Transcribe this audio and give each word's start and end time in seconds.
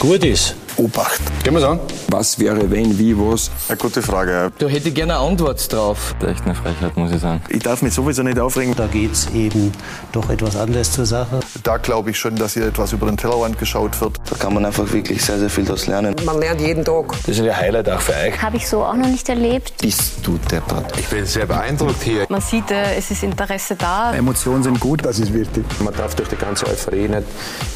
gut 0.00 0.24
ist. 0.24 0.54
Obacht. 0.78 1.20
Gehen 1.44 1.54
wir 1.54 1.68
an. 1.68 1.78
Was 2.08 2.38
wäre, 2.38 2.70
wenn, 2.70 2.98
wie, 2.98 3.14
was? 3.16 3.50
Eine 3.68 3.76
gute 3.76 4.00
Frage. 4.00 4.50
Da 4.56 4.66
hätte 4.66 4.88
ich 4.88 4.94
gerne 4.94 5.18
eine 5.18 5.28
Antwort 5.28 5.70
drauf. 5.70 6.14
Echt 6.26 6.42
eine 6.46 6.54
Frechheit, 6.54 6.96
muss 6.96 7.12
ich 7.12 7.20
sagen. 7.20 7.42
Ich 7.50 7.62
darf 7.62 7.82
mich 7.82 7.92
sowieso 7.92 8.22
nicht 8.22 8.38
aufregen. 8.38 8.74
Da 8.74 8.86
geht 8.86 9.12
es 9.12 9.28
eben 9.34 9.72
doch 10.12 10.30
etwas 10.30 10.56
anders 10.56 10.90
zur 10.92 11.04
Sache. 11.04 11.40
Da 11.64 11.76
glaube 11.76 12.10
ich 12.10 12.18
schon, 12.18 12.34
dass 12.36 12.54
hier 12.54 12.66
etwas 12.66 12.94
über 12.94 13.06
den 13.06 13.18
Tellerrand 13.18 13.58
geschaut 13.58 14.00
wird. 14.00 14.18
Da 14.30 14.36
kann 14.36 14.54
man 14.54 14.64
einfach 14.64 14.90
wirklich 14.90 15.22
sehr, 15.22 15.38
sehr 15.38 15.50
viel 15.50 15.64
daraus 15.64 15.86
lernen. 15.86 16.16
Man 16.24 16.38
lernt 16.38 16.62
jeden 16.62 16.82
Tag. 16.82 17.12
Das 17.26 17.36
ist 17.36 17.40
ein 17.40 17.54
Highlight 17.54 17.90
auch 17.90 18.00
für 18.00 18.14
euch. 18.14 18.40
Habe 18.40 18.56
ich 18.56 18.66
so 18.66 18.82
auch 18.82 18.96
noch 18.96 19.08
nicht 19.08 19.28
erlebt. 19.28 19.74
Bist 19.82 20.14
du 20.22 20.38
deppert? 20.50 20.98
Ich 20.98 21.08
bin 21.08 21.26
sehr 21.26 21.44
beeindruckt 21.44 22.02
hier. 22.02 22.24
Man 22.30 22.40
sieht, 22.40 22.70
es 22.70 23.10
ist 23.10 23.22
Interesse 23.22 23.76
da. 23.76 24.14
Emotionen 24.14 24.62
sind 24.62 24.80
gut. 24.80 25.04
Das 25.04 25.18
ist 25.18 25.34
wichtig. 25.34 25.64
Man 25.80 25.94
darf 25.94 26.14
durch 26.14 26.30
die 26.30 26.36
ganze 26.36 26.66
Euphorie 26.66 27.06
nicht 27.06 27.24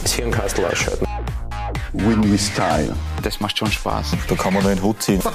das 0.03 0.13
Hirnkastel 0.15 0.65
ausschalten. 0.65 1.07
Win 1.95 2.31
with 2.31 2.41
Style. 2.41 2.95
Das 3.23 3.39
macht 3.39 3.57
schon 3.57 3.71
Spaß. 3.71 4.17
Da 4.27 4.35
kann 4.35 4.53
man 4.53 4.65
nur 4.65 4.75
den 4.75 4.83
Hut 4.83 5.01
ziehen. 5.01 5.23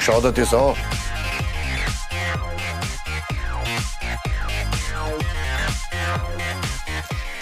Schau 0.00 0.20
dir 0.20 0.32
das 0.32 0.52
an. 0.52 0.74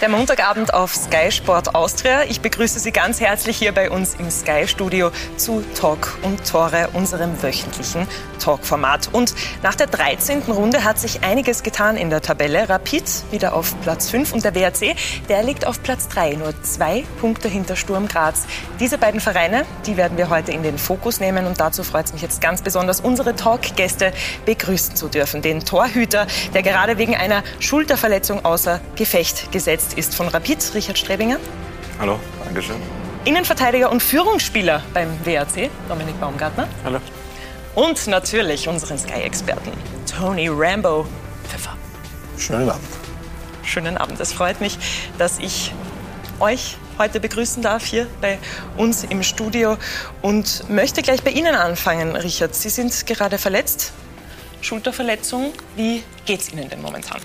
Der 0.03 0.09
Montagabend 0.09 0.73
auf 0.73 0.93
Sky 0.93 1.31
Sport 1.31 1.75
Austria. 1.75 2.23
Ich 2.23 2.41
begrüße 2.41 2.77
Sie 2.77 2.91
ganz 2.91 3.21
herzlich 3.21 3.55
hier 3.55 3.71
bei 3.71 3.89
uns 3.89 4.15
im 4.15 4.29
Sky 4.29 4.67
Studio 4.67 5.11
zu 5.37 5.63
Talk 5.79 6.17
und 6.23 6.45
Tore, 6.45 6.89
unserem 6.91 7.41
wöchentlichen 7.41 8.05
Talk-Format. 8.37 9.07
Und 9.13 9.33
nach 9.61 9.75
der 9.75 9.87
13. 9.87 10.41
Runde 10.49 10.83
hat 10.83 10.99
sich 10.99 11.23
einiges 11.23 11.63
getan 11.63 11.95
in 11.95 12.09
der 12.09 12.21
Tabelle. 12.21 12.67
Rapid 12.67 13.05
wieder 13.31 13.53
auf 13.53 13.79
Platz 13.79 14.09
5 14.09 14.33
und 14.33 14.43
der 14.43 14.53
WRC, 14.53 14.97
der 15.29 15.41
liegt 15.41 15.65
auf 15.65 15.81
Platz 15.81 16.09
3, 16.09 16.33
nur 16.33 16.53
zwei 16.63 17.05
Punkte 17.21 17.47
hinter 17.47 17.77
Sturm 17.77 18.09
Graz. 18.09 18.45
Diese 18.81 18.97
beiden 18.97 19.21
Vereine, 19.21 19.65
die 19.85 19.95
werden 19.95 20.17
wir 20.17 20.29
heute 20.29 20.51
in 20.51 20.63
den 20.63 20.77
Fokus 20.77 21.21
nehmen 21.21 21.45
und 21.45 21.61
dazu 21.61 21.81
freut 21.81 22.07
es 22.07 22.11
mich 22.13 22.21
jetzt 22.21 22.41
ganz 22.41 22.61
besonders, 22.61 22.99
unsere 22.99 23.37
Talk-Gäste 23.37 24.11
begrüßen 24.45 24.97
zu 24.97 25.07
dürfen. 25.07 25.41
Den 25.41 25.63
Torhüter, 25.63 26.27
der 26.53 26.61
gerade 26.61 26.97
wegen 26.97 27.15
einer 27.15 27.41
Schulterverletzung 27.59 28.43
außer 28.43 28.81
Gefecht 28.97 29.49
gesetzt 29.53 29.92
ist 29.97 30.15
von 30.15 30.27
Rapid, 30.27 30.73
Richard 30.73 30.97
Strebinger. 30.97 31.37
Hallo, 31.99 32.19
Dankeschön. 32.43 32.75
Innenverteidiger 33.25 33.91
und 33.91 34.03
Führungsspieler 34.03 34.83
beim 34.93 35.09
WRC, 35.25 35.69
Dominik 35.87 36.19
Baumgartner. 36.19 36.67
Hallo. 36.83 36.99
Und 37.75 38.05
natürlich 38.07 38.67
unseren 38.67 38.97
Sky-Experten, 38.97 39.71
Tony 40.05 40.47
Rambo 40.49 41.07
Pfeffer. 41.47 41.75
Schönen 42.37 42.69
Abend. 42.69 42.87
Schönen 43.63 43.97
Abend. 43.97 44.19
Es 44.19 44.33
freut 44.33 44.61
mich, 44.61 44.77
dass 45.17 45.39
ich 45.39 45.71
euch 46.39 46.77
heute 46.97 47.19
begrüßen 47.19 47.63
darf 47.63 47.85
hier 47.85 48.07
bei 48.21 48.37
uns 48.77 49.03
im 49.03 49.23
Studio 49.23 49.77
und 50.21 50.69
möchte 50.69 51.01
gleich 51.01 51.23
bei 51.23 51.31
Ihnen 51.31 51.55
anfangen, 51.55 52.15
Richard. 52.15 52.53
Sie 52.55 52.69
sind 52.69 53.05
gerade 53.07 53.37
verletzt, 53.37 53.93
Schulterverletzung. 54.61 55.53
Wie 55.75 56.03
geht's 56.25 56.51
Ihnen 56.51 56.69
denn 56.69 56.81
momentan? 56.81 57.21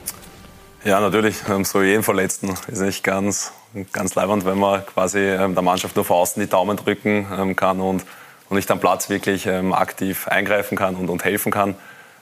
Ja, 0.84 1.00
natürlich. 1.00 1.38
So 1.64 1.82
jeden 1.82 2.04
Verletzten 2.04 2.54
ist 2.68 2.80
nicht 2.80 3.02
ganz, 3.02 3.52
ganz 3.92 4.14
leibend, 4.14 4.46
wenn 4.46 4.58
man 4.58 4.86
quasi 4.86 5.18
der 5.18 5.48
Mannschaft 5.48 5.96
nur 5.96 6.04
von 6.04 6.18
außen 6.18 6.40
die 6.40 6.48
Daumen 6.48 6.76
drücken 6.76 7.56
kann 7.56 7.80
und, 7.80 8.04
und 8.48 8.56
nicht 8.56 8.70
am 8.70 8.78
Platz 8.78 9.10
wirklich 9.10 9.48
aktiv 9.48 10.28
eingreifen 10.28 10.78
kann 10.78 10.94
und, 10.94 11.10
und 11.10 11.24
helfen 11.24 11.50
kann. 11.50 11.74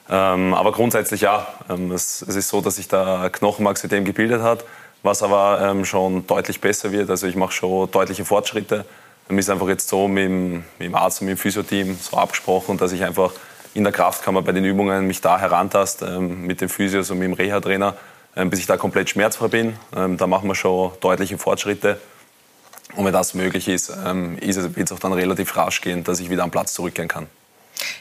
Aber 0.09 0.73
grundsätzlich 0.73 1.21
ja. 1.21 1.47
Es, 1.93 2.23
es 2.23 2.35
ist 2.35 2.49
so, 2.49 2.63
dass 2.63 2.77
sich 2.77 2.89
da 2.89 3.29
Knochenmarksystem 3.29 4.07
gebildet 4.07 4.41
hat, 4.41 4.65
was 5.03 5.23
aber 5.23 5.85
schon 5.85 6.27
deutlich 6.27 6.61
besser 6.61 6.93
wird. 6.93 7.11
Also 7.11 7.27
ich 7.27 7.37
mache 7.37 7.53
schon 7.53 7.91
deutliche 7.91 8.25
Fortschritte. 8.25 8.87
Es 9.29 9.37
ist 9.37 9.51
einfach 9.51 9.69
jetzt 9.69 9.89
so 9.89 10.09
mit 10.09 10.25
dem, 10.25 10.53
mit 10.79 10.89
dem 10.89 10.95
Arzt 10.95 11.21
und 11.21 11.27
mit 11.27 11.37
dem 11.37 11.41
Physioteam 11.41 11.99
so 12.01 12.17
abgesprochen, 12.17 12.79
dass 12.79 12.93
ich 12.93 13.05
einfach 13.05 13.33
in 13.75 13.85
der 13.85 13.93
Kraftkammer 13.93 14.41
bei 14.41 14.53
den 14.53 14.65
Übungen 14.65 15.07
mich 15.07 15.21
da 15.21 15.39
herantast 15.39 16.03
mit 16.19 16.63
dem 16.63 16.71
Physios 16.71 17.11
und 17.11 17.19
mit 17.19 17.27
dem 17.27 17.35
Reha-Trainer 17.35 17.95
bis 18.45 18.61
ich 18.61 18.67
da 18.67 18.77
komplett 18.77 19.11
schmerzfrei 19.11 19.49
bin. 19.49 19.77
Da 19.93 20.27
machen 20.27 20.49
wir 20.49 20.55
schon 20.55 20.93
deutliche 21.01 21.39
Fortschritte. 21.39 22.01
Und 22.95 23.05
wenn 23.05 23.13
das 23.13 23.35
möglich 23.35 23.69
ist, 23.69 23.89
wird 23.89 24.79
es 24.79 24.93
auch 24.93 24.99
dann 24.99 25.13
relativ 25.13 25.57
rasch 25.57 25.81
gehen, 25.81 26.05
dass 26.05 26.21
ich 26.21 26.31
wieder 26.31 26.43
am 26.43 26.51
Platz 26.51 26.73
zurückkehren 26.73 27.09
kann. 27.09 27.27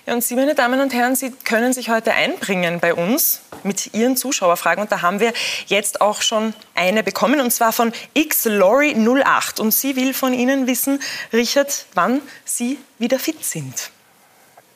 Ja, 0.06 0.13
und 0.13 0.23
Sie, 0.23 0.35
meine 0.35 0.56
Damen 0.56 0.79
und 0.79 0.94
Herren, 0.94 1.16
Sie 1.16 1.31
können 1.31 1.73
sich 1.73 1.90
heute 1.90 2.13
einbringen 2.13 2.79
bei 2.79 2.94
uns 2.94 3.41
mit 3.63 3.94
Ihren 3.94 4.16
Zuschauerfragen. 4.16 4.81
Und 4.84 4.91
da 4.91 5.01
haben 5.01 5.19
wir 5.19 5.34
jetzt 5.66 6.00
auch 6.00 6.22
schon 6.22 6.53
eine 6.75 7.03
bekommen, 7.03 7.41
und 7.41 7.52
zwar 7.52 7.73
von 7.73 7.91
xlorry08. 8.16 9.59
Und 9.59 9.73
sie 9.73 9.96
will 9.96 10.13
von 10.13 10.34
Ihnen 10.34 10.67
wissen, 10.67 11.02
Richard, 11.34 11.88
wann 11.94 12.22
Sie 12.46 12.78
wieder 13.00 13.19
fit 13.19 13.44
sind. 13.44 13.91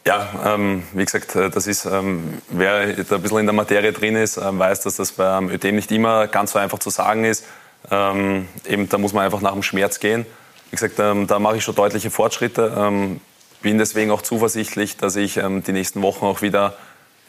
Ja, 0.09 0.27
ähm, 0.43 0.81
wie 0.93 1.05
gesagt, 1.05 1.35
das 1.35 1.67
ist, 1.67 1.85
ähm, 1.85 2.39
wer 2.49 2.93
da 3.03 3.17
ein 3.17 3.21
bisschen 3.21 3.37
in 3.37 3.45
der 3.45 3.53
Materie 3.53 3.93
drin 3.93 4.15
ist, 4.15 4.37
äh, 4.37 4.41
weiß, 4.41 4.81
dass 4.81 4.95
das 4.95 5.11
beim 5.11 5.51
Ödem 5.51 5.75
nicht 5.75 5.91
immer 5.91 6.25
ganz 6.25 6.53
so 6.53 6.57
einfach 6.57 6.79
zu 6.79 6.89
sagen 6.89 7.25
ist. 7.25 7.45
Ähm, 7.91 8.47
eben, 8.67 8.89
da 8.89 8.97
muss 8.97 9.13
man 9.13 9.23
einfach 9.23 9.41
nach 9.41 9.53
dem 9.53 9.61
Schmerz 9.61 9.99
gehen. 9.99 10.25
Wie 10.71 10.77
gesagt, 10.77 10.97
ähm, 10.97 11.27
da 11.27 11.37
mache 11.37 11.57
ich 11.57 11.63
schon 11.63 11.75
deutliche 11.75 12.09
Fortschritte. 12.09 12.73
Ähm, 12.75 13.21
bin 13.61 13.77
deswegen 13.77 14.09
auch 14.09 14.23
zuversichtlich, 14.23 14.97
dass 14.97 15.15
ich 15.15 15.37
ähm, 15.37 15.61
die 15.61 15.73
nächsten 15.73 16.01
Wochen 16.01 16.25
auch 16.25 16.41
wieder 16.41 16.73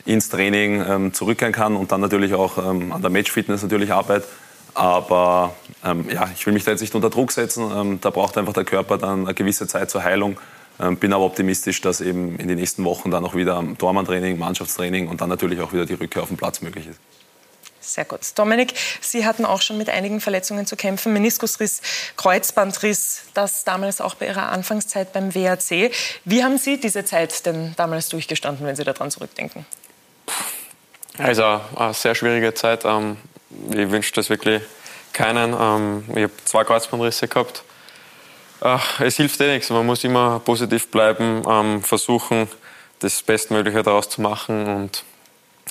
ins 0.06 0.30
Training 0.30 1.12
zurückkehren 1.12 1.52
kann 1.52 1.76
und 1.76 1.92
dann 1.92 2.00
natürlich 2.00 2.32
auch 2.32 2.56
an 2.56 3.02
der 3.02 3.10
Matchfitness 3.10 3.62
natürlich 3.62 3.92
arbeite. 3.92 4.26
Aber 4.72 5.54
ja, 6.10 6.30
ich 6.34 6.46
will 6.46 6.54
mich 6.54 6.64
da 6.64 6.70
jetzt 6.70 6.80
nicht 6.80 6.94
unter 6.94 7.10
Druck 7.10 7.32
setzen. 7.32 7.98
da 8.00 8.08
braucht 8.08 8.38
einfach 8.38 8.54
der 8.54 8.64
Körper 8.64 8.96
dann 8.96 9.26
eine 9.26 9.34
gewisse 9.34 9.66
Zeit 9.66 9.90
zur 9.90 10.02
Heilung. 10.02 10.38
Bin 10.98 11.12
aber 11.12 11.24
optimistisch, 11.24 11.80
dass 11.80 12.00
eben 12.00 12.38
in 12.38 12.48
den 12.48 12.58
nächsten 12.58 12.84
Wochen 12.84 13.10
dann 13.10 13.24
auch 13.24 13.34
wieder 13.34 13.62
Tormann-Training, 13.76 14.38
Mannschaftstraining 14.38 15.08
und 15.08 15.20
dann 15.20 15.28
natürlich 15.28 15.60
auch 15.60 15.72
wieder 15.72 15.84
die 15.84 15.94
Rückkehr 15.94 16.22
auf 16.22 16.28
den 16.28 16.38
Platz 16.38 16.62
möglich 16.62 16.86
ist. 16.86 16.98
Sehr 17.82 18.04
gut. 18.04 18.20
Dominik, 18.34 18.74
Sie 19.00 19.26
hatten 19.26 19.44
auch 19.44 19.62
schon 19.62 19.76
mit 19.78 19.88
einigen 19.88 20.20
Verletzungen 20.20 20.66
zu 20.66 20.76
kämpfen. 20.76 21.12
Meniskusriss, 21.12 21.82
Kreuzbandriss, 22.16 23.22
das 23.34 23.64
damals 23.64 24.00
auch 24.00 24.14
bei 24.14 24.26
Ihrer 24.26 24.50
Anfangszeit 24.50 25.12
beim 25.12 25.34
WRC. 25.34 25.90
Wie 26.24 26.44
haben 26.44 26.56
Sie 26.56 26.78
diese 26.78 27.04
Zeit 27.04 27.44
denn 27.46 27.74
damals 27.76 28.08
durchgestanden, 28.08 28.66
wenn 28.66 28.76
Sie 28.76 28.84
daran 28.84 29.10
zurückdenken? 29.10 29.66
Also 31.18 31.60
eine 31.74 31.94
sehr 31.94 32.14
schwierige 32.14 32.54
Zeit. 32.54 32.84
Ich 32.84 33.90
wünsche 33.90 34.12
das 34.14 34.30
wirklich 34.30 34.62
keinen. 35.12 35.50
Ich 36.14 36.22
habe 36.22 36.32
zwei 36.44 36.64
Kreuzbandrisse 36.64 37.28
gehabt. 37.28 37.64
Ach, 38.60 39.00
es 39.00 39.16
hilft 39.16 39.40
eh 39.40 39.52
nichts. 39.52 39.70
Man 39.70 39.86
muss 39.86 40.04
immer 40.04 40.40
positiv 40.40 40.90
bleiben, 40.90 41.42
ähm, 41.48 41.82
versuchen, 41.82 42.48
das 42.98 43.22
Bestmögliche 43.22 43.82
daraus 43.82 44.08
zu 44.08 44.20
machen. 44.20 44.66
Und 44.66 45.04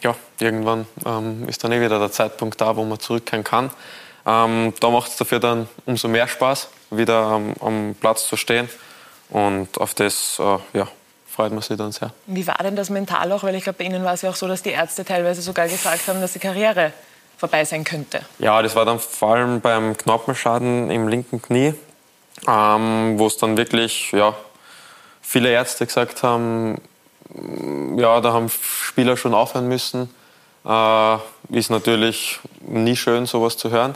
ja, 0.03 0.15
irgendwann 0.39 0.87
ähm, 1.05 1.47
ist 1.47 1.63
dann 1.63 1.71
eh 1.71 1.81
wieder 1.81 1.99
der 1.99 2.11
Zeitpunkt 2.11 2.59
da, 2.59 2.75
wo 2.75 2.83
man 2.83 2.99
zurückkehren 2.99 3.43
kann. 3.43 3.69
Ähm, 4.25 4.73
da 4.79 4.89
macht 4.89 5.11
es 5.11 5.17
dafür 5.17 5.39
dann 5.39 5.69
umso 5.85 6.07
mehr 6.07 6.27
Spaß, 6.27 6.69
wieder 6.89 7.17
am, 7.17 7.53
am 7.59 7.95
Platz 7.99 8.27
zu 8.27 8.37
stehen. 8.37 8.67
Und 9.29 9.79
auf 9.79 9.93
das 9.93 10.39
äh, 10.39 10.77
ja, 10.77 10.87
freut 11.27 11.51
man 11.51 11.61
sich 11.61 11.77
dann 11.77 11.91
sehr. 11.91 12.11
Wie 12.25 12.45
war 12.47 12.57
denn 12.57 12.75
das 12.75 12.89
mental 12.89 13.31
auch? 13.31 13.43
Weil 13.43 13.53
ich 13.53 13.63
glaube, 13.63 13.77
bei 13.77 13.85
Ihnen 13.85 14.03
war 14.03 14.13
es 14.13 14.23
ja 14.23 14.31
auch 14.31 14.35
so, 14.35 14.47
dass 14.47 14.63
die 14.63 14.71
Ärzte 14.71 15.05
teilweise 15.05 15.43
sogar 15.43 15.67
gesagt 15.67 16.07
haben, 16.07 16.21
dass 16.21 16.33
die 16.33 16.39
Karriere 16.39 16.91
vorbei 17.37 17.63
sein 17.65 17.83
könnte. 17.83 18.21
Ja, 18.39 18.61
das 18.63 18.75
war 18.75 18.85
dann 18.85 18.99
vor 18.99 19.35
allem 19.35 19.61
beim 19.61 19.95
Knorpelschaden 19.95 20.89
im 20.89 21.07
linken 21.07 21.41
Knie 21.41 21.75
ähm, 22.47 23.17
wo 23.17 23.27
es 23.27 23.37
dann 23.37 23.57
wirklich 23.57 24.11
ja, 24.11 24.35
viele 25.21 25.49
Ärzte 25.49 25.85
gesagt 25.85 26.23
haben, 26.23 26.81
ja, 27.97 28.21
da 28.21 28.33
haben 28.33 28.49
Spieler 28.49 29.17
schon 29.17 29.33
aufhören 29.33 29.67
müssen. 29.67 30.09
Äh, 30.65 31.17
ist 31.51 31.69
natürlich 31.69 32.39
nie 32.61 32.95
schön, 32.95 33.25
sowas 33.25 33.57
zu 33.57 33.69
hören. 33.69 33.95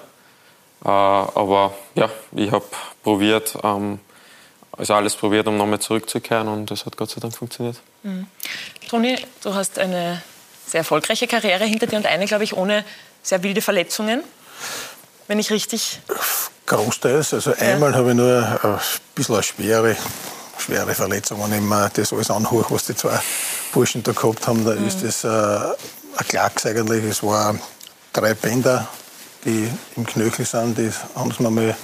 Äh, 0.84 0.90
aber 0.90 1.74
ja, 1.96 2.10
ich 2.36 2.52
habe 2.52 2.66
probiert, 3.04 3.56
ähm, 3.64 4.00
also 4.72 4.94
alles 4.94 5.16
probiert, 5.16 5.48
um 5.48 5.58
nochmal 5.58 5.80
zurückzukehren 5.80 6.48
und 6.48 6.72
das 6.72 6.86
hat 6.86 6.98
Gott 6.98 7.10
sei 7.10 7.22
Dank 7.22 7.36
funktioniert. 7.36 7.78
Mhm. 8.04 8.28
Toni, 8.90 9.18
du 9.44 9.54
hast 9.54 9.80
eine 9.80 10.22
sehr 10.66 10.80
erfolgreiche 10.80 11.28
Karriere 11.28 11.66
hinter 11.66 11.88
dir 11.88 11.98
und 11.98 12.06
eine, 12.06 12.26
glaube 12.26 12.44
ich, 12.44 12.56
ohne 12.56 12.84
sehr 13.22 13.44
wilde 13.44 13.62
Verletzungen, 13.62 14.24
wenn 15.28 15.40
ich 15.40 15.52
richtig 15.52 16.02
Großteils. 16.66 17.34
Also 17.34 17.54
einmal 17.60 17.96
habe 17.96 18.10
ich 18.10 18.16
nur 18.16 18.60
ein 18.64 18.80
bisschen 19.16 19.36
eine 19.36 19.44
schwere, 19.44 19.98
schwere 20.58 20.96
Verletzung. 20.96 21.42
Wenn 21.44 21.54
ich 21.54 21.62
mir 21.62 21.92
das 21.94 22.14
alles 22.14 22.32
anhöre, 22.32 22.66
was 22.70 22.86
die 22.86 22.96
zwei 22.96 23.20
Burschen 23.74 24.04
da 24.04 24.12
gehabt 24.14 24.48
haben, 24.48 24.64
da 24.66 24.74
mhm. 24.74 24.88
ist 24.88 25.04
das 25.04 25.24
äh, 25.24 25.28
ein 25.28 26.28
Klacks 26.28 26.66
eigentlich. 26.66 27.04
Es 27.04 27.22
waren 27.24 27.62
drei 28.14 28.34
Bänder, 28.34 28.88
die 29.46 29.70
im 29.96 30.06
Knöchel 30.06 30.46
sind, 30.46 30.78
die 30.78 30.92
haben 31.16 31.32
sie 31.32 31.44
mir 31.44 31.50
mal 31.50 31.76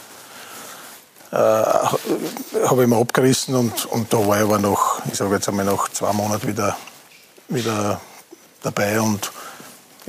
äh, 1.32 1.36
habe 1.36 2.82
ich 2.82 2.88
mir 2.88 2.98
abgerissen 2.98 3.56
und, 3.56 3.86
und 3.86 4.12
da 4.12 4.18
war 4.26 4.38
ich 4.38 4.44
aber 4.44 4.58
noch, 4.58 5.02
ich 5.12 5.18
sage 5.18 5.36
jetzt 5.36 5.48
einmal 5.48 5.66
nach 5.66 5.88
zwei 5.90 6.12
Monaten 6.12 6.48
wieder, 6.48 6.76
wieder 7.50 8.02
dabei 8.64 9.00
und 9.00 9.32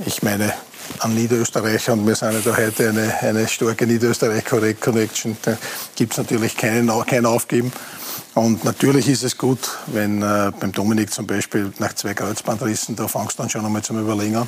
ich 0.03 0.23
meine, 0.23 0.53
ein 0.99 1.15
Niederösterreicher 1.15 1.93
und 1.93 2.05
wir 2.05 2.15
sind 2.15 2.45
da 2.45 2.57
heute 2.57 2.89
eine, 2.89 3.13
eine 3.21 3.47
starke 3.47 3.87
Niederösterreich-Connection. 3.87 5.37
Da 5.41 5.57
gibt 5.95 6.13
es 6.13 6.17
natürlich 6.17 6.57
keinen, 6.57 6.89
kein 7.05 7.25
Aufgeben. 7.25 7.71
Und 8.33 8.63
natürlich 8.63 9.09
ist 9.09 9.23
es 9.23 9.37
gut, 9.37 9.59
wenn 9.87 10.21
äh, 10.21 10.51
beim 10.59 10.71
Dominik 10.71 11.11
zum 11.11 11.27
Beispiel 11.27 11.73
nach 11.79 11.93
zwei 11.93 12.13
Kreuzbandrissen, 12.13 12.95
da 12.95 13.07
fangst 13.07 13.37
du 13.37 13.43
dann 13.43 13.49
schon 13.49 13.65
einmal 13.65 13.81
zum 13.81 13.99
Überlegen 13.99 14.47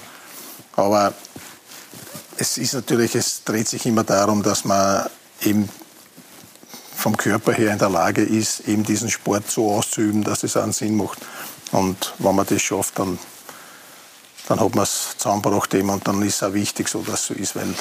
Aber 0.76 1.14
es 2.38 2.58
ist 2.58 2.74
natürlich, 2.74 3.16
es 3.16 3.44
dreht 3.44 3.68
sich 3.68 3.86
immer 3.86 4.04
darum, 4.04 4.44
dass 4.44 4.66
man 4.66 5.08
eben 5.42 5.70
vom 6.96 7.18
Körper 7.18 7.52
her 7.52 7.74
in 7.74 7.80
der 7.80 7.90
Lage 7.90 8.24
ist, 8.24 8.62
eben 8.68 8.84
diesen 8.84 9.10
Sport 9.10 9.52
so 9.52 9.72
auszuüben, 9.72 10.24
dass 10.24 10.44
es 10.44 10.56
einen 10.56 10.72
Sinn 10.72 10.96
macht. 10.96 11.20
Und 11.74 12.14
wenn 12.20 12.36
man 12.36 12.46
das 12.46 12.62
schafft, 12.62 13.00
dann, 13.00 13.20
dann 14.48 14.60
hat 14.60 14.76
man 14.76 14.84
es 14.84 15.16
zusammengebracht 15.18 15.74
eben 15.74 15.90
und 15.90 16.08
dann 16.08 16.22
ist 16.22 16.36
es 16.36 16.44
auch 16.44 16.54
wichtig, 16.54 16.90
so 16.90 17.02
dass 17.02 17.22
es 17.22 17.28
so 17.28 17.34
ist, 17.34 17.56
weil 17.56 17.74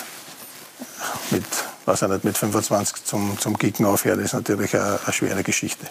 mit, 1.31 1.45
weiß 1.87 2.03
ich 2.03 2.09
nicht, 2.09 2.25
mit 2.25 2.39
25 2.39 3.05
zum, 3.05 3.39
zum 3.39 3.59
Kicken 3.59 3.87
aufhören 3.87 4.21
ist 4.21 4.35
natürlich 4.35 4.75
eine, 4.75 4.99
eine 5.05 5.13
schwere 5.13 5.43
Geschichte 5.43 5.87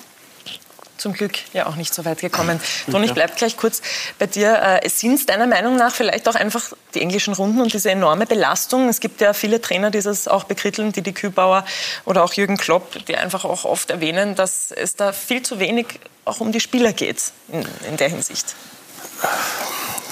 zum 1.01 1.13
Glück 1.13 1.33
ja 1.53 1.65
auch 1.65 1.75
nicht 1.75 1.93
so 1.93 2.05
weit 2.05 2.19
gekommen. 2.19 2.61
Don, 2.87 3.03
ich 3.03 3.13
bleibe 3.13 3.33
gleich 3.35 3.57
kurz 3.57 3.81
bei 4.19 4.27
dir. 4.27 4.79
Äh, 4.83 4.87
Sind 4.87 5.15
es 5.15 5.25
deiner 5.25 5.47
Meinung 5.47 5.75
nach 5.75 5.93
vielleicht 5.93 6.29
auch 6.29 6.35
einfach 6.35 6.73
die 6.93 7.01
englischen 7.01 7.33
Runden 7.33 7.59
und 7.59 7.73
diese 7.73 7.89
enorme 7.89 8.27
Belastung? 8.27 8.87
Es 8.87 8.99
gibt 8.99 9.19
ja 9.19 9.33
viele 9.33 9.59
Trainer, 9.59 9.89
die 9.89 10.01
das 10.01 10.27
auch 10.27 10.43
bekritteln, 10.43 10.91
die 10.91 11.01
die 11.01 11.13
Kübauer 11.13 11.65
oder 12.05 12.23
auch 12.23 12.33
Jürgen 12.33 12.57
Klopp, 12.57 13.03
die 13.07 13.17
einfach 13.17 13.45
auch 13.45 13.65
oft 13.65 13.89
erwähnen, 13.89 14.35
dass 14.35 14.71
es 14.71 14.95
da 14.95 15.11
viel 15.11 15.41
zu 15.41 15.59
wenig 15.59 15.99
auch 16.23 16.39
um 16.39 16.51
die 16.51 16.59
Spieler 16.59 16.93
geht 16.93 17.31
in, 17.51 17.65
in 17.89 17.97
der 17.97 18.09
Hinsicht. 18.09 18.55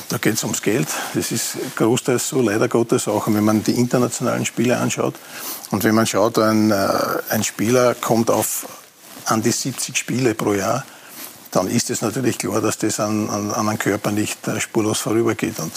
Da 0.09 0.17
geht 0.17 0.33
es 0.33 0.43
ums 0.43 0.63
Geld. 0.63 0.87
Das 1.13 1.31
ist 1.31 1.57
großteils 1.75 2.29
so, 2.29 2.41
leider 2.41 2.67
Gottes 2.67 3.07
auch, 3.07 3.27
wenn 3.27 3.43
man 3.43 3.63
die 3.63 3.73
internationalen 3.73 4.43
Spiele 4.45 4.77
anschaut. 4.77 5.13
Und 5.69 5.83
wenn 5.83 5.93
man 5.93 6.07
schaut, 6.07 6.39
ein, 6.39 6.71
äh, 6.71 6.89
ein 7.29 7.43
Spieler 7.43 7.93
kommt 7.93 8.31
auf 8.31 8.67
an 9.25 9.43
die 9.43 9.51
70 9.51 9.95
Spiele 9.95 10.33
pro 10.33 10.53
Jahr, 10.53 10.83
dann 11.51 11.67
ist 11.67 11.91
es 11.91 12.01
natürlich 12.01 12.39
klar, 12.39 12.59
dass 12.59 12.79
das 12.79 12.99
an, 12.99 13.29
an, 13.29 13.51
an 13.51 13.69
einem 13.69 13.77
Körper 13.77 14.11
nicht 14.11 14.47
äh, 14.47 14.59
spurlos 14.59 14.99
vorübergeht. 14.99 15.59
Und 15.59 15.71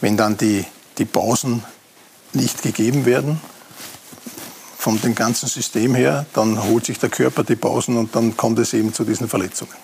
wenn 0.00 0.16
dann 0.16 0.36
die, 0.36 0.64
die 0.98 1.04
Pausen 1.04 1.64
nicht 2.32 2.62
gegeben 2.62 3.06
werden, 3.06 3.40
von 4.78 5.00
dem 5.00 5.16
ganzen 5.16 5.48
System 5.48 5.96
her, 5.96 6.26
dann 6.34 6.62
holt 6.62 6.86
sich 6.86 7.00
der 7.00 7.08
Körper 7.08 7.42
die 7.42 7.56
Pausen 7.56 7.96
und 7.96 8.14
dann 8.14 8.36
kommt 8.36 8.60
es 8.60 8.72
eben 8.72 8.94
zu 8.94 9.02
diesen 9.02 9.28
Verletzungen. 9.28 9.74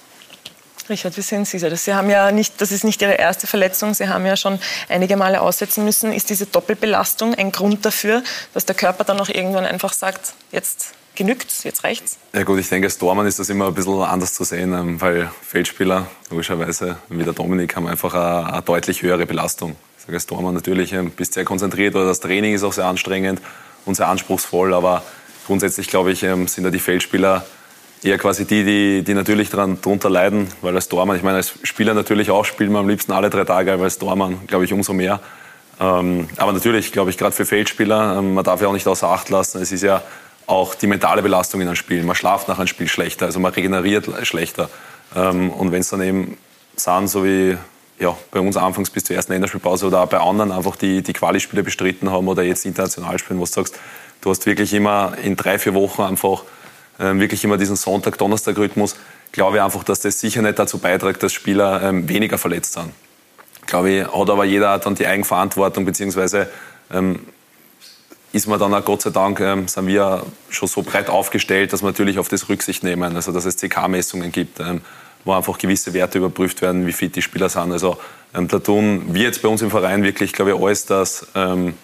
Richard, 0.88 1.16
wie 1.16 1.22
sehen 1.22 1.44
Sie 1.44 1.58
das? 1.58 1.84
Sie 1.84 1.94
haben 1.94 2.10
ja 2.10 2.31
nicht, 2.31 2.60
das 2.60 2.70
ist 2.70 2.84
nicht 2.84 3.00
Ihre 3.00 3.14
erste 3.14 3.46
Verletzung. 3.46 3.94
Sie 3.94 4.08
haben 4.08 4.26
ja 4.26 4.36
schon 4.36 4.58
einige 4.88 5.16
Male 5.16 5.40
aussetzen 5.40 5.84
müssen. 5.84 6.12
Ist 6.12 6.31
diese 6.31 6.46
Doppelbelastung 6.46 7.34
ein 7.34 7.52
Grund 7.52 7.84
dafür, 7.84 8.22
dass 8.52 8.66
der 8.66 8.75
Körper 8.75 9.04
dann 9.04 9.20
auch 9.20 9.28
irgendwann 9.28 9.64
einfach 9.64 9.92
sagt, 9.92 10.34
jetzt 10.52 10.94
genügt 11.14 11.64
jetzt 11.64 11.84
reicht's? 11.84 12.19
Ja 12.32 12.42
gut, 12.42 12.58
ich 12.58 12.69
denke, 12.69 12.86
als 12.86 12.98
Tormann 12.98 13.26
ist 13.26 13.38
das 13.38 13.48
immer 13.48 13.69
ein 13.69 13.75
bisschen 13.75 14.00
anders 14.02 14.34
zu 14.34 14.44
sehen, 14.44 14.72
ähm, 14.72 15.00
weil 15.00 15.31
Feldspieler, 15.42 16.06
logischerweise, 16.31 16.96
wie 17.08 17.25
der 17.25 17.32
Dominik, 17.32 17.76
haben 17.76 17.86
einfach 17.86 18.14
eine, 18.14 18.52
eine 18.52 18.62
deutlich 18.62 19.02
höhere 19.02 19.26
Belastung. 19.26 19.76
Ich 19.98 20.04
sage 20.04 20.16
als 20.16 20.26
Tormann 20.26 20.54
natürlich, 20.54 20.92
ähm, 20.92 21.10
bist 21.10 21.34
sehr 21.34 21.44
konzentriert 21.44 21.94
oder 21.94 22.06
das 22.06 22.20
Training 22.20 22.54
ist 22.54 22.62
auch 22.62 22.72
sehr 22.72 22.86
anstrengend 22.86 23.40
und 23.84 23.94
sehr 23.94 24.08
anspruchsvoll, 24.08 24.75
aber 24.75 25.02
grundsätzlich, 25.46 25.88
glaube 25.88 26.12
ich, 26.12 26.22
ähm, 26.22 26.48
sind 26.48 26.64
da 26.64 26.70
die 26.70 26.78
Feldspieler 26.78 27.46
eher 28.04 28.18
quasi 28.18 28.44
die, 28.44 28.64
die, 28.64 29.02
die 29.02 29.14
natürlich 29.14 29.50
daran, 29.50 29.78
darunter 29.80 30.10
leiden, 30.10 30.48
weil 30.60 30.74
als 30.74 30.88
Tormann, 30.88 31.16
ich 31.16 31.22
meine, 31.22 31.38
als 31.38 31.54
Spieler 31.62 31.94
natürlich 31.94 32.30
auch 32.30 32.44
spielt 32.44 32.70
man 32.70 32.80
am 32.80 32.88
liebsten 32.88 33.12
alle 33.12 33.30
drei 33.30 33.44
Tage, 33.44 33.72
aber 33.72 33.84
als 33.84 33.98
Tormann, 33.98 34.46
glaube 34.46 34.64
ich, 34.64 34.72
umso 34.72 34.92
mehr. 34.92 35.20
aber 35.78 36.52
natürlich, 36.52 36.92
glaube 36.92 37.10
ich, 37.10 37.18
gerade 37.18 37.34
für 37.34 37.46
Feldspieler, 37.46 38.20
man 38.20 38.44
darf 38.44 38.60
ja 38.60 38.68
auch 38.68 38.72
nicht 38.72 38.86
außer 38.86 39.08
Acht 39.08 39.30
lassen, 39.30 39.60
es 39.60 39.72
ist 39.72 39.82
ja 39.82 40.02
auch 40.46 40.74
die 40.74 40.86
mentale 40.86 41.22
Belastung 41.22 41.60
in 41.60 41.66
einem 41.66 41.76
Spiel. 41.76 42.02
Man 42.02 42.14
schlaft 42.14 42.48
nach 42.48 42.58
einem 42.58 42.66
Spiel 42.66 42.88
schlechter, 42.88 43.26
also 43.26 43.40
man 43.40 43.52
regeneriert 43.52 44.08
schlechter. 44.26 44.68
Ähm, 45.16 45.50
und 45.50 45.72
wenn 45.72 45.80
es 45.80 45.88
dann 45.88 46.02
eben 46.02 46.36
sind, 46.76 47.08
so 47.08 47.24
wie 47.24 47.56
ja, 47.98 48.16
bei 48.30 48.40
uns 48.40 48.56
anfangs 48.56 48.90
bis 48.90 49.04
zur 49.04 49.16
ersten 49.16 49.32
Länderspielpause 49.32 49.86
oder 49.86 50.02
auch 50.02 50.08
bei 50.08 50.18
anderen 50.18 50.52
einfach 50.52 50.76
die, 50.76 51.02
die 51.02 51.12
Quali-Spiele 51.12 51.62
bestritten 51.62 52.10
haben 52.10 52.26
oder 52.28 52.42
jetzt 52.42 52.66
international 52.66 53.18
spielen, 53.18 53.38
wo 53.38 53.44
du 53.44 53.50
sagst, 53.50 53.78
du 54.20 54.30
hast 54.30 54.44
wirklich 54.46 54.74
immer 54.74 55.16
in 55.22 55.36
drei, 55.36 55.58
vier 55.58 55.74
Wochen 55.74 56.02
einfach 56.02 56.42
ähm, 56.42 56.48
wirklich 56.99 57.43
immer 57.43 57.56
diesen 57.56 57.76
Sonntag-Donnerstag-Rhythmus, 57.76 58.96
glaube 59.32 59.56
ich 59.56 59.62
einfach, 59.62 59.82
dass 59.82 60.00
das 60.00 60.20
sicher 60.20 60.43
nicht 60.43 60.58
dazu 60.58 60.79
beiträgt, 60.79 61.23
dass 61.23 61.32
Spieler 61.32 61.82
ähm, 61.82 62.08
weniger 62.08 62.38
verletzt 62.38 62.75
sind. 62.75 62.91
Glaube 63.67 63.91
ich, 63.91 64.06
hat 64.06 64.31
aber 64.31 64.44
jeder 64.44 64.79
dann 64.79 64.94
die 64.94 65.06
Eigenverantwortung, 65.06 65.85
beziehungsweise 65.85 66.49
ähm, 66.93 67.20
ist 68.32 68.46
man 68.46 68.58
dann 68.58 68.75
auch 68.75 68.85
Gott 68.85 69.02
sei 69.02 69.11
Dank, 69.11 69.41
ähm, 69.41 69.69
sind 69.69 69.87
wir 69.87 70.25
schon 70.50 70.69
so 70.69 70.82
breit 70.82 71.08
aufgestellt, 71.08 71.73
dass 71.73 71.82
wir 71.82 71.87
natürlich 71.87 72.19
auf 72.19 72.29
das 72.29 72.49
Rücksicht 72.49 72.82
nehmen. 72.82 73.14
Also 73.17 73.32
dass 73.32 73.44
es 73.44 73.56
CK-Messungen 73.56 74.32
gibt, 74.32 74.61
ähm, 74.61 74.81
wo 75.25 75.32
einfach 75.32 75.56
gewisse 75.56 75.94
Werte 75.94 76.19
überprüft 76.19 76.61
werden, 76.61 76.87
wie 76.87 76.93
fit 76.93 77.17
die 77.17 77.23
Spieler 77.23 77.49
sind. 77.49 77.73
Also 77.73 77.96
ähm, 78.35 78.49
da 78.49 78.58
tun 78.58 79.14
wir 79.14 79.23
jetzt 79.23 79.41
bei 79.41 79.49
uns 79.49 79.62
im 79.62 79.70
Verein 79.70 80.02
wirklich, 80.02 80.32
glaube 80.32 80.52
ich, 80.52 80.61
alles, 80.61 80.85
dass, 80.87 81.26
ähm, 81.35 81.75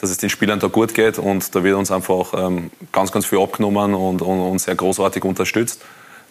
dass 0.00 0.10
es 0.10 0.18
den 0.18 0.30
Spielern 0.30 0.60
da 0.60 0.68
gut 0.68 0.94
geht 0.94 1.18
und 1.18 1.54
da 1.54 1.62
wird 1.62 1.76
uns 1.76 1.90
einfach 1.90 2.32
ähm, 2.34 2.70
ganz, 2.92 3.12
ganz 3.12 3.26
viel 3.26 3.40
abgenommen 3.40 3.94
und, 3.94 4.22
und, 4.22 4.40
und 4.40 4.58
sehr 4.58 4.74
großartig 4.74 5.24
unterstützt. 5.24 5.82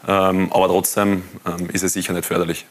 Ähm, 0.07 0.51
aber 0.53 0.67
trotzdem 0.67 1.23
ist 1.73 1.83
es 1.83 1.93
sicher 1.93 2.13
nicht 2.13 2.25
förderlich. 2.25 2.65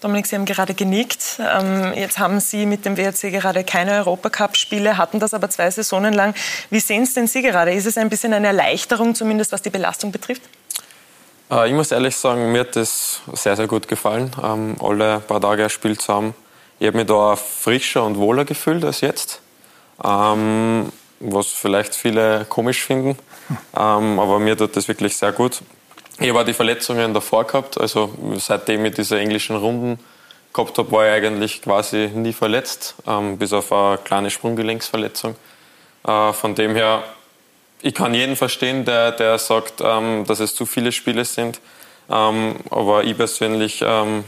Dominik, 0.00 0.26
Sie 0.26 0.36
haben 0.36 0.44
gerade 0.44 0.74
genickt. 0.74 1.40
Ähm, 1.40 1.94
jetzt 1.96 2.18
haben 2.18 2.38
Sie 2.38 2.66
mit 2.66 2.84
dem 2.84 2.96
WRC 2.98 3.32
gerade 3.32 3.64
keine 3.64 3.92
Europacup-Spiele, 3.92 4.98
hatten 4.98 5.20
das 5.20 5.32
aber 5.32 5.48
zwei 5.48 5.70
Saisonen 5.70 6.12
lang. 6.12 6.34
Wie 6.70 6.80
sehen 6.80 7.04
es 7.04 7.14
denn 7.14 7.26
Sie 7.26 7.40
gerade? 7.40 7.72
Ist 7.72 7.86
es 7.86 7.96
ein 7.96 8.10
bisschen 8.10 8.34
eine 8.34 8.48
Erleichterung, 8.48 9.14
zumindest 9.14 9.52
was 9.52 9.62
die 9.62 9.70
Belastung 9.70 10.12
betrifft? 10.12 10.42
Äh, 11.50 11.68
ich 11.68 11.74
muss 11.74 11.92
ehrlich 11.92 12.14
sagen, 12.14 12.52
mir 12.52 12.60
hat 12.60 12.76
das 12.76 13.22
sehr, 13.32 13.56
sehr 13.56 13.66
gut 13.66 13.88
gefallen, 13.88 14.30
ähm, 14.42 14.76
alle 14.80 15.20
paar 15.20 15.40
Tage 15.40 15.64
gespielt 15.64 16.02
zu 16.02 16.12
haben. 16.12 16.34
Ich 16.78 16.86
habe 16.86 16.98
mich 16.98 17.06
da 17.06 17.34
frischer 17.34 18.04
und 18.04 18.18
wohler 18.18 18.44
gefühlt 18.44 18.84
als 18.84 19.00
jetzt, 19.00 19.40
ähm, 20.04 20.92
was 21.20 21.48
vielleicht 21.48 21.94
viele 21.94 22.44
komisch 22.48 22.82
finden. 22.82 23.18
aber 23.72 24.38
mir 24.38 24.56
tut 24.56 24.76
das 24.76 24.88
wirklich 24.88 25.16
sehr 25.16 25.32
gut. 25.32 25.62
Ich 26.18 26.30
habe 26.30 26.44
die 26.44 26.54
Verletzungen 26.54 27.12
davor 27.12 27.44
gehabt. 27.44 27.78
Also 27.78 28.10
seitdem 28.36 28.84
ich 28.86 28.94
diese 28.94 29.18
englischen 29.18 29.56
Runden 29.56 29.98
gehabt 30.52 30.78
habe, 30.78 30.90
war 30.90 31.06
ich 31.06 31.12
eigentlich 31.12 31.62
quasi 31.62 32.10
nie 32.14 32.32
verletzt, 32.32 32.94
ähm, 33.06 33.36
bis 33.36 33.52
auf 33.52 33.70
eine 33.72 33.98
kleine 33.98 34.30
Sprunggelenksverletzung. 34.30 35.36
Äh, 36.06 36.32
von 36.32 36.54
dem 36.54 36.74
her, 36.74 37.04
ich 37.82 37.94
kann 37.94 38.14
jeden 38.14 38.36
verstehen, 38.36 38.84
der, 38.86 39.12
der 39.12 39.38
sagt, 39.38 39.82
ähm, 39.82 40.24
dass 40.26 40.40
es 40.40 40.54
zu 40.54 40.64
viele 40.64 40.90
Spiele 40.92 41.24
sind. 41.24 41.60
Ähm, 42.08 42.56
aber 42.70 43.04
ich 43.04 43.16
persönlich, 43.16 43.82
ähm, 43.86 44.24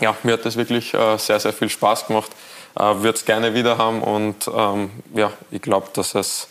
ja, 0.00 0.14
mir 0.22 0.34
hat 0.34 0.44
das 0.44 0.56
wirklich 0.56 0.92
äh, 0.92 1.16
sehr, 1.16 1.40
sehr 1.40 1.54
viel 1.54 1.70
Spaß 1.70 2.08
gemacht. 2.08 2.30
Äh, 2.76 2.80
Würde 2.80 3.16
es 3.16 3.24
gerne 3.24 3.54
wieder 3.54 3.78
haben 3.78 4.02
und 4.02 4.50
ähm, 4.52 4.90
ja, 5.14 5.32
ich 5.50 5.62
glaube, 5.62 5.88
dass 5.92 6.14
es 6.14 6.48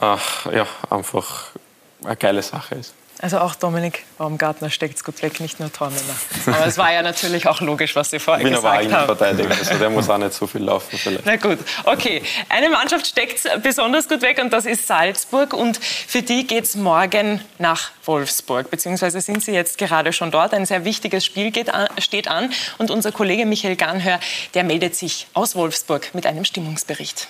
äh, 0.00 0.56
ja, 0.56 0.66
einfach 0.90 1.50
eine 2.04 2.16
geile 2.16 2.42
Sache 2.42 2.76
ist. 2.76 2.94
Also 3.20 3.38
auch 3.38 3.54
Dominik 3.54 4.04
Baumgartner 4.18 4.68
steckt 4.68 4.96
es 4.96 5.04
gut 5.04 5.22
weg, 5.22 5.40
nicht 5.40 5.58
nur 5.58 5.72
Tormänner. 5.72 6.02
Aber 6.46 6.66
es 6.66 6.76
war 6.76 6.92
ja 6.92 7.02
natürlich 7.02 7.46
auch 7.46 7.60
logisch, 7.62 7.96
was 7.96 8.10
Sie 8.10 8.18
vorher 8.18 8.44
Wiener 8.44 8.56
gesagt 8.56 8.92
haben. 8.92 8.92
war 8.92 9.16
Verteidiger, 9.16 9.56
also 9.56 9.74
der 9.78 9.90
muss 9.90 10.10
auch 10.10 10.18
nicht 10.18 10.34
so 10.34 10.46
viel 10.46 10.62
laufen 10.62 10.98
vielleicht. 10.98 11.24
Na 11.24 11.36
gut, 11.36 11.58
okay. 11.84 12.22
Eine 12.50 12.68
Mannschaft 12.68 13.06
steckt 13.06 13.40
besonders 13.62 14.08
gut 14.08 14.20
weg 14.20 14.38
und 14.42 14.52
das 14.52 14.66
ist 14.66 14.86
Salzburg 14.86 15.54
und 15.54 15.78
für 15.82 16.22
die 16.22 16.46
geht 16.46 16.64
es 16.64 16.74
morgen 16.74 17.40
nach 17.58 17.90
Wolfsburg, 18.04 18.70
beziehungsweise 18.70 19.20
sind 19.20 19.42
sie 19.42 19.52
jetzt 19.52 19.78
gerade 19.78 20.12
schon 20.12 20.30
dort. 20.30 20.52
Ein 20.52 20.66
sehr 20.66 20.84
wichtiges 20.84 21.24
Spiel 21.24 21.52
an, 21.70 21.88
steht 21.98 22.28
an 22.28 22.52
und 22.78 22.90
unser 22.90 23.12
Kollege 23.12 23.46
Michael 23.46 23.76
Ganhör, 23.76 24.20
der 24.54 24.64
meldet 24.64 24.94
sich 24.94 25.26
aus 25.32 25.56
Wolfsburg 25.56 26.14
mit 26.14 26.26
einem 26.26 26.44
Stimmungsbericht. 26.44 27.28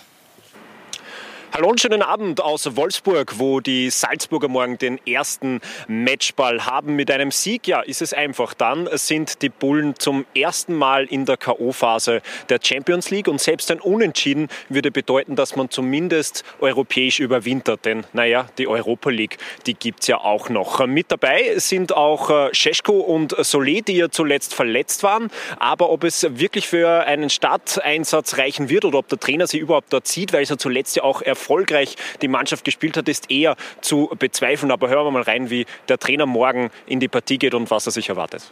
Hallo 1.52 1.70
und 1.70 1.80
schönen 1.80 2.02
Abend 2.02 2.42
aus 2.42 2.76
Wolfsburg, 2.76 3.38
wo 3.38 3.60
die 3.60 3.88
Salzburger 3.88 4.48
morgen 4.48 4.76
den 4.76 4.98
ersten 5.06 5.60
Matchball 5.88 6.66
haben. 6.66 6.96
Mit 6.96 7.10
einem 7.10 7.30
Sieg, 7.30 7.66
ja, 7.66 7.80
ist 7.80 8.02
es 8.02 8.12
einfach. 8.12 8.52
Dann 8.52 8.88
sind 8.92 9.40
die 9.40 9.48
Bullen 9.48 9.94
zum 9.98 10.26
ersten 10.34 10.74
Mal 10.74 11.06
in 11.06 11.24
der 11.24 11.38
K.O.-Phase 11.38 12.20
der 12.50 12.58
Champions 12.62 13.10
League 13.10 13.28
und 13.28 13.40
selbst 13.40 13.70
ein 13.70 13.80
Unentschieden 13.80 14.48
würde 14.68 14.90
bedeuten, 14.90 15.34
dass 15.34 15.56
man 15.56 15.70
zumindest 15.70 16.44
europäisch 16.60 17.20
überwintert. 17.20 17.86
Denn, 17.86 18.04
naja, 18.12 18.48
die 18.58 18.66
Europa 18.66 19.08
League, 19.08 19.38
die 19.66 19.74
gibt 19.74 20.00
es 20.00 20.08
ja 20.08 20.18
auch 20.18 20.50
noch. 20.50 20.84
Mit 20.86 21.10
dabei 21.10 21.58
sind 21.58 21.96
auch 21.96 22.52
Scheschko 22.52 22.98
äh, 22.98 23.02
und 23.02 23.34
Solé, 23.34 23.82
die 23.82 23.96
ja 23.96 24.10
zuletzt 24.10 24.52
verletzt 24.52 25.02
waren. 25.04 25.30
Aber 25.58 25.88
ob 25.88 26.04
es 26.04 26.26
wirklich 26.38 26.66
für 26.66 27.04
einen 27.04 27.30
Starteinsatz 27.30 28.36
reichen 28.36 28.68
wird 28.68 28.84
oder 28.84 28.98
ob 28.98 29.08
der 29.08 29.18
Trainer 29.18 29.46
sie 29.46 29.58
überhaupt 29.58 29.90
dort 29.92 30.06
sieht, 30.06 30.34
weil 30.34 30.42
es 30.42 30.50
ja 30.50 30.58
zuletzt 30.58 30.96
ja 30.96 31.02
auch 31.02 31.22
erfolgreich 31.22 31.35
erfolgreich 31.36 31.96
die 32.22 32.28
Mannschaft 32.28 32.64
gespielt 32.64 32.96
hat, 32.96 33.08
ist 33.08 33.30
eher 33.30 33.56
zu 33.82 34.10
bezweifeln. 34.18 34.72
Aber 34.72 34.88
hören 34.88 35.06
wir 35.06 35.10
mal 35.10 35.22
rein, 35.22 35.50
wie 35.50 35.66
der 35.88 35.98
Trainer 35.98 36.26
morgen 36.26 36.70
in 36.86 36.98
die 36.98 37.08
Partie 37.08 37.38
geht 37.38 37.54
und 37.54 37.70
was 37.70 37.86
er 37.86 37.92
sich 37.92 38.08
erwartet. 38.08 38.50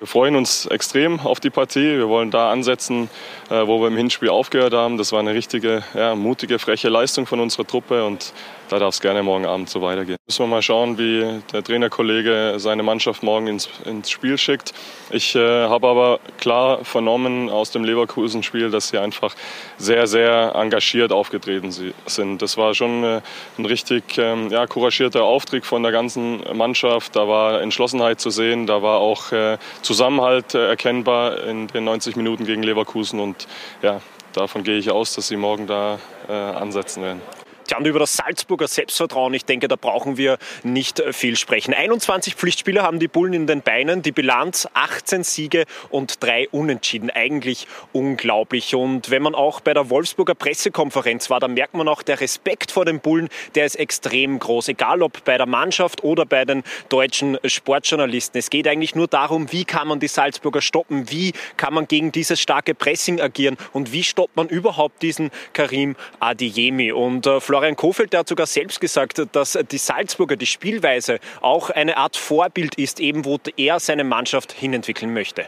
Wir 0.00 0.08
freuen 0.08 0.36
uns 0.36 0.66
extrem 0.66 1.20
auf 1.20 1.40
die 1.40 1.50
Partie. 1.50 1.96
Wir 1.96 2.08
wollen 2.08 2.30
da 2.30 2.50
ansetzen, 2.50 3.08
äh, 3.48 3.66
wo 3.66 3.80
wir 3.80 3.88
im 3.88 3.96
Hinspiel 3.96 4.28
aufgehört 4.28 4.74
haben. 4.74 4.98
Das 4.98 5.12
war 5.12 5.20
eine 5.20 5.34
richtige, 5.34 5.84
ja, 5.94 6.14
mutige, 6.14 6.58
freche 6.58 6.88
Leistung 6.88 7.26
von 7.26 7.40
unserer 7.40 7.66
Truppe 7.66 8.04
und 8.04 8.32
da 8.68 8.78
darf 8.78 8.94
es 8.94 9.00
gerne 9.00 9.22
morgen 9.22 9.46
Abend 9.46 9.68
so 9.68 9.82
weitergehen. 9.82 10.16
Müssen 10.26 10.44
wir 10.44 10.46
mal 10.46 10.62
schauen, 10.62 10.98
wie 10.98 11.42
der 11.52 11.62
Trainerkollege 11.62 12.54
seine 12.56 12.82
Mannschaft 12.82 13.22
morgen 13.22 13.46
ins, 13.46 13.68
ins 13.84 14.10
Spiel 14.10 14.38
schickt. 14.38 14.72
Ich 15.10 15.34
äh, 15.34 15.68
habe 15.68 15.86
aber 15.86 16.20
klar 16.38 16.84
vernommen 16.84 17.50
aus 17.50 17.70
dem 17.70 17.84
Leverkusen-Spiel, 17.84 18.70
dass 18.70 18.88
sie 18.88 18.98
einfach 18.98 19.34
sehr, 19.76 20.06
sehr 20.06 20.54
engagiert 20.54 21.12
aufgetreten 21.12 21.70
sind. 22.06 22.42
Das 22.42 22.56
war 22.56 22.74
schon 22.74 23.04
äh, 23.04 23.20
ein 23.58 23.66
richtig 23.66 24.18
ähm, 24.18 24.48
ja, 24.50 24.66
couragierter 24.66 25.24
Auftritt 25.24 25.66
von 25.66 25.82
der 25.82 25.92
ganzen 25.92 26.42
Mannschaft. 26.56 27.16
Da 27.16 27.28
war 27.28 27.60
Entschlossenheit 27.60 28.20
zu 28.20 28.30
sehen, 28.30 28.66
da 28.66 28.82
war 28.82 29.00
auch 29.00 29.32
äh, 29.32 29.58
Zusammenhalt 29.82 30.54
äh, 30.54 30.68
erkennbar 30.68 31.44
in 31.44 31.66
den 31.68 31.84
90 31.84 32.16
Minuten 32.16 32.44
gegen 32.46 32.62
Leverkusen 32.62 33.20
und 33.20 33.46
ja, 33.82 34.00
davon 34.32 34.64
gehe 34.64 34.78
ich 34.78 34.90
aus, 34.90 35.14
dass 35.14 35.28
sie 35.28 35.36
morgen 35.36 35.66
da 35.66 35.98
äh, 36.28 36.32
ansetzen 36.32 37.02
werden. 37.02 37.43
Tja, 37.66 37.78
und 37.78 37.86
über 37.86 37.98
das 37.98 38.12
Salzburger 38.12 38.68
Selbstvertrauen, 38.68 39.32
ich 39.32 39.46
denke, 39.46 39.68
da 39.68 39.76
brauchen 39.76 40.18
wir 40.18 40.36
nicht 40.64 41.00
äh, 41.00 41.14
viel 41.14 41.36
sprechen. 41.36 41.72
21 41.72 42.34
Pflichtspieler 42.34 42.82
haben 42.82 42.98
die 42.98 43.08
Bullen 43.08 43.32
in 43.32 43.46
den 43.46 43.62
Beinen, 43.62 44.02
die 44.02 44.12
Bilanz 44.12 44.68
18 44.74 45.24
Siege 45.24 45.64
und 45.88 46.22
drei 46.22 46.46
Unentschieden. 46.50 47.10
Eigentlich 47.10 47.66
unglaublich. 47.92 48.74
Und 48.74 49.10
wenn 49.10 49.22
man 49.22 49.34
auch 49.34 49.60
bei 49.60 49.72
der 49.72 49.88
Wolfsburger 49.88 50.34
Pressekonferenz 50.34 51.30
war, 51.30 51.40
dann 51.40 51.54
merkt 51.54 51.72
man 51.72 51.88
auch, 51.88 52.02
der 52.02 52.20
Respekt 52.20 52.70
vor 52.70 52.84
den 52.84 53.00
Bullen, 53.00 53.30
der 53.54 53.64
ist 53.64 53.76
extrem 53.76 54.38
groß. 54.38 54.68
Egal 54.68 55.02
ob 55.02 55.24
bei 55.24 55.38
der 55.38 55.46
Mannschaft 55.46 56.04
oder 56.04 56.26
bei 56.26 56.44
den 56.44 56.64
deutschen 56.90 57.38
Sportjournalisten. 57.44 58.38
Es 58.38 58.50
geht 58.50 58.68
eigentlich 58.68 58.94
nur 58.94 59.08
darum, 59.08 59.50
wie 59.52 59.64
kann 59.64 59.88
man 59.88 60.00
die 60.00 60.08
Salzburger 60.08 60.60
stoppen, 60.60 61.10
wie 61.10 61.32
kann 61.56 61.72
man 61.72 61.88
gegen 61.88 62.12
dieses 62.12 62.40
starke 62.40 62.74
Pressing 62.74 63.22
agieren 63.22 63.56
und 63.72 63.92
wie 63.92 64.04
stoppt 64.04 64.36
man 64.36 64.48
überhaupt 64.48 65.00
diesen 65.00 65.30
Karim 65.54 65.96
Adiyemi. 66.20 66.92
Und 66.92 67.26
äh, 67.26 67.40
Florian 67.54 67.76
Kofeld, 67.76 68.12
der 68.12 68.18
hat 68.18 68.28
sogar 68.28 68.46
selbst 68.46 68.80
gesagt, 68.80 69.22
dass 69.30 69.56
die 69.70 69.78
Salzburger, 69.78 70.34
die 70.34 70.44
Spielweise 70.44 71.20
auch 71.40 71.70
eine 71.70 71.96
Art 71.96 72.16
Vorbild 72.16 72.74
ist, 72.74 72.98
eben 72.98 73.24
wo 73.24 73.38
er 73.56 73.78
seine 73.78 74.02
Mannschaft 74.02 74.50
hinentwickeln 74.50 75.14
möchte. 75.14 75.46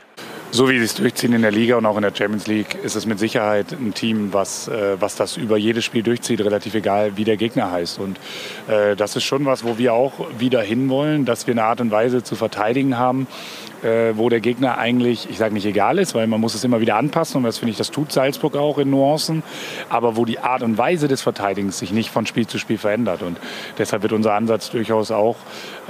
So 0.56 0.70
wie 0.70 0.78
sie 0.78 0.86
es 0.86 0.94
durchziehen 0.94 1.34
in 1.34 1.42
der 1.42 1.50
Liga 1.50 1.76
und 1.76 1.84
auch 1.84 1.96
in 1.96 2.02
der 2.02 2.14
Champions 2.14 2.46
League, 2.46 2.78
ist 2.82 2.96
es 2.96 3.04
mit 3.04 3.18
Sicherheit 3.18 3.72
ein 3.72 3.92
Team, 3.92 4.32
was, 4.32 4.68
äh, 4.68 4.96
was 4.98 5.14
das 5.14 5.36
über 5.36 5.58
jedes 5.58 5.84
Spiel 5.84 6.02
durchzieht, 6.02 6.40
relativ 6.40 6.74
egal, 6.74 7.18
wie 7.18 7.24
der 7.24 7.36
Gegner 7.36 7.70
heißt. 7.70 7.98
Und 7.98 8.18
äh, 8.66 8.96
das 8.96 9.16
ist 9.16 9.24
schon 9.24 9.44
was, 9.44 9.64
wo 9.64 9.76
wir 9.76 9.92
auch 9.92 10.14
wieder 10.38 10.62
hinwollen, 10.62 11.26
dass 11.26 11.46
wir 11.46 11.52
eine 11.52 11.64
Art 11.64 11.82
und 11.82 11.90
Weise 11.90 12.22
zu 12.22 12.36
verteidigen 12.36 12.96
haben, 12.96 13.26
äh, 13.82 14.12
wo 14.14 14.30
der 14.30 14.40
Gegner 14.40 14.78
eigentlich, 14.78 15.28
ich 15.28 15.36
sage 15.36 15.52
nicht 15.52 15.66
egal 15.66 15.98
ist, 15.98 16.14
weil 16.14 16.26
man 16.26 16.40
muss 16.40 16.54
es 16.54 16.64
immer 16.64 16.80
wieder 16.80 16.96
anpassen 16.96 17.36
und 17.36 17.44
das 17.44 17.58
finde 17.58 17.72
ich, 17.72 17.76
das 17.76 17.90
tut 17.90 18.10
Salzburg 18.10 18.56
auch 18.56 18.78
in 18.78 18.88
Nuancen, 18.88 19.42
aber 19.90 20.16
wo 20.16 20.24
die 20.24 20.38
Art 20.38 20.62
und 20.62 20.78
Weise 20.78 21.06
des 21.06 21.20
Verteidigens 21.20 21.80
sich 21.80 21.92
nicht 21.92 22.08
von 22.08 22.24
Spiel 22.24 22.46
zu 22.46 22.58
Spiel 22.58 22.78
verändert 22.78 23.20
und 23.20 23.36
deshalb 23.76 24.00
wird 24.00 24.14
unser 24.14 24.32
Ansatz 24.32 24.70
durchaus 24.70 25.10
auch 25.10 25.36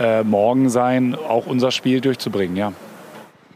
äh, 0.00 0.25
morgen 0.25 0.70
sein, 0.70 1.14
auch 1.14 1.46
unser 1.46 1.70
Spiel 1.70 2.00
durchzubringen, 2.00 2.56
ja. 2.56 2.73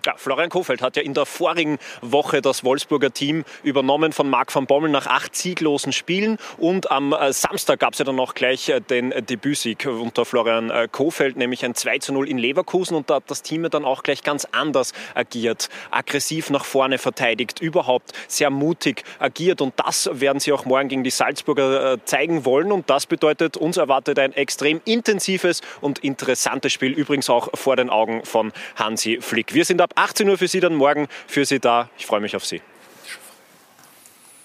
Ja, 0.07 0.14
Florian 0.16 0.49
Kofeld 0.49 0.80
hat 0.80 0.97
ja 0.97 1.02
in 1.02 1.14
der 1.14 1.26
vorigen 1.26 1.78
Woche 2.00 2.40
das 2.40 2.64
Wolfsburger 2.64 3.12
Team 3.12 3.45
übernommen 3.62 4.12
von 4.12 4.30
Marc 4.30 4.54
van 4.54 4.66
Bommel 4.66 4.90
nach 4.90 5.07
acht 5.07 5.37
sieglosen 5.37 5.92
Spielen. 5.92 6.38
Und 6.57 6.90
am 6.90 7.12
äh, 7.12 7.33
Samstag 7.33 7.80
gab 7.80 7.92
es 7.92 7.99
ja 7.99 8.04
dann 8.04 8.19
auch 8.19 8.35
gleich 8.35 8.69
äh, 8.69 8.80
den 8.80 9.11
Debütsieg 9.11 9.87
unter 9.87 10.25
Florian 10.25 10.71
äh, 10.71 10.88
Kofeld, 10.90 11.37
nämlich 11.37 11.64
ein 11.64 11.75
2 11.75 11.99
zu 11.99 12.12
0 12.12 12.28
in 12.28 12.38
Leverkusen. 12.38 12.97
Und 12.97 13.11
da 13.11 13.16
hat 13.16 13.25
das 13.26 13.42
Team 13.42 13.69
dann 13.71 13.85
auch 13.85 14.02
gleich 14.02 14.23
ganz 14.23 14.47
anders 14.52 14.92
agiert. 15.14 15.69
Aggressiv 15.90 16.50
nach 16.50 16.64
vorne 16.64 16.99
verteidigt, 16.99 17.61
überhaupt 17.61 18.12
sehr 18.26 18.50
mutig 18.50 19.04
agiert. 19.19 19.61
Und 19.61 19.75
das 19.76 20.09
werden 20.12 20.40
sie 20.40 20.52
auch 20.52 20.64
morgen 20.64 20.88
gegen 20.88 21.04
die 21.04 21.11
Salzburger 21.11 21.99
zeigen 22.04 22.45
wollen. 22.45 22.73
Und 22.73 22.88
das 22.88 23.07
bedeutet, 23.07 23.57
uns 23.57 23.76
erwartet 23.76 24.19
ein 24.19 24.33
extrem 24.33 24.80
intensives 24.85 25.61
und 25.80 25.99
interessantes 25.99 26.73
Spiel. 26.73 26.92
Übrigens 26.92 27.28
auch 27.28 27.50
vor 27.54 27.76
den 27.76 27.90
Augen 27.90 28.25
von 28.25 28.52
Hansi 28.76 29.19
Flick. 29.21 29.54
Wir 29.54 29.64
sind 29.64 29.80
18 29.95 30.29
Uhr 30.29 30.39
für 30.39 30.49
Sie 30.49 30.61
dann 30.61 30.75
morgen 30.75 31.09
für 31.27 31.45
Sie 31.45 31.61
da. 31.61 31.89
Ich 31.99 32.07
freue 32.07 32.21
mich 32.21 32.37
auf 32.37 32.45
Sie. 32.45 32.63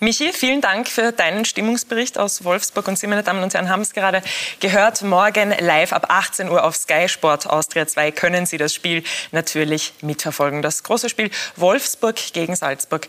Michi, 0.01 0.33
vielen 0.33 0.59
Dank 0.59 0.89
für 0.89 1.13
deinen 1.13 1.45
Stimmungsbericht 1.45 2.17
aus 2.17 2.43
Wolfsburg. 2.43 2.87
Und 2.89 2.99
Sie, 2.99 3.07
meine 3.07 3.23
Damen 3.23 3.41
und 3.41 3.53
Herren, 3.53 3.69
haben 3.69 3.81
es 3.81 3.93
gerade 3.93 4.21
gehört. 4.59 5.01
Morgen 5.01 5.53
live 5.57 5.93
ab 5.93 6.07
18 6.09 6.49
Uhr 6.49 6.63
auf 6.63 6.75
Sky 6.75 7.07
Sport 7.07 7.47
Austria 7.47 7.87
2 7.87 8.11
können 8.11 8.45
Sie 8.45 8.57
das 8.57 8.73
Spiel 8.73 9.03
natürlich 9.31 9.93
mitverfolgen. 10.01 10.61
Das 10.61 10.83
große 10.83 11.07
Spiel 11.07 11.31
Wolfsburg 11.55 12.17
gegen 12.33 12.55
Salzburg. 12.57 13.07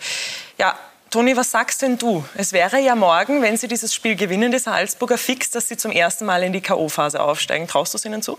Ja, 0.59 0.79
Toni, 1.11 1.37
was 1.37 1.51
sagst 1.51 1.83
denn 1.83 1.99
du? 1.99 2.25
Es 2.35 2.53
wäre 2.53 2.81
ja 2.81 2.95
morgen, 2.95 3.43
wenn 3.43 3.57
Sie 3.57 3.69
dieses 3.69 3.93
Spiel 3.93 4.15
gewinnen, 4.15 4.53
die 4.53 4.59
Salzburger 4.59 5.19
fix, 5.19 5.51
dass 5.51 5.69
Sie 5.69 5.77
zum 5.77 5.91
ersten 5.91 6.25
Mal 6.25 6.45
in 6.45 6.53
die 6.53 6.61
K.O.-Phase 6.61 7.19
aufsteigen. 7.19 7.67
Traust 7.67 7.95
du 7.95 7.99
es 7.99 8.05
ihnen 8.05 8.23
zu? 8.23 8.39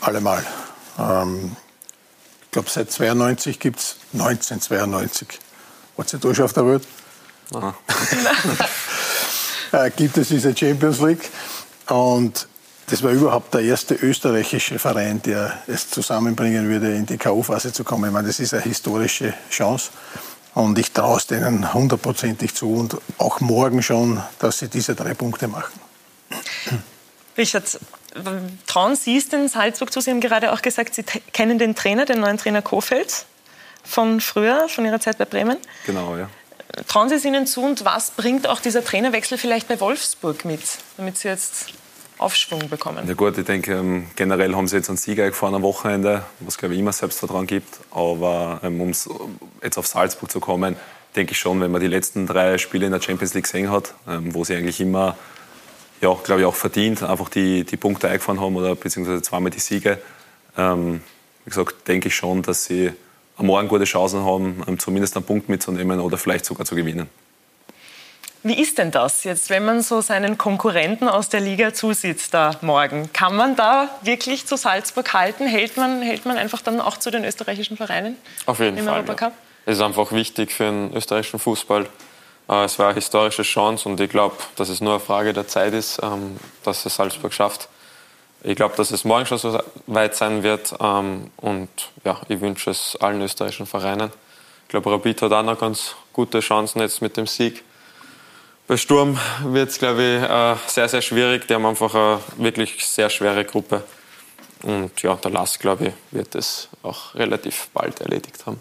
Allemal. 0.00 0.46
Ähm, 0.98 1.56
ich 2.48 2.52
glaube, 2.52 2.70
seit 2.70 2.90
92 2.90 3.60
gibt 3.60 3.78
es 3.78 3.96
1992. 4.14 5.38
Hat 5.98 6.08
sie 6.08 6.18
da 6.18 6.34
schon 6.34 6.44
auf 6.46 6.54
der 6.54 6.66
Welt? 6.66 6.88
äh, 9.72 9.90
gibt 9.90 10.16
es 10.16 10.28
diese 10.28 10.56
Champions 10.56 11.00
League. 11.00 11.28
Und 11.88 12.48
das 12.86 13.02
war 13.02 13.10
überhaupt 13.10 13.52
der 13.52 13.60
erste 13.60 13.94
österreichische 13.96 14.78
Verein, 14.78 15.20
der 15.20 15.62
es 15.66 15.90
zusammenbringen 15.90 16.70
würde, 16.70 16.94
in 16.94 17.04
die 17.04 17.18
K.O.-Phase 17.18 17.70
zu 17.70 17.84
kommen. 17.84 18.06
Ich 18.06 18.12
meine, 18.12 18.28
das 18.28 18.40
ist 18.40 18.54
eine 18.54 18.62
historische 18.62 19.34
Chance. 19.50 19.90
Und 20.54 20.78
ich 20.78 20.92
traue 20.92 21.18
es 21.18 21.26
denen 21.26 21.74
hundertprozentig 21.74 22.54
zu 22.54 22.72
und 22.72 22.96
auch 23.18 23.40
morgen 23.40 23.82
schon, 23.82 24.22
dass 24.38 24.60
sie 24.60 24.68
diese 24.68 24.94
drei 24.94 25.12
Punkte 25.12 25.48
machen. 25.48 25.78
Richard, 27.36 27.78
trauen 28.66 28.96
Sie 28.96 29.16
es 29.16 29.28
denn 29.28 29.48
Salzburg 29.48 29.92
zu? 29.92 30.00
Sie 30.00 30.10
haben 30.10 30.20
gerade 30.20 30.52
auch 30.52 30.62
gesagt, 30.62 30.94
Sie 30.94 31.04
kennen 31.32 31.58
den 31.58 31.74
Trainer, 31.74 32.04
den 32.04 32.20
neuen 32.20 32.38
Trainer 32.38 32.62
Kofeld 32.62 33.26
von 33.84 34.20
früher, 34.20 34.68
von 34.68 34.84
Ihrer 34.84 35.00
Zeit 35.00 35.18
bei 35.18 35.24
Bremen. 35.24 35.56
Genau, 35.86 36.16
ja. 36.16 36.28
Trauen 36.86 37.08
Sie 37.08 37.14
es 37.14 37.24
ihnen 37.24 37.46
zu 37.46 37.62
und 37.62 37.84
was 37.84 38.10
bringt 38.10 38.46
auch 38.46 38.60
dieser 38.60 38.84
Trainerwechsel 38.84 39.38
vielleicht 39.38 39.68
bei 39.68 39.80
Wolfsburg 39.80 40.44
mit, 40.44 40.60
damit 40.96 41.16
Sie 41.16 41.28
jetzt 41.28 41.72
Aufschwung 42.18 42.68
bekommen? 42.68 43.06
Ja 43.06 43.14
gut, 43.14 43.38
ich 43.38 43.44
denke, 43.44 43.72
ähm, 43.74 44.08
generell 44.16 44.54
haben 44.54 44.68
sie 44.68 44.76
jetzt 44.76 44.88
einen 44.88 44.98
Sieger 44.98 45.26
gefahren 45.26 45.54
am 45.54 45.62
Wochenende, 45.62 46.24
was 46.40 46.58
glaube 46.58 46.74
ich 46.74 46.80
immer 46.80 46.92
Selbstvertrauen 46.92 47.46
gibt. 47.46 47.78
Aber 47.90 48.60
ähm, 48.62 48.80
um 48.80 48.92
jetzt 49.62 49.78
auf 49.78 49.86
Salzburg 49.86 50.30
zu 50.30 50.40
kommen, 50.40 50.76
denke 51.16 51.32
ich 51.32 51.38
schon, 51.38 51.60
wenn 51.60 51.70
man 51.70 51.80
die 51.80 51.86
letzten 51.86 52.26
drei 52.26 52.58
Spiele 52.58 52.86
in 52.86 52.92
der 52.92 53.00
Champions 53.00 53.34
League 53.34 53.44
gesehen 53.44 53.70
hat, 53.70 53.94
ähm, 54.06 54.34
wo 54.34 54.44
sie 54.44 54.56
eigentlich 54.56 54.80
immer 54.80 55.16
ja, 56.00 56.14
glaube 56.24 56.40
ich, 56.40 56.46
auch 56.46 56.54
verdient 56.54 57.02
einfach 57.02 57.28
die, 57.28 57.64
die 57.64 57.76
Punkte 57.76 58.08
eingefahren 58.08 58.40
haben 58.40 58.56
oder 58.56 58.74
beziehungsweise 58.74 59.22
zweimal 59.22 59.50
die 59.50 59.60
Siege. 59.60 59.98
Ähm, 60.56 61.02
wie 61.44 61.50
gesagt, 61.50 61.88
denke 61.88 62.08
ich 62.08 62.14
schon, 62.14 62.42
dass 62.42 62.64
sie 62.64 62.92
am 63.36 63.46
Morgen 63.46 63.68
gute 63.68 63.84
Chancen 63.84 64.24
haben, 64.24 64.62
ähm, 64.66 64.78
zumindest 64.78 65.16
einen 65.16 65.24
Punkt 65.24 65.48
mitzunehmen 65.48 66.00
oder 66.00 66.18
vielleicht 66.18 66.44
sogar 66.44 66.66
zu 66.66 66.74
gewinnen. 66.74 67.08
Wie 68.44 68.60
ist 68.60 68.78
denn 68.78 68.92
das 68.92 69.24
jetzt, 69.24 69.50
wenn 69.50 69.64
man 69.64 69.82
so 69.82 70.00
seinen 70.00 70.38
Konkurrenten 70.38 71.08
aus 71.08 71.28
der 71.28 71.40
Liga 71.40 71.74
zusieht 71.74 72.32
da 72.32 72.54
morgen? 72.60 73.10
Kann 73.12 73.34
man 73.34 73.56
da 73.56 73.88
wirklich 74.02 74.46
zu 74.46 74.56
Salzburg 74.56 75.12
halten? 75.12 75.46
Hält 75.46 75.76
man, 75.76 76.02
hält 76.02 76.24
man 76.24 76.38
einfach 76.38 76.62
dann 76.62 76.80
auch 76.80 76.96
zu 76.98 77.10
den 77.10 77.24
österreichischen 77.24 77.76
Vereinen 77.76 78.16
Auf 78.46 78.60
jeden 78.60 78.78
im 78.78 78.84
Fall. 78.84 78.94
Europacup? 78.94 79.32
Ja. 79.32 79.38
Es 79.66 79.78
ist 79.78 79.82
einfach 79.82 80.12
wichtig 80.12 80.52
für 80.52 80.64
den 80.64 80.94
österreichischen 80.94 81.40
Fußball, 81.40 81.86
es 82.48 82.78
war 82.78 82.86
eine 82.86 82.94
historische 82.94 83.42
Chance 83.42 83.88
und 83.88 84.00
ich 84.00 84.10
glaube, 84.10 84.36
dass 84.56 84.68
es 84.68 84.80
nur 84.80 84.94
eine 84.94 85.00
Frage 85.00 85.32
der 85.32 85.46
Zeit 85.46 85.74
ist, 85.74 86.00
ähm, 86.02 86.36
dass 86.64 86.86
es 86.86 86.94
Salzburg 86.94 87.32
schafft. 87.32 87.68
Ich 88.42 88.56
glaube, 88.56 88.74
dass 88.76 88.90
es 88.90 89.04
morgen 89.04 89.26
schon 89.26 89.38
so 89.38 89.60
weit 89.86 90.14
sein 90.14 90.42
wird 90.42 90.74
ähm, 90.80 91.30
und 91.36 91.68
ja, 92.04 92.20
ich 92.28 92.40
wünsche 92.40 92.70
es 92.70 92.96
allen 93.00 93.20
österreichischen 93.20 93.66
Vereinen. 93.66 94.10
Ich 94.62 94.68
glaube, 94.68 94.90
Rapid 94.90 95.22
hat 95.22 95.32
auch 95.32 95.42
noch 95.42 95.58
ganz 95.58 95.94
gute 96.12 96.40
Chancen 96.40 96.80
jetzt 96.80 97.02
mit 97.02 97.16
dem 97.16 97.26
Sieg. 97.26 97.64
Bei 98.66 98.76
Sturm 98.76 99.18
wird 99.44 99.70
es, 99.70 99.78
glaube 99.78 100.02
ich, 100.02 100.22
äh, 100.22 100.56
sehr, 100.66 100.88
sehr 100.88 101.02
schwierig. 101.02 101.48
Die 101.48 101.54
haben 101.54 101.66
einfach 101.66 101.94
eine 101.94 102.20
wirklich 102.36 102.86
sehr 102.86 103.08
schwere 103.08 103.44
Gruppe. 103.44 103.82
Und 104.62 105.00
ja, 105.02 105.14
der 105.14 105.30
Lass, 105.30 105.58
glaube 105.58 105.88
ich, 105.88 105.92
wird 106.10 106.34
es 106.34 106.68
auch 106.82 107.14
relativ 107.14 107.68
bald 107.72 108.00
erledigt 108.00 108.44
haben. 108.46 108.60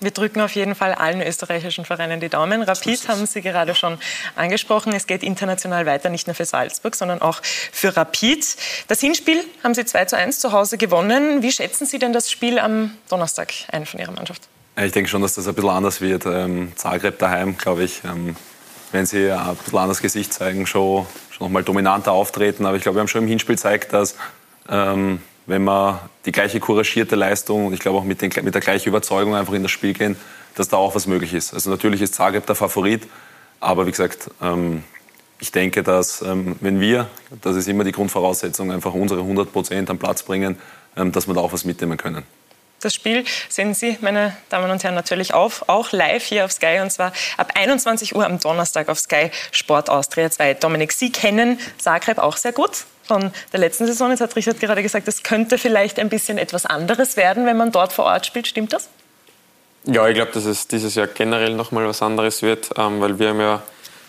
Wir 0.00 0.12
drücken 0.12 0.40
auf 0.40 0.54
jeden 0.54 0.76
Fall 0.76 0.94
allen 0.94 1.20
österreichischen 1.20 1.84
Vereinen 1.84 2.20
die 2.20 2.28
Daumen. 2.28 2.62
Rapid 2.62 3.08
haben 3.08 3.26
Sie 3.26 3.42
gerade 3.42 3.74
schon 3.74 3.98
angesprochen. 4.36 4.92
Es 4.92 5.08
geht 5.08 5.24
international 5.24 5.86
weiter, 5.86 6.08
nicht 6.08 6.28
nur 6.28 6.34
für 6.34 6.44
Salzburg, 6.44 6.94
sondern 6.94 7.20
auch 7.20 7.40
für 7.42 7.96
Rapid. 7.96 8.56
Das 8.86 9.00
Hinspiel 9.00 9.42
haben 9.64 9.74
Sie 9.74 9.84
2 9.84 10.04
zu 10.04 10.16
1 10.16 10.38
zu 10.38 10.52
Hause 10.52 10.78
gewonnen. 10.78 11.42
Wie 11.42 11.50
schätzen 11.50 11.84
Sie 11.84 11.98
denn 11.98 12.12
das 12.12 12.30
Spiel 12.30 12.60
am 12.60 12.92
Donnerstag 13.08 13.52
ein 13.72 13.86
von 13.86 13.98
Ihrer 13.98 14.12
Mannschaft? 14.12 14.48
Ich 14.80 14.92
denke 14.92 15.10
schon, 15.10 15.22
dass 15.22 15.34
das 15.34 15.48
ein 15.48 15.54
bisschen 15.54 15.70
anders 15.70 16.00
wird. 16.00 16.26
Ähm, 16.26 16.72
Zagreb 16.76 17.18
daheim, 17.18 17.58
glaube 17.58 17.82
ich, 17.82 18.02
ähm, 18.04 18.36
wenn 18.92 19.04
sie 19.04 19.32
ein 19.32 19.56
bisschen 19.56 19.78
anderes 19.78 20.00
Gesicht 20.00 20.32
zeigen, 20.32 20.66
schon, 20.66 21.06
schon 21.30 21.46
noch 21.46 21.52
mal 21.52 21.64
dominanter 21.64 22.12
auftreten. 22.12 22.64
Aber 22.64 22.76
ich 22.76 22.84
glaube, 22.84 22.96
wir 22.96 23.00
haben 23.00 23.08
schon 23.08 23.22
im 23.22 23.28
Hinspiel 23.28 23.56
gezeigt, 23.56 23.92
dass 23.92 24.14
ähm, 24.68 25.20
wenn 25.48 25.64
wir 25.64 26.08
die 26.26 26.32
gleiche 26.32 26.60
couragierte 26.60 27.16
Leistung 27.16 27.66
und 27.66 27.72
ich 27.72 27.80
glaube 27.80 27.98
auch 27.98 28.04
mit, 28.04 28.20
den, 28.20 28.30
mit 28.42 28.54
der 28.54 28.60
gleichen 28.60 28.88
Überzeugung 28.90 29.34
einfach 29.34 29.54
in 29.54 29.62
das 29.62 29.72
Spiel 29.72 29.94
gehen, 29.94 30.16
dass 30.54 30.68
da 30.68 30.76
auch 30.76 30.94
was 30.94 31.06
möglich 31.06 31.32
ist. 31.32 31.54
Also 31.54 31.70
natürlich 31.70 32.02
ist 32.02 32.14
Zagreb 32.14 32.46
der 32.46 32.54
Favorit, 32.54 33.08
aber 33.58 33.86
wie 33.86 33.90
gesagt, 33.90 34.30
ähm, 34.42 34.84
ich 35.40 35.50
denke, 35.50 35.82
dass 35.82 36.20
ähm, 36.20 36.56
wenn 36.60 36.80
wir, 36.80 37.08
das 37.40 37.56
ist 37.56 37.66
immer 37.66 37.84
die 37.84 37.92
Grundvoraussetzung, 37.92 38.70
einfach 38.70 38.92
unsere 38.92 39.20
100 39.20 39.50
Prozent 39.50 39.88
am 39.88 39.98
Platz 39.98 40.22
bringen, 40.22 40.58
ähm, 40.96 41.12
dass 41.12 41.26
wir 41.26 41.34
da 41.34 41.40
auch 41.40 41.52
was 41.52 41.64
mitnehmen 41.64 41.96
können. 41.96 42.24
Das 42.80 42.94
Spiel 42.94 43.24
sehen 43.48 43.72
Sie, 43.72 43.96
meine 44.02 44.36
Damen 44.50 44.70
und 44.70 44.84
Herren, 44.84 44.94
natürlich 44.94 45.32
auf, 45.32 45.68
auch 45.68 45.92
live 45.92 46.24
hier 46.24 46.44
auf 46.44 46.52
Sky 46.52 46.80
und 46.82 46.92
zwar 46.92 47.12
ab 47.38 47.52
21 47.54 48.14
Uhr 48.14 48.26
am 48.26 48.38
Donnerstag 48.38 48.90
auf 48.90 48.98
Sky 48.98 49.30
Sport 49.50 49.88
Austria 49.88 50.30
2. 50.30 50.54
Dominik, 50.54 50.92
Sie 50.92 51.10
kennen 51.10 51.58
Zagreb 51.78 52.18
auch 52.18 52.36
sehr 52.36 52.52
gut 52.52 52.84
von 53.08 53.32
der 53.52 53.60
letzten 53.60 53.86
Saison. 53.86 54.10
Jetzt 54.10 54.20
hat 54.20 54.36
Richard 54.36 54.60
gerade 54.60 54.82
gesagt, 54.82 55.08
es 55.08 55.22
könnte 55.22 55.58
vielleicht 55.58 55.98
ein 55.98 56.08
bisschen 56.08 56.38
etwas 56.38 56.66
anderes 56.66 57.16
werden, 57.16 57.46
wenn 57.46 57.56
man 57.56 57.72
dort 57.72 57.92
vor 57.92 58.04
Ort 58.04 58.26
spielt. 58.26 58.46
Stimmt 58.46 58.72
das? 58.72 58.88
Ja, 59.84 60.06
ich 60.06 60.14
glaube, 60.14 60.32
dass 60.32 60.44
es 60.44 60.68
dieses 60.68 60.94
Jahr 60.94 61.06
generell 61.06 61.54
noch 61.54 61.72
mal 61.72 61.86
was 61.86 62.02
anderes 62.02 62.42
wird, 62.42 62.70
ähm, 62.76 63.00
weil 63.00 63.18
wir 63.18 63.30
haben 63.30 63.40
ja 63.40 63.62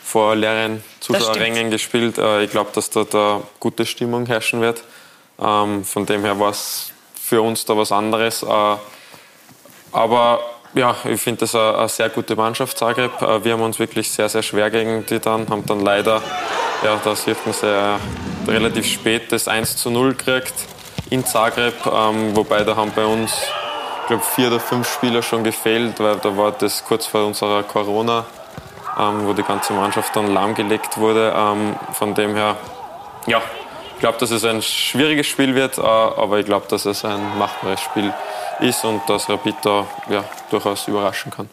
vor 0.03 0.35
leeren 0.35 0.83
Zuschauerrängen 0.99 1.71
gespielt. 1.71 2.17
Äh, 2.17 2.43
ich 2.43 2.51
glaube, 2.51 2.71
dass 2.73 2.89
dort 2.89 3.15
eine 3.15 3.43
gute 3.59 3.85
Stimmung 3.85 4.25
herrschen 4.25 4.61
wird. 4.61 4.83
Ähm, 5.39 5.85
von 5.85 6.05
dem 6.05 6.23
her 6.23 6.39
war 6.39 6.49
es 6.49 6.91
für 7.15 7.41
uns 7.41 7.65
da 7.65 7.77
was 7.77 7.91
anderes. 7.91 8.43
Äh, 8.43 8.75
aber 9.91 10.41
ja, 10.75 10.95
ich 11.05 11.21
finde 11.21 11.41
das 11.41 11.55
eine, 11.55 11.87
sehr 11.89 12.09
gute 12.09 12.35
Mannschaft, 12.35 12.77
Zagreb. 12.77 13.21
Äh, 13.21 13.43
wir 13.43 13.53
haben 13.53 13.61
uns 13.61 13.79
wirklich 13.79 14.11
sehr, 14.11 14.29
sehr 14.29 14.43
schwer 14.43 14.69
gegen 14.69 15.05
die 15.05 15.19
dann, 15.19 15.49
haben 15.49 15.65
dann 15.65 15.81
leider, 15.81 16.21
ja, 16.83 16.99
da 17.03 17.15
sieht 17.15 17.43
man 17.45 17.53
sehr 17.53 17.99
relativ 18.47 18.85
spät 18.85 19.31
das 19.31 19.47
1 19.47 19.77
zu 19.77 19.89
0 19.89 20.13
gekriegt 20.13 20.53
in 21.09 21.25
Zagreb, 21.25 21.73
ähm, 21.85 22.35
wobei 22.35 22.63
da 22.63 22.75
haben 22.75 22.91
bei 22.95 23.05
uns, 23.05 23.31
ich 24.01 24.07
glaube, 24.07 24.23
vier 24.35 24.47
oder 24.47 24.59
fünf 24.59 24.91
Spieler 24.91 25.23
schon 25.23 25.43
gefehlt, 25.43 25.99
weil 25.99 26.17
da 26.17 26.37
war 26.37 26.51
das 26.51 26.83
kurz 26.83 27.07
vor 27.07 27.25
unserer 27.25 27.63
Corona, 27.63 28.25
ähm, 28.99 29.25
wo 29.25 29.33
die 29.33 29.43
ganze 29.43 29.73
Mannschaft 29.73 30.15
dann 30.15 30.31
lahmgelegt 30.33 30.97
wurde. 30.97 31.33
Ähm, 31.35 31.75
von 31.93 32.13
dem 32.13 32.35
her, 32.35 32.57
ja, 33.25 33.41
ich 33.95 33.99
glaube, 33.99 34.19
dass 34.19 34.31
es 34.31 34.45
ein 34.45 34.61
schwieriges 34.61 35.25
Spiel 35.27 35.55
wird, 35.55 35.79
äh, 35.79 35.81
aber 35.81 36.39
ich 36.39 36.45
glaube, 36.45 36.67
dass 36.69 36.85
es 36.85 37.03
ein 37.03 37.37
machbares 37.39 37.81
Spiel 37.81 38.13
ist 38.61 38.83
und 38.83 39.01
dass 39.07 39.29
Rapid 39.29 39.55
da 39.63 39.87
ja, 40.09 40.23
durchaus 40.49 40.87
überraschen 40.87 41.31
kann. 41.31 41.49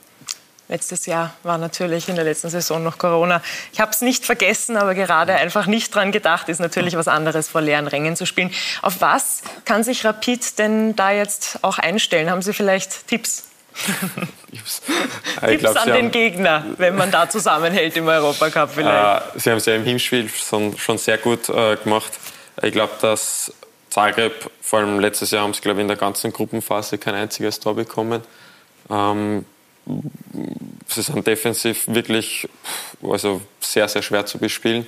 Letztes 0.68 1.06
Jahr 1.06 1.32
war 1.44 1.58
natürlich 1.58 2.08
in 2.08 2.16
der 2.16 2.24
letzten 2.24 2.50
Saison 2.50 2.82
noch 2.82 2.98
Corona. 2.98 3.40
Ich 3.72 3.80
habe 3.80 3.92
es 3.92 4.00
nicht 4.00 4.26
vergessen, 4.26 4.76
aber 4.76 4.96
gerade 4.96 5.34
einfach 5.34 5.66
nicht 5.66 5.94
dran 5.94 6.10
gedacht, 6.10 6.48
ist 6.48 6.58
natürlich 6.58 6.96
was 6.96 7.06
anderes, 7.06 7.48
vor 7.48 7.60
leeren 7.60 7.86
Rängen 7.86 8.16
zu 8.16 8.26
spielen. 8.26 8.50
Auf 8.82 9.00
was 9.00 9.42
kann 9.64 9.84
sich 9.84 10.04
Rapid 10.04 10.58
denn 10.58 10.96
da 10.96 11.12
jetzt 11.12 11.60
auch 11.62 11.78
einstellen? 11.78 12.30
Haben 12.30 12.42
Sie 12.42 12.52
vielleicht 12.52 13.06
Tipps? 13.06 13.44
Tipps 14.50 14.82
glaub, 15.60 15.76
an 15.76 15.92
den 15.92 16.10
Gegner, 16.10 16.64
wenn 16.78 16.96
man 16.96 17.12
da 17.12 17.28
zusammenhält 17.28 17.96
im 17.96 18.08
Europacup 18.08 18.70
vielleicht. 18.74 19.36
Äh, 19.36 19.38
Sie 19.38 19.50
haben 19.50 19.58
es 19.58 19.66
ja 19.66 19.74
im 19.76 19.84
Hinspiel 19.84 20.28
schon, 20.28 20.76
schon 20.78 20.98
sehr 20.98 21.18
gut 21.18 21.48
äh, 21.48 21.76
gemacht. 21.76 22.12
Ich 22.62 22.72
glaube, 22.72 22.94
dass 23.00 23.52
Zagreb, 23.96 24.50
vor 24.60 24.80
allem 24.80 25.00
letztes 25.00 25.30
Jahr 25.30 25.42
haben 25.42 25.54
sie, 25.54 25.62
glaube 25.62 25.80
ich, 25.80 25.82
in 25.82 25.88
der 25.88 25.96
ganzen 25.96 26.30
Gruppenphase 26.30 26.98
kein 26.98 27.14
einziges 27.14 27.60
Tor 27.60 27.74
bekommen. 27.74 28.20
Ähm, 28.90 29.46
sie 30.86 31.00
sind 31.00 31.26
defensiv 31.26 31.88
wirklich 31.88 32.46
also 33.02 33.40
sehr, 33.58 33.88
sehr 33.88 34.02
schwer 34.02 34.26
zu 34.26 34.36
bespielen. 34.36 34.86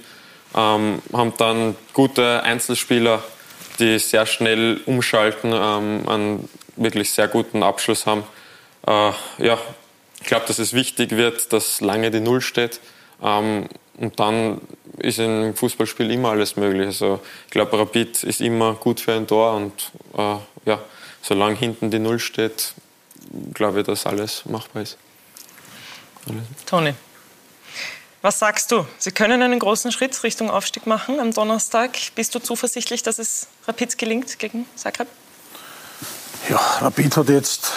Ähm, 0.54 1.00
haben 1.10 1.32
dann 1.38 1.74
gute 1.94 2.42
Einzelspieler, 2.42 3.22
die 3.78 3.98
sehr 3.98 4.26
schnell 4.26 4.82
umschalten, 4.84 5.54
ähm, 5.54 6.06
einen 6.06 6.48
wirklich 6.76 7.10
sehr 7.10 7.28
guten 7.28 7.62
Abschluss 7.62 8.04
haben. 8.04 8.24
Äh, 8.86 9.12
ja, 9.38 9.58
ich 10.20 10.26
glaube, 10.26 10.44
dass 10.48 10.58
es 10.58 10.74
wichtig 10.74 11.12
wird, 11.12 11.54
dass 11.54 11.80
lange 11.80 12.10
die 12.10 12.20
Null 12.20 12.42
steht. 12.42 12.78
Ähm, 13.22 13.70
und 13.98 14.18
dann 14.18 14.60
ist 14.98 15.18
im 15.18 15.54
Fußballspiel 15.54 16.10
immer 16.10 16.30
alles 16.30 16.56
möglich. 16.56 16.86
Also 16.86 17.20
ich 17.46 17.50
glaube, 17.50 17.78
Rapid 17.78 18.24
ist 18.24 18.40
immer 18.40 18.74
gut 18.74 19.00
für 19.00 19.12
ein 19.12 19.26
Tor 19.26 19.54
und 19.54 19.72
äh, 20.16 20.36
ja, 20.66 20.80
solange 21.22 21.56
hinten 21.56 21.90
die 21.90 21.98
Null 21.98 22.18
steht, 22.18 22.74
glaube 23.54 23.80
ich, 23.80 23.86
dass 23.86 24.06
alles 24.06 24.44
machbar 24.46 24.82
ist. 24.82 24.96
Alles. 26.26 26.42
Toni, 26.66 26.94
was 28.22 28.38
sagst 28.38 28.72
du? 28.72 28.86
Sie 28.98 29.12
können 29.12 29.42
einen 29.42 29.58
großen 29.58 29.92
Schritt 29.92 30.22
Richtung 30.24 30.50
Aufstieg 30.50 30.86
machen 30.86 31.20
am 31.20 31.32
Donnerstag. 31.32 31.96
Bist 32.14 32.34
du 32.34 32.40
zuversichtlich, 32.40 33.02
dass 33.02 33.18
es 33.18 33.46
Rapid 33.66 33.98
gelingt 33.98 34.38
gegen 34.38 34.66
Zagreb? 34.74 35.08
Ja, 36.48 36.56
Rapid 36.80 37.16
hat 37.16 37.28
jetzt 37.28 37.72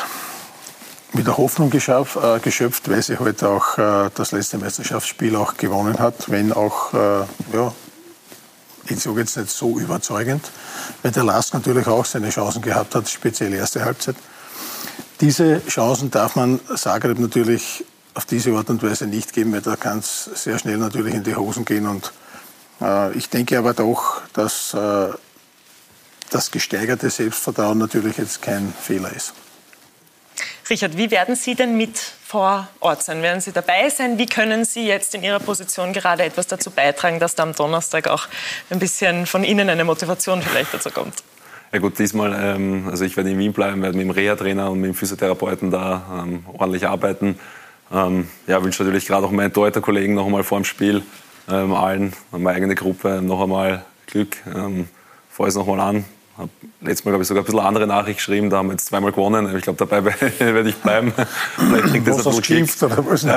wieder 1.13 1.37
Hoffnung 1.37 1.69
geschöpft, 1.69 2.17
äh, 2.17 2.39
geschöpft, 2.39 2.89
weil 2.89 3.01
sie 3.01 3.19
heute 3.19 3.47
halt 3.47 3.61
auch 3.61 3.77
äh, 3.77 4.09
das 4.15 4.31
letzte 4.31 4.57
Meisterschaftsspiel 4.57 5.35
auch 5.35 5.57
gewonnen 5.57 5.99
hat, 5.99 6.29
wenn 6.29 6.53
auch, 6.53 6.93
äh, 6.93 7.25
ja, 7.53 7.73
ich 8.87 8.99
sage 8.99 9.19
jetzt 9.19 9.37
nicht 9.37 9.49
so 9.49 9.77
überzeugend, 9.77 10.49
weil 11.03 11.11
der 11.11 11.23
Lask 11.23 11.53
natürlich 11.53 11.87
auch 11.87 12.05
seine 12.05 12.29
Chancen 12.29 12.61
gehabt 12.61 12.95
hat, 12.95 13.09
speziell 13.09 13.53
erste 13.53 13.83
Halbzeit. 13.83 14.15
Diese 15.19 15.61
Chancen 15.67 16.09
darf 16.09 16.35
man 16.35 16.59
Zagreb 16.75 17.19
natürlich 17.19 17.85
auf 18.13 18.25
diese 18.25 18.51
Art 18.53 18.69
und 18.69 18.81
Weise 18.83 19.05
nicht 19.05 19.33
geben, 19.33 19.53
weil 19.53 19.61
da 19.61 19.75
kann 19.75 19.99
es 19.99 20.25
sehr 20.25 20.57
schnell 20.59 20.77
natürlich 20.77 21.13
in 21.13 21.23
die 21.23 21.35
Hosen 21.35 21.65
gehen. 21.65 21.87
Und 21.87 22.11
äh, 22.81 23.13
ich 23.13 23.29
denke 23.29 23.57
aber 23.57 23.73
doch, 23.73 24.21
dass 24.33 24.73
äh, 24.73 25.09
das 26.31 26.51
gesteigerte 26.51 27.09
Selbstvertrauen 27.09 27.77
natürlich 27.77 28.17
jetzt 28.17 28.41
kein 28.41 28.73
Fehler 28.81 29.13
ist. 29.13 29.33
Richard, 30.71 30.97
wie 30.97 31.11
werden 31.11 31.35
Sie 31.35 31.53
denn 31.53 31.75
mit 31.75 31.97
vor 31.97 32.65
Ort 32.79 33.03
sein? 33.03 33.21
Werden 33.21 33.41
Sie 33.41 33.51
dabei 33.51 33.89
sein? 33.89 34.17
Wie 34.17 34.25
können 34.25 34.63
Sie 34.63 34.87
jetzt 34.87 35.13
in 35.13 35.21
Ihrer 35.21 35.41
Position 35.41 35.91
gerade 35.91 36.23
etwas 36.23 36.47
dazu 36.47 36.71
beitragen, 36.71 37.19
dass 37.19 37.35
da 37.35 37.43
am 37.43 37.53
Donnerstag 37.53 38.07
auch 38.07 38.29
ein 38.69 38.79
bisschen 38.79 39.25
von 39.25 39.43
Ihnen 39.43 39.69
eine 39.69 39.83
Motivation 39.83 40.41
vielleicht 40.41 40.73
dazu 40.73 40.89
kommt? 40.89 41.23
Ja 41.73 41.79
gut, 41.79 41.99
diesmal, 41.99 42.33
ähm, 42.41 42.87
also 42.89 43.03
ich 43.03 43.17
werde 43.17 43.31
in 43.31 43.37
Wien 43.37 43.51
bleiben, 43.51 43.81
werde 43.81 43.97
mit 43.97 44.05
dem 44.05 44.11
Reha-Trainer 44.11 44.71
und 44.71 44.79
mit 44.79 44.87
dem 44.87 44.95
Physiotherapeuten 44.95 45.71
da 45.71 46.23
ähm, 46.23 46.45
ordentlich 46.57 46.87
arbeiten. 46.87 47.37
Ähm, 47.93 48.29
ja, 48.47 48.63
wünsche 48.63 48.81
natürlich 48.83 49.07
gerade 49.07 49.27
auch 49.27 49.31
meinen 49.31 49.51
Torhüter-Kollegen 49.51 50.13
noch 50.13 50.25
einmal 50.25 50.45
vor 50.45 50.57
dem 50.57 50.63
Spiel, 50.63 51.03
ähm, 51.49 51.73
allen, 51.73 52.13
meine 52.31 52.55
eigene 52.55 52.75
Gruppe 52.75 53.21
noch 53.21 53.41
einmal 53.41 53.83
Glück. 54.07 54.37
Ähm, 54.47 54.87
Freue 55.29 55.49
es 55.49 55.55
noch 55.55 55.67
mal 55.67 55.81
an, 55.81 56.05
habe 56.41 56.51
letztes 56.81 57.05
Mal, 57.05 57.11
glaube 57.11 57.23
ich, 57.23 57.27
sogar 57.27 57.43
ein 57.43 57.45
bisschen 57.45 57.59
andere 57.59 57.87
Nachricht 57.87 58.17
geschrieben. 58.17 58.49
Da 58.49 58.57
haben 58.57 58.67
wir 58.67 58.73
jetzt 58.73 58.87
zweimal 58.87 59.11
gewonnen. 59.11 59.55
Ich 59.55 59.63
glaube, 59.63 59.77
dabei 59.77 60.03
werde 60.39 60.69
ich 60.69 60.75
bleiben. 60.75 61.13
Vielleicht 61.55 61.85
kriegt 61.85 62.07
das 62.07 62.27
ein 62.27 62.35
bisschen 62.41 62.91
oder 62.91 63.05
was? 63.05 63.23
ähm, 63.23 63.31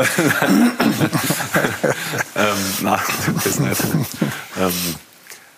nein, 2.83 3.01
das 3.45 3.61
nicht. 3.61 3.83
Ähm, 4.61 4.73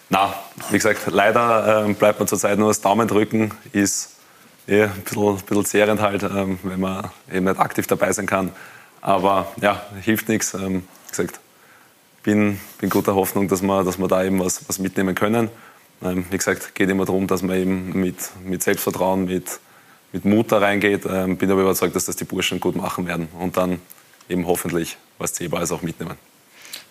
na, 0.08 0.34
wie 0.70 0.76
gesagt, 0.76 1.00
leider 1.06 1.84
ähm, 1.84 1.94
bleibt 1.94 2.18
man 2.18 2.28
zurzeit 2.28 2.58
nur 2.58 2.68
das 2.68 2.80
Daumen 2.80 3.08
drücken. 3.08 3.52
Ist 3.72 4.16
eh 4.68 4.84
ein 4.84 4.90
bisschen, 5.02 5.36
bisschen 5.36 5.64
zehrend 5.64 6.00
halt, 6.00 6.22
ähm, 6.22 6.58
wenn 6.62 6.80
man 6.80 7.10
eben 7.32 7.46
nicht 7.46 7.58
aktiv 7.58 7.86
dabei 7.86 8.12
sein 8.12 8.26
kann. 8.26 8.52
Aber 9.00 9.52
ja, 9.60 9.82
hilft 10.02 10.28
nichts. 10.28 10.54
Ähm, 10.54 10.84
wie 11.06 11.10
gesagt, 11.10 11.40
bin, 12.22 12.60
bin 12.78 12.90
guter 12.90 13.14
Hoffnung, 13.14 13.48
dass 13.48 13.62
wir, 13.62 13.84
dass 13.84 13.98
wir 13.98 14.08
da 14.08 14.24
eben 14.24 14.40
was, 14.40 14.68
was 14.68 14.78
mitnehmen 14.78 15.14
können. 15.14 15.48
Ähm, 16.02 16.26
wie 16.30 16.36
gesagt, 16.36 16.74
geht 16.74 16.90
immer 16.90 17.04
darum, 17.04 17.26
dass 17.26 17.42
man 17.42 17.56
eben 17.56 18.00
mit, 18.00 18.16
mit 18.44 18.62
Selbstvertrauen, 18.62 19.24
mit, 19.24 19.60
mit 20.12 20.24
Mut 20.24 20.52
da 20.52 20.58
reingeht. 20.58 21.04
Ähm, 21.06 21.36
bin 21.36 21.50
aber 21.50 21.62
überzeugt, 21.62 21.96
dass 21.96 22.04
das 22.06 22.16
die 22.16 22.24
Burschen 22.24 22.60
gut 22.60 22.76
machen 22.76 23.06
werden 23.06 23.28
und 23.38 23.56
dann 23.56 23.80
eben 24.28 24.46
hoffentlich 24.46 24.96
was 25.18 25.32
Zählbares 25.32 25.72
auch 25.72 25.82
mitnehmen. 25.82 26.16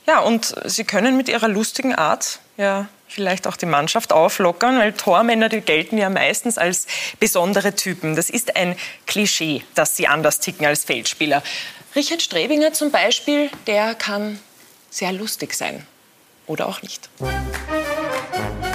Ja, 0.07 0.19
und 0.19 0.55
Sie 0.65 0.83
können 0.83 1.17
mit 1.17 1.29
Ihrer 1.29 1.47
lustigen 1.47 1.95
Art 1.95 2.39
ja 2.57 2.87
vielleicht 3.07 3.47
auch 3.47 3.57
die 3.57 3.65
Mannschaft 3.65 4.13
auflockern, 4.13 4.77
weil 4.77 4.93
Tormänner, 4.93 5.49
die 5.49 5.61
gelten 5.61 5.97
ja 5.97 6.09
meistens 6.09 6.57
als 6.57 6.87
besondere 7.19 7.75
Typen. 7.75 8.15
Das 8.15 8.29
ist 8.29 8.55
ein 8.55 8.75
Klischee, 9.05 9.63
dass 9.73 9.95
sie 9.95 10.07
anders 10.07 10.39
ticken 10.39 10.65
als 10.65 10.83
Feldspieler. 10.83 11.43
Richard 11.95 12.21
Strebinger 12.21 12.73
zum 12.73 12.91
Beispiel, 12.91 13.49
der 13.67 13.95
kann 13.95 14.39
sehr 14.89 15.11
lustig 15.11 15.53
sein. 15.53 15.85
Oder 16.47 16.67
auch 16.67 16.81
nicht 16.81 17.09
ich 18.35 18.74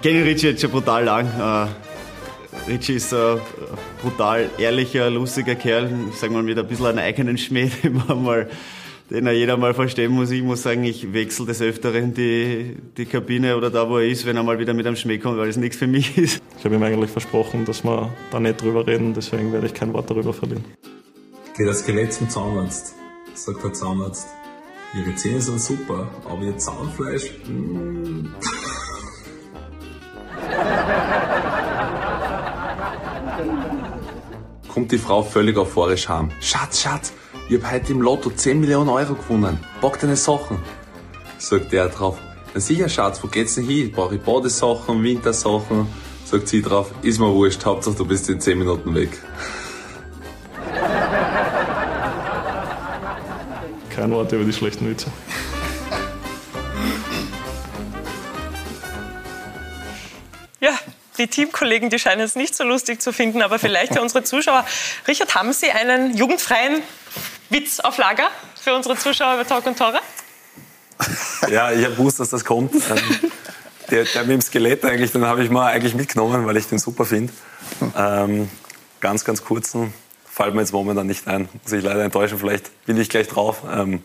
kenne 0.00 0.24
Richie 0.24 0.48
jetzt 0.48 0.60
schon 0.60 0.70
brutal 0.70 1.04
lang. 1.04 1.26
Äh, 1.26 2.70
Richie 2.70 2.94
ist 2.94 3.14
ein 3.14 3.40
brutal 4.02 4.50
ehrlicher, 4.58 5.10
lustiger 5.10 5.54
Kerl, 5.54 5.90
ich 6.10 6.16
sag 6.16 6.30
mal 6.30 6.42
mit 6.42 6.58
ein 6.58 6.66
bisschen 6.66 6.86
einem 6.86 6.98
eigenen 6.98 7.38
Schmäh, 7.38 7.70
den, 7.82 8.02
mal, 8.22 8.48
den 9.10 9.26
er 9.26 9.32
jeder 9.32 9.56
mal 9.56 9.74
verstehen 9.74 10.12
muss. 10.12 10.30
Ich 10.30 10.42
muss 10.42 10.62
sagen, 10.62 10.84
ich 10.84 11.12
wechsle 11.12 11.46
des 11.46 11.62
Öfteren 11.62 12.12
die, 12.14 12.76
die 12.96 13.06
Kabine 13.06 13.56
oder 13.56 13.70
da, 13.70 13.88
wo 13.88 13.98
er 13.98 14.06
ist, 14.06 14.26
wenn 14.26 14.36
er 14.36 14.42
mal 14.42 14.58
wieder 14.58 14.74
mit 14.74 14.86
einem 14.86 14.96
Schmäh 14.96 15.18
kommt, 15.18 15.38
weil 15.38 15.48
es 15.48 15.56
nichts 15.56 15.76
für 15.76 15.86
mich 15.86 16.18
ist. 16.18 16.42
Ich 16.58 16.64
habe 16.64 16.74
ihm 16.74 16.82
eigentlich 16.82 17.10
versprochen, 17.10 17.64
dass 17.64 17.84
wir 17.84 18.12
da 18.30 18.40
nicht 18.40 18.60
drüber 18.60 18.86
reden, 18.86 19.14
deswegen 19.14 19.52
werde 19.52 19.66
ich 19.66 19.74
kein 19.74 19.92
Wort 19.92 20.10
darüber 20.10 20.32
verlieren. 20.32 20.64
Geht 21.56 21.66
das 21.66 21.80
Skelett 21.80 22.12
zum 22.12 22.28
Zahnarzt, 22.28 22.94
sagt 23.34 23.64
der 23.64 23.72
Zahnarzt. 23.72 24.28
Ihre 24.94 25.14
Zähne 25.16 25.40
sind 25.40 25.60
super, 25.60 26.08
aber 26.24 26.42
Ihr 26.42 26.56
Zahnfleisch. 26.56 27.32
Mh. 27.46 27.52
Mm. 27.52 28.34
Kommt 34.68 34.92
die 34.92 34.98
Frau 34.98 35.22
völlig 35.22 35.56
euphorisch 35.56 36.08
heim. 36.08 36.30
Schatz, 36.40 36.82
Schatz, 36.82 37.12
ich 37.48 37.62
hab 37.62 37.72
heute 37.72 37.92
im 37.92 38.02
Lotto 38.02 38.30
10 38.30 38.60
Millionen 38.60 38.88
Euro 38.88 39.14
gewonnen. 39.14 39.58
Bock 39.80 39.98
deine 39.98 40.16
Sachen. 40.16 40.58
Sagt 41.38 41.72
er 41.72 41.88
drauf. 41.88 42.18
Na 42.54 42.60
sicher, 42.60 42.88
Schatz, 42.88 43.22
wo 43.22 43.28
geht's 43.28 43.54
denn 43.56 43.64
hin? 43.64 43.92
Brauche 43.92 44.16
ich 44.16 44.22
Badesachen, 44.22 45.02
Wintersachen? 45.02 45.86
Sagt 46.24 46.48
sie 46.48 46.62
drauf. 46.62 46.92
Ist 47.02 47.18
mir 47.18 47.32
wurscht, 47.32 47.64
Hauptsache 47.64 47.96
du 47.96 48.04
bist 48.04 48.28
in 48.28 48.40
10 48.40 48.58
Minuten 48.58 48.94
weg. 48.94 49.10
Kein 53.90 54.10
Wort 54.12 54.30
über 54.32 54.44
die 54.44 54.52
schlechten 54.52 54.88
Witze. 54.88 55.10
Die 61.18 61.26
Teamkollegen, 61.26 61.90
die 61.90 61.98
scheinen 61.98 62.20
es 62.20 62.34
nicht 62.34 62.54
so 62.54 62.64
lustig 62.64 63.02
zu 63.02 63.12
finden, 63.12 63.42
aber 63.42 63.58
vielleicht 63.58 63.94
für 63.94 64.00
unsere 64.00 64.24
Zuschauer. 64.24 64.64
Richard, 65.06 65.34
haben 65.34 65.52
Sie 65.52 65.70
einen 65.70 66.16
jugendfreien 66.16 66.82
Witz 67.50 67.80
auf 67.80 67.98
Lager 67.98 68.28
für 68.60 68.74
unsere 68.74 68.96
Zuschauer 68.96 69.34
über 69.34 69.46
Talk 69.46 69.66
und 69.66 69.78
Tore? 69.78 70.00
Ja, 71.50 71.70
ich 71.72 71.84
habe 71.84 71.94
gewusst, 71.94 72.20
dass 72.20 72.30
das 72.30 72.44
kommt. 72.44 72.74
Ähm, 72.90 73.30
der, 73.90 74.04
der 74.04 74.22
mit 74.24 74.32
dem 74.32 74.40
Skelett 74.42 74.84
eigentlich, 74.84 75.12
den 75.12 75.24
habe 75.24 75.42
ich 75.42 75.48
mal 75.48 75.72
eigentlich 75.72 75.94
mitgenommen, 75.94 76.46
weil 76.46 76.58
ich 76.58 76.66
den 76.66 76.78
super 76.78 77.06
finde. 77.06 77.32
Ähm, 77.96 78.50
ganz, 79.00 79.24
ganz 79.24 79.42
kurzen 79.42 79.94
fällt 80.38 80.54
mir 80.54 80.60
jetzt 80.60 80.72
momentan 80.72 81.06
nicht 81.06 81.26
ein. 81.26 81.48
Muss 81.62 81.72
ich 81.72 81.82
leider 81.82 82.04
enttäuschen, 82.04 82.38
vielleicht 82.38 82.84
bin 82.86 82.96
ich 82.96 83.08
gleich 83.08 83.28
drauf. 83.28 83.62
Ähm, 83.70 84.04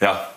ja, 0.00 0.28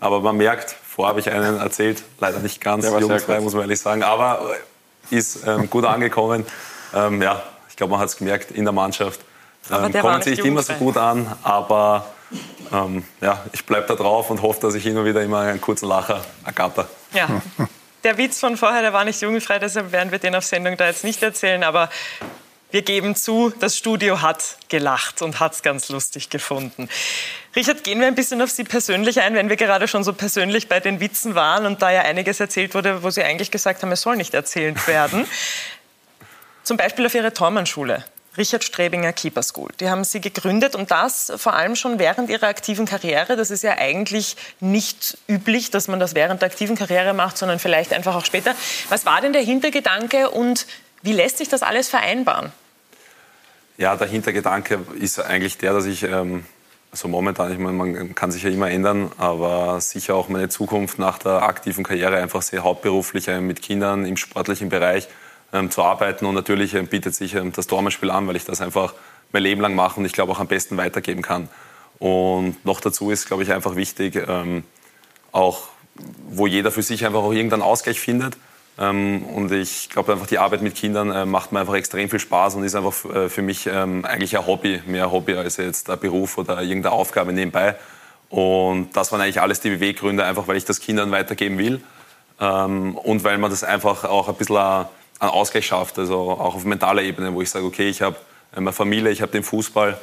aber 0.00 0.20
man 0.20 0.36
merkt, 0.36 0.76
vorher 0.88 1.10
habe 1.10 1.20
ich 1.20 1.30
einen 1.30 1.58
erzählt, 1.58 2.02
leider 2.20 2.38
nicht 2.38 2.60
ganz 2.60 2.84
jugendfrei, 2.84 3.40
muss 3.40 3.54
man 3.54 3.62
ehrlich 3.62 3.80
sagen, 3.80 4.02
aber 4.02 4.54
ist 5.12 5.46
ähm, 5.46 5.68
gut 5.70 5.84
angekommen. 5.84 6.44
Ähm, 6.94 7.22
ja, 7.22 7.42
ich 7.68 7.76
glaube, 7.76 7.92
man 7.92 8.00
hat 8.00 8.08
es 8.08 8.16
gemerkt 8.16 8.50
in 8.50 8.64
der 8.64 8.72
Mannschaft. 8.72 9.20
Ähm, 9.70 9.92
kommt 9.92 10.24
sich 10.24 10.38
nicht 10.38 10.46
immer 10.46 10.62
so 10.62 10.72
gut 10.74 10.96
an, 10.96 11.30
aber 11.42 12.06
ähm, 12.72 13.04
ja, 13.20 13.44
ich 13.52 13.64
bleibe 13.64 13.86
da 13.86 13.94
drauf 13.94 14.30
und 14.30 14.42
hoffe, 14.42 14.60
dass 14.60 14.74
ich 14.74 14.86
immer 14.86 15.04
wieder 15.04 15.22
immer 15.22 15.40
einen 15.40 15.60
kurzen 15.60 15.88
Lacher 15.88 16.24
ergatter. 16.44 16.88
Ja. 17.12 17.28
Der 18.04 18.18
Witz 18.18 18.40
von 18.40 18.56
vorher, 18.56 18.82
der 18.82 18.92
war 18.92 19.04
nicht 19.04 19.22
jugendfrei, 19.22 19.60
deshalb 19.60 19.92
werden 19.92 20.10
wir 20.10 20.18
den 20.18 20.34
auf 20.34 20.44
Sendung 20.44 20.76
da 20.76 20.86
jetzt 20.86 21.04
nicht 21.04 21.22
erzählen, 21.22 21.62
aber 21.62 21.88
wir 22.72 22.82
geben 22.82 23.14
zu, 23.14 23.52
das 23.60 23.76
Studio 23.76 24.22
hat 24.22 24.56
gelacht 24.68 25.22
und 25.22 25.40
hat 25.40 25.52
es 25.52 25.62
ganz 25.62 25.90
lustig 25.90 26.30
gefunden. 26.30 26.88
Richard, 27.54 27.84
gehen 27.84 28.00
wir 28.00 28.06
ein 28.06 28.14
bisschen 28.14 28.40
auf 28.40 28.50
Sie 28.50 28.64
persönlich 28.64 29.20
ein, 29.20 29.34
wenn 29.34 29.50
wir 29.50 29.56
gerade 29.56 29.86
schon 29.86 30.02
so 30.04 30.14
persönlich 30.14 30.68
bei 30.68 30.80
den 30.80 30.98
Witzen 30.98 31.34
waren 31.34 31.66
und 31.66 31.82
da 31.82 31.90
ja 31.90 32.00
einiges 32.00 32.40
erzählt 32.40 32.74
wurde, 32.74 33.02
wo 33.02 33.10
Sie 33.10 33.22
eigentlich 33.22 33.50
gesagt 33.50 33.82
haben, 33.82 33.92
es 33.92 34.00
soll 34.00 34.16
nicht 34.16 34.32
erzählt 34.32 34.88
werden. 34.88 35.26
Zum 36.64 36.76
Beispiel 36.76 37.04
auf 37.04 37.14
Ihre 37.14 37.32
Tormannschule. 37.32 38.04
Richard 38.38 38.64
Strebinger 38.64 39.12
Keeper 39.12 39.42
School. 39.42 39.68
Die 39.78 39.90
haben 39.90 40.04
Sie 40.04 40.22
gegründet 40.22 40.74
und 40.74 40.90
das 40.90 41.30
vor 41.36 41.52
allem 41.52 41.76
schon 41.76 41.98
während 41.98 42.30
Ihrer 42.30 42.46
aktiven 42.46 42.86
Karriere. 42.86 43.36
Das 43.36 43.50
ist 43.50 43.62
ja 43.62 43.76
eigentlich 43.76 44.36
nicht 44.60 45.18
üblich, 45.28 45.70
dass 45.70 45.88
man 45.88 46.00
das 46.00 46.14
während 46.14 46.40
der 46.40 46.48
aktiven 46.48 46.76
Karriere 46.76 47.12
macht, 47.12 47.36
sondern 47.36 47.58
vielleicht 47.58 47.92
einfach 47.92 48.14
auch 48.14 48.24
später. 48.24 48.54
Was 48.88 49.04
war 49.04 49.20
denn 49.20 49.34
der 49.34 49.42
Hintergedanke 49.42 50.30
und 50.30 50.66
wie 51.02 51.12
lässt 51.12 51.38
sich 51.38 51.50
das 51.50 51.62
alles 51.62 51.88
vereinbaren? 51.88 52.52
Ja, 53.78 53.96
der 53.96 54.08
Hintergedanke 54.08 54.80
ist 54.98 55.18
eigentlich 55.18 55.58
der, 55.58 55.72
dass 55.72 55.86
ich 55.86 56.02
ähm, 56.02 56.44
also 56.92 57.08
momentan, 57.08 57.50
ich 57.50 57.58
meine, 57.58 57.72
man 57.72 58.14
kann 58.14 58.30
sich 58.30 58.42
ja 58.42 58.50
immer 58.50 58.70
ändern, 58.70 59.10
aber 59.16 59.80
sicher 59.80 60.14
auch 60.14 60.28
meine 60.28 60.50
Zukunft 60.50 60.98
nach 60.98 61.16
der 61.16 61.42
aktiven 61.42 61.84
Karriere 61.84 62.18
einfach 62.18 62.42
sehr 62.42 62.64
hauptberuflich 62.64 63.28
äh, 63.28 63.40
mit 63.40 63.62
Kindern 63.62 64.04
im 64.04 64.18
sportlichen 64.18 64.68
Bereich 64.68 65.08
ähm, 65.54 65.70
zu 65.70 65.82
arbeiten. 65.82 66.26
Und 66.26 66.34
natürlich 66.34 66.74
ähm, 66.74 66.86
bietet 66.88 67.14
sich 67.14 67.34
ähm, 67.34 67.50
das 67.50 67.66
Dormenspiel 67.66 68.10
an, 68.10 68.28
weil 68.28 68.36
ich 68.36 68.44
das 68.44 68.60
einfach 68.60 68.92
mein 69.32 69.42
Leben 69.42 69.62
lang 69.62 69.74
mache 69.74 69.98
und 69.98 70.04
ich 70.04 70.12
glaube 70.12 70.32
auch 70.32 70.38
am 70.38 70.48
besten 70.48 70.76
weitergeben 70.76 71.22
kann. 71.22 71.48
Und 71.98 72.62
noch 72.66 72.82
dazu 72.82 73.10
ist, 73.10 73.26
glaube 73.26 73.42
ich, 73.42 73.52
einfach 73.52 73.74
wichtig, 73.74 74.22
ähm, 74.28 74.62
auch 75.32 75.68
wo 76.28 76.46
jeder 76.46 76.70
für 76.70 76.82
sich 76.82 77.06
einfach 77.06 77.20
auch 77.20 77.32
irgendeinen 77.32 77.62
Ausgleich 77.62 78.00
findet. 78.00 78.36
Ähm, 78.78 79.24
und 79.24 79.52
ich 79.52 79.90
glaube 79.90 80.12
einfach, 80.12 80.26
die 80.26 80.38
Arbeit 80.38 80.62
mit 80.62 80.74
Kindern 80.74 81.10
äh, 81.10 81.26
macht 81.26 81.52
mir 81.52 81.60
einfach 81.60 81.74
extrem 81.74 82.08
viel 82.08 82.18
Spaß 82.18 82.54
und 82.54 82.64
ist 82.64 82.74
einfach 82.74 83.04
äh, 83.04 83.28
für 83.28 83.42
mich 83.42 83.66
ähm, 83.66 84.04
eigentlich 84.04 84.36
ein 84.36 84.46
Hobby, 84.46 84.82
mehr 84.86 85.12
Hobby 85.12 85.34
als 85.34 85.58
jetzt 85.58 85.90
ein 85.90 85.98
Beruf 85.98 86.38
oder 86.38 86.62
irgendeine 86.62 86.94
Aufgabe 86.94 87.32
nebenbei. 87.32 87.76
Und 88.30 88.96
das 88.96 89.12
waren 89.12 89.20
eigentlich 89.20 89.42
alles 89.42 89.60
die 89.60 89.68
Beweggründe, 89.68 90.24
einfach 90.24 90.48
weil 90.48 90.56
ich 90.56 90.64
das 90.64 90.80
Kindern 90.80 91.10
weitergeben 91.10 91.58
will 91.58 91.82
ähm, 92.40 92.96
und 92.96 93.24
weil 93.24 93.36
man 93.36 93.50
das 93.50 93.62
einfach 93.62 94.04
auch 94.04 94.28
ein 94.28 94.36
bisschen 94.36 94.56
einen 94.56 94.86
Ausgleich 95.20 95.66
schafft, 95.66 95.98
also 95.98 96.30
auch 96.30 96.54
auf 96.54 96.64
mentaler 96.64 97.02
Ebene, 97.02 97.34
wo 97.34 97.42
ich 97.42 97.50
sage, 97.50 97.66
okay, 97.66 97.88
ich 97.88 98.00
habe 98.00 98.16
eine 98.54 98.72
Familie, 98.72 99.10
ich 99.10 99.20
habe 99.20 99.32
den 99.32 99.44
Fußball 99.44 99.98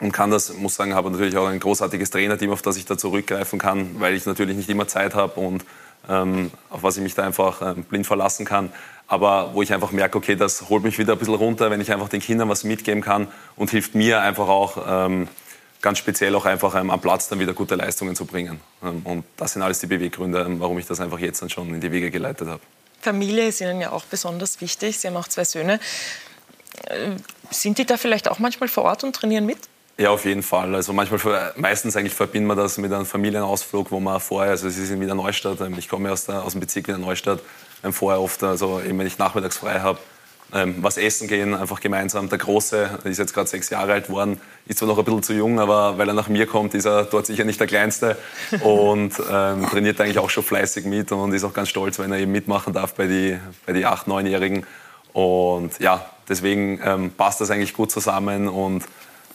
und 0.00 0.12
kann 0.12 0.30
das, 0.30 0.54
muss 0.54 0.76
sagen, 0.76 0.94
habe 0.94 1.10
natürlich 1.10 1.36
auch 1.36 1.46
ein 1.46 1.58
großartiges 1.58 2.10
Trainerteam, 2.10 2.52
auf 2.52 2.62
das 2.62 2.76
ich 2.76 2.86
da 2.86 2.96
zurückgreifen 2.96 3.58
kann, 3.58 4.00
weil 4.00 4.14
ich 4.14 4.24
natürlich 4.24 4.56
nicht 4.56 4.68
immer 4.70 4.86
Zeit 4.86 5.14
habe 5.14 5.40
und 5.40 5.64
auf 6.08 6.82
was 6.82 6.96
ich 6.96 7.02
mich 7.02 7.14
da 7.14 7.24
einfach 7.24 7.60
ähm, 7.62 7.84
blind 7.84 8.06
verlassen 8.06 8.46
kann. 8.46 8.72
Aber 9.06 9.54
wo 9.54 9.62
ich 9.62 9.72
einfach 9.72 9.90
merke, 9.90 10.18
okay, 10.18 10.36
das 10.36 10.68
holt 10.68 10.82
mich 10.82 10.98
wieder 10.98 11.14
ein 11.14 11.18
bisschen 11.18 11.34
runter, 11.34 11.70
wenn 11.70 11.80
ich 11.80 11.92
einfach 11.92 12.08
den 12.08 12.20
Kindern 12.20 12.48
was 12.48 12.64
mitgeben 12.64 13.02
kann 13.02 13.28
und 13.56 13.70
hilft 13.70 13.94
mir 13.94 14.20
einfach 14.20 14.48
auch 14.48 14.76
ähm, 14.86 15.28
ganz 15.80 15.98
speziell 15.98 16.34
auch 16.34 16.44
einfach 16.44 16.74
ähm, 16.74 16.90
am 16.90 17.00
Platz 17.00 17.28
dann 17.28 17.38
wieder 17.38 17.54
gute 17.54 17.74
Leistungen 17.74 18.16
zu 18.16 18.26
bringen. 18.26 18.60
Ähm, 18.82 19.02
und 19.04 19.24
das 19.36 19.52
sind 19.52 19.62
alles 19.62 19.78
die 19.80 19.86
Beweggründe, 19.86 20.40
ähm, 20.40 20.60
warum 20.60 20.78
ich 20.78 20.86
das 20.86 21.00
einfach 21.00 21.18
jetzt 21.18 21.40
dann 21.40 21.50
schon 21.50 21.68
in 21.74 21.80
die 21.80 21.90
Wege 21.90 22.10
geleitet 22.10 22.48
habe. 22.48 22.60
Familie 23.00 23.46
ist 23.46 23.60
Ihnen 23.60 23.80
ja 23.80 23.92
auch 23.92 24.04
besonders 24.04 24.60
wichtig. 24.60 24.98
Sie 24.98 25.08
haben 25.08 25.16
auch 25.16 25.28
zwei 25.28 25.44
Söhne. 25.44 25.80
Äh, 26.86 27.12
sind 27.50 27.78
die 27.78 27.86
da 27.86 27.96
vielleicht 27.96 28.28
auch 28.28 28.38
manchmal 28.38 28.68
vor 28.68 28.84
Ort 28.84 29.04
und 29.04 29.14
trainieren 29.14 29.46
mit? 29.46 29.58
Ja, 30.00 30.10
auf 30.10 30.24
jeden 30.24 30.44
Fall. 30.44 30.76
Also 30.76 30.92
manchmal, 30.92 31.52
meistens 31.56 31.96
eigentlich 31.96 32.14
verbinden 32.14 32.46
wir 32.46 32.54
das 32.54 32.78
mit 32.78 32.92
einem 32.92 33.04
Familienausflug, 33.04 33.90
wo 33.90 33.98
man 33.98 34.20
vorher, 34.20 34.52
also 34.52 34.68
es 34.68 34.78
ist 34.78 34.90
in 34.90 35.00
Wiener 35.00 35.16
Neustadt, 35.16 35.60
ähm, 35.60 35.74
ich 35.76 35.88
komme 35.88 36.12
aus, 36.12 36.24
der, 36.24 36.44
aus 36.44 36.52
dem 36.52 36.60
Bezirk 36.60 36.86
Wiener 36.86 36.98
Neustadt, 36.98 37.40
ähm, 37.82 37.92
vorher 37.92 38.20
oft, 38.20 38.44
also 38.44 38.80
eben 38.80 38.96
wenn 39.00 39.08
ich 39.08 39.18
nachmittags 39.18 39.56
frei 39.56 39.80
habe, 39.80 39.98
ähm, 40.54 40.76
was 40.82 40.98
essen 40.98 41.26
gehen, 41.26 41.52
einfach 41.52 41.80
gemeinsam. 41.80 42.28
Der 42.28 42.38
Große 42.38 43.00
ist 43.02 43.18
jetzt 43.18 43.34
gerade 43.34 43.48
sechs 43.48 43.70
Jahre 43.70 43.92
alt 43.92 44.08
worden, 44.08 44.40
ist 44.68 44.78
zwar 44.78 44.86
noch 44.86 44.98
ein 44.98 45.04
bisschen 45.04 45.24
zu 45.24 45.32
jung, 45.32 45.58
aber 45.58 45.98
weil 45.98 46.06
er 46.06 46.14
nach 46.14 46.28
mir 46.28 46.46
kommt, 46.46 46.74
ist 46.74 46.84
er 46.84 47.02
dort 47.02 47.26
sicher 47.26 47.42
nicht 47.42 47.58
der 47.58 47.66
Kleinste 47.66 48.16
und 48.62 49.14
ähm, 49.28 49.66
trainiert 49.68 50.00
eigentlich 50.00 50.20
auch 50.20 50.30
schon 50.30 50.44
fleißig 50.44 50.84
mit 50.84 51.10
und 51.10 51.32
ist 51.32 51.42
auch 51.42 51.52
ganz 51.52 51.70
stolz, 51.70 51.98
wenn 51.98 52.12
er 52.12 52.18
eben 52.18 52.30
mitmachen 52.30 52.72
darf 52.72 52.94
bei 52.94 53.08
den 53.08 53.40
bei 53.66 53.72
die 53.72 53.84
acht, 53.84 54.06
neunjährigen. 54.06 54.64
Und 55.12 55.80
ja, 55.80 56.08
deswegen 56.28 56.80
ähm, 56.84 57.10
passt 57.10 57.40
das 57.40 57.50
eigentlich 57.50 57.74
gut 57.74 57.90
zusammen 57.90 58.46
und 58.46 58.84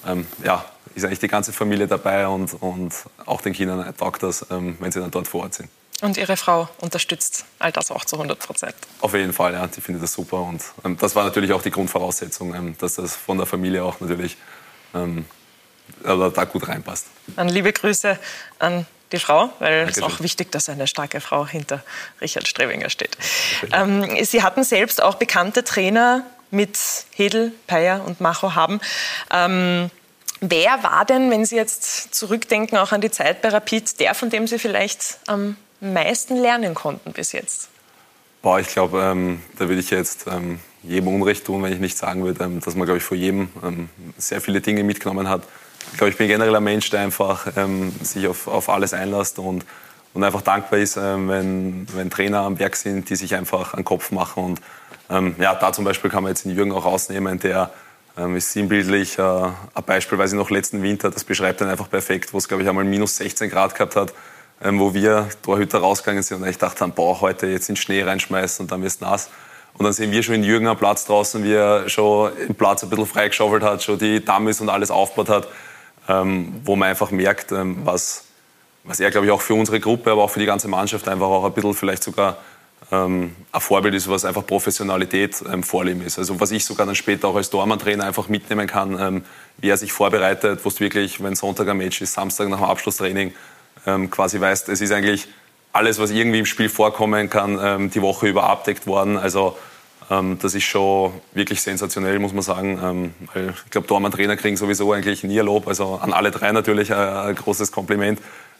ähm, 0.08 0.28
ja, 0.44 0.66
ist 0.96 1.06
eigentlich 1.06 1.20
die 1.20 1.28
ganze 1.28 1.54
Familie 1.54 1.88
dabei 1.88 2.28
und, 2.28 2.54
und 2.62 2.94
auch 3.26 3.42
den 3.42 3.54
Kindern 3.54 3.96
taugt 3.98 4.24
das, 4.24 4.46
ähm, 4.52 4.78
wenn 4.80 4.92
sie 4.92 5.00
dann 5.00 5.12
dort 5.12 5.28
vor 5.28 5.44
Ort 5.44 5.56
sind. 5.56 5.70
Und 6.02 6.18
Ihre 6.18 6.36
Frau 6.36 6.68
unterstützt 6.80 7.46
all 7.60 7.72
das 7.72 7.90
auch 7.90 8.04
zu 8.04 8.18
100 8.18 8.38
Prozent? 8.38 8.76
Auf 9.00 9.14
jeden 9.14 9.32
Fall, 9.32 9.54
ja, 9.54 9.68
die 9.68 9.80
findet 9.80 10.04
das 10.04 10.14
super. 10.14 10.42
Und 10.42 10.62
ähm, 10.84 10.98
das 10.98 11.16
war 11.16 11.24
natürlich 11.24 11.54
auch 11.54 11.62
die 11.62 11.72
Grundvoraussetzung, 11.72 12.54
ähm, 12.54 12.76
dass 12.78 12.96
das 12.96 13.16
von 13.16 13.38
der 13.38 13.48
Familie 13.48 13.84
auch 13.84 14.00
natürlich 14.02 14.36
ähm, 14.94 15.26
da 16.04 16.44
gut 16.46 16.68
reinpasst. 16.68 17.08
Dann 17.36 17.48
liebe 17.50 17.72
Grüße 17.72 18.20
an 18.60 18.86
die 19.14 19.20
Frau, 19.20 19.54
weil 19.60 19.88
es 19.88 19.98
ist 19.98 20.04
auch 20.04 20.20
wichtig, 20.20 20.52
dass 20.52 20.70
eine 20.70 20.88
starke 20.88 21.22
Frau 21.22 21.46
hinter 21.46 21.84
Richard 22.20 22.48
Strebinger 22.48 22.90
steht. 22.90 23.18
Ähm, 23.72 24.26
Sie 24.26 24.42
hatten 24.42 24.64
selbst 24.64 25.02
auch 25.02 25.16
bekannte 25.16 25.64
Trainer 25.64 26.26
mit 26.54 26.78
Hedel, 27.16 27.52
Peyer 27.68 28.06
und 28.06 28.22
Macho 28.22 28.56
haben. 28.56 28.80
Ähm, 29.32 29.90
wer 30.40 30.84
war 30.84 31.04
denn, 31.06 31.32
wenn 31.32 31.46
Sie 31.46 31.56
jetzt 31.56 32.14
zurückdenken, 32.14 32.78
auch 32.78 32.92
an 32.92 33.02
die 33.02 33.12
Zeit 33.12 33.42
bei 33.42 33.50
Rapid, 33.50 34.00
der, 34.00 34.14
von 34.14 34.30
dem 34.30 34.48
Sie 34.48 34.60
vielleicht 34.60 35.20
am 35.28 35.58
meisten 35.82 36.38
lernen 36.38 36.76
konnten 36.76 37.12
bis 37.12 37.32
jetzt? 37.32 37.70
Boah, 38.42 38.60
ich 38.60 38.68
glaube, 38.68 39.02
ähm, 39.02 39.42
da 39.58 39.68
würde 39.68 39.80
ich 39.80 39.90
jetzt 39.90 40.28
ähm, 40.28 40.60
jedem 40.84 41.08
Unrecht 41.08 41.46
tun, 41.46 41.64
wenn 41.64 41.74
ich 41.74 41.80
nicht 41.80 41.98
sagen 41.98 42.24
würde, 42.24 42.44
ähm, 42.44 42.60
dass 42.60 42.76
man, 42.76 42.86
glaube 42.86 42.98
ich, 42.98 43.04
vor 43.04 43.18
jedem 43.18 43.50
ähm, 43.64 43.90
sehr 44.18 44.42
viele 44.42 44.62
Dinge 44.62 44.84
mitgenommen 44.84 45.30
hat. 45.30 45.44
Ich 45.92 45.98
glaube, 45.98 46.12
ich 46.12 46.18
bin 46.18 46.28
generell 46.28 46.56
ein 46.56 46.64
Mensch, 46.64 46.90
der 46.90 47.02
einfach 47.02 47.48
ähm, 47.56 47.94
sich 48.02 48.28
auf, 48.28 48.48
auf 48.48 48.70
alles 48.70 48.94
einlässt 48.94 49.40
und, 49.40 49.66
und 50.14 50.24
einfach 50.24 50.42
dankbar 50.42 50.80
ist, 50.80 50.98
ähm, 50.98 51.30
wenn, 51.30 51.88
wenn 51.94 52.10
Trainer 52.10 52.42
am 52.42 52.60
Werk 52.60 52.76
sind, 52.76 53.10
die 53.10 53.16
sich 53.16 53.36
einfach 53.36 53.74
einen 53.74 53.86
Kopf 53.86 54.12
machen 54.12 54.44
und 54.44 54.62
ähm, 55.14 55.36
ja, 55.40 55.54
da 55.54 55.72
zum 55.72 55.86
Beispiel 55.86 56.10
kann 56.10 56.24
man 56.24 56.32
jetzt 56.32 56.46
den 56.46 56.56
Jürgen 56.56 56.72
auch 56.72 56.86
rausnehmen, 56.86 57.40
der 57.40 57.70
ähm, 58.18 58.36
ist 58.36 58.52
sinnbildlich. 58.52 59.20
Äh, 59.20 59.22
ein 59.22 59.84
Beispiel, 59.86 60.18
weiß 60.18 60.32
ich 60.34 60.38
noch, 60.38 60.50
letzten 60.50 60.82
Winter, 60.82 61.12
das 61.12 61.24
beschreibt 61.24 61.62
dann 61.62 61.70
einfach 61.70 61.90
perfekt, 61.90 62.34
wo 62.34 62.38
es, 62.38 62.48
glaube 62.48 62.64
ich, 62.64 62.70
einmal 62.70 62.84
minus 62.84 63.18
16 63.18 63.50
Grad 63.50 63.76
gehabt 63.76 63.96
hat, 63.96 64.14
ähm, 64.64 64.80
wo 64.80 64.94
wir 64.94 65.30
Torhüter 65.44 65.80
rausgegangen 65.80 66.24
sind 66.24 66.42
und 66.42 66.48
ich 66.48 66.58
dachte, 66.58 66.88
boah, 66.88 67.22
heute 67.22 67.48
jetzt 67.48 67.70
in 67.70 67.76
Schnee 67.76 68.02
reinschmeißen 68.02 68.64
und 68.64 68.72
dann 68.72 68.82
wirst 68.82 69.02
nass. 69.02 69.30
Und 69.76 69.86
dann 69.86 69.94
sehen 69.94 70.12
wir 70.12 70.22
schon 70.22 70.36
in 70.36 70.44
Jürgen 70.44 70.68
am 70.68 70.78
Platz 70.78 71.06
draußen, 71.06 71.44
wie 71.44 71.54
er 71.54 71.90
schon 71.90 72.32
den 72.36 72.56
Platz 72.56 72.84
ein 72.84 72.90
bisschen 72.90 73.08
freigeschaufelt 73.08 73.64
hat, 73.64 73.82
schon 73.82 73.98
die 73.98 74.24
Dummies 74.24 74.62
und 74.62 74.70
alles 74.70 74.92
aufgebaut 74.92 75.30
hat, 75.30 75.48
ähm, 76.08 76.62
wo 76.64 76.76
man 76.76 76.90
einfach 76.90 77.12
merkt, 77.12 77.52
ähm, 77.52 77.78
was, 77.84 78.26
was 78.84 79.00
er, 79.00 79.10
glaube 79.10 79.26
ich, 79.26 79.32
auch 79.32 79.42
für 79.42 79.56
unsere 79.56 79.80
Gruppe, 79.80 80.12
aber 80.12 80.24
auch 80.24 80.30
für 80.30 80.40
die 80.40 80.46
ganze 80.46 80.68
Mannschaft 80.68 81.08
einfach 81.08 81.28
auch 81.28 81.46
ein 81.46 81.54
bisschen 81.54 81.74
vielleicht 81.74 82.04
sogar 82.04 82.38
ähm, 82.92 83.36
ein 83.52 83.62
Vorbild 83.62 83.94
ist, 83.94 84.10
was 84.10 84.26
einfach 84.26 84.46
Professionalität 84.46 85.44
ähm, 85.52 85.64
vorleben 85.64 86.06
ist. 86.06 86.20
Also 86.20 86.40
was 86.40 86.52
ich 86.52 86.66
sogar 86.66 86.86
dann 86.86 86.96
später 86.96 87.28
auch 87.28 87.36
als 87.36 87.50
Dormantrainer 87.50 88.06
einfach 88.06 88.28
mitnehmen 88.28 88.68
kann, 88.68 89.00
ähm, 89.00 89.24
wie 89.58 89.70
er 89.70 89.78
sich 89.78 89.94
vorbereitet, 89.94 90.60
wo 90.64 90.70
du 90.70 90.80
wirklich, 90.80 91.24
wenn 91.24 91.36
Sonntag 91.36 91.68
ein 91.70 91.78
Match 91.78 92.02
ist, 92.02 92.14
Samstag 92.14 92.50
nach 92.50 92.58
dem 92.58 92.66
Abschlusstraining, 92.66 93.34
ähm, 93.86 94.10
quasi 94.10 94.40
weißt, 94.40 94.70
es 94.70 94.82
ist 94.82 94.92
eigentlich 94.92 95.28
alles, 95.72 96.00
was 96.00 96.12
irgendwie 96.12 96.40
im 96.40 96.46
Spiel 96.46 96.70
vorkommen 96.70 97.30
kann, 97.30 97.60
ähm, 97.62 97.90
die 97.90 98.02
Woche 98.02 98.28
über 98.28 98.44
abdeckt 98.44 98.86
worden. 98.86 99.18
Also 99.18 99.58
ähm, 100.12 100.38
das 100.42 100.54
ist 100.54 100.64
schon 100.64 101.14
wirklich 101.34 101.62
sensationell, 101.62 102.20
muss 102.20 102.34
man 102.34 102.44
sagen. 102.44 103.14
ich 103.36 103.72
glaube, 103.72 103.88
Dormantrainer 103.88 104.36
kriegen 104.36 104.58
sowieso 104.58 104.92
eigentlich 104.92 105.24
nie 105.24 105.40
Lob. 105.40 105.68
Also 105.68 106.00
an 106.02 106.14
alle 106.14 106.32
drei 106.32 106.52
natürlich 106.52 106.94
ein, 106.94 107.00
ein 107.00 107.36
großes 107.36 107.72
Kompliment. 107.72 108.20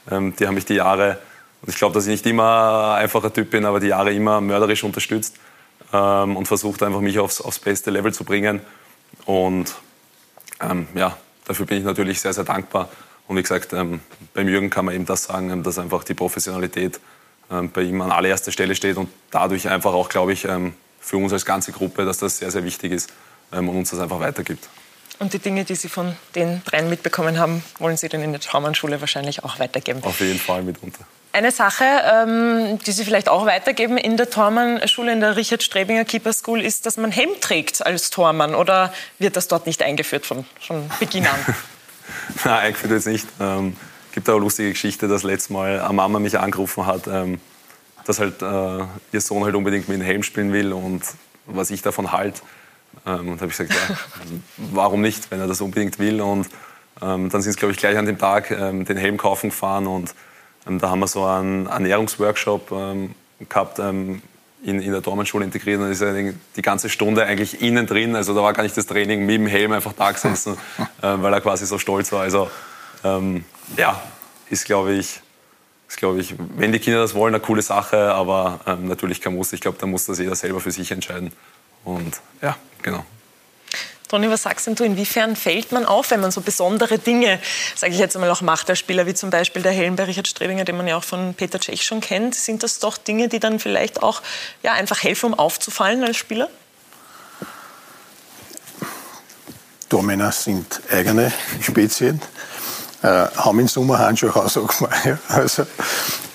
die 0.10 0.48
haben 0.48 0.56
mich 0.56 0.66
die 0.66 0.76
Jahre 0.76 1.20
und 1.64 1.70
ich 1.70 1.78
glaube, 1.78 1.94
dass 1.94 2.06
ich 2.06 2.12
nicht 2.12 2.26
immer 2.26 2.96
ein 2.96 3.04
einfacher 3.04 3.32
Typ 3.34 3.50
bin, 3.50 3.66
aber 3.66 3.80
die 3.80 3.88
Jahre 3.88 4.14
immer 4.14 4.42
mörderisch 4.42 4.84
unterstützt 4.84 5.38
ähm, 5.94 6.36
und 6.36 6.46
versucht 6.46 6.84
einfach 6.84 7.00
mich 7.00 7.20
aufs, 7.20 7.40
aufs 7.40 7.60
beste 7.60 7.90
Level 7.90 8.14
zu 8.14 8.26
bringen. 8.26 8.60
Und 9.24 9.74
ähm, 10.60 10.88
ja, 10.94 11.18
dafür 11.46 11.66
bin 11.66 11.78
ich 11.78 11.86
natürlich 11.86 12.20
sehr, 12.20 12.34
sehr 12.34 12.44
dankbar. 12.44 12.90
Und 13.30 13.38
wie 13.38 13.42
gesagt, 13.42 13.72
ähm, 13.72 14.02
beim 14.34 14.50
Jürgen 14.50 14.70
kann 14.70 14.84
man 14.84 14.94
eben 14.94 15.06
das 15.06 15.24
sagen, 15.24 15.52
ähm, 15.52 15.64
dass 15.64 15.80
einfach 15.80 16.04
die 16.04 16.14
Professionalität 16.14 17.00
ähm, 17.50 17.72
bei 17.72 17.84
ihm 17.84 18.02
an 18.02 18.12
allererster 18.12 18.52
Stelle 18.52 18.76
steht 18.76 18.98
und 18.98 19.08
dadurch 19.32 19.70
einfach 19.70 19.94
auch, 19.94 20.10
glaube 20.10 20.34
ich, 20.34 20.44
ähm, 20.44 20.74
für 21.00 21.16
uns 21.16 21.32
als 21.32 21.46
ganze 21.46 21.72
Gruppe, 21.72 22.04
dass 22.04 22.18
das 22.18 22.40
sehr, 22.40 22.52
sehr 22.52 22.66
wichtig 22.66 22.92
ist 22.92 23.14
und 23.52 23.70
uns 23.70 23.92
das 23.92 24.00
einfach 24.00 24.20
weitergibt. 24.20 24.68
Und 25.20 25.34
die 25.34 25.40
Dinge, 25.40 25.64
die 25.64 25.76
Sie 25.76 25.90
von 25.90 26.16
den 26.34 26.62
dreien 26.66 26.90
mitbekommen 26.90 27.40
haben, 27.40 27.64
wollen 27.78 27.98
Sie 27.98 28.10
dann 28.10 28.22
in 28.22 28.32
der 28.32 28.42
Traumannschule 28.42 29.00
wahrscheinlich 29.00 29.44
auch 29.44 29.60
weitergeben? 29.60 30.02
Auf 30.04 30.22
jeden 30.22 30.40
Fall 30.40 30.64
mitunter. 30.64 31.06
Eine 31.34 31.52
Sache, 31.52 31.84
ähm, 31.84 32.78
die 32.86 32.92
Sie 32.92 33.04
vielleicht 33.04 33.28
auch 33.28 33.48
weitergeben 33.48 33.98
in 33.98 34.18
der 34.18 34.30
Tormann-Schule, 34.30 35.14
in 35.14 35.20
der 35.20 35.36
Richard 35.36 35.64
Strebinger 35.64 36.06
Keeper 36.06 36.32
School, 36.32 36.62
ist, 36.62 36.86
dass 36.86 36.96
man 36.98 37.12
Helm 37.12 37.32
trägt 37.42 37.84
als 37.84 38.12
Tormann. 38.12 38.54
Oder 38.54 38.94
wird 39.18 39.36
das 39.36 39.48
dort 39.48 39.66
nicht 39.66 39.82
eingeführt 39.82 40.28
von, 40.28 40.46
von 40.62 40.88
Beginn 41.00 41.26
an? 41.26 41.40
Nein, 42.46 42.60
eingeführt 42.60 42.92
jetzt 42.92 43.08
nicht. 43.08 43.28
Ähm, 43.40 43.76
gibt 44.12 44.30
auch 44.30 44.36
eine 44.36 44.44
lustige 44.44 44.70
Geschichte, 44.70 45.08
dass 45.08 45.24
letztes 45.24 45.50
Mal 45.50 45.80
eine 45.80 45.94
Mama 45.94 46.20
mich 46.20 46.38
angerufen 46.38 46.86
hat, 46.86 47.08
ähm, 47.08 47.42
dass 48.06 48.20
halt 48.20 48.44
äh, 48.44 48.86
ihr 49.12 49.22
Sohn 49.22 49.44
halt 49.44 49.56
unbedingt 49.56 49.90
mit 49.90 49.98
dem 49.98 50.04
Helm 50.04 50.22
spielen 50.22 50.54
will 50.54 50.72
und 50.72 51.02
was 51.48 51.72
ich 51.72 51.82
davon 51.82 52.12
halte. 52.12 52.42
Ähm, 53.08 53.30
und 53.30 53.42
habe 53.42 53.52
ich 53.52 53.58
gesagt, 53.58 53.74
ja, 53.74 53.96
warum 54.72 55.02
nicht, 55.02 55.32
wenn 55.32 55.40
er 55.40 55.48
das 55.48 55.62
unbedingt 55.62 55.98
will. 55.98 56.22
Und 56.22 56.48
ähm, 57.02 57.30
dann 57.30 57.42
sind 57.42 57.54
sie, 57.54 57.58
glaube 57.58 57.72
ich, 57.72 57.80
gleich 57.80 57.98
an 57.98 58.06
dem 58.06 58.20
Tag 58.20 58.52
ähm, 58.52 58.86
den 58.86 58.98
Helm 58.98 59.18
kaufen 59.18 59.50
gefahren 59.50 59.88
und 59.88 60.14
da 60.66 60.90
haben 60.90 61.00
wir 61.00 61.08
so 61.08 61.26
einen 61.26 61.68
Ernährungsworkshop 61.68 62.72
ähm, 62.72 63.16
gehabt, 63.50 63.80
ähm, 63.80 64.22
in, 64.64 64.82
in 64.82 64.92
der 64.92 65.02
Dormanschule 65.02 65.44
integriert. 65.44 65.82
Und 65.82 65.92
ist 65.92 66.02
ja 66.02 66.14
die 66.14 66.62
ganze 66.62 66.90
Stunde 66.90 67.26
eigentlich 67.26 67.62
innen 67.62 67.86
drin. 67.86 68.16
Also 68.16 68.34
da 68.34 68.42
war 68.42 68.54
gar 68.54 68.64
nicht 68.64 68.78
das 68.78 68.86
Training 68.86 69.26
mit 69.26 69.36
dem 69.36 69.48
Helm 69.48 69.74
einfach 69.74 69.94
da 69.94 70.12
gesessen, 70.12 70.58
äh, 70.80 70.86
weil 71.02 71.34
er 71.34 71.42
quasi 71.42 71.66
so 71.66 71.78
stolz 71.78 72.12
war. 72.12 72.22
Also 72.22 72.50
ähm, 73.04 73.44
ja, 73.78 74.02
ist 74.50 74.66
glaube 74.66 74.94
ich, 74.94 75.22
ist, 75.88 75.98
glaube 75.98 76.20
ich, 76.20 76.34
wenn 76.56 76.72
die 76.72 76.80
Kinder 76.80 77.02
das 77.02 77.14
wollen, 77.14 77.36
eine 77.36 77.44
coole 77.44 77.62
Sache, 77.62 78.14
aber 78.14 78.62
ähm, 78.66 78.88
natürlich 78.88 79.22
kein 79.22 79.36
Muss. 79.36 79.54
Ich 79.54 79.62
glaube, 79.62 79.78
da 79.80 79.86
muss 79.86 80.06
das 80.06 80.18
jeder 80.18 80.36
selber 80.36 80.60
für 80.60 80.72
sich 80.72 80.92
entscheiden. 80.92 81.32
Und 81.84 82.22
ja, 82.42 82.56
genau. 82.82 83.06
Toni, 84.14 84.30
was 84.30 84.44
sagst 84.44 84.68
du, 84.68 84.84
inwiefern 84.84 85.36
fällt 85.36 85.72
man 85.72 85.88
auf, 85.88 86.12
wenn 86.12 86.20
man 86.20 86.30
so 86.30 86.42
besondere 86.42 87.00
Dinge, 87.00 87.40
sage 87.76 87.94
ich 87.94 88.00
jetzt 88.00 88.16
einmal 88.16 88.30
auch 88.30 88.42
macht, 88.42 88.70
als 88.70 88.78
Spieler, 88.78 89.08
wie 89.08 89.16
zum 89.16 89.32
Beispiel 89.32 89.64
der 89.64 89.72
Helm 89.72 89.96
bei 89.96 90.04
Richard 90.04 90.28
Strebinger, 90.28 90.66
den 90.66 90.78
man 90.78 90.88
ja 90.88 90.98
auch 90.98 91.04
von 91.04 91.34
Peter 91.34 91.60
Cech 91.60 91.84
schon 91.84 92.00
kennt, 92.00 92.36
sind 92.36 92.62
das 92.62 92.78
doch 92.78 93.00
Dinge, 93.00 93.28
die 93.28 93.40
dann 93.40 93.58
vielleicht 93.58 94.04
auch 94.04 94.22
ja, 94.62 94.74
einfach 94.74 95.02
helfen, 95.02 95.34
um 95.34 95.40
aufzufallen 95.40 96.04
als 96.04 96.18
Spieler? 96.18 96.48
Tormänner 99.90 100.32
sind 100.32 100.80
eigene 100.92 101.34
Spezien, 101.60 102.22
äh, 103.02 103.08
haben 103.08 103.62
in 103.62 103.68
Sommerhandschuhe 103.68 104.36
auch, 104.36 104.80
mal. 104.80 105.20
Also, 105.28 105.66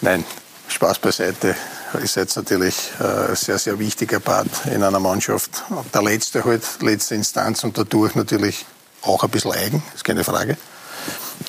nein, 0.00 0.24
Spaß 0.66 0.98
beiseite 0.98 1.54
ist 1.94 2.16
jetzt 2.16 2.37
natürlich 2.37 2.74
ein 2.98 3.37
sehr, 3.37 3.59
sehr 3.59 3.79
wichtiger 3.79 4.20
Part 4.20 4.48
in 4.66 4.83
einer 4.83 5.01
Mannschaft. 5.01 5.64
Der 5.92 6.03
letzte 6.03 6.44
halt, 6.44 6.62
letzte 6.81 7.14
Instanz 7.14 7.64
und 7.64 7.79
dadurch 7.79 8.14
natürlich 8.14 8.66
auch 9.03 9.22
ein 9.24 9.31
bisschen 9.31 9.53
eigen, 9.53 9.83
ist 9.94 10.05
keine 10.05 10.24
Frage. 10.24 10.57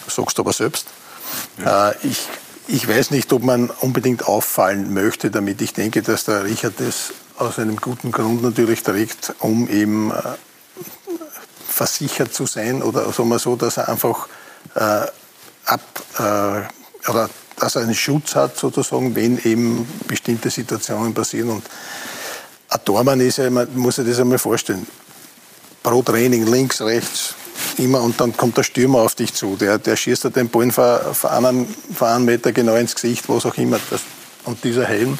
Sagst 0.07 0.37
du 0.37 0.41
aber 0.41 0.53
selbst. 0.53 0.87
Ja. 1.57 1.91
Äh, 1.91 1.95
ich, 2.03 2.27
ich 2.67 2.87
weiß 2.87 3.11
nicht, 3.11 3.31
ob 3.33 3.43
man 3.43 3.69
unbedingt 3.69 4.27
auffallen 4.27 4.93
möchte 4.93 5.31
damit. 5.31 5.61
Ich 5.61 5.73
denke, 5.73 6.01
dass 6.01 6.25
der 6.25 6.43
Richard 6.43 6.75
das 6.77 7.13
aus 7.37 7.57
einem 7.57 7.77
guten 7.77 8.11
Grund 8.11 8.43
natürlich 8.43 8.83
trägt, 8.83 9.33
um 9.39 9.67
eben 9.67 10.11
äh, 10.11 10.15
versichert 11.67 12.33
zu 12.33 12.45
sein 12.45 12.83
oder 12.83 13.11
sagen 13.11 13.29
wir 13.29 13.39
so, 13.39 13.55
dass 13.55 13.77
er 13.77 13.89
einfach 13.89 14.27
äh, 14.75 15.05
ab 15.65 15.81
äh, 16.17 17.09
oder 17.09 17.29
dass 17.59 17.75
er 17.75 17.83
einen 17.83 17.95
Schutz 17.95 18.35
hat, 18.35 18.57
sozusagen, 18.57 19.15
wenn 19.15 19.37
eben 19.43 19.87
bestimmte 20.07 20.49
Situationen 20.49 21.13
passieren. 21.13 21.49
Und 21.49 21.63
ein 22.69 22.79
Tormann 22.85 23.19
ist 23.19 23.37
ja, 23.37 23.49
man 23.49 23.67
muss 23.75 23.95
sich 23.95 24.07
das 24.07 24.19
einmal 24.19 24.37
vorstellen, 24.37 24.85
pro 25.83 26.01
Training 26.01 26.45
links, 26.45 26.81
rechts, 26.81 27.35
immer 27.77 28.01
und 28.01 28.19
dann 28.19 28.35
kommt 28.35 28.57
der 28.57 28.63
Stürmer 28.63 28.99
auf 28.99 29.15
dich 29.15 29.33
zu. 29.33 29.55
Der, 29.55 29.77
der 29.77 29.95
schießt 29.95 30.25
dir 30.25 30.31
den 30.31 30.49
Ball 30.49 30.71
vor, 30.71 31.13
vor, 31.13 31.31
einen, 31.31 31.67
vor 31.93 32.07
einen 32.09 32.25
Meter 32.25 32.51
genau 32.51 32.75
ins 32.75 32.95
Gesicht, 32.95 33.27
was 33.29 33.45
auch 33.45 33.55
immer. 33.55 33.79
Das, 33.89 34.01
und 34.45 34.63
dieser 34.63 34.85
Helm 34.85 35.17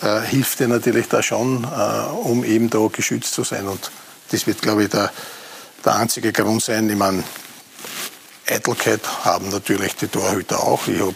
äh, 0.00 0.20
hilft 0.20 0.60
dir 0.60 0.68
natürlich 0.68 1.08
da 1.08 1.22
schon, 1.22 1.64
äh, 1.64 2.10
um 2.12 2.44
eben 2.44 2.70
da 2.70 2.86
geschützt 2.92 3.34
zu 3.34 3.44
sein. 3.44 3.66
Und 3.66 3.90
das 4.30 4.46
wird, 4.46 4.62
glaube 4.62 4.84
ich, 4.84 4.90
der, 4.90 5.10
der 5.84 5.96
einzige 5.96 6.32
Grund 6.32 6.62
sein. 6.62 6.88
Ich 6.88 6.96
meine, 6.96 7.24
Eitelkeit 8.46 9.00
haben 9.24 9.48
natürlich 9.50 9.96
die 9.96 10.08
Torhüter 10.08 10.62
auch. 10.62 10.86
Ich 10.86 11.00
habe 11.00 11.14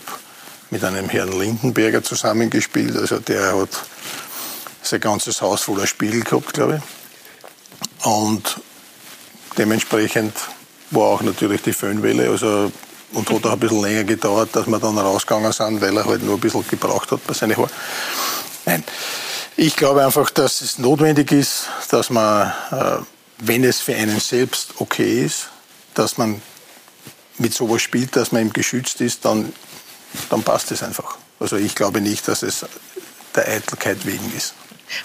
mit 0.70 0.85
einem 0.85 1.09
Herrn 1.09 1.38
Lindenberger 1.38 2.02
zusammengespielt. 2.02 2.96
Also 2.96 3.18
der 3.18 3.57
hat 3.57 3.70
sein 4.83 5.00
ganzes 5.00 5.40
Haus 5.42 5.62
voller 5.62 5.87
Spiegel 5.87 6.22
gehabt, 6.22 6.54
glaube 6.54 6.81
ich. 6.81 8.07
Und 8.07 8.61
dementsprechend 9.57 10.35
war 10.90 11.04
auch 11.04 11.22
natürlich 11.22 11.62
die 11.62 11.72
Föhnwelle. 11.72 12.31
Also, 12.31 12.72
und 13.12 13.31
hat 13.31 13.46
auch 13.46 13.52
ein 13.52 13.59
bisschen 13.59 13.83
länger 13.83 14.04
gedauert, 14.04 14.50
dass 14.52 14.66
wir 14.66 14.78
dann 14.78 14.98
rausgegangen 14.98 15.52
sind, 15.52 15.81
weil 15.81 15.96
er 15.96 16.04
halt 16.04 16.22
nur 16.22 16.35
ein 16.35 16.40
bisschen 16.40 16.66
gebraucht 16.68 17.11
hat 17.11 17.26
bei 17.26 17.35
seinen 17.35 17.57
Haaren. 17.57 17.70
Nein. 18.66 18.85
Ich 19.57 19.74
glaube 19.74 20.04
einfach, 20.04 20.31
dass 20.31 20.61
es 20.61 20.78
notwendig 20.78 21.33
ist, 21.33 21.68
dass 21.90 22.11
man, 22.11 22.52
äh, 22.70 22.98
wenn 23.38 23.64
es 23.64 23.81
für 23.81 23.94
einen 23.96 24.20
selbst 24.20 24.74
okay 24.78 25.24
ist, 25.24 25.48
dass 25.94 26.16
man 26.16 26.40
mit 27.38 27.54
sowas 27.54 27.83
spielt, 27.83 28.14
dass 28.14 28.31
man 28.31 28.42
ihm 28.42 28.52
geschützt 28.52 29.00
ist, 29.00 29.24
dann 29.24 29.52
dann 30.31 30.42
passt 30.42 30.71
es 30.73 30.83
einfach. 30.83 31.18
Also 31.40 31.57
ich 31.57 31.75
glaube 31.75 32.01
nicht, 32.01 32.27
dass 32.29 32.42
es 32.42 32.66
der 33.35 33.49
Eitelkeit 33.49 34.05
wegen 34.07 34.33
ist. 34.37 34.55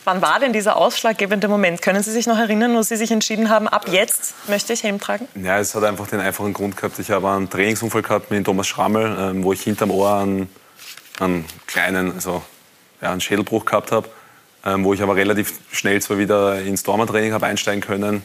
Wann 0.05 0.21
war 0.21 0.39
denn 0.39 0.53
dieser 0.53 0.77
ausschlaggebende 0.77 1.47
Moment? 1.47 1.81
Können 1.81 2.01
Sie 2.03 2.11
sich 2.11 2.25
noch 2.25 2.37
erinnern, 2.37 2.73
wo 2.75 2.81
Sie 2.81 2.95
sich 2.95 3.11
entschieden 3.11 3.49
haben, 3.49 3.67
ab 3.67 3.87
jetzt 3.89 4.33
möchte 4.47 4.73
ich 4.73 4.83
Helm 4.83 4.99
tragen? 4.99 5.27
Ja, 5.35 5.59
es 5.59 5.75
hat 5.75 5.83
einfach 5.83 6.07
den 6.07 6.19
einfachen 6.19 6.53
Grund 6.53 6.77
gehabt. 6.77 6.97
Ich 6.99 7.11
habe 7.11 7.29
einen 7.29 7.49
Trainingsunfall 7.49 8.01
gehabt 8.01 8.31
mit 8.31 8.45
Thomas 8.45 8.67
Schrammel, 8.67 9.15
ähm, 9.19 9.43
wo 9.43 9.53
ich 9.53 9.61
hinterm 9.61 9.91
Ohr 9.91 10.15
einen, 10.15 10.49
einen 11.19 11.45
kleinen, 11.67 12.13
also 12.13 12.41
ja, 13.01 13.11
einen 13.11 13.21
Schädelbruch 13.21 13.65
gehabt 13.65 13.91
habe, 13.91 14.09
ähm, 14.65 14.85
wo 14.85 14.93
ich 14.93 15.01
aber 15.01 15.15
relativ 15.15 15.59
schnell 15.71 16.01
zwar 16.01 16.17
wieder 16.17 16.61
ins 16.61 16.83
Dormertraining 16.83 17.33
habe 17.33 17.45
einsteigen 17.45 17.81
können, 17.81 18.23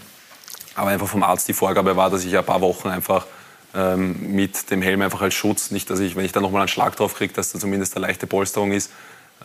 aber 0.76 0.90
einfach 0.90 1.08
vom 1.08 1.24
Arzt 1.24 1.48
die 1.48 1.54
Vorgabe 1.54 1.96
war, 1.96 2.10
dass 2.10 2.24
ich 2.24 2.38
ein 2.38 2.44
paar 2.44 2.60
Wochen 2.60 2.88
einfach 2.88 3.26
ähm, 3.74 4.34
mit 4.34 4.70
dem 4.70 4.82
Helm 4.82 5.02
einfach 5.02 5.20
als 5.20 5.34
Schutz. 5.34 5.70
Nicht, 5.70 5.90
dass 5.90 6.00
ich, 6.00 6.16
wenn 6.16 6.24
ich 6.24 6.32
da 6.32 6.40
nochmal 6.40 6.62
einen 6.62 6.68
Schlag 6.68 6.96
drauf 6.96 7.14
kriege, 7.14 7.32
dass 7.34 7.52
da 7.52 7.58
zumindest 7.58 7.96
eine 7.96 8.06
leichte 8.06 8.26
Polsterung 8.26 8.72
ist, 8.72 8.90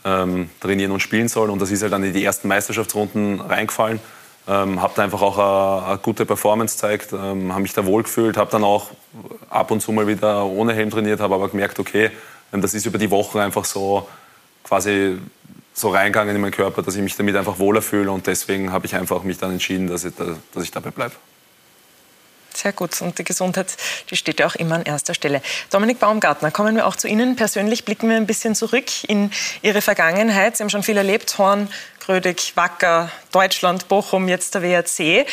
ähm, 0.04 0.50
trainieren 0.60 0.92
und 0.92 1.00
spielen 1.00 1.28
soll. 1.28 1.50
Und 1.50 1.60
das 1.60 1.70
ist 1.70 1.82
halt 1.82 1.92
dann 1.92 2.02
in 2.04 2.12
die 2.12 2.24
ersten 2.24 2.48
Meisterschaftsrunden 2.48 3.40
reingefallen. 3.40 4.00
Ähm, 4.46 4.82
habe 4.82 4.92
da 4.94 5.02
einfach 5.02 5.22
auch 5.22 5.38
eine, 5.38 5.86
eine 5.86 5.98
gute 5.98 6.26
Performance 6.26 6.74
gezeigt, 6.74 7.12
ähm, 7.14 7.50
habe 7.50 7.62
mich 7.62 7.72
da 7.72 7.86
wohl 7.86 8.02
gefühlt, 8.02 8.36
habe 8.36 8.50
dann 8.50 8.62
auch 8.62 8.90
ab 9.48 9.70
und 9.70 9.80
zu 9.80 9.90
mal 9.90 10.06
wieder 10.06 10.44
ohne 10.44 10.74
Helm 10.74 10.90
trainiert, 10.90 11.20
habe 11.20 11.34
aber 11.34 11.48
gemerkt, 11.48 11.78
okay, 11.78 12.10
ähm, 12.52 12.60
das 12.60 12.74
ist 12.74 12.84
über 12.84 12.98
die 12.98 13.10
Wochen 13.10 13.38
einfach 13.38 13.64
so 13.64 14.06
quasi 14.62 15.16
so 15.72 15.88
reingegangen 15.88 16.34
in 16.34 16.42
meinen 16.42 16.52
Körper, 16.52 16.82
dass 16.82 16.94
ich 16.94 17.02
mich 17.02 17.16
damit 17.16 17.36
einfach 17.36 17.58
wohler 17.58 17.80
fühle 17.80 18.10
und 18.12 18.26
deswegen 18.26 18.70
habe 18.70 18.84
ich 18.84 18.94
einfach 18.94 19.22
mich 19.22 19.38
dann 19.38 19.52
entschieden, 19.52 19.88
dass 19.88 20.04
ich, 20.04 20.12
dass 20.14 20.62
ich 20.62 20.70
dabei 20.70 20.90
bleibe. 20.90 21.14
Sehr 22.56 22.72
gut. 22.72 23.00
Und 23.02 23.18
die 23.18 23.24
Gesundheit, 23.24 23.76
die 24.10 24.16
steht 24.16 24.40
ja 24.40 24.46
auch 24.46 24.54
immer 24.54 24.76
an 24.76 24.82
erster 24.82 25.14
Stelle. 25.14 25.42
Dominik 25.70 25.98
Baumgartner, 25.98 26.50
kommen 26.50 26.76
wir 26.76 26.86
auch 26.86 26.96
zu 26.96 27.08
Ihnen. 27.08 27.36
Persönlich 27.36 27.84
blicken 27.84 28.08
wir 28.08 28.16
ein 28.16 28.26
bisschen 28.26 28.54
zurück 28.54 28.86
in 29.08 29.30
Ihre 29.62 29.82
Vergangenheit. 29.82 30.56
Sie 30.56 30.62
haben 30.62 30.70
schon 30.70 30.82
viel 30.82 30.96
erlebt. 30.96 31.36
Horn, 31.38 31.68
Grödig, 32.04 32.52
Wacker, 32.54 33.10
Deutschland, 33.32 33.88
Bochum, 33.88 34.28
jetzt 34.28 34.54
der 34.54 34.62
WRC. 34.62 35.26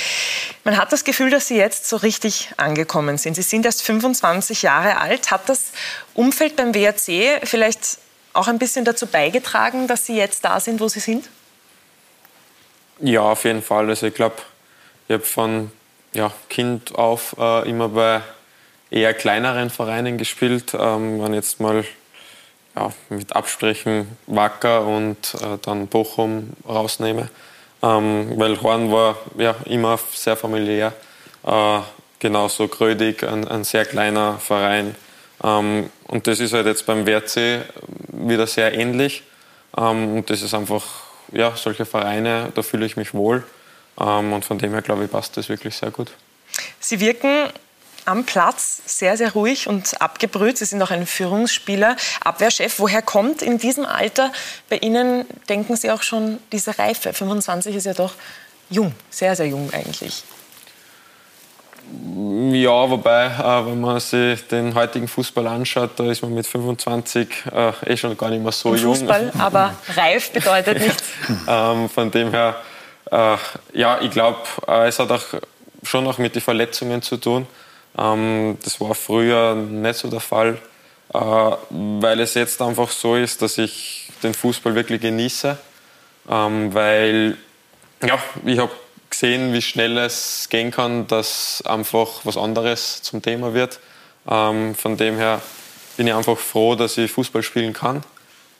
Man 0.63 0.77
hat 0.77 0.93
das 0.93 1.03
Gefühl, 1.03 1.29
dass 1.29 1.47
Sie 1.47 1.57
jetzt 1.57 1.89
so 1.89 1.97
richtig 1.97 2.49
angekommen 2.55 3.17
sind. 3.17 3.33
Sie 3.33 3.41
sind 3.41 3.65
erst 3.65 3.81
25 3.81 4.61
Jahre 4.61 4.97
alt. 4.97 5.31
Hat 5.31 5.49
das 5.49 5.73
Umfeld 6.13 6.55
beim 6.55 6.73
WRC 6.73 7.45
vielleicht 7.45 7.97
auch 8.31 8.47
ein 8.47 8.57
bisschen 8.57 8.85
dazu 8.85 9.05
beigetragen, 9.05 9.87
dass 9.87 10.05
Sie 10.05 10.15
jetzt 10.15 10.45
da 10.45 10.61
sind, 10.61 10.79
wo 10.79 10.87
Sie 10.87 11.01
sind? 11.01 11.27
Ja, 12.99 13.21
auf 13.21 13.43
jeden 13.43 13.61
Fall. 13.61 13.89
Also 13.89 14.07
ich 14.07 14.13
glaube, 14.13 14.37
ich 15.09 15.13
habe 15.13 15.23
von 15.23 15.71
ja, 16.13 16.31
Kind 16.49 16.95
auf 16.95 17.35
äh, 17.39 17.69
immer 17.69 17.89
bei 17.89 18.21
eher 18.89 19.13
kleineren 19.13 19.69
Vereinen 19.69 20.17
gespielt. 20.17 20.73
Ähm, 20.77 21.23
wenn 21.23 21.33
jetzt 21.33 21.59
mal 21.59 21.83
ja, 22.75 22.91
mit 23.09 23.35
Abstrichen 23.35 24.07
Wacker 24.27 24.85
und 24.85 25.35
äh, 25.35 25.57
dann 25.61 25.87
Bochum 25.87 26.51
rausnehme. 26.67 27.29
Ähm, 27.83 28.33
weil 28.37 28.61
Horn 28.61 28.91
war 28.91 29.17
ja 29.37 29.55
immer 29.65 29.99
sehr 30.13 30.37
familiär. 30.37 30.93
Äh, 31.43 31.79
genauso 32.19 32.67
Grödig, 32.67 33.23
ein, 33.23 33.47
ein, 33.47 33.63
sehr 33.63 33.85
kleiner 33.85 34.37
Verein. 34.37 34.95
Ähm, 35.43 35.89
und 36.07 36.27
das 36.27 36.39
ist 36.39 36.53
halt 36.53 36.67
jetzt 36.67 36.85
beim 36.85 37.05
WRC 37.05 37.63
wieder 38.09 38.45
sehr 38.45 38.73
ähnlich. 38.73 39.23
Ähm, 39.75 40.17
und 40.17 40.29
das 40.29 40.41
ist 40.41 40.53
einfach, 40.53 40.85
ja, 41.31 41.55
solche 41.55 41.85
Vereine, 41.85 42.51
da 42.53 42.61
fühle 42.61 42.85
ich 42.85 42.97
mich 42.97 43.13
wohl. 43.13 43.43
Ähm, 43.99 44.33
und 44.33 44.45
von 44.45 44.57
dem 44.57 44.71
her, 44.71 44.81
glaube 44.81 45.05
ich, 45.05 45.11
passt 45.11 45.37
das 45.37 45.49
wirklich 45.49 45.75
sehr 45.75 45.91
gut. 45.91 46.11
Sie 46.79 46.99
wirken 46.99 47.49
am 48.05 48.25
Platz 48.25 48.81
sehr, 48.85 49.15
sehr 49.17 49.33
ruhig 49.33 49.67
und 49.67 50.01
abgebrüht. 50.01 50.57
Sie 50.57 50.65
sind 50.65 50.81
auch 50.81 50.91
ein 50.91 51.05
Führungsspieler, 51.05 51.95
Abwehrchef. 52.23 52.79
Woher 52.79 53.01
kommt 53.01 53.41
in 53.41 53.57
diesem 53.57 53.85
Alter 53.85 54.31
bei 54.69 54.77
Ihnen, 54.77 55.25
denken 55.49 55.75
Sie 55.75 55.91
auch 55.91 56.01
schon, 56.01 56.39
diese 56.51 56.77
Reife? 56.79 57.13
25 57.13 57.75
ist 57.75 57.85
ja 57.85 57.93
doch 57.93 58.13
jung, 58.69 58.93
sehr, 59.09 59.35
sehr 59.35 59.47
jung 59.47 59.71
eigentlich. 59.71 60.23
Ja, 62.53 62.89
wobei, 62.89 63.25
äh, 63.25 63.65
wenn 63.65 63.81
man 63.81 63.99
sich 63.99 64.47
den 64.47 64.73
heutigen 64.75 65.07
Fußball 65.07 65.45
anschaut, 65.47 65.91
da 65.97 66.09
ist 66.09 66.21
man 66.21 66.33
mit 66.33 66.47
25 66.47 67.27
äh, 67.53 67.71
eh 67.85 67.97
schon 67.97 68.15
gar 68.17 68.29
nicht 68.29 68.41
mehr 68.41 68.51
so 68.51 68.73
Im 68.73 68.81
jung. 68.81 68.95
Fußball, 68.95 69.33
aber 69.37 69.75
reif 69.95 70.31
bedeutet 70.31 70.79
nichts. 70.79 71.03
ähm, 71.47 71.89
von 71.89 72.09
dem 72.09 72.31
her, 72.31 72.55
äh, 73.11 73.37
ja, 73.73 74.01
ich 74.01 74.11
glaube, 74.11 74.39
äh, 74.67 74.87
es 74.87 74.99
hat 74.99 75.11
auch 75.11 75.25
schon 75.83 76.07
auch 76.07 76.17
mit 76.17 76.35
den 76.35 76.41
Verletzungen 76.41 77.01
zu 77.01 77.17
tun. 77.17 77.47
Ähm, 77.97 78.57
das 78.63 78.79
war 78.79 78.95
früher 78.95 79.55
nicht 79.55 79.97
so 79.97 80.09
der 80.09 80.21
Fall, 80.21 80.57
äh, 81.13 81.19
weil 81.19 82.19
es 82.19 82.33
jetzt 82.33 82.61
einfach 82.61 82.89
so 82.89 83.15
ist, 83.15 83.41
dass 83.41 83.57
ich 83.57 84.09
den 84.23 84.33
Fußball 84.33 84.75
wirklich 84.75 85.01
genieße, 85.01 85.57
ähm, 86.29 86.73
weil 86.73 87.37
ja, 88.03 88.17
ich 88.45 88.59
habe 88.59 88.71
gesehen, 89.09 89.53
wie 89.53 89.61
schnell 89.61 89.97
es 89.97 90.47
gehen 90.49 90.71
kann, 90.71 91.05
dass 91.07 91.61
einfach 91.65 92.21
was 92.23 92.37
anderes 92.37 93.01
zum 93.01 93.21
Thema 93.21 93.53
wird. 93.53 93.79
Ähm, 94.29 94.73
von 94.75 94.97
dem 94.97 95.17
her 95.17 95.41
bin 95.97 96.07
ich 96.07 96.13
einfach 96.13 96.37
froh, 96.37 96.75
dass 96.75 96.97
ich 96.97 97.11
Fußball 97.11 97.43
spielen 97.43 97.73
kann. 97.73 98.03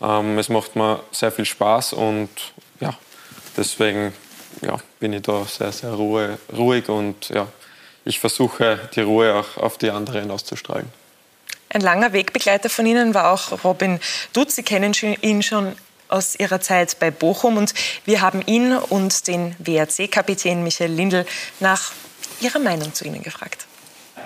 Ähm, 0.01 0.37
es 0.37 0.49
macht 0.49 0.75
mir 0.75 0.99
sehr 1.11 1.31
viel 1.31 1.45
Spaß 1.45 1.93
und 1.93 2.29
ja, 2.79 2.93
deswegen 3.55 4.13
ja, 4.61 4.77
bin 4.99 5.13
ich 5.13 5.21
da 5.21 5.45
sehr, 5.45 5.71
sehr 5.71 5.93
ruhig 5.93 6.89
und 6.89 7.29
ja, 7.29 7.47
ich 8.05 8.19
versuche 8.19 8.89
die 8.95 9.01
Ruhe 9.01 9.35
auch 9.35 9.57
auf 9.57 9.77
die 9.77 9.89
anderen 9.89 10.31
auszustrahlen. 10.31 10.87
Ein 11.69 11.81
langer 11.81 12.11
Wegbegleiter 12.11 12.69
von 12.69 12.85
Ihnen 12.85 13.13
war 13.13 13.31
auch 13.31 13.63
Robin 13.63 13.99
Dutz. 14.33 14.55
Sie 14.55 14.63
kennen 14.63 14.93
ihn 15.21 15.41
schon 15.41 15.75
aus 16.09 16.35
Ihrer 16.35 16.59
Zeit 16.59 16.99
bei 16.99 17.11
Bochum 17.11 17.57
und 17.57 17.73
wir 18.03 18.21
haben 18.21 18.41
ihn 18.45 18.75
und 18.75 19.27
den 19.27 19.55
WRC-Kapitän 19.59 20.63
Michael 20.63 20.91
Lindl 20.91 21.25
nach 21.61 21.93
Ihrer 22.41 22.59
Meinung 22.59 22.93
zu 22.93 23.05
Ihnen 23.05 23.23
gefragt. 23.23 23.67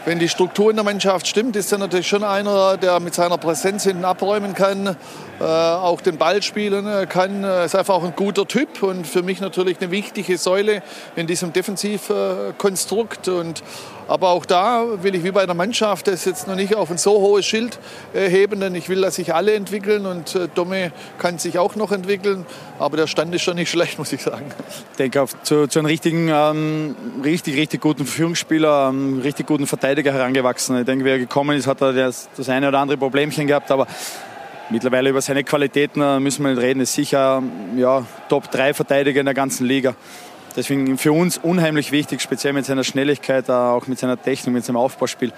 Wenn 0.06 0.20
die 0.20 0.30
Struktur 0.30 0.70
in 0.70 0.76
der 0.76 0.86
Mannschaft 0.86 1.26
stimmt, 1.26 1.56
ist 1.56 1.72
er 1.72 1.80
natürlich 1.80 2.08
schon 2.08 2.24
einer, 2.24 2.78
der 2.78 3.00
mit 3.00 3.16
seiner 3.16 3.40
Präsenz 3.40 3.86
hinten 3.86 4.06
abräumen 4.06 4.54
kann, 4.54 4.96
äh, 5.40 5.44
auch 5.44 6.00
den 6.00 6.18
Ball 6.18 6.44
spielen 6.44 6.86
äh, 6.86 7.08
kann. 7.08 7.44
Er 7.44 7.66
ist 7.66 7.74
einfach 7.74 7.96
auch 7.96 8.04
ein 8.04 8.16
guter 8.16 8.48
Typ 8.48 8.84
und 8.84 9.08
für 9.08 9.24
mich 9.24 9.42
natürlich 9.42 9.82
eine 9.82 9.90
wichtige 9.90 10.38
Säule 10.38 10.84
in 11.16 11.26
diesem 11.26 11.54
Defensivkonstrukt. 11.54 13.30
Und, 13.30 13.64
aber 14.08 14.30
auch 14.30 14.46
da 14.46 14.86
will 15.04 15.16
ich 15.16 15.24
wie 15.24 15.32
bei 15.32 15.46
der 15.46 15.56
Mannschaft 15.56 16.08
das 16.08 16.26
jetzt 16.26 16.48
noch 16.48 16.56
nicht 16.56 16.76
auf 16.76 16.92
ein 16.92 16.98
so 16.98 17.14
hohes 17.22 17.46
Schild 17.46 17.80
äh, 18.14 18.30
heben, 18.30 18.60
denn 18.60 18.76
ich 18.76 18.90
will, 18.90 19.02
dass 19.02 19.16
sich 19.16 19.34
alle 19.34 19.54
entwickeln 19.54 20.06
und 20.06 20.36
äh, 20.36 20.48
Domme 20.54 20.92
kann 21.18 21.38
sich 21.40 21.58
auch 21.58 21.76
noch 21.76 21.92
entwickeln. 21.92 22.46
Aber 22.80 22.98
der 22.98 23.08
Stand 23.08 23.34
ist 23.34 23.42
schon 23.42 23.56
nicht 23.56 23.70
schlecht, 23.72 23.98
muss 23.98 24.14
ich 24.14 24.22
sagen. 24.22 24.46
Ich 24.92 24.98
denke, 24.98 25.22
auf, 25.22 25.42
zu, 25.44 25.68
zu 25.68 25.80
einem 25.80 25.88
richtigen, 25.88 26.30
ähm, 26.32 26.96
richtig, 27.24 27.56
richtig 27.56 27.82
guten 27.82 28.06
Führungsspieler, 28.06 28.90
einem 28.90 29.22
richtig 29.22 29.48
guten 29.48 29.68
Verteidiger 29.68 30.14
herangewachsen. 30.14 30.78
Ich 30.80 30.86
denke, 30.86 31.06
wie 31.06 31.10
er 31.10 31.20
gekommen 31.20 31.58
ist, 31.58 31.68
hat 31.68 31.82
er 31.82 31.94
das, 31.94 32.30
das 32.38 32.50
eine 32.50 32.68
oder 32.68 32.80
andere 32.80 32.98
Problemchen 32.98 33.48
gehabt, 33.48 33.72
aber 33.72 33.88
Mittlerweile 34.72 35.12
über 35.12 35.22
seine 35.22 35.44
Qualitäten 35.44 36.02
äh, 36.02 36.20
müssen 36.20 36.44
wir 36.44 36.52
nicht 36.52 36.62
reden. 36.62 36.80
Ist 36.80 36.96
sicher 36.96 37.44
ja, 37.76 38.04
Top-3-Verteidiger 38.30 39.20
in 39.20 39.26
der 39.26 39.36
ganzen 39.36 39.68
Liga. 39.68 39.94
Deswegen 40.56 40.98
für 40.98 41.12
uns 41.12 41.38
unheimlich 41.38 41.92
wichtig, 41.92 42.22
speziell 42.22 42.54
mit 42.54 42.66
seiner 42.66 42.84
Schnelligkeit, 42.84 43.50
auch 43.50 43.88
mit 43.88 44.00
seiner 44.00 44.22
Technik, 44.22 44.54
mit 44.54 44.66
seinem 44.66 44.78
Aufbauspiel. 44.78 45.34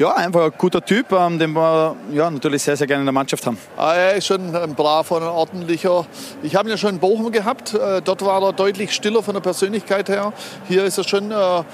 Ja, 0.00 0.14
einfach 0.14 0.46
ein 0.46 0.52
guter 0.56 0.82
Typ, 0.82 1.12
ähm, 1.12 1.38
den 1.38 1.52
wir 1.52 1.94
ja, 2.10 2.30
natürlich 2.30 2.62
sehr, 2.62 2.74
sehr 2.74 2.86
gerne 2.86 3.02
in 3.02 3.06
der 3.06 3.12
Mannschaft 3.12 3.46
haben. 3.46 3.58
Ah, 3.76 3.92
er 3.92 4.14
ist 4.14 4.26
schon 4.26 4.56
ein 4.56 4.74
braver 4.74 5.16
und 5.16 5.24
ordentlicher. 5.24 6.06
Ich 6.42 6.56
habe 6.56 6.68
ihn 6.68 6.70
ja 6.70 6.78
schon 6.78 6.94
in 6.94 7.00
Bochum 7.00 7.30
gehabt. 7.30 7.74
Äh, 7.74 8.00
dort 8.00 8.24
war 8.24 8.42
er 8.42 8.54
deutlich 8.54 8.92
stiller 8.92 9.22
von 9.22 9.34
der 9.34 9.42
Persönlichkeit 9.42 10.08
her. 10.08 10.32
Hier 10.68 10.84
ist 10.84 10.96
er 10.96 11.04
schon 11.04 11.30
äh, 11.30 11.64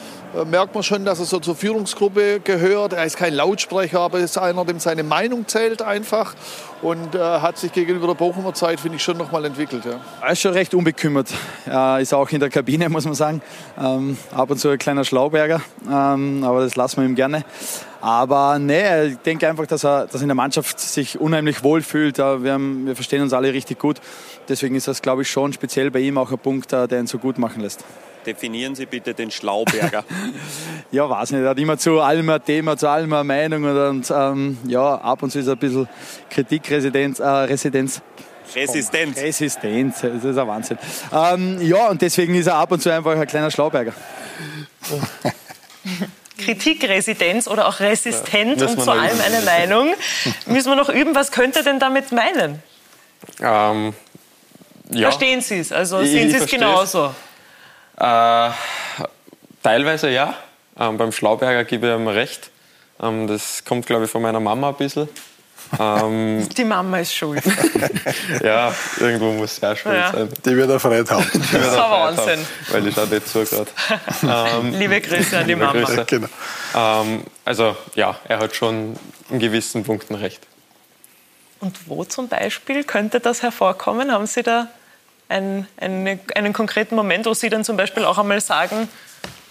merkt 0.44 0.74
man 0.74 0.82
schon, 0.82 1.04
dass 1.04 1.18
er 1.18 1.24
so 1.24 1.38
zur 1.40 1.56
Führungsgruppe 1.56 2.40
gehört. 2.40 2.92
Er 2.92 3.04
ist 3.04 3.16
kein 3.16 3.34
Lautsprecher, 3.34 4.00
aber 4.00 4.18
ist 4.18 4.36
einer, 4.38 4.64
dem 4.64 4.78
seine 4.80 5.02
Meinung 5.02 5.48
zählt 5.48 5.82
einfach 5.82 6.34
und 6.82 7.14
äh, 7.14 7.18
hat 7.18 7.58
sich 7.58 7.72
gegenüber 7.72 8.08
der 8.08 8.14
Bochumer 8.14 8.52
Zeit, 8.54 8.80
finde 8.80 8.96
ich, 8.96 9.02
schon 9.02 9.16
noch 9.16 9.32
mal 9.32 9.44
entwickelt. 9.44 9.84
Ja. 9.84 10.00
Er 10.20 10.32
ist 10.32 10.40
schon 10.40 10.52
recht 10.52 10.74
unbekümmert. 10.74 11.28
Er 11.64 12.00
ist 12.00 12.12
auch 12.12 12.28
in 12.30 12.40
der 12.40 12.50
Kabine, 12.50 12.88
muss 12.88 13.04
man 13.04 13.14
sagen. 13.14 13.40
Ähm, 13.78 14.18
ab 14.34 14.50
und 14.50 14.58
zu 14.58 14.68
ein 14.68 14.78
kleiner 14.78 15.04
Schlauberger, 15.04 15.60
ähm, 15.90 16.44
aber 16.44 16.60
das 16.62 16.76
lassen 16.76 17.00
wir 17.00 17.08
ihm 17.08 17.14
gerne. 17.14 17.44
Aber 18.00 18.58
nee, 18.58 19.06
ich 19.06 19.16
denke 19.18 19.48
einfach, 19.48 19.66
dass 19.66 19.84
er, 19.84 20.06
dass 20.06 20.20
in 20.20 20.28
der 20.28 20.34
Mannschaft 20.34 20.78
sich 20.78 21.18
unheimlich 21.18 21.64
wohl 21.64 21.82
fühlt. 21.82 22.18
Wir, 22.18 22.52
haben, 22.52 22.86
wir 22.86 22.94
verstehen 22.94 23.22
uns 23.22 23.32
alle 23.32 23.52
richtig 23.52 23.78
gut. 23.78 24.00
Deswegen 24.48 24.76
ist 24.76 24.86
das, 24.86 25.02
glaube 25.02 25.22
ich, 25.22 25.30
schon 25.30 25.52
speziell 25.52 25.90
bei 25.90 26.00
ihm 26.00 26.18
auch 26.18 26.30
ein 26.30 26.38
Punkt, 26.38 26.72
äh, 26.72 26.86
der 26.86 27.00
ihn 27.00 27.06
so 27.06 27.18
gut 27.18 27.38
machen 27.38 27.62
lässt. 27.62 27.84
Definieren 28.26 28.74
Sie 28.74 28.86
bitte 28.86 29.14
den 29.14 29.30
Schlauberger. 29.30 30.04
ja, 30.90 31.08
weiß 31.08 31.30
nicht. 31.30 31.42
Er 31.42 31.50
hat 31.50 31.58
immer 31.58 31.78
zu 31.78 32.00
allem 32.00 32.28
ein 32.28 32.44
Thema, 32.44 32.76
zu 32.76 32.88
allem 32.88 33.12
eine 33.12 33.24
Meinung. 33.24 33.64
Und 33.64 34.10
ähm, 34.10 34.58
ja, 34.66 34.96
ab 34.96 35.22
und 35.22 35.30
zu 35.30 35.38
ist 35.38 35.46
er 35.46 35.52
ein 35.52 35.58
bisschen 35.58 35.88
Kritikresidenz. 36.28 37.20
Äh, 37.20 37.24
Residenz. 37.24 38.02
Resistenz. 38.54 39.18
Resistenz, 39.18 40.00
das 40.00 40.24
ist 40.24 40.38
ein 40.38 40.48
Wahnsinn. 40.48 40.78
Ähm, 41.12 41.58
ja, 41.60 41.88
und 41.88 42.02
deswegen 42.02 42.34
ist 42.34 42.46
er 42.46 42.56
ab 42.56 42.72
und 42.72 42.80
zu 42.80 42.92
einfach 42.92 43.12
ein 43.12 43.26
kleiner 43.26 43.50
Schlauberger. 43.50 43.92
Kritikresidenz 46.38 47.48
oder 47.48 47.68
auch 47.68 47.80
resistent 47.80 48.60
ja, 48.60 48.68
und 48.68 48.80
zu 48.80 48.90
allem 48.90 49.20
eine 49.20 49.40
Meinung. 49.42 49.94
Müssen 50.46 50.70
wir 50.70 50.76
noch 50.76 50.88
üben, 50.88 51.14
was 51.14 51.32
könnte 51.32 51.60
er 51.60 51.64
denn 51.64 51.78
damit 51.78 52.12
meinen? 52.12 52.62
Ähm, 53.40 53.94
ja. 54.90 55.10
Verstehen 55.10 55.40
Sie 55.40 55.58
es? 55.58 55.72
Also 55.72 56.04
sehen 56.04 56.30
Sie 56.30 56.36
es 56.36 56.46
genauso? 56.46 57.14
Äh, 57.98 58.50
teilweise 59.62 60.10
ja. 60.10 60.34
Ähm, 60.78 60.98
beim 60.98 61.12
Schlauberger 61.12 61.64
gebe 61.64 61.88
ich 61.88 61.94
ihm 61.94 62.08
recht. 62.08 62.50
Ähm, 63.02 63.26
das 63.26 63.64
kommt, 63.64 63.86
glaube 63.86 64.04
ich, 64.04 64.10
von 64.10 64.22
meiner 64.22 64.40
Mama 64.40 64.68
ein 64.68 64.74
bisschen. 64.76 65.08
Ähm, 65.78 66.48
die 66.56 66.64
Mama 66.64 66.98
ist 66.98 67.14
schuld. 67.14 67.42
ja, 68.42 68.72
irgendwo 69.00 69.32
muss 69.32 69.56
sie 69.56 69.66
auch 69.66 69.76
schuld 69.76 69.96
ja. 69.96 70.12
sein. 70.12 70.28
Die 70.44 70.56
wird 70.56 70.70
er 70.70 70.78
Freude 70.78 71.10
haben. 71.10 71.26
Das 71.32 71.42
ist 71.42 71.54
ein 71.54 71.90
Wahnsinn. 71.90 72.26
Haben, 72.26 72.46
weil 72.70 72.86
ich 72.86 72.94
schaue 72.94 73.06
nicht 73.08 73.28
zu 73.28 73.44
gerade. 73.44 73.70
Ähm, 74.58 74.72
liebe 74.74 75.00
Grüße 75.00 75.38
an 75.38 75.46
die 75.46 75.56
Mama. 75.56 75.72
Grüße. 75.72 76.04
Genau. 76.06 76.28
Ähm, 76.74 77.24
also 77.44 77.76
ja, 77.94 78.16
er 78.28 78.38
hat 78.38 78.54
schon 78.54 78.96
in 79.30 79.38
gewissen 79.38 79.84
Punkten 79.84 80.14
recht. 80.14 80.40
Und 81.60 81.88
wo 81.88 82.04
zum 82.04 82.28
Beispiel 82.28 82.84
könnte 82.84 83.20
das 83.20 83.42
hervorkommen? 83.42 84.12
Haben 84.12 84.26
Sie 84.26 84.42
da 84.42 84.68
einen, 85.28 85.66
einen, 85.76 86.20
einen 86.34 86.52
konkreten 86.52 86.94
Moment, 86.94 87.26
wo 87.26 87.34
Sie 87.34 87.48
dann 87.48 87.64
zum 87.64 87.76
Beispiel 87.76 88.04
auch 88.04 88.18
einmal 88.18 88.40
sagen, 88.40 88.88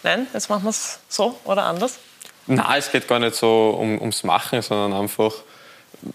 nein, 0.03 0.27
jetzt 0.33 0.49
machen 0.49 0.63
wir 0.63 0.69
es 0.69 0.99
so 1.09 1.39
oder 1.43 1.63
anders? 1.63 1.99
Nein, 2.47 2.77
es 2.77 2.91
geht 2.91 3.07
gar 3.07 3.19
nicht 3.19 3.35
so 3.35 3.75
um, 3.79 3.99
ums 3.99 4.23
Machen, 4.23 4.61
sondern 4.61 4.93
einfach, 5.01 5.33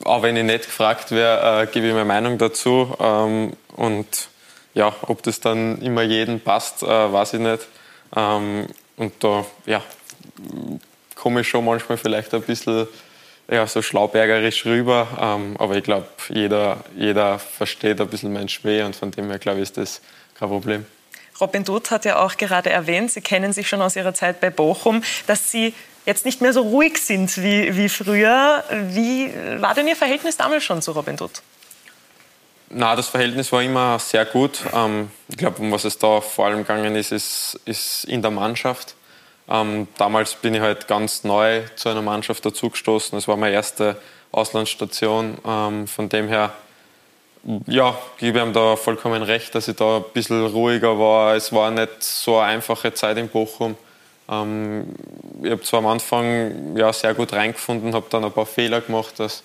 auch 0.05 0.23
wenn 0.23 0.37
ich 0.37 0.45
nicht 0.45 0.67
gefragt 0.67 1.11
wäre, 1.11 1.63
äh, 1.63 1.67
gebe 1.67 1.89
ich 1.89 1.93
meine 1.93 2.05
Meinung 2.05 2.39
dazu. 2.39 2.95
Ähm, 3.01 3.53
und 3.77 4.29
ja, 4.75 4.95
ob 5.03 5.23
das 5.23 5.41
dann 5.41 5.83
immer 5.83 6.03
jedem 6.03 6.41
passt, 6.41 6.83
äh, 6.83 6.87
weiß 6.87 7.35
ich 7.35 7.41
nicht. 7.41 7.67
Ähm, 8.15 8.67
und 8.97 9.13
da 9.21 9.45
ja, 9.67 9.83
komme 11.17 11.41
ich 11.41 11.49
schon 11.49 11.65
manchmal 11.65 11.99
vielleicht 11.99 12.33
ein 12.35 12.43
bisschen 12.43 12.87
ja, 13.51 13.67
so 13.67 13.83
schlaubergerisch 13.83 14.65
rüber. 14.65 15.09
Ähm, 15.21 15.57
aber 15.59 15.77
ich 15.77 15.85
glaube, 15.85 16.07
jeder, 16.29 16.85
jeder 16.97 17.39
versteht 17.39 18.01
ein 18.01 18.09
bisschen 18.09 18.33
meinen 18.33 18.49
Schmäh 18.49 18.83
und 18.83 18.95
von 18.95 19.11
dem 19.11 19.29
her, 19.29 19.39
glaube 19.39 19.59
ich, 19.59 19.65
ist 19.65 19.77
das 19.77 20.01
kein 20.39 20.49
Problem. 20.49 20.87
Robin 21.41 21.65
Dutt 21.65 21.91
hat 21.91 22.05
ja 22.05 22.19
auch 22.19 22.37
gerade 22.37 22.71
erwähnt, 22.71 23.11
Sie 23.11 23.23
kennen 23.23 23.53
sich 23.53 23.69
schon 23.69 23.81
aus 23.81 23.97
Ihrer 23.97 24.15
Zeit 24.15 24.41
bei 24.41 24.51
Bochum, 24.51 25.03
dass 25.27 25.51
Sie 25.51 25.75
jetzt 26.07 26.25
nicht 26.25 26.41
mehr 26.41 26.53
so 26.53 26.63
ruhig 26.63 26.99
sind 26.99 27.39
wie, 27.39 27.77
wie 27.77 27.89
früher. 27.89 28.63
Wie 28.71 29.31
war 29.59 29.75
denn 29.75 29.89
Ihr 29.89 29.97
Verhältnis 29.97 30.37
damals 30.37 30.65
schon 30.65 30.83
zu 30.83 30.93
Robin 30.93 31.17
Dutt? 31.17 31.43
Na, 32.69 32.95
das 32.95 33.09
Verhältnis 33.09 33.51
war 33.51 33.63
immer 33.63 33.99
sehr 33.99 34.25
gut. 34.25 34.61
Ähm, 34.73 35.11
ich 35.29 35.39
glaube, 35.39 35.61
um 35.61 35.73
was 35.73 35.85
es 35.85 35.99
da 35.99 36.21
vor 36.21 36.47
allem 36.47 36.59
gegangen 36.59 36.95
ist, 36.95 37.11
ist, 37.11 37.59
ist 37.65 38.05
in 38.05 38.23
der 38.23 38.31
Mannschaft. 38.31 38.95
Ähm, 39.51 39.89
damals 39.99 40.35
bin 40.37 40.55
ich 40.55 40.61
halt 40.61 40.87
ganz 40.87 41.25
neu 41.25 41.63
zu 41.75 41.89
einer 41.89 42.03
Mannschaft 42.03 42.47
dazugestoßen. 42.47 43.19
Das 43.19 43.27
war 43.27 43.37
meine 43.37 43.55
erste 43.55 43.97
Auslandsstation. 44.31 45.39
Ähm, 45.45 45.89
von 45.89 46.09
dem 46.09 46.29
her, 46.29 46.53
ja, 47.67 47.99
gebe 48.19 48.39
ich 48.39 48.45
ihm 48.45 48.53
da 48.53 48.77
vollkommen 48.77 49.23
recht, 49.23 49.55
dass 49.55 49.67
ich 49.67 49.77
da 49.77 49.97
ein 49.97 50.05
bisschen 50.15 50.47
ruhiger 50.47 50.99
war. 50.99 51.35
Es 51.35 51.53
war 51.53 51.71
nicht 51.71 52.03
so 52.03 52.39
eine 52.39 52.53
einfache 52.53 52.95
Zeit 52.95 53.19
in 53.19 53.29
Bochum. 53.29 53.77
Ähm, 54.31 54.95
ich 55.43 55.51
habe 55.51 55.63
zwar 55.63 55.81
am 55.81 55.87
Anfang 55.87 56.77
ja, 56.77 56.93
sehr 56.93 57.15
gut 57.15 57.33
reingefunden, 57.33 57.95
habe 57.95 58.07
dann 58.09 58.25
ein 58.25 58.33
paar 58.33 58.47
Fehler 58.47 58.81
gemacht. 58.81 59.15
Das 59.17 59.43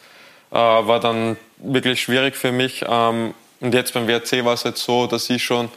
äh, 0.52 0.56
war 0.56 1.00
dann 1.00 1.36
wirklich 1.58 2.02
schwierig 2.02 2.36
für 2.36 2.52
mich. 2.52 2.86
Ähm, 2.88 3.34
und 3.60 3.74
jetzt 3.74 3.94
beim 3.94 4.08
WRC 4.08 4.46
war 4.46 4.54
es 4.54 4.64
jetzt 4.64 4.84
so, 4.84 5.08
dass 5.08 5.28
ich 5.32 5.44
schon 5.44 5.70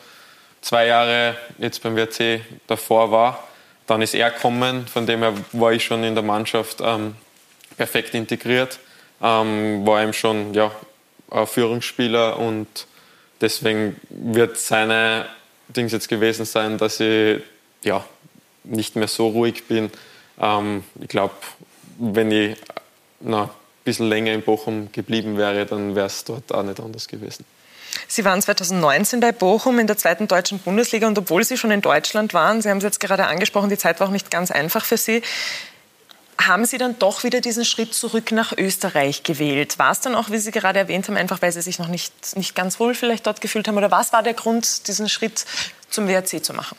zwei 0.61 0.87
Jahre 0.87 1.37
jetzt 1.57 1.83
beim 1.83 1.97
WRC 1.97 2.43
davor 2.67 3.11
war. 3.11 3.43
Dann 3.89 4.03
ist 4.03 4.15
er 4.15 4.31
gekommen, 4.31 4.87
von 4.87 5.07
dem 5.07 5.21
her 5.21 5.35
war 5.53 5.73
ich 5.73 5.83
schon 5.83 6.05
in 6.05 6.15
der 6.15 6.23
Mannschaft 6.23 6.81
ähm, 6.83 7.17
perfekt 7.77 8.15
integriert. 8.15 8.79
Ähm, 9.21 9.85
war 9.87 10.03
ihm 10.05 10.13
schon 10.13 10.55
ja, 10.55 10.71
Führungsspieler 11.47 12.39
und 12.39 12.69
deswegen 13.41 13.97
wird 14.11 14.59
seine 14.59 15.27
Dings 15.69 15.93
jetzt 15.93 16.09
gewesen 16.09 16.45
sein, 16.45 16.79
dass 16.79 17.01
ich 17.01 17.41
ja, 17.83 18.05
nicht 18.65 18.95
mehr 18.95 19.09
so 19.09 19.29
ruhig 19.29 19.67
bin. 19.67 19.91
Ähm, 20.39 20.85
ich 21.01 21.09
glaube, 21.09 21.35
wenn 21.99 22.31
ich 22.31 22.59
na, 23.21 23.45
ein 23.45 23.51
bisschen 23.85 24.09
länger 24.09 24.33
in 24.33 24.43
Bochum 24.43 24.93
geblieben 24.93 25.37
wäre, 25.39 25.67
dann 25.67 25.97
wäre 25.97 26.07
es 26.07 26.25
dort 26.25 26.53
auch 26.53 26.63
nicht 26.63 26.79
anders 26.79 27.09
gewesen. 27.09 27.45
Sie 28.07 28.25
waren 28.25 28.41
2019 28.41 29.21
bei 29.21 29.33
Bochum 29.33 29.79
in 29.79 29.87
der 29.87 29.97
zweiten 29.97 30.29
deutschen 30.29 30.59
Bundesliga 30.59 31.07
und 31.07 31.19
obwohl 31.19 31.45
Sie 31.45 31.57
schon 31.57 31.71
in 31.71 31.81
Deutschland 31.81 32.35
waren, 32.35 32.63
Sie 32.63 32.71
haben 32.71 32.79
es 32.79 32.85
jetzt 32.85 33.01
gerade 33.01 33.27
angesprochen, 33.27 33.71
die 33.71 33.79
Zeit 33.79 34.01
war 34.01 34.09
auch 34.09 34.13
nicht 34.13 34.31
ganz 34.31 34.51
einfach 34.51 34.85
für 34.85 34.97
Sie, 34.97 35.23
haben 36.41 36.65
Sie 36.65 36.79
dann 36.79 36.99
doch 36.99 37.25
wieder 37.25 37.41
diesen 37.41 37.65
Schritt 37.65 37.95
zurück 37.95 38.31
nach 38.31 38.53
Österreich 38.57 39.25
gewählt? 39.25 39.79
War 39.79 39.91
es 39.91 40.01
dann 40.01 40.15
auch, 40.15 40.31
wie 40.31 40.39
Sie 40.39 40.53
gerade 40.53 40.79
erwähnt 40.79 41.09
haben, 41.09 41.17
einfach 41.17 41.43
weil 41.43 41.53
Sie 41.53 41.63
sich 41.63 41.79
noch 41.79 41.89
nicht, 41.89 42.37
nicht 42.37 42.55
ganz 42.55 42.79
wohl 42.79 42.95
vielleicht 42.95 43.27
dort 43.27 43.41
gefühlt 43.41 43.67
haben? 43.67 43.77
Oder 43.77 43.91
was 43.91 44.13
war 44.13 44.23
der 44.23 44.35
Grund, 44.35 44.87
diesen 44.87 45.09
Schritt 45.09 45.45
zum 45.91 46.07
WRC 46.07 46.45
zu 46.45 46.55
machen? 46.55 46.79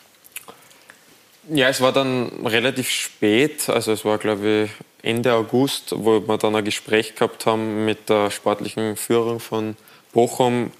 Ja, 1.51 1.67
es 1.67 1.81
war 1.81 1.91
dann 1.91 2.45
relativ 2.45 2.89
spät, 2.89 3.69
also 3.69 3.91
es 3.91 4.05
war 4.05 4.17
glaube 4.19 4.65
ich 4.65 4.71
Ende 5.01 5.33
August, 5.33 5.93
wo 5.95 6.19
wir 6.19 6.37
dann 6.37 6.55
ein 6.55 6.63
Gespräch 6.63 7.15
gehabt 7.15 7.45
haben 7.45 7.85
mit 7.85 8.09
der 8.09 8.29
sportlichen 8.29 8.95
Führung 8.95 9.39
von 9.39 9.75
Bochum, 10.11 10.71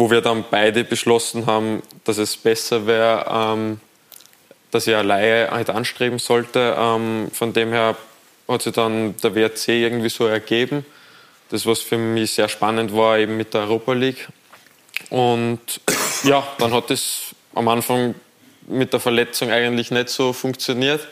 wo 0.00 0.10
wir 0.10 0.22
dann 0.22 0.46
beide 0.50 0.82
beschlossen 0.82 1.44
haben, 1.44 1.82
dass 2.04 2.16
es 2.16 2.34
besser 2.34 2.86
wäre, 2.86 3.26
ähm, 3.30 3.80
dass 4.70 4.86
ich 4.86 4.94
eine 4.94 5.06
Leihe 5.06 5.50
halt 5.50 5.68
anstreben 5.68 6.18
sollte. 6.18 6.74
Ähm, 6.78 7.30
von 7.34 7.52
dem 7.52 7.68
her 7.70 7.96
hat 8.48 8.62
sich 8.62 8.72
dann 8.72 9.14
der 9.18 9.34
WRC 9.34 9.68
irgendwie 9.68 10.08
so 10.08 10.26
ergeben. 10.26 10.86
Das, 11.50 11.66
was 11.66 11.80
für 11.80 11.98
mich 11.98 12.32
sehr 12.32 12.48
spannend 12.48 12.96
war, 12.96 13.18
eben 13.18 13.36
mit 13.36 13.52
der 13.52 13.62
Europa 13.62 13.92
League. 13.92 14.26
Und 15.10 15.60
ja, 16.24 16.48
dann 16.56 16.72
hat 16.72 16.90
es 16.90 17.34
am 17.54 17.68
Anfang 17.68 18.14
mit 18.68 18.94
der 18.94 19.00
Verletzung 19.00 19.50
eigentlich 19.50 19.90
nicht 19.90 20.08
so 20.08 20.32
funktioniert. 20.32 21.02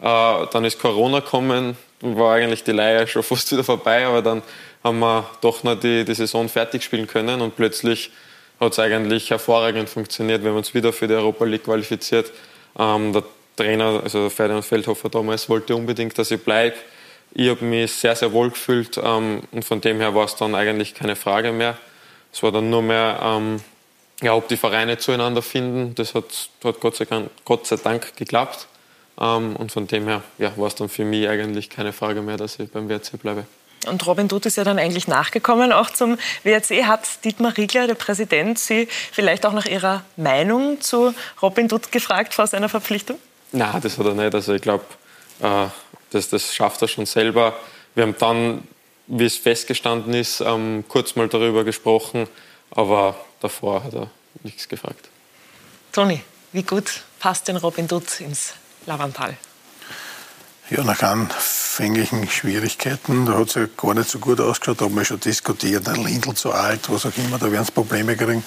Äh, 0.00 0.46
dann 0.52 0.64
ist 0.64 0.78
Corona 0.78 1.18
gekommen, 1.18 1.76
war 2.02 2.36
eigentlich 2.36 2.62
die 2.62 2.70
Leihe 2.70 3.04
schon 3.08 3.24
fast 3.24 3.50
wieder 3.50 3.64
vorbei, 3.64 4.06
aber 4.06 4.22
dann 4.22 4.42
haben 4.84 5.00
wir 5.00 5.28
doch 5.40 5.64
noch 5.64 5.74
die, 5.74 6.04
die 6.04 6.14
Saison 6.14 6.48
fertig 6.48 6.84
spielen 6.84 7.08
können 7.08 7.40
und 7.40 7.56
plötzlich 7.56 8.12
hat 8.60 8.72
es 8.72 8.78
eigentlich 8.78 9.30
hervorragend 9.30 9.88
funktioniert. 9.88 10.42
Wir 10.42 10.50
haben 10.50 10.56
uns 10.56 10.74
wieder 10.74 10.92
für 10.92 11.06
die 11.06 11.14
Europa 11.14 11.44
League 11.44 11.64
qualifiziert. 11.64 12.32
Ähm, 12.78 13.12
der 13.12 13.24
Trainer, 13.56 14.00
also 14.02 14.30
Ferdinand 14.30 14.64
Feldhofer 14.64 15.08
damals, 15.08 15.48
wollte 15.48 15.74
unbedingt, 15.74 16.18
dass 16.18 16.30
ich 16.30 16.42
bleibe. 16.42 16.76
Ich 17.32 17.48
habe 17.48 17.64
mich 17.64 17.92
sehr, 17.92 18.16
sehr 18.16 18.32
wohl 18.32 18.50
gefühlt 18.50 18.98
ähm, 19.02 19.42
und 19.52 19.64
von 19.64 19.80
dem 19.80 19.98
her 20.00 20.14
war 20.14 20.24
es 20.24 20.36
dann 20.36 20.54
eigentlich 20.54 20.94
keine 20.94 21.16
Frage 21.16 21.52
mehr. 21.52 21.76
Es 22.32 22.42
war 22.42 22.52
dann 22.52 22.70
nur 22.70 22.82
mehr, 22.82 23.20
ähm, 23.22 23.60
ja, 24.22 24.34
ob 24.34 24.48
die 24.48 24.56
Vereine 24.56 24.98
zueinander 24.98 25.42
finden. 25.42 25.94
Das 25.94 26.14
hat, 26.14 26.48
hat 26.64 26.80
Gott, 26.80 26.96
sei 26.96 27.04
Dank, 27.04 27.30
Gott 27.44 27.66
sei 27.66 27.76
Dank 27.76 28.16
geklappt. 28.16 28.66
Ähm, 29.20 29.56
und 29.56 29.72
von 29.72 29.86
dem 29.86 30.06
her 30.06 30.22
ja, 30.38 30.56
war 30.56 30.68
es 30.68 30.74
dann 30.74 30.88
für 30.88 31.04
mich 31.04 31.28
eigentlich 31.28 31.70
keine 31.70 31.92
Frage 31.92 32.22
mehr, 32.22 32.36
dass 32.36 32.58
ich 32.58 32.70
beim 32.70 32.88
WRC 32.88 33.18
bleibe. 33.20 33.44
Und 33.86 34.06
Robin 34.06 34.28
Dutt 34.28 34.46
ist 34.46 34.56
ja 34.56 34.64
dann 34.64 34.78
eigentlich 34.78 35.08
nachgekommen, 35.08 35.72
auch 35.72 35.90
zum 35.90 36.18
WRC. 36.42 36.84
Hat 36.84 37.24
Dietmar 37.24 37.56
Riegler, 37.56 37.86
der 37.86 37.94
Präsident, 37.94 38.58
Sie 38.58 38.88
vielleicht 39.12 39.46
auch 39.46 39.52
nach 39.52 39.66
Ihrer 39.66 40.04
Meinung 40.16 40.80
zu 40.80 41.14
Robin 41.40 41.68
Dutt 41.68 41.92
gefragt 41.92 42.34
vor 42.34 42.46
seiner 42.46 42.68
Verpflichtung? 42.68 43.18
Nein, 43.52 43.80
das 43.80 43.98
hat 43.98 44.06
er 44.06 44.14
nicht. 44.14 44.34
Also 44.34 44.54
ich 44.54 44.62
glaube, 44.62 44.84
äh, 45.40 45.66
das, 46.10 46.28
das 46.28 46.54
schafft 46.54 46.82
er 46.82 46.88
schon 46.88 47.06
selber. 47.06 47.56
Wir 47.94 48.02
haben 48.02 48.16
dann, 48.18 48.66
wie 49.06 49.24
es 49.24 49.36
festgestanden 49.36 50.12
ist, 50.14 50.40
ähm, 50.40 50.84
kurz 50.88 51.16
mal 51.16 51.28
darüber 51.28 51.64
gesprochen, 51.64 52.28
aber 52.70 53.16
davor 53.40 53.84
hat 53.84 53.94
er 53.94 54.10
nichts 54.42 54.68
gefragt. 54.68 55.08
Toni, 55.92 56.22
wie 56.52 56.62
gut 56.62 57.02
passt 57.18 57.48
denn 57.48 57.56
Robin 57.56 57.88
Dutt 57.88 58.20
ins 58.20 58.54
Lavantal? 58.86 59.36
Ja, 60.70 60.84
nach 60.84 61.02
anfänglichen 61.02 62.28
Schwierigkeiten, 62.28 63.24
da 63.24 63.38
hat 63.38 63.48
es 63.48 63.54
ja 63.54 63.66
gar 63.74 63.94
nicht 63.94 64.10
so 64.10 64.18
gut 64.18 64.38
ausgeschaut, 64.38 64.82
da 64.82 64.84
haben 64.84 64.96
wir 64.96 65.04
schon 65.06 65.18
diskutiert, 65.18 65.88
ein 65.88 66.04
Lindl 66.04 66.34
zu 66.34 66.52
alt, 66.52 66.90
was 66.90 67.06
auch 67.06 67.16
immer, 67.16 67.38
da 67.38 67.50
werden 67.50 67.62
es 67.62 67.70
Probleme 67.70 68.16
kriegen. 68.16 68.44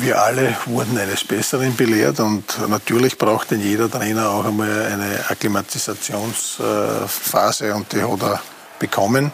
Wir 0.00 0.22
alle 0.22 0.56
wurden 0.64 0.96
eines 0.96 1.22
Besseren 1.24 1.76
belehrt 1.76 2.20
und 2.20 2.44
natürlich 2.66 3.18
braucht 3.18 3.50
denn 3.50 3.60
jeder 3.60 3.90
Trainer 3.90 4.30
auch 4.30 4.46
einmal 4.46 4.86
eine 4.86 5.22
Akklimatisationsphase 5.28 7.74
und 7.74 7.92
die 7.92 8.02
hat 8.02 8.22
er 8.22 8.40
bekommen. 8.78 9.30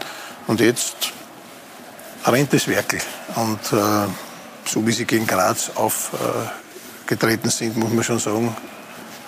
Und 0.49 0.59
jetzt 0.59 1.13
rennt 2.27 2.53
es 2.55 2.67
wirklich. 2.67 3.05
Und 3.37 3.61
äh, 3.73 4.09
so 4.67 4.85
wie 4.85 4.93
sie 4.93 5.05
gegen 5.05 5.29
Graz 5.29 5.71
aufgetreten 5.77 7.51
sind, 7.51 7.77
muss 7.77 7.93
man 7.93 8.03
schon 8.03 8.19
sagen, 8.19 8.57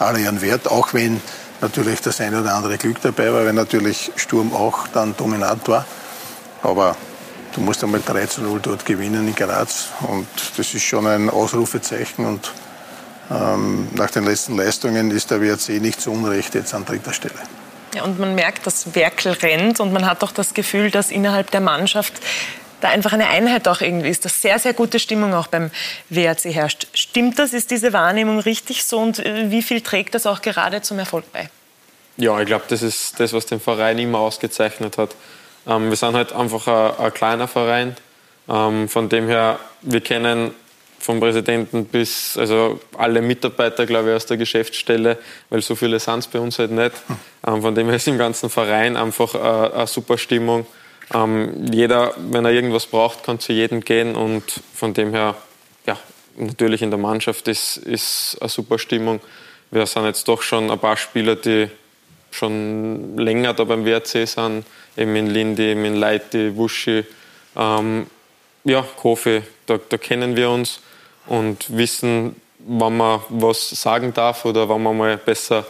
alle 0.01 0.19
ihren 0.19 0.41
Wert, 0.41 0.69
auch 0.69 0.95
wenn 0.95 1.21
natürlich 1.67 2.01
das 2.01 2.21
eine 2.21 2.41
oder 2.41 2.55
andere 2.55 2.79
Glück 2.79 3.01
dabei 3.03 3.33
war, 3.33 3.45
weil 3.45 3.53
natürlich 3.53 4.13
Sturm 4.17 4.55
auch 4.55 4.87
dann 4.89 5.17
dominant 5.17 5.67
war. 5.69 5.85
Aber 6.63 6.97
du 7.55 7.61
musst 7.61 7.83
einmal 7.83 8.01
3 8.05 8.27
zu 8.27 8.43
0 8.43 8.61
dort 8.61 8.87
gewinnen 8.87 9.27
in 9.27 9.35
Graz 9.35 9.89
und 10.03 10.29
das 10.57 10.75
ist 10.75 10.83
schon 10.83 11.07
ein 11.07 11.29
Ausrufezeichen 11.29 12.25
und 12.25 12.53
ähm, 13.31 13.89
nach 13.95 14.11
den 14.11 14.25
letzten 14.25 14.57
Leistungen 14.57 15.11
ist 15.11 15.31
der 15.33 15.41
WRC 15.41 15.81
nicht 15.81 16.01
zu 16.01 16.13
Unrecht 16.13 16.55
jetzt 16.55 16.73
an 16.75 16.85
dritter 16.85 17.13
Stelle. 17.13 17.35
Ja, 17.95 18.05
und 18.05 18.21
man 18.21 18.35
merkt, 18.35 18.67
dass 18.67 18.95
Werkel 18.95 19.33
rennt 19.33 19.81
und 19.81 19.93
man 19.93 20.07
hat 20.07 20.23
auch 20.23 20.33
das 20.33 20.55
Gefühl, 20.55 20.91
dass 20.91 21.11
innerhalb 21.11 21.51
der 21.51 21.61
Mannschaft 21.61 22.15
da 22.81 22.89
einfach 22.89 23.13
eine 23.13 23.29
Einheit 23.29 23.69
auch 23.69 23.81
irgendwie 23.81 24.09
ist, 24.09 24.25
dass 24.25 24.43
sehr, 24.43 24.59
sehr 24.59 24.75
gute 24.75 24.99
Stimmung 24.99 25.35
auch 25.35 25.47
beim 25.47 25.71
WRC 26.11 26.55
herrscht. 26.55 26.89
Stimmt 26.93 27.39
das? 27.39 27.53
Ist 27.53 27.71
diese 27.71 27.93
Wahrnehmung 27.93 28.39
richtig 28.39 28.85
so 28.85 28.99
und 28.99 29.19
äh, 29.19 29.51
wie 29.51 29.63
viel 29.63 29.81
trägt 29.81 30.15
das 30.15 30.27
auch 30.27 30.43
gerade 30.43 30.83
zum 30.83 30.99
Erfolg 30.99 31.25
bei? 31.33 31.49
Ja, 32.17 32.39
ich 32.41 32.47
glaube, 32.47 32.65
das 32.69 32.83
ist 32.83 33.21
das, 33.21 33.33
was 33.33 33.47
den 33.47 33.61
Verein 33.61 33.99
immer 33.99 34.19
ausgezeichnet 34.19 34.99
hat. 34.99 35.15
Ähm, 35.67 35.91
wir 35.91 35.97
sind 35.97 36.15
halt 36.15 36.33
einfach 36.33 36.67
ein, 36.67 37.05
ein 37.07 37.15
kleiner 37.15 37.49
Verein. 37.49 37.97
Ähm, 38.49 38.89
von 38.89 39.09
dem 39.09 39.27
her, 39.27 39.59
wir 39.83 40.01
kennen 40.01 40.53
vom 40.99 41.21
Präsidenten 41.21 41.85
bis 41.85 42.37
also 42.37 42.81
alle 42.97 43.21
Mitarbeiter, 43.21 43.87
glaube 43.87 44.11
ich, 44.11 44.17
aus 44.17 44.27
der 44.27 44.37
Geschäftsstelle, 44.37 45.19
weil 45.51 45.63
so 45.63 45.77
viele 45.77 46.01
sind 46.01 46.21
es 46.21 46.27
bei 46.27 46.39
uns 46.39 46.59
halt 46.59 46.71
nicht. 46.71 46.93
Ähm, 47.47 47.63
von 47.63 47.75
dem 47.75 47.87
her 47.87 47.97
ist 47.97 48.09
im 48.09 48.19
ganzen 48.19 48.51
Verein 48.51 48.97
einfach 48.97 49.35
eine, 49.35 49.73
eine 49.73 49.87
super 49.87 50.19
Stimmung. 50.19 50.67
Ähm, 51.15 51.73
jeder, 51.73 52.15
wenn 52.17 52.45
er 52.45 52.53
irgendwas 52.53 52.87
braucht, 52.87 53.25
kann 53.25 53.39
zu 53.39 53.53
jedem 53.53 53.81
gehen 53.81 54.17
und 54.17 54.43
von 54.75 54.93
dem 54.93 55.11
her, 55.11 55.37
ja, 55.87 55.99
natürlich 56.37 56.83
in 56.83 56.91
der 56.91 56.99
Mannschaft 56.99 57.49
ist, 57.49 57.77
ist 57.77 58.37
eine 58.41 58.49
super 58.49 58.79
Stimmung. 58.79 59.21
Wir 59.71 59.87
sind 59.87 60.05
jetzt 60.05 60.27
doch 60.29 60.43
schon 60.43 60.71
ein 60.71 60.79
paar 60.79 60.97
Spieler, 60.97 61.37
die 61.37 61.69
schon 62.31 63.17
länger 63.17 63.55
da 63.55 63.65
beim 63.65 63.85
WRC 63.85 64.27
sind, 64.27 64.65
eben 64.97 65.17
in 65.17 65.35
eben 65.35 65.85
in 65.85 65.95
Leiti, 65.95 66.57
Wuschi, 66.57 67.05
ähm, 67.57 68.07
ja, 68.65 68.85
Kofi, 68.97 69.43
da, 69.67 69.79
da 69.89 69.97
kennen 69.97 70.37
wir 70.37 70.51
uns 70.51 70.81
und 71.27 71.77
wissen, 71.77 72.37
wann 72.59 72.97
man 72.97 73.21
was 73.29 73.71
sagen 73.71 74.13
darf 74.13 74.45
oder 74.45 74.69
wann 74.69 74.83
man 74.83 74.97
mal 74.97 75.17
besser 75.17 75.65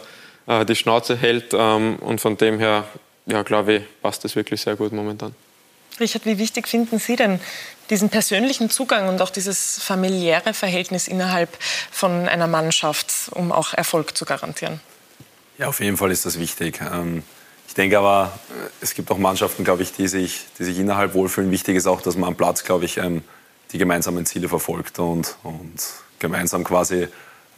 äh, 0.47 0.65
die 0.65 0.75
Schnauze 0.75 1.15
hält. 1.15 1.53
Ähm, 1.53 1.97
und 1.97 2.21
von 2.21 2.37
dem 2.37 2.59
her 2.59 2.85
ja, 3.27 3.43
glaube 3.43 3.73
ich, 3.73 4.01
passt 4.01 4.23
das 4.23 4.35
wirklich 4.35 4.61
sehr 4.61 4.75
gut 4.75 4.91
momentan. 4.91 5.35
Richard, 5.99 6.25
wie 6.25 6.37
wichtig 6.37 6.67
finden 6.67 6.99
Sie 6.99 7.15
denn 7.15 7.39
diesen 7.89 8.09
persönlichen 8.09 8.69
Zugang 8.69 9.07
und 9.09 9.21
auch 9.21 9.29
dieses 9.29 9.79
familiäre 9.81 10.53
Verhältnis 10.53 11.07
innerhalb 11.07 11.49
von 11.91 12.27
einer 12.27 12.47
Mannschaft, 12.47 13.11
um 13.31 13.51
auch 13.51 13.73
Erfolg 13.73 14.17
zu 14.17 14.25
garantieren? 14.25 14.79
Ja, 15.57 15.67
auf 15.67 15.79
jeden 15.79 15.97
Fall 15.97 16.11
ist 16.11 16.25
das 16.25 16.39
wichtig. 16.39 16.79
Ähm, 16.81 17.23
Ich 17.67 17.73
denke 17.73 17.97
aber, 17.97 18.31
äh, 18.49 18.69
es 18.81 18.93
gibt 18.93 19.11
auch 19.11 19.17
Mannschaften, 19.17 19.63
glaube 19.63 19.83
ich, 19.83 19.91
die 19.91 20.07
sich, 20.07 20.45
die 20.57 20.63
sich 20.63 20.79
innerhalb 20.79 21.13
wohlfühlen. 21.13 21.51
Wichtig 21.51 21.75
ist 21.75 21.85
auch, 21.85 22.01
dass 22.01 22.15
man 22.15 22.29
am 22.29 22.35
Platz, 22.35 22.63
glaube 22.63 22.85
ich, 22.85 22.97
ähm, 22.97 23.23
die 23.71 23.77
gemeinsamen 23.77 24.25
Ziele 24.25 24.47
verfolgt 24.49 24.99
und, 24.99 25.35
und 25.43 25.75
gemeinsam 26.19 26.63
quasi 26.63 27.07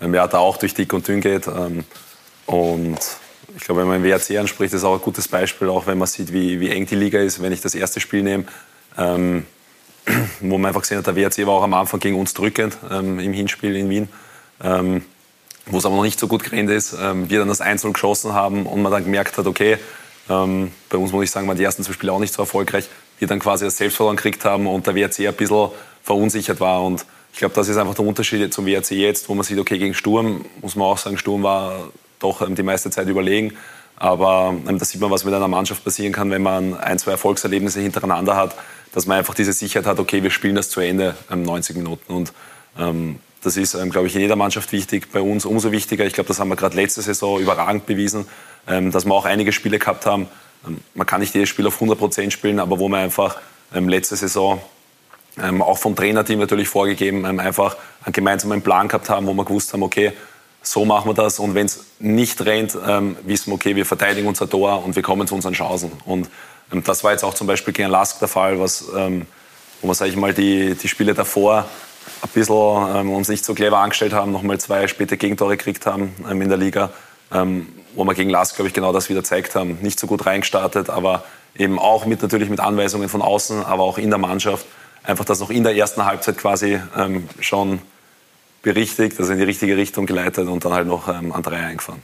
ja, 0.01 0.27
da 0.27 0.39
auch 0.39 0.57
durch 0.57 0.73
dick 0.73 0.93
und 0.93 1.07
dünn 1.07 1.21
geht. 1.21 1.47
Ähm, 1.47 1.83
und 2.47 2.97
ich 3.55 3.63
glaube, 3.63 3.81
wenn 3.81 3.87
man 3.87 4.03
WRC 4.03 4.37
anspricht, 4.37 4.73
ist 4.73 4.83
auch 4.83 4.95
ein 4.95 5.01
gutes 5.01 5.27
Beispiel, 5.27 5.69
auch 5.69 5.87
wenn 5.87 5.97
man 5.97 6.07
sieht, 6.07 6.33
wie, 6.33 6.59
wie 6.59 6.69
eng 6.69 6.85
die 6.85 6.95
Liga 6.95 7.19
ist. 7.19 7.41
Wenn 7.41 7.51
ich 7.51 7.61
das 7.61 7.75
erste 7.75 7.99
Spiel 7.99 8.23
nehme, 8.23 8.45
ähm, 8.97 9.45
wo 10.39 10.57
man 10.57 10.67
einfach 10.67 10.81
gesehen 10.81 10.97
hat, 10.97 11.07
der 11.07 11.15
WRC 11.15 11.45
war 11.45 11.55
auch 11.55 11.63
am 11.63 11.73
Anfang 11.73 11.99
gegen 11.99 12.19
uns 12.19 12.33
drückend 12.33 12.77
ähm, 12.89 13.19
im 13.19 13.33
Hinspiel 13.33 13.75
in 13.75 13.89
Wien, 13.89 14.09
ähm, 14.63 15.03
wo 15.65 15.77
es 15.77 15.85
aber 15.85 15.95
noch 15.95 16.03
nicht 16.03 16.19
so 16.19 16.27
gut 16.27 16.43
gerannt 16.43 16.69
ist. 16.69 16.95
Ähm, 16.99 17.29
wir 17.29 17.39
dann 17.39 17.47
das 17.47 17.61
Einzel 17.61 17.93
geschossen 17.93 18.33
haben 18.33 18.65
und 18.65 18.81
man 18.81 18.91
dann 18.91 19.03
gemerkt 19.03 19.37
hat, 19.37 19.45
okay, 19.45 19.77
ähm, 20.29 20.71
bei 20.89 20.97
uns 20.97 21.11
muss 21.11 21.23
ich 21.23 21.31
sagen, 21.31 21.47
waren 21.47 21.57
die 21.57 21.63
ersten 21.63 21.83
zwei 21.83 21.93
Spiele 21.93 22.11
auch 22.11 22.19
nicht 22.19 22.33
so 22.33 22.41
erfolgreich. 22.41 22.87
Wir 23.17 23.27
dann 23.27 23.39
quasi 23.39 23.65
das 23.65 23.77
Selbstvertrauen 23.77 24.15
gekriegt 24.15 24.45
haben 24.45 24.67
und 24.67 24.87
der 24.87 24.95
WRC 24.95 25.27
ein 25.27 25.33
bisschen 25.33 25.69
verunsichert 26.03 26.59
war. 26.59 26.83
Und 26.83 27.05
ich 27.33 27.39
glaube, 27.39 27.55
das 27.55 27.67
ist 27.67 27.77
einfach 27.77 27.95
der 27.95 28.05
Unterschied 28.05 28.53
zum 28.53 28.65
WRC 28.65 28.91
jetzt, 28.91 29.29
wo 29.29 29.35
man 29.35 29.43
sieht, 29.43 29.59
okay, 29.59 29.77
gegen 29.77 29.93
Sturm 29.93 30.45
muss 30.61 30.75
man 30.75 30.87
auch 30.87 30.97
sagen, 30.97 31.17
Sturm 31.17 31.43
war 31.43 31.91
doch 32.19 32.41
ähm, 32.41 32.55
die 32.55 32.63
meiste 32.63 32.89
Zeit 32.89 33.07
überlegen. 33.07 33.53
Aber 33.95 34.53
ähm, 34.67 34.77
da 34.77 34.85
sieht 34.85 35.01
man, 35.01 35.11
was 35.11 35.25
mit 35.25 35.33
einer 35.33 35.47
Mannschaft 35.47 35.83
passieren 35.83 36.13
kann, 36.13 36.31
wenn 36.31 36.41
man 36.41 36.77
ein, 36.77 36.99
zwei 36.99 37.11
Erfolgserlebnisse 37.11 37.81
hintereinander 37.81 38.35
hat, 38.35 38.55
dass 38.93 39.05
man 39.05 39.17
einfach 39.17 39.33
diese 39.33 39.53
Sicherheit 39.53 39.85
hat, 39.85 39.99
okay, 39.99 40.23
wir 40.23 40.31
spielen 40.31 40.55
das 40.55 40.69
zu 40.69 40.79
Ende, 40.79 41.15
90 41.29 41.75
ähm, 41.75 41.83
Minuten. 41.83 42.13
Und 42.13 42.33
ähm, 42.77 43.19
das 43.41 43.57
ist, 43.57 43.71
glaube 43.91 44.07
ich, 44.07 44.15
in 44.15 44.21
jeder 44.21 44.35
Mannschaft 44.35 44.71
wichtig, 44.73 45.11
bei 45.13 45.21
uns 45.21 45.45
umso 45.45 45.71
wichtiger. 45.71 46.05
Ich 46.05 46.11
glaube, 46.11 46.27
das 46.27 46.39
haben 46.39 46.49
wir 46.49 46.57
gerade 46.57 46.75
letzte 46.75 47.01
Saison 47.01 47.39
überragend 47.39 47.85
bewiesen, 47.85 48.25
dass 48.65 49.05
wir 49.05 49.13
auch 49.13 49.23
einige 49.23 49.53
Spiele 49.53 49.79
gehabt 49.79 50.05
haben. 50.05 50.27
Man 50.93 51.07
kann 51.07 51.21
nicht 51.21 51.33
jedes 51.33 51.47
Spiel 51.47 51.65
auf 51.65 51.75
100 51.75 51.97
Prozent 51.97 52.33
spielen, 52.33 52.59
aber 52.59 52.79
wo 52.79 52.89
man 52.89 52.99
einfach 52.99 53.37
letzte 53.71 54.17
Saison 54.17 54.61
auch 55.59 55.77
vom 55.77 55.95
Trainerteam 55.95 56.39
natürlich 56.39 56.67
vorgegeben, 56.67 57.23
einfach 57.39 57.77
einen 58.03 58.11
gemeinsamen 58.11 58.61
Plan 58.61 58.89
gehabt 58.89 59.09
haben, 59.09 59.25
wo 59.25 59.33
wir 59.33 59.45
gewusst 59.45 59.71
haben, 59.71 59.83
okay, 59.83 60.11
so 60.69 60.85
machen 60.85 61.09
wir 61.09 61.15
das. 61.15 61.39
Und 61.39 61.55
wenn 61.55 61.65
es 61.65 61.85
nicht 61.97 62.45
rennt, 62.45 62.77
ähm, 62.87 63.17
wissen 63.23 63.47
wir, 63.47 63.55
okay, 63.55 63.75
wir 63.75 63.87
verteidigen 63.87 64.27
unser 64.27 64.47
Tor 64.47 64.83
und 64.85 64.95
wir 64.95 65.01
kommen 65.01 65.27
zu 65.27 65.33
unseren 65.33 65.53
Chancen. 65.53 65.91
Und 66.05 66.29
ähm, 66.71 66.83
das 66.83 67.03
war 67.03 67.11
jetzt 67.11 67.23
auch 67.23 67.33
zum 67.33 67.47
Beispiel 67.47 67.73
gegen 67.73 67.89
Lask 67.89 68.19
der 68.19 68.27
Fall, 68.27 68.59
was, 68.59 68.85
ähm, 68.95 69.25
wo 69.81 69.87
wir, 69.87 69.95
sage 69.95 70.11
ich 70.11 70.15
mal, 70.15 70.31
die, 70.31 70.75
die 70.75 70.87
Spiele 70.87 71.15
davor 71.15 71.65
ein 72.21 72.29
bisschen 72.33 72.95
ähm, 72.95 73.11
uns 73.11 73.29
nicht 73.29 73.43
so 73.45 73.55
clever 73.55 73.79
angestellt 73.79 74.13
haben, 74.13 74.31
nochmal 74.31 74.59
zwei 74.59 74.87
späte 74.87 75.17
Gegentore 75.17 75.57
gekriegt 75.57 75.87
haben 75.87 76.13
ähm, 76.29 76.41
in 76.43 76.49
der 76.49 76.57
Liga, 76.59 76.91
ähm, 77.33 77.67
wo 77.95 78.03
wir 78.03 78.13
gegen 78.13 78.29
Lask, 78.29 78.55
glaube 78.55 78.67
ich, 78.67 78.73
genau 78.73 78.93
das 78.93 79.09
wieder 79.09 79.21
gezeigt 79.21 79.55
haben. 79.55 79.79
Nicht 79.81 79.99
so 79.99 80.05
gut 80.05 80.27
reingestartet, 80.27 80.91
aber 80.91 81.23
eben 81.55 81.79
auch 81.79 82.05
mit 82.05 82.21
natürlich 82.21 82.49
mit 82.49 82.59
Anweisungen 82.59 83.09
von 83.09 83.23
außen, 83.23 83.65
aber 83.65 83.83
auch 83.83 83.97
in 83.97 84.11
der 84.11 84.19
Mannschaft. 84.19 84.67
Einfach 85.01 85.25
das 85.25 85.39
noch 85.39 85.49
in 85.49 85.63
der 85.63 85.75
ersten 85.75 86.05
Halbzeit 86.05 86.37
quasi 86.37 86.79
schon 87.39 87.79
berichtigt, 88.61 89.19
also 89.19 89.31
in 89.31 89.39
die 89.39 89.45
richtige 89.45 89.77
Richtung 89.77 90.05
geleitet 90.05 90.47
und 90.47 90.63
dann 90.65 90.73
halt 90.73 90.87
noch 90.87 91.07
ähm, 91.07 91.31
an 91.31 91.43
drei 91.43 91.57
eingefahren. 91.57 92.01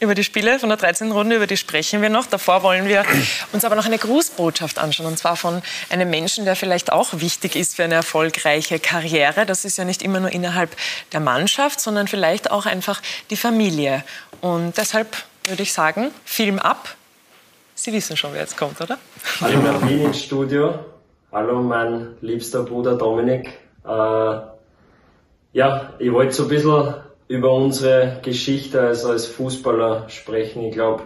Über 0.00 0.14
die 0.14 0.24
Spiele 0.24 0.58
von 0.58 0.68
der 0.68 0.76
13. 0.76 1.12
Runde, 1.12 1.36
über 1.36 1.46
die 1.46 1.56
sprechen 1.56 2.02
wir 2.02 2.08
noch. 2.08 2.26
Davor 2.26 2.62
wollen 2.62 2.88
wir 2.88 3.04
uns 3.52 3.64
aber 3.64 3.76
noch 3.76 3.86
eine 3.86 3.96
Grußbotschaft 3.96 4.78
anschauen. 4.78 5.06
Und 5.06 5.18
zwar 5.18 5.36
von 5.36 5.62
einem 5.88 6.10
Menschen, 6.10 6.44
der 6.44 6.56
vielleicht 6.56 6.92
auch 6.92 7.20
wichtig 7.20 7.54
ist 7.54 7.76
für 7.76 7.84
eine 7.84 7.94
erfolgreiche 7.94 8.80
Karriere. 8.80 9.46
Das 9.46 9.64
ist 9.64 9.78
ja 9.78 9.84
nicht 9.84 10.02
immer 10.02 10.18
nur 10.18 10.30
innerhalb 10.30 10.76
der 11.12 11.20
Mannschaft, 11.20 11.80
sondern 11.80 12.08
vielleicht 12.08 12.50
auch 12.50 12.66
einfach 12.66 13.00
die 13.30 13.36
Familie. 13.36 14.02
Und 14.40 14.76
deshalb 14.76 15.16
würde 15.46 15.62
ich 15.62 15.72
sagen, 15.72 16.10
Film 16.24 16.58
ab. 16.58 16.96
Sie 17.76 17.92
wissen 17.92 18.16
schon, 18.16 18.32
wer 18.32 18.40
jetzt 18.40 18.56
kommt, 18.56 18.80
oder? 18.80 18.98
Hallo 19.40 19.88
Wien 19.88 20.06
ins 20.06 20.22
Studio. 20.22 20.80
Hallo, 21.32 21.62
mein 21.62 22.16
liebster 22.20 22.62
Bruder 22.62 22.96
Dominik. 22.96 23.48
Äh, 23.86 24.53
ja, 25.54 25.94
ich 26.00 26.12
wollte 26.12 26.34
so 26.34 26.42
ein 26.42 26.48
bisschen 26.48 26.94
über 27.28 27.52
unsere 27.52 28.18
Geschichte 28.22 28.80
als, 28.80 29.04
als 29.04 29.26
Fußballer 29.26 30.08
sprechen. 30.08 30.64
Ich 30.64 30.72
glaube, 30.72 31.04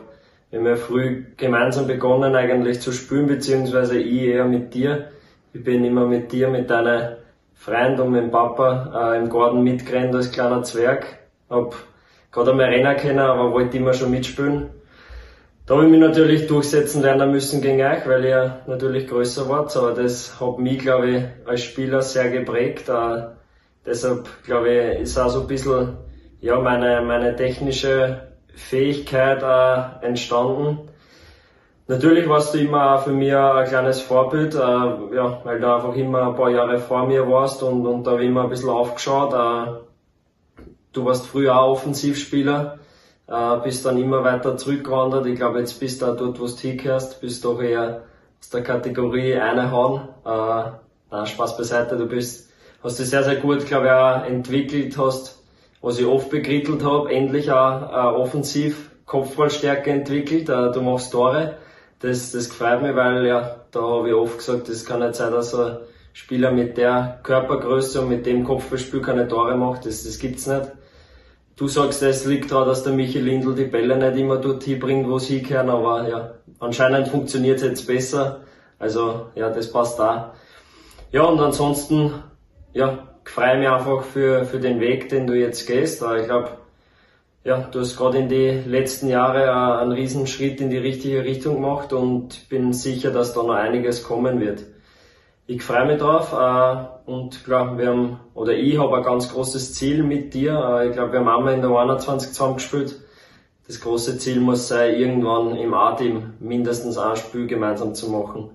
wir 0.51 0.59
haben 0.59 0.67
ja 0.67 0.77
früh 0.77 1.27
gemeinsam 1.37 1.87
begonnen 1.87 2.35
eigentlich 2.35 2.81
zu 2.81 2.93
spielen, 2.93 3.27
beziehungsweise 3.27 3.99
ich 3.99 4.23
eher 4.23 4.47
mit 4.47 4.73
dir. 4.73 5.11
Ich 5.53 5.63
bin 5.63 5.85
immer 5.85 6.07
mit 6.07 6.33
dir, 6.33 6.49
mit 6.49 6.71
deinen 6.71 7.17
Freund 7.55 8.01
und 8.01 8.11
mit 8.11 8.33
Papa 8.33 9.13
äh, 9.13 9.19
im 9.19 9.29
Garten 9.29 9.63
mitgerannt 9.63 10.15
als 10.15 10.33
kleiner 10.33 10.63
Zwerg. 10.63 11.19
Hab 11.51 11.77
gerade 12.33 12.53
einmal 12.53 12.71
Renner 12.71 12.95
kennen, 12.95 13.19
aber 13.19 13.53
wollte 13.53 13.77
immer 13.77 13.93
schon 13.93 14.11
mitspielen. 14.11 14.71
Da 15.67 15.75
habe 15.75 15.85
ich 15.85 15.91
mich 15.91 16.01
natürlich 16.01 16.47
durchsetzen 16.47 17.03
lernen 17.03 17.31
müssen 17.33 17.61
gegen 17.61 17.83
euch, 17.83 18.09
weil 18.09 18.25
ihr 18.25 18.61
natürlich 18.67 19.09
größer 19.09 19.47
wart, 19.51 19.77
aber 19.77 19.93
das 19.93 20.41
hat 20.41 20.59
mich, 20.59 20.79
glaube 20.79 21.11
ich, 21.11 21.25
als 21.45 21.63
Spieler 21.63 22.01
sehr 22.01 22.31
geprägt. 22.31 22.89
Äh, 22.89 23.38
Deshalb 23.89 24.29
glaube 24.45 24.69
ich, 24.69 25.01
ist 25.01 25.19
auch 25.19 25.31
so 25.31 25.41
ein 25.41 25.47
bisschen 25.47 25.97
ja, 26.41 26.61
meine, 26.61 27.01
meine 27.01 27.35
technische 27.35 28.29
Fähigkeit 28.55 29.43
äh, 29.43 30.07
entstanden. 30.07 30.91
Natürlich 31.87 32.29
warst 32.29 32.53
du 32.53 32.59
immer 32.59 32.95
auch 32.95 33.05
für 33.05 33.13
mich 33.13 33.35
ein 33.35 33.67
kleines 33.67 34.03
Vorbild, 34.03 34.55
äh, 34.55 34.59
ja, 34.59 35.41
weil 35.43 35.59
du 35.59 35.75
einfach 35.75 35.95
immer 35.95 36.29
ein 36.29 36.37
paar 36.37 36.51
Jahre 36.51 36.79
vor 36.79 37.07
mir 37.07 37.27
warst 37.27 37.63
und, 37.63 37.87
und 37.87 38.07
da 38.07 38.11
habe 38.11 38.25
ich 38.25 38.29
immer 38.29 38.43
ein 38.43 38.51
bisschen 38.51 38.69
aufgeschaut. 38.69 39.33
Äh, 39.33 39.81
du 40.93 41.05
warst 41.07 41.27
früher 41.27 41.59
auch 41.59 41.73
Offensivspieler, 41.73 42.79
äh, 43.27 43.57
bist 43.65 43.87
dann 43.87 43.97
immer 43.97 44.23
weiter 44.23 44.59
zurückgewandert. 44.59 45.25
Ich 45.27 45.37
glaube, 45.37 45.61
jetzt 45.61 45.81
bist 45.81 46.03
du 46.03 46.07
auch 46.07 46.17
dort, 46.17 46.39
wo 46.39 46.47
du 46.47 46.53
hingehörst, 46.53 47.23
bist 47.23 47.43
doch 47.47 47.63
eher 47.63 48.03
aus 48.39 48.51
der 48.51 48.63
Kategorie 48.63 49.37
eine 49.37 49.71
Hauen. 49.71 50.09
Äh, 50.27 50.73
na, 51.11 51.25
Spaß 51.25 51.57
beiseite, 51.57 51.97
du 51.97 52.07
bist 52.07 52.48
hast 52.83 52.99
dich 52.99 53.11
sehr, 53.11 53.25
sehr 53.25 53.37
gut, 53.37 53.67
glaube 53.67 53.87
ich, 53.87 53.93
auch 53.93 54.25
entwickelt, 54.25 54.97
hast, 54.99 55.43
was 55.81 55.99
ich 55.99 56.07
oft 56.07 56.31
bekrittelt 56.31 56.85
habe, 56.85 57.13
endlich 57.13 57.51
auch 57.51 57.83
äh, 57.83 58.17
offensiv 58.17 58.91
Kopfballstärke 59.07 59.91
entwickelt, 59.91 60.49
äh, 60.49 60.71
du 60.71 60.83
machst 60.83 61.13
Tore. 61.13 61.57
Das, 62.01 62.31
das 62.31 62.49
gefreut 62.49 62.83
mich, 62.83 62.95
weil 62.95 63.27
ja, 63.27 63.57
da 63.73 63.81
habe 63.81 64.09
ich 64.09 64.15
oft 64.15 64.39
gesagt, 64.39 64.69
das 64.69 64.85
kann 64.85 65.01
nicht 65.01 65.17
sein, 65.17 65.33
dass 65.33 65.55
ein 65.55 65.79
Spieler 66.13 66.53
mit 66.53 66.77
der 66.77 67.19
Körpergröße 67.23 68.03
und 68.03 68.09
mit 68.09 68.27
dem 68.27 68.45
Kopfballspiel 68.45 69.01
keine 69.01 69.27
Tore 69.27 69.57
macht, 69.57 69.87
das, 69.87 70.05
das 70.05 70.19
gibt's 70.19 70.47
nicht. 70.47 70.73
Du 71.57 71.67
sagst, 71.67 72.03
es 72.05 72.25
liegt 72.25 72.53
daran, 72.53 72.69
dass 72.69 72.85
der 72.85 72.93
Michi 72.93 73.19
Lindl 73.19 73.57
die 73.57 73.65
Bälle 73.65 73.97
nicht 73.97 74.17
immer 74.17 74.37
dort 74.37 74.63
hinbringt, 74.63 75.09
wo 75.09 75.19
sie 75.19 75.43
gehören, 75.43 75.71
aber 75.71 76.09
ja, 76.09 76.35
anscheinend 76.61 77.09
funktioniert 77.09 77.57
es 77.57 77.65
jetzt 77.65 77.87
besser. 77.89 78.43
Also 78.79 79.27
ja, 79.35 79.51
das 79.51 79.73
passt 79.73 79.99
da. 79.99 80.35
Ja, 81.11 81.23
und 81.23 81.41
ansonsten 81.41 82.13
ja, 82.79 83.09
freue 83.25 83.59
mich 83.59 83.69
einfach 83.69 84.05
für, 84.05 84.45
für 84.45 84.61
den 84.61 84.79
Weg, 84.79 85.09
den 85.09 85.27
du 85.27 85.35
jetzt 85.35 85.67
gehst. 85.67 86.01
Ich 86.01 86.27
glaube, 86.27 86.51
ja, 87.43 87.59
du 87.59 87.81
hast 87.81 87.97
gerade 87.97 88.19
in 88.19 88.29
die 88.29 88.51
letzten 88.51 89.09
Jahre 89.09 89.81
einen 89.81 89.91
Riesenschritt 89.91 90.61
in 90.61 90.71
die 90.71 90.79
richtige 90.79 91.25
Richtung 91.25 91.57
gemacht 91.57 91.93
und 91.93 92.49
bin 92.49 92.73
sicher, 92.73 93.11
dass 93.11 93.35
da 93.35 93.43
noch 93.43 93.55
einiges 93.55 94.05
kommen 94.05 94.39
wird. 94.41 94.65
Ich 95.49 95.63
freue 95.63 95.87
mich 95.87 95.99
drauf 95.99 96.33
äh, 96.33 97.11
und 97.11 97.43
klar, 97.45 97.77
wir 97.79 97.89
haben, 97.89 98.21
oder 98.35 98.53
ich 98.53 98.79
habe 98.79 98.99
ein 98.99 99.03
ganz 99.03 99.33
großes 99.33 99.75
Ziel 99.75 100.05
mit 100.05 100.35
dir. 100.35 100.53
Äh, 100.53 100.89
ich 100.89 100.93
glaube, 100.93 101.13
wir 101.13 101.21
haben 101.21 101.29
einmal 101.29 101.55
in 101.55 101.63
der 101.63 101.71
21 101.71 102.29
zusammengespielt. 102.29 103.01
Das 103.67 103.81
große 103.81 104.19
Ziel 104.19 104.41
muss 104.41 104.69
sein, 104.69 104.95
irgendwann 104.95 105.57
im 105.57 105.75
A-Team 105.75 106.35
mindestens 106.39 106.97
ein 106.97 107.17
Spiel 107.17 107.49
gemeinsam 107.49 107.95
zu 107.95 108.09
machen. 108.11 108.51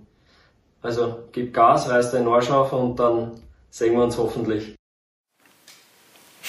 Also 0.81 1.15
gib 1.33 1.53
Gas, 1.53 1.89
reiß 1.89 2.11
deinen 2.11 2.27
Arsch 2.27 2.51
auf 2.51 2.71
und 2.71 2.99
dann 2.99 3.42
sehen 3.73 3.93
wir 3.93 4.03
uns 4.03 4.17
hoffentlich. 4.17 4.75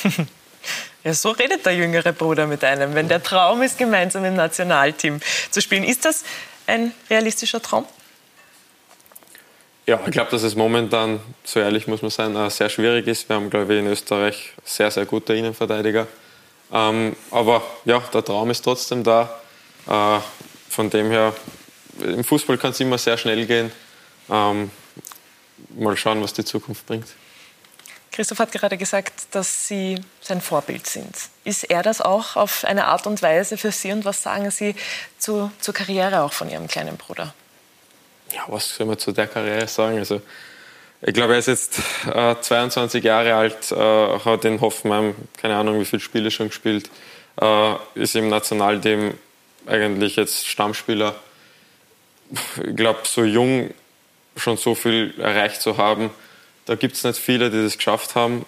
Ja, 1.03 1.13
so 1.13 1.33
redet 1.33 1.67
der 1.67 1.75
jüngere 1.77 2.15
Bruder 2.15 2.47
mit 2.47 2.65
einem, 2.65 2.95
wenn 2.95 3.09
der 3.09 3.23
Traum 3.23 3.61
ist, 3.61 3.77
gemeinsam 3.77 4.25
im 4.25 4.37
Nationalteam 4.37 5.21
zu 5.51 5.61
spielen. 5.61 5.85
Ist 5.85 6.07
das 6.07 6.25
ein 6.67 6.95
realistischer 7.11 7.61
Traum? 7.61 7.85
Ja, 9.85 10.01
ich 10.07 10.13
glaube, 10.13 10.31
dass 10.31 10.43
es 10.43 10.55
momentan, 10.55 11.21
so 11.45 11.61
ehrlich 11.61 11.87
muss 11.89 12.01
man 12.01 12.11
sein, 12.11 12.49
sehr 12.49 12.71
schwierig 12.71 13.07
ist. 13.07 13.29
Wir 13.29 13.37
haben, 13.37 13.51
glaube 13.51 13.75
ich, 13.75 13.81
in 13.81 13.87
Österreich 13.87 14.55
sehr, 14.65 14.91
sehr 14.91 15.05
gute 15.05 15.35
Innenverteidiger. 15.35 16.07
Ähm, 16.73 17.15
aber 17.31 17.63
ja, 17.85 17.99
der 17.99 18.25
Traum 18.25 18.49
ist 18.49 18.63
trotzdem 18.63 19.05
da. 19.05 19.39
Äh, 19.87 20.21
von 20.71 20.89
dem 20.89 21.11
her, 21.11 21.35
im 22.03 22.25
Fußball 22.25 22.57
kann 22.57 22.71
es 22.71 22.81
immer 22.81 22.97
sehr 22.97 23.19
schnell 23.19 23.45
gehen. 23.45 23.71
Mal 25.77 25.97
schauen, 25.97 26.23
was 26.23 26.33
die 26.33 26.45
Zukunft 26.45 26.87
bringt. 26.87 27.07
Christoph 28.15 28.39
hat 28.39 28.53
gerade 28.53 28.77
gesagt, 28.77 29.13
dass 29.33 29.67
Sie 29.67 30.01
sein 30.21 30.41
Vorbild 30.41 30.87
sind. 30.87 31.13
Ist 31.43 31.65
er 31.65 31.83
das 31.83 32.01
auch 32.01 32.37
auf 32.37 32.65
eine 32.65 32.87
Art 32.87 33.09
und 33.09 33.21
Weise 33.23 33.57
für 33.57 33.73
Sie 33.73 33.91
und 33.91 34.05
was 34.05 34.23
sagen 34.23 34.53
Sie 34.53 34.77
zu, 35.19 35.51
zur 35.59 35.75
Karriere 35.75 36.23
auch 36.23 36.33
von 36.33 36.49
Ihrem 36.49 36.69
kleinen 36.69 36.97
Bruder? 36.97 37.35
Ja, 38.33 38.45
was 38.47 38.77
soll 38.77 38.87
man 38.87 38.99
zu 38.99 39.11
der 39.11 39.27
Karriere 39.27 39.67
sagen? 39.67 39.99
Also, 39.99 40.23
ich 41.03 41.13
glaube, 41.13 41.33
er 41.33 41.41
ist 41.41 41.49
jetzt 41.49 41.81
äh, 42.07 42.37
22 42.41 43.03
Jahre 43.03 43.35
alt, 43.35 43.73
äh, 43.73 43.77
hat 43.77 44.45
in 44.45 44.61
Hoffenheim 44.61 45.17
keine 45.37 45.57
Ahnung, 45.57 45.81
wie 45.81 45.85
viele 45.85 46.01
Spiele 46.01 46.31
schon 46.31 46.49
gespielt, 46.49 46.91
äh, 47.41 47.75
ist 47.95 48.15
im 48.15 48.29
Nationalteam 48.29 49.15
eigentlich 49.67 50.17
jetzt 50.17 50.47
Stammspieler. 50.47 51.17
Ich 52.65 52.77
glaube, 52.77 53.01
so 53.05 53.25
jung 53.25 53.75
schon 54.37 54.57
so 54.57 54.75
viel 54.75 55.15
erreicht 55.19 55.63
zu 55.63 55.77
haben, 55.77 56.11
da 56.67 56.75
gibt 56.75 56.97
es 56.97 57.05
nicht 57.05 57.19
viele, 57.19 57.51
die 57.51 57.63
das 57.63 57.77
geschafft 57.77 58.15
haben. 58.15 58.45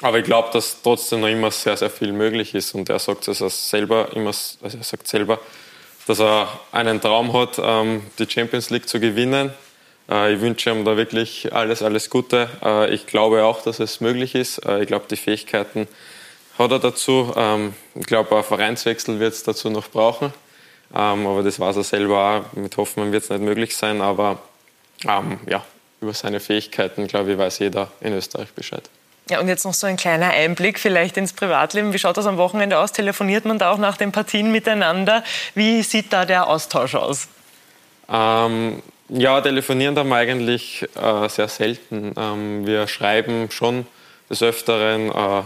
Aber 0.00 0.18
ich 0.18 0.24
glaube, 0.24 0.48
dass 0.52 0.82
trotzdem 0.82 1.20
noch 1.20 1.28
immer 1.28 1.50
sehr, 1.50 1.76
sehr 1.76 1.90
viel 1.90 2.12
möglich 2.12 2.54
ist. 2.54 2.74
Und 2.74 2.88
er 2.88 2.98
sagt 2.98 3.28
es 3.28 3.70
selber 3.70 4.08
immer, 4.14 4.30
also 4.30 4.78
er 4.78 4.84
sagt 4.84 5.06
selber, 5.06 5.38
dass 6.06 6.20
er 6.20 6.48
einen 6.72 7.00
Traum 7.00 7.32
hat, 7.32 7.60
ähm, 7.62 8.02
die 8.18 8.28
Champions 8.28 8.70
League 8.70 8.88
zu 8.88 9.00
gewinnen. 9.00 9.52
Äh, 10.10 10.34
ich 10.34 10.40
wünsche 10.40 10.70
ihm 10.70 10.84
da 10.84 10.96
wirklich 10.96 11.52
alles, 11.52 11.82
alles 11.82 12.10
Gute. 12.10 12.48
Äh, 12.62 12.94
ich 12.94 13.06
glaube 13.06 13.44
auch, 13.44 13.62
dass 13.62 13.80
es 13.80 14.00
möglich 14.00 14.34
ist. 14.34 14.58
Äh, 14.66 14.82
ich 14.82 14.86
glaube, 14.86 15.06
die 15.10 15.16
Fähigkeiten 15.16 15.86
hat 16.58 16.70
er 16.70 16.78
dazu. 16.78 17.32
Ähm, 17.36 17.74
ich 17.94 18.06
glaube, 18.06 18.36
ein 18.36 18.44
Vereinswechsel 18.44 19.20
wird 19.20 19.34
es 19.34 19.44
dazu 19.44 19.70
noch 19.70 19.88
brauchen. 19.88 20.32
Ähm, 20.94 21.26
aber 21.26 21.42
das 21.42 21.60
weiß 21.60 21.76
er 21.76 21.84
selber 21.84 22.44
auch. 22.52 22.56
Mit 22.56 22.76
Hoffmann 22.76 23.12
wird 23.12 23.24
es 23.24 23.30
nicht 23.30 23.42
möglich 23.42 23.76
sein. 23.76 24.00
Aber 24.00 24.42
ja, 25.04 25.64
über 26.00 26.14
seine 26.14 26.40
Fähigkeiten, 26.40 27.06
glaube 27.06 27.32
ich, 27.32 27.38
weiß 27.38 27.60
jeder 27.60 27.90
in 28.00 28.12
Österreich 28.12 28.52
Bescheid. 28.52 28.88
Ja, 29.30 29.40
und 29.40 29.48
jetzt 29.48 29.64
noch 29.64 29.74
so 29.74 29.86
ein 29.86 29.96
kleiner 29.96 30.30
Einblick 30.30 30.78
vielleicht 30.78 31.16
ins 31.16 31.32
Privatleben. 31.32 31.92
Wie 31.92 31.98
schaut 31.98 32.16
das 32.16 32.26
am 32.26 32.36
Wochenende 32.36 32.78
aus? 32.78 32.92
Telefoniert 32.92 33.44
man 33.44 33.58
da 33.58 33.70
auch 33.70 33.78
nach 33.78 33.96
den 33.96 34.10
Partien 34.10 34.50
miteinander? 34.50 35.22
Wie 35.54 35.82
sieht 35.82 36.12
da 36.12 36.24
der 36.24 36.48
Austausch 36.48 36.96
aus? 36.96 37.28
Ähm, 38.10 38.82
ja, 39.08 39.40
telefonieren 39.40 39.96
haben 39.96 40.08
wir 40.08 40.16
eigentlich 40.16 40.86
äh, 40.96 41.28
sehr 41.28 41.48
selten. 41.48 42.14
Ähm, 42.16 42.66
wir 42.66 42.88
schreiben 42.88 43.50
schon 43.50 43.86
des 44.28 44.42
Öfteren. 44.42 45.10
Äh, 45.10 45.42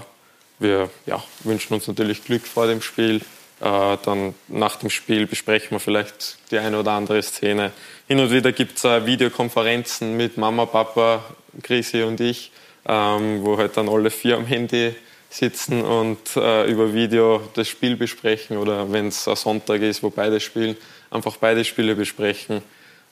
wir 0.58 0.88
ja, 1.04 1.22
wünschen 1.40 1.74
uns 1.74 1.86
natürlich 1.86 2.24
Glück 2.24 2.46
vor 2.46 2.66
dem 2.66 2.80
Spiel. 2.80 3.20
Äh, 3.60 3.96
dann 4.04 4.34
nach 4.48 4.76
dem 4.76 4.88
Spiel 4.88 5.26
besprechen 5.26 5.72
wir 5.72 5.80
vielleicht 5.80 6.38
die 6.50 6.58
eine 6.58 6.80
oder 6.80 6.92
andere 6.92 7.22
Szene. 7.22 7.72
Hin 8.08 8.20
und 8.20 8.30
wieder 8.30 8.52
gibt 8.52 8.78
es 8.78 8.84
äh, 8.84 9.04
Videokonferenzen 9.04 10.16
mit 10.16 10.36
Mama, 10.36 10.66
Papa, 10.66 11.24
Chrissy 11.62 12.02
und 12.02 12.20
ich 12.20 12.52
ähm, 12.88 13.44
wo 13.44 13.58
halt 13.58 13.76
dann 13.76 13.88
alle 13.88 14.10
vier 14.10 14.36
am 14.36 14.46
Handy 14.46 14.94
sitzen 15.28 15.82
und 15.82 16.36
äh, 16.36 16.64
über 16.70 16.92
Video 16.94 17.42
das 17.54 17.68
Spiel 17.68 17.96
besprechen 17.96 18.56
oder 18.56 18.90
wenn 18.92 19.08
es 19.08 19.26
ein 19.26 19.36
Sonntag 19.36 19.82
ist, 19.82 20.02
wo 20.02 20.10
beide 20.10 20.40
spielen, 20.40 20.76
einfach 21.10 21.36
beide 21.36 21.64
Spiele 21.64 21.94
besprechen. 21.94 22.62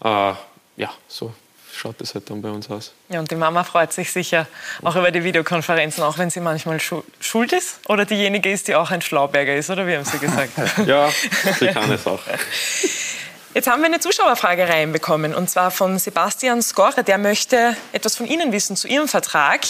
Äh, 0.02 0.32
ja, 0.76 0.92
so 1.08 1.34
schaut 1.72 2.00
das 2.00 2.14
halt 2.14 2.30
dann 2.30 2.40
bei 2.40 2.50
uns 2.50 2.70
aus. 2.70 2.92
Ja, 3.08 3.18
und 3.18 3.30
die 3.30 3.36
Mama 3.36 3.64
freut 3.64 3.92
sich 3.92 4.12
sicher 4.12 4.46
auch 4.82 4.94
über 4.94 5.10
die 5.10 5.24
Videokonferenzen, 5.24 6.04
auch 6.04 6.18
wenn 6.18 6.30
sie 6.30 6.40
manchmal 6.40 6.78
schuld 6.78 7.52
ist 7.52 7.80
oder 7.88 8.04
diejenige 8.04 8.50
ist, 8.50 8.68
die 8.68 8.76
auch 8.76 8.92
ein 8.92 9.02
Schlauberger 9.02 9.56
ist, 9.56 9.70
oder 9.70 9.86
wie 9.86 9.96
haben 9.96 10.04
Sie 10.04 10.18
gesagt? 10.18 10.52
ja, 10.86 11.10
sie 11.58 11.66
kann 11.66 11.90
es 11.90 12.06
auch. 12.06 12.20
Jetzt 13.54 13.68
haben 13.68 13.82
wir 13.82 13.86
eine 13.86 14.00
Zuschauerfrage 14.00 14.68
reinbekommen 14.68 15.32
und 15.32 15.48
zwar 15.48 15.70
von 15.70 15.96
Sebastian 16.00 16.60
Skorre. 16.60 17.04
Der 17.04 17.18
möchte 17.18 17.76
etwas 17.92 18.16
von 18.16 18.26
Ihnen 18.26 18.50
wissen 18.50 18.74
zu 18.74 18.88
Ihrem 18.88 19.06
Vertrag. 19.06 19.60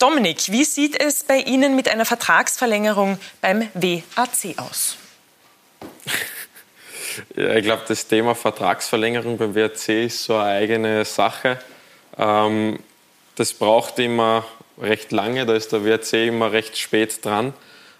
Dominik, 0.00 0.50
wie 0.50 0.64
sieht 0.64 1.00
es 1.00 1.22
bei 1.22 1.36
Ihnen 1.36 1.76
mit 1.76 1.88
einer 1.88 2.04
Vertragsverlängerung 2.04 3.18
beim 3.40 3.68
WAC 3.74 4.58
aus? 4.58 4.96
Ja, 7.36 7.54
ich 7.56 7.62
glaube, 7.62 7.82
das 7.86 8.06
Thema 8.06 8.34
Vertragsverlängerung 8.34 9.36
beim 9.36 9.54
WAC 9.54 9.90
ist 9.90 10.24
so 10.24 10.34
eine 10.34 10.44
eigene 10.44 11.04
Sache. 11.04 11.60
Ähm, 12.16 12.78
das 13.34 13.52
braucht 13.52 13.98
immer 13.98 14.46
recht 14.80 15.12
lange, 15.12 15.44
da 15.44 15.54
ist 15.54 15.72
der 15.72 15.84
WAC 15.84 16.14
immer 16.26 16.52
recht 16.52 16.78
spät 16.78 17.22
dran. 17.22 17.52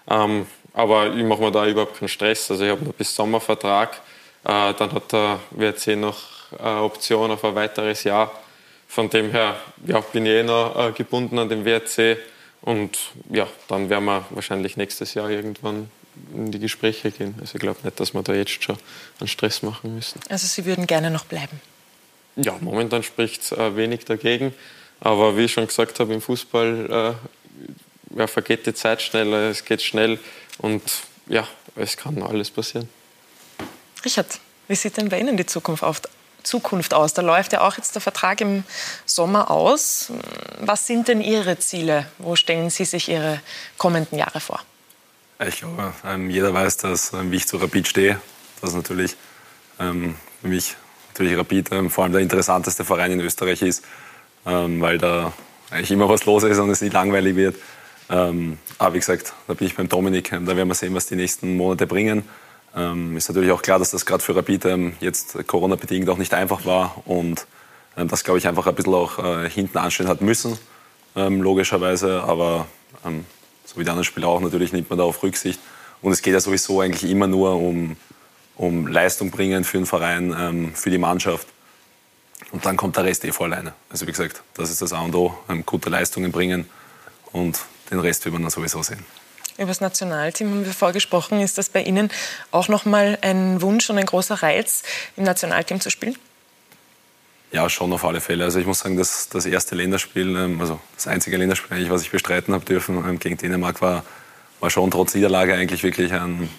Ähm, 0.09 0.47
aber 0.73 1.13
ich 1.13 1.23
mache 1.23 1.41
mir 1.41 1.51
da 1.51 1.67
überhaupt 1.67 1.99
keinen 1.99 2.09
Stress. 2.09 2.49
Also 2.49 2.63
ich 2.63 2.71
habe 2.71 2.83
noch 2.83 2.93
bis 2.93 3.15
Sommervertrag. 3.15 4.01
Äh, 4.43 4.73
dann 4.73 4.91
hat 4.91 5.11
der 5.11 5.39
WRC 5.51 5.95
noch 5.97 6.17
eine 6.59 6.81
Option 6.81 7.31
auf 7.31 7.43
ein 7.43 7.55
weiteres 7.55 8.03
Jahr. 8.03 8.31
Von 8.87 9.09
dem 9.09 9.31
her 9.31 9.55
ja, 9.85 9.99
bin 10.01 10.25
ich 10.25 10.31
eh 10.31 10.43
noch 10.43 10.89
äh, 10.89 10.91
gebunden 10.91 11.39
an 11.39 11.49
den 11.49 11.65
WRC. 11.65 12.17
Und 12.61 12.97
ja, 13.29 13.47
dann 13.67 13.89
werden 13.89 14.05
wir 14.05 14.25
wahrscheinlich 14.29 14.77
nächstes 14.77 15.13
Jahr 15.13 15.29
irgendwann 15.29 15.89
in 16.33 16.51
die 16.51 16.59
Gespräche 16.59 17.11
gehen. 17.11 17.35
Also 17.41 17.55
ich 17.55 17.61
glaube 17.61 17.79
nicht, 17.83 17.99
dass 17.99 18.13
wir 18.13 18.21
da 18.21 18.33
jetzt 18.33 18.63
schon 18.63 18.77
einen 19.19 19.27
Stress 19.27 19.63
machen 19.63 19.95
müssen. 19.95 20.19
Also 20.29 20.47
Sie 20.47 20.65
würden 20.65 20.87
gerne 20.87 21.09
noch 21.09 21.25
bleiben? 21.25 21.59
Ja, 22.35 22.55
momentan 22.61 23.03
spricht 23.03 23.51
äh, 23.51 23.75
wenig 23.75 24.05
dagegen. 24.05 24.53
Aber 24.99 25.35
wie 25.37 25.45
ich 25.45 25.53
schon 25.53 25.67
gesagt 25.67 25.99
habe, 25.99 26.13
im 26.13 26.21
Fußball 26.21 27.17
äh, 28.13 28.17
ja, 28.17 28.27
vergeht 28.27 28.65
die 28.65 28.73
Zeit 28.73 29.01
schneller, 29.01 29.49
es 29.49 29.65
geht 29.65 29.81
schnell 29.81 30.19
und 30.59 30.81
ja, 31.27 31.47
es 31.75 31.97
kann 31.97 32.21
alles 32.21 32.51
passieren. 32.51 32.87
Richard, 34.05 34.39
wie 34.67 34.75
sieht 34.75 34.97
denn 34.97 35.09
bei 35.09 35.19
Ihnen 35.19 35.37
die 35.37 35.45
Zukunft, 35.45 35.83
auf, 35.83 36.01
Zukunft 36.43 36.93
aus? 36.93 37.13
Da 37.13 37.21
läuft 37.21 37.53
ja 37.53 37.61
auch 37.61 37.77
jetzt 37.77 37.95
der 37.95 38.01
Vertrag 38.01 38.41
im 38.41 38.63
Sommer 39.05 39.49
aus. 39.49 40.11
Was 40.59 40.87
sind 40.87 41.07
denn 41.07 41.21
Ihre 41.21 41.57
Ziele? 41.59 42.07
Wo 42.17 42.35
stellen 42.35 42.69
Sie 42.69 42.85
sich 42.85 43.09
Ihre 43.09 43.39
kommenden 43.77 44.17
Jahre 44.17 44.39
vor? 44.39 44.61
Ich 45.47 45.57
glaube, 45.57 45.93
ähm, 46.05 46.29
jeder 46.29 46.53
weiß, 46.53 46.77
dass, 46.77 47.13
ähm, 47.13 47.31
wie 47.31 47.37
ich 47.37 47.47
zu 47.47 47.57
Rapid 47.57 47.87
stehe. 47.87 48.19
Das 48.61 48.71
ist 48.71 48.75
natürlich 48.75 49.15
ähm, 49.79 50.15
für 50.41 50.47
mich 50.47 50.75
natürlich 51.09 51.37
Rapid 51.37 51.69
vor 51.89 52.03
allem 52.03 52.13
der 52.13 52.21
interessanteste 52.21 52.83
Verein 52.85 53.11
in 53.11 53.19
Österreich 53.19 53.61
ist, 53.61 53.83
weil 54.45 54.97
da 54.97 55.31
eigentlich 55.69 55.91
immer 55.91 56.09
was 56.09 56.25
los 56.25 56.41
ist 56.41 56.57
und 56.57 56.71
es 56.71 56.81
nicht 56.81 56.93
langweilig 56.93 57.35
wird. 57.35 57.55
Aber 58.07 58.93
wie 58.95 58.97
gesagt, 58.97 59.31
da 59.47 59.53
bin 59.53 59.67
ich 59.67 59.75
beim 59.75 59.87
Dominik. 59.87 60.31
Da 60.31 60.47
werden 60.57 60.67
wir 60.67 60.73
sehen, 60.73 60.95
was 60.95 61.05
die 61.05 61.15
nächsten 61.15 61.55
Monate 61.55 61.85
bringen. 61.85 62.23
Ähm, 62.75 63.15
ist 63.17 63.29
natürlich 63.29 63.51
auch 63.51 63.61
klar, 63.61 63.79
dass 63.79 63.91
das 63.91 64.05
gerade 64.05 64.23
für 64.23 64.35
Rapid 64.35 64.65
ähm, 64.65 64.93
jetzt 64.99 65.47
Corona-bedingt 65.47 66.09
auch 66.09 66.17
nicht 66.17 66.33
einfach 66.33 66.65
war 66.65 67.03
und 67.05 67.45
ähm, 67.97 68.07
das, 68.07 68.23
glaube 68.23 68.39
ich, 68.39 68.47
einfach 68.47 68.65
ein 68.67 68.75
bisschen 68.75 68.93
auch 68.93 69.19
äh, 69.19 69.49
hinten 69.49 69.77
anstehen 69.77 70.07
hat 70.07 70.21
müssen, 70.21 70.57
ähm, 71.15 71.41
logischerweise. 71.41 72.23
Aber 72.23 72.67
ähm, 73.05 73.25
so 73.65 73.79
wie 73.79 73.83
die 73.83 73.89
anderen 73.89 74.05
Spieler 74.05 74.27
auch, 74.27 74.41
natürlich 74.41 74.73
nimmt 74.73 74.89
man 74.89 74.97
darauf 74.97 75.21
Rücksicht. 75.21 75.59
Und 76.01 76.11
es 76.11 76.21
geht 76.21 76.33
ja 76.33 76.39
sowieso 76.39 76.81
eigentlich 76.81 77.09
immer 77.09 77.27
nur 77.27 77.55
um, 77.55 77.95
um 78.55 78.87
Leistung 78.87 79.31
bringen 79.31 79.63
für 79.63 79.77
den 79.77 79.85
Verein, 79.85 80.35
ähm, 80.37 80.75
für 80.75 80.89
die 80.89 80.97
Mannschaft. 80.97 81.47
Und 82.51 82.65
dann 82.65 82.75
kommt 82.75 82.97
der 82.97 83.05
Rest 83.05 83.23
eh 83.23 83.31
vor 83.31 83.45
alleine. 83.45 83.73
Also 83.89 84.05
wie 84.05 84.11
gesagt, 84.11 84.43
das 84.55 84.69
ist 84.69 84.81
das 84.81 84.93
A 84.93 84.99
und 84.99 85.15
O, 85.15 85.37
gute 85.65 85.89
Leistungen 85.89 86.31
bringen 86.31 86.69
und 87.31 87.59
den 87.89 87.99
Rest 87.99 88.25
wird 88.25 88.33
man 88.33 88.41
dann 88.41 88.51
sowieso 88.51 88.83
sehen. 88.83 89.05
Über 89.57 89.67
das 89.67 89.81
Nationalteam 89.81 90.49
haben 90.49 90.65
wir 90.65 90.73
vorgesprochen. 90.73 91.39
Ist 91.39 91.57
das 91.57 91.69
bei 91.69 91.83
Ihnen 91.83 92.09
auch 92.51 92.67
noch 92.69 92.85
mal 92.85 93.19
ein 93.21 93.61
Wunsch 93.61 93.89
und 93.89 93.99
ein 93.99 94.05
großer 94.05 94.41
Reiz, 94.41 94.83
im 95.15 95.23
Nationalteam 95.23 95.79
zu 95.79 95.91
spielen? 95.91 96.15
Ja, 97.51 97.69
schon 97.69 97.93
auf 97.93 98.03
alle 98.03 98.19
Fälle. 98.19 98.45
Also 98.45 98.59
ich 98.59 98.65
muss 98.65 98.79
sagen, 98.79 98.97
dass 98.97 99.29
das 99.29 99.45
erste 99.45 99.75
Länderspiel, 99.75 100.35
ähm, 100.35 100.59
also 100.59 100.79
das 100.95 101.05
einzige 101.05 101.37
Länderspiel, 101.37 101.77
eigentlich, 101.77 101.91
was 101.91 102.01
ich 102.01 102.09
bestreiten 102.09 102.51
habe 102.51 102.65
dürfen 102.65 102.97
ähm, 103.07 103.19
gegen 103.19 103.37
Dänemark, 103.37 103.79
war, 103.79 104.03
war 104.59 104.71
schon 104.71 104.89
trotz 104.89 105.13
Niederlage 105.13 105.53
eigentlich 105.53 105.83
wirklich 105.83 106.11
ein, 106.13 106.49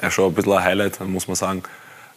ja, 0.00 0.10
schon 0.10 0.32
ein 0.32 0.34
bisschen 0.34 0.52
ein 0.52 0.64
Highlight, 0.64 1.00
muss 1.00 1.28
man 1.28 1.36
sagen. 1.36 1.62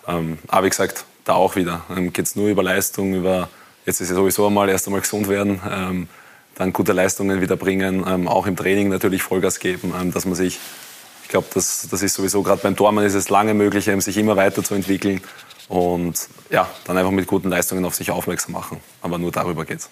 Ähm, 0.08 0.40
aber 0.48 0.66
wie 0.66 0.70
gesagt, 0.70 1.04
da 1.26 1.34
auch 1.34 1.58
wieder. 1.58 1.84
Geht 2.14 2.26
es 2.26 2.38
nur 2.38 2.48
über 2.48 2.64
Leistung, 2.64 3.16
über, 3.16 3.50
jetzt 3.86 4.00
ist 4.00 4.10
ja 4.10 4.16
sowieso 4.16 4.48
einmal 4.48 4.70
erst 4.70 4.88
einmal 4.88 5.02
gesund 5.02 5.28
werden 5.28 6.08
dann 6.56 6.74
gute 6.74 6.94
Leistungen 6.94 7.42
wieder 7.42 7.58
bringen, 7.58 8.06
ähm, 8.08 8.28
auch 8.28 8.48
im 8.48 8.56
Training 8.56 8.90
natürlich 8.90 9.22
Vollgas 9.22 9.60
geben, 9.60 9.94
ähm, 10.00 10.12
dass 10.12 10.26
man 10.26 10.36
sich, 10.36 10.60
ich 11.24 11.30
glaube, 11.30 11.48
das, 11.54 11.88
das 11.90 12.02
ist 12.02 12.16
sowieso 12.16 12.42
gerade 12.44 12.62
beim 12.62 12.76
Tormann 12.76 13.06
ist 13.06 13.14
es 13.14 13.30
lange 13.30 13.54
möglich, 13.54 13.90
sich 14.00 14.18
immer 14.18 14.36
weiterzuentwickeln 14.36 15.22
und 15.68 16.16
ja, 16.50 16.70
dann 16.86 16.98
einfach 16.98 17.12
mit 17.12 17.28
guten 17.28 17.50
Leistungen 17.50 17.86
auf 17.86 17.96
sich 17.96 18.12
aufmerksam 18.12 18.54
machen. 18.54 18.80
Aber 19.02 19.18
nur 19.18 19.32
darüber 19.32 19.66
geht's. 19.66 19.90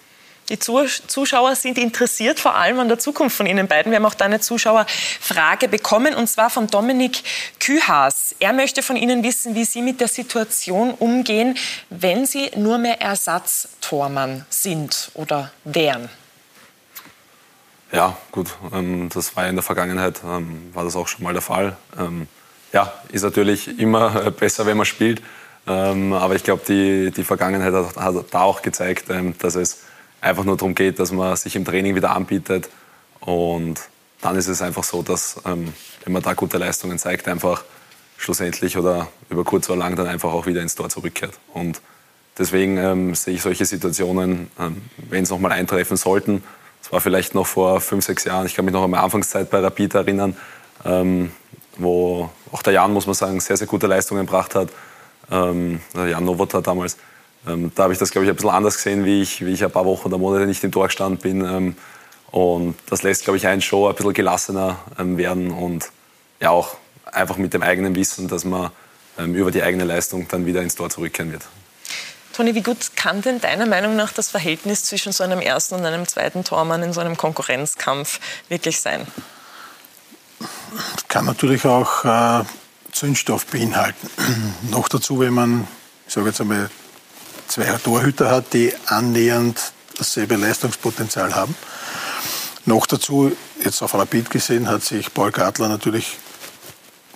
Die 0.50 0.58
Zuschauer 0.58 1.56
sind 1.56 1.78
interessiert 1.78 2.38
vor 2.38 2.54
allem 2.54 2.78
an 2.78 2.88
der 2.88 2.98
Zukunft 2.98 3.34
von 3.34 3.46
Ihnen 3.46 3.66
beiden. 3.66 3.90
Wir 3.90 3.96
haben 3.96 4.04
auch 4.04 4.14
da 4.14 4.26
eine 4.26 4.40
Zuschauerfrage 4.40 5.68
bekommen, 5.68 6.14
und 6.14 6.26
zwar 6.26 6.50
von 6.50 6.66
Dominik 6.66 7.22
Kühas. 7.60 8.34
Er 8.40 8.52
möchte 8.52 8.82
von 8.82 8.96
Ihnen 8.96 9.22
wissen, 9.22 9.54
wie 9.54 9.64
Sie 9.64 9.80
mit 9.80 10.02
der 10.02 10.08
Situation 10.08 10.90
umgehen, 10.92 11.56
wenn 11.88 12.26
Sie 12.26 12.50
nur 12.56 12.76
mehr 12.76 13.00
Ersatztormann 13.00 14.44
sind 14.50 15.10
oder 15.14 15.50
wären. 15.64 16.10
Ja, 17.94 18.16
gut, 18.32 18.56
ähm, 18.72 19.08
das 19.08 19.36
war 19.36 19.46
in 19.46 19.54
der 19.54 19.62
Vergangenheit, 19.62 20.20
ähm, 20.26 20.70
war 20.72 20.82
das 20.82 20.96
auch 20.96 21.06
schon 21.06 21.22
mal 21.22 21.32
der 21.32 21.42
Fall. 21.42 21.76
Ähm, 21.96 22.26
ja, 22.72 22.92
ist 23.12 23.22
natürlich 23.22 23.78
immer 23.78 24.30
besser, 24.32 24.66
wenn 24.66 24.76
man 24.76 24.84
spielt. 24.86 25.22
aber 25.64 26.34
ich 26.34 26.42
glaube, 26.42 26.62
die, 26.68 27.12
die 27.12 27.24
Vergangenheit 27.24 27.72
hat, 27.72 27.96
hat, 27.96 28.14
da 28.32 28.40
auch 28.42 28.62
gezeigt, 28.62 29.06
dass 29.38 29.54
es 29.54 29.84
einfach 30.20 30.44
nur 30.44 30.56
darum 30.56 30.74
geht, 30.74 30.98
dass 30.98 31.10
man 31.12 31.36
sich 31.36 31.56
im 31.56 31.64
Training 31.64 31.94
wieder 31.94 32.10
anbietet. 32.10 32.68
Und 33.20 33.80
dann 34.20 34.36
ist 34.36 34.48
es 34.48 34.60
einfach 34.60 34.84
so, 34.84 35.02
dass, 35.02 35.40
wenn 35.44 36.12
man 36.12 36.20
da 36.20 36.34
gute 36.34 36.58
Leistungen 36.58 36.98
zeigt, 36.98 37.28
einfach 37.28 37.62
schlussendlich 38.18 38.76
oder 38.76 39.08
über 39.30 39.44
kurz 39.44 39.70
oder 39.70 39.78
lang 39.78 39.96
dann 39.96 40.08
einfach 40.08 40.32
auch 40.32 40.46
wieder 40.46 40.60
ins 40.60 40.74
Tor 40.74 40.88
zurückkehrt. 40.88 41.38
Und 41.52 41.80
deswegen 42.36 42.76
ähm, 42.76 43.14
sehe 43.14 43.34
ich 43.34 43.42
solche 43.42 43.64
Situationen, 43.64 44.50
ähm, 44.58 44.82
wenn 44.96 45.22
es 45.22 45.30
nochmal 45.30 45.52
eintreffen 45.52 45.96
sollten, 45.96 46.42
war 46.94 47.00
vielleicht 47.00 47.34
noch 47.34 47.46
vor 47.46 47.80
fünf, 47.80 48.04
sechs 48.04 48.22
Jahren. 48.22 48.46
Ich 48.46 48.54
kann 48.54 48.64
mich 48.64 48.72
noch 48.72 48.84
an 48.84 48.90
meine 48.90 49.02
Anfangszeit 49.02 49.50
bei 49.50 49.58
Rapid 49.58 49.94
erinnern. 49.94 50.36
Ähm, 50.84 51.32
wo 51.76 52.30
auch 52.52 52.62
der 52.62 52.72
Jan, 52.72 52.92
muss 52.92 53.06
man 53.06 53.16
sagen, 53.16 53.40
sehr, 53.40 53.56
sehr 53.56 53.66
gute 53.66 53.88
Leistungen 53.88 54.26
gebracht 54.26 54.54
hat. 54.54 54.68
Ähm, 55.28 55.80
Jan 55.92 56.24
Nowota 56.24 56.60
damals. 56.60 56.96
Ähm, 57.48 57.72
da 57.74 57.82
habe 57.82 57.92
ich 57.92 57.98
das, 57.98 58.12
glaube 58.12 58.26
ich, 58.26 58.30
ein 58.30 58.36
bisschen 58.36 58.50
anders 58.50 58.76
gesehen, 58.76 59.04
wie 59.04 59.22
ich, 59.22 59.44
wie 59.44 59.50
ich 59.50 59.64
ein 59.64 59.72
paar 59.72 59.84
Wochen 59.84 60.06
oder 60.06 60.18
Monate 60.18 60.46
nicht 60.46 60.62
im 60.62 60.70
Tor 60.70 60.86
gestanden 60.86 61.20
bin. 61.20 61.44
Ähm, 61.44 61.76
und 62.30 62.76
das 62.88 63.02
lässt, 63.02 63.24
glaube 63.24 63.38
ich, 63.38 63.46
einen 63.48 63.60
schon 63.60 63.90
ein 63.90 63.96
bisschen 63.96 64.12
gelassener 64.12 64.78
ähm, 64.96 65.18
werden 65.18 65.50
und 65.50 65.90
ja 66.40 66.50
auch 66.50 66.76
einfach 67.06 67.38
mit 67.38 67.54
dem 67.54 67.62
eigenen 67.62 67.96
Wissen, 67.96 68.28
dass 68.28 68.44
man 68.44 68.70
ähm, 69.18 69.34
über 69.34 69.50
die 69.50 69.64
eigene 69.64 69.82
Leistung 69.82 70.28
dann 70.28 70.46
wieder 70.46 70.62
ins 70.62 70.76
Tor 70.76 70.90
zurückkehren 70.90 71.32
wird. 71.32 71.42
Toni, 72.34 72.56
wie 72.56 72.62
gut 72.62 72.96
kann 72.96 73.22
denn 73.22 73.40
deiner 73.40 73.64
Meinung 73.64 73.94
nach 73.94 74.12
das 74.12 74.28
Verhältnis 74.28 74.82
zwischen 74.82 75.12
so 75.12 75.22
einem 75.22 75.40
ersten 75.40 75.76
und 75.76 75.86
einem 75.86 76.08
zweiten 76.08 76.42
Tormann 76.42 76.82
in 76.82 76.92
so 76.92 77.00
einem 77.00 77.16
Konkurrenzkampf 77.16 78.18
wirklich 78.48 78.80
sein? 78.80 79.06
Das 80.94 81.06
kann 81.06 81.26
natürlich 81.26 81.64
auch 81.64 82.04
äh, 82.04 82.44
Zündstoff 82.90 83.46
beinhalten. 83.46 84.10
Noch 84.70 84.88
dazu, 84.88 85.20
wenn 85.20 85.32
man, 85.32 85.68
ich 86.08 86.14
sage 86.14 86.26
jetzt 86.26 86.40
einmal, 86.40 86.70
zwei 87.46 87.66
Torhüter 87.78 88.32
hat, 88.32 88.52
die 88.52 88.74
annähernd 88.86 89.72
dasselbe 89.96 90.34
Leistungspotenzial 90.34 91.36
haben. 91.36 91.54
Noch 92.64 92.88
dazu, 92.88 93.30
jetzt 93.62 93.80
auf 93.80 93.94
Rapid 93.94 94.30
gesehen, 94.30 94.68
hat 94.68 94.82
sich 94.82 95.14
Paul 95.14 95.30
Gartler 95.30 95.68
natürlich 95.68 96.18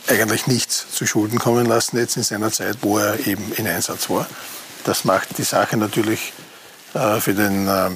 eigentlich 0.07 0.47
nichts 0.47 0.87
zu 0.93 1.07
Schulden 1.07 1.41
kommen 1.41 1.67
lassen, 1.67 1.99
jetzt 1.99 2.17
in 2.17 2.23
seiner 2.23 2.53
Zeit, 2.53 2.79
wo 2.83 2.99
er 2.99 3.27
eben 3.27 3.53
in 3.55 3.67
Einsatz 3.67 4.09
war. 4.09 4.29
Das 4.89 5.05
macht 5.05 5.37
die 5.37 5.45
Sache 5.45 5.77
natürlich 5.77 6.33
äh, 6.95 7.21
für 7.21 7.35
den 7.35 7.69
äh, 7.69 7.91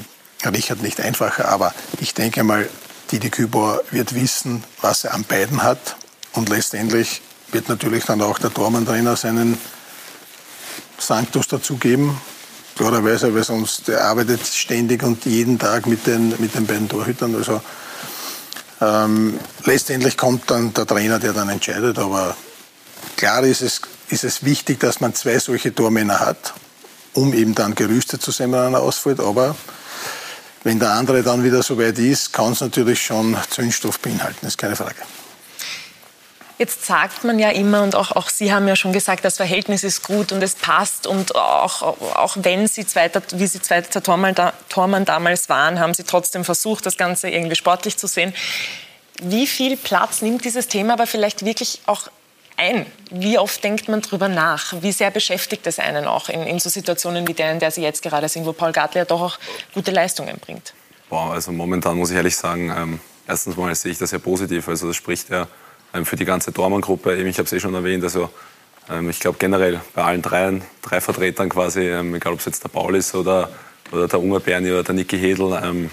Richard 0.46 0.82
nicht 0.82 1.00
einfacher, 1.00 1.48
aber 1.48 1.72
ich 2.00 2.12
denke 2.12 2.44
mal, 2.44 2.68
Didi 3.10 3.30
Kübauer 3.30 3.80
wird 3.92 4.14
wissen, 4.14 4.62
was 4.82 5.04
er 5.04 5.14
an 5.14 5.24
beiden 5.24 5.62
hat 5.62 5.96
und 6.34 6.50
letztendlich 6.50 7.22
wird 7.50 7.70
natürlich 7.70 8.04
dann 8.04 8.20
auch 8.20 8.38
der 8.38 8.52
Tormann-Trainer 8.52 9.16
seinen 9.16 9.56
Sanctus 10.98 11.48
dazugeben, 11.48 12.20
klarerweise, 12.76 13.34
weil 13.34 13.44
sonst 13.44 13.88
er 13.88 14.04
arbeitet 14.04 14.46
ständig 14.46 15.02
und 15.02 15.24
jeden 15.24 15.58
Tag 15.58 15.86
mit 15.86 16.06
den, 16.06 16.34
mit 16.40 16.54
den 16.54 16.66
beiden 16.66 16.90
Torhütern. 16.90 17.34
Also 17.34 17.62
ähm, 18.82 19.40
letztendlich 19.64 20.18
kommt 20.18 20.50
dann 20.50 20.74
der 20.74 20.86
Trainer, 20.86 21.18
der 21.18 21.32
dann 21.32 21.48
entscheidet. 21.48 21.98
Aber 21.98 22.36
klar 23.16 23.44
ist 23.44 23.62
es, 23.62 23.80
ist 24.08 24.24
es 24.24 24.44
wichtig, 24.44 24.78
dass 24.80 25.00
man 25.00 25.14
zwei 25.14 25.38
solche 25.38 25.74
Tormänner 25.74 26.20
hat, 26.20 26.52
um 27.14 27.32
eben 27.34 27.54
dann 27.54 27.74
gerüstet 27.74 28.22
zu 28.22 28.30
sein, 28.30 28.52
wenn 28.52 28.60
einer 28.60 28.80
ausfällt. 28.80 29.20
Aber 29.20 29.56
wenn 30.64 30.78
der 30.78 30.92
andere 30.92 31.22
dann 31.22 31.42
wieder 31.44 31.62
so 31.62 31.78
weit 31.78 31.98
ist, 31.98 32.32
kann 32.32 32.52
es 32.52 32.60
natürlich 32.60 33.02
schon 33.02 33.36
Zündstoff 33.50 33.98
beinhalten, 33.98 34.46
ist 34.46 34.58
keine 34.58 34.76
Frage. 34.76 34.96
Jetzt 36.58 36.86
sagt 36.86 37.24
man 37.24 37.40
ja 37.40 37.48
immer, 37.48 37.82
und 37.82 37.96
auch, 37.96 38.12
auch 38.12 38.28
Sie 38.28 38.52
haben 38.52 38.68
ja 38.68 38.76
schon 38.76 38.92
gesagt, 38.92 39.24
das 39.24 39.38
Verhältnis 39.38 39.82
ist 39.82 40.04
gut 40.04 40.30
und 40.30 40.42
es 40.42 40.54
passt. 40.54 41.08
Und 41.08 41.34
auch, 41.34 41.82
auch 41.82 42.36
wenn 42.38 42.68
Sie 42.68 42.86
zweiter, 42.86 43.20
wie 43.34 43.48
Sie 43.48 43.60
zweiter 43.60 44.00
Tormann, 44.00 44.36
Tormann 44.68 45.04
damals 45.04 45.48
waren, 45.48 45.80
haben 45.80 45.92
Sie 45.92 46.04
trotzdem 46.04 46.44
versucht, 46.44 46.86
das 46.86 46.96
Ganze 46.96 47.30
irgendwie 47.30 47.56
sportlich 47.56 47.96
zu 47.96 48.06
sehen. 48.06 48.32
Wie 49.20 49.48
viel 49.48 49.76
Platz 49.76 50.22
nimmt 50.22 50.44
dieses 50.44 50.68
Thema 50.68 50.92
aber 50.92 51.08
vielleicht 51.08 51.44
wirklich 51.44 51.80
auch 51.86 52.08
ein? 52.56 52.86
Wie 53.10 53.38
oft 53.38 53.62
denkt 53.62 53.88
man 53.88 54.00
darüber 54.02 54.28
nach? 54.28 54.74
Wie 54.80 54.92
sehr 54.92 55.10
beschäftigt 55.10 55.66
es 55.66 55.78
einen 55.78 56.06
auch 56.06 56.28
in, 56.28 56.42
in 56.42 56.58
so 56.58 56.68
Situationen 56.68 57.26
wie 57.26 57.34
der, 57.34 57.52
in 57.52 57.58
der 57.58 57.70
Sie 57.70 57.82
jetzt 57.82 58.02
gerade 58.02 58.28
sind, 58.28 58.46
wo 58.46 58.52
Paul 58.52 58.72
Gartler 58.72 59.02
ja 59.02 59.04
doch 59.04 59.20
auch 59.20 59.38
gute 59.74 59.90
Leistungen 59.90 60.38
bringt? 60.38 60.74
Boah, 61.08 61.32
also 61.32 61.52
momentan 61.52 61.96
muss 61.96 62.10
ich 62.10 62.16
ehrlich 62.16 62.36
sagen, 62.36 62.72
ähm, 62.76 63.00
erstens 63.26 63.56
mal 63.56 63.74
sehe 63.74 63.92
ich 63.92 63.98
das 63.98 64.10
sehr 64.10 64.18
positiv. 64.18 64.68
Also 64.68 64.88
das 64.88 64.96
spricht 64.96 65.30
ja 65.30 65.46
ähm, 65.94 66.06
für 66.06 66.16
die 66.16 66.24
ganze 66.24 66.52
Dormann-Gruppe. 66.52 67.14
Ich 67.16 67.38
habe 67.38 67.46
es 67.46 67.52
eh 67.52 67.60
schon 67.60 67.74
erwähnt, 67.74 68.02
also 68.04 68.30
ähm, 68.90 69.10
ich 69.10 69.20
glaube 69.20 69.38
generell 69.38 69.80
bei 69.94 70.02
allen 70.02 70.22
dreien, 70.22 70.62
drei 70.80 71.00
Vertretern 71.00 71.48
quasi, 71.48 71.80
ähm, 71.80 72.14
egal 72.14 72.32
ob 72.32 72.38
es 72.38 72.46
jetzt 72.46 72.64
der 72.64 72.68
Paul 72.68 72.96
ist 72.96 73.14
oder, 73.14 73.50
oder 73.90 74.08
der 74.08 74.20
Unger 74.20 74.40
Berni 74.40 74.70
oder 74.70 74.82
der 74.82 74.94
Niki 74.94 75.18
Hedl, 75.18 75.90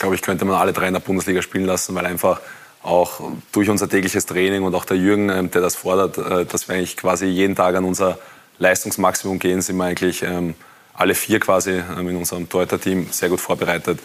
glaube 0.00 0.14
ich, 0.14 0.22
könnte 0.22 0.44
man 0.44 0.56
alle 0.56 0.72
drei 0.72 0.88
in 0.88 0.94
der 0.94 1.00
Bundesliga 1.00 1.42
spielen 1.42 1.66
lassen, 1.66 1.94
weil 1.94 2.06
einfach 2.06 2.40
auch 2.82 3.20
durch 3.52 3.68
unser 3.68 3.88
tägliches 3.88 4.26
Training 4.26 4.62
und 4.62 4.74
auch 4.74 4.84
der 4.84 4.96
Jürgen, 4.96 5.28
der 5.50 5.60
das 5.60 5.76
fordert, 5.76 6.18
äh, 6.18 6.44
dass 6.46 6.68
wir 6.68 6.76
eigentlich 6.76 6.96
quasi 6.96 7.26
jeden 7.26 7.56
Tag 7.56 7.74
an 7.76 7.84
unser 7.84 8.18
Leistungsmaximum 8.58 9.38
gehen, 9.38 9.62
sind 9.62 9.76
wir 9.78 9.84
eigentlich 9.84 10.22
alle 10.92 11.14
vier 11.14 11.40
quasi 11.40 11.82
in 11.98 12.14
unserem 12.14 12.46
Torhüter-Team 12.46 13.08
sehr 13.10 13.30
gut 13.30 13.40
vorbereitet. 13.40 14.00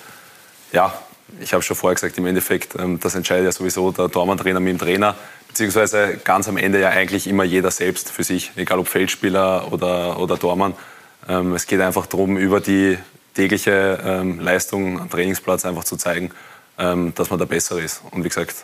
Ja, 0.72 0.94
ich 1.40 1.54
habe 1.54 1.64
schon 1.64 1.76
vorher 1.76 1.96
gesagt, 1.96 2.18
im 2.18 2.26
Endeffekt, 2.26 2.76
ähm, 2.76 3.00
das 3.00 3.16
entscheidet 3.16 3.46
ja 3.46 3.52
sowieso 3.52 3.92
der 3.92 4.10
Tormann-Trainer 4.10 4.60
mit 4.60 4.74
dem 4.74 4.80
Trainer, 4.80 5.16
beziehungsweise 5.48 6.18
ganz 6.24 6.48
am 6.48 6.58
Ende 6.58 6.80
ja 6.80 6.90
eigentlich 6.90 7.28
immer 7.28 7.44
jeder 7.44 7.72
selbst 7.72 8.12
für 8.12 8.24
sich, 8.24 8.52
egal 8.56 8.80
ob 8.80 8.88
Feldspieler 8.88 9.72
oder, 9.72 10.20
oder 10.20 10.40
Tormann. 10.40 10.74
Ähm, 11.28 11.54
es 11.54 11.68
geht 11.68 11.82
einfach 11.82 12.06
darum, 12.06 12.38
über 12.38 12.60
die 12.60 12.98
tägliche 13.34 14.00
ähm, 14.04 14.40
Leistung 14.40 15.00
am 15.00 15.10
Trainingsplatz 15.10 15.66
einfach 15.66 15.84
zu 15.84 15.98
zeigen, 15.98 16.32
dass 16.78 17.30
man 17.30 17.40
da 17.40 17.46
besser 17.46 17.80
ist. 17.80 18.02
Und 18.12 18.24
wie 18.24 18.30
gesagt, 18.30 18.56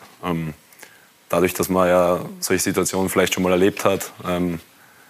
dadurch, 1.30 1.54
dass 1.54 1.70
man 1.70 1.88
ja 1.88 2.26
solche 2.40 2.64
Situationen 2.64 3.10
vielleicht 3.10 3.34
schon 3.34 3.44
mal 3.44 3.52
erlebt 3.52 3.86
hat, 3.86 4.12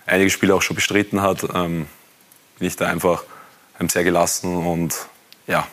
einige 0.06 0.30
Spiele 0.30 0.56
auch 0.56 0.62
schon 0.62 0.76
bestritten 0.76 1.22
hat, 1.22 1.42
bin 1.42 1.88
ich 2.60 2.76
da 2.76 2.88
einfach 2.88 3.24
sehr 3.88 4.04
gelassen 4.04 4.56
und 4.56 4.94
ja, 5.48 5.68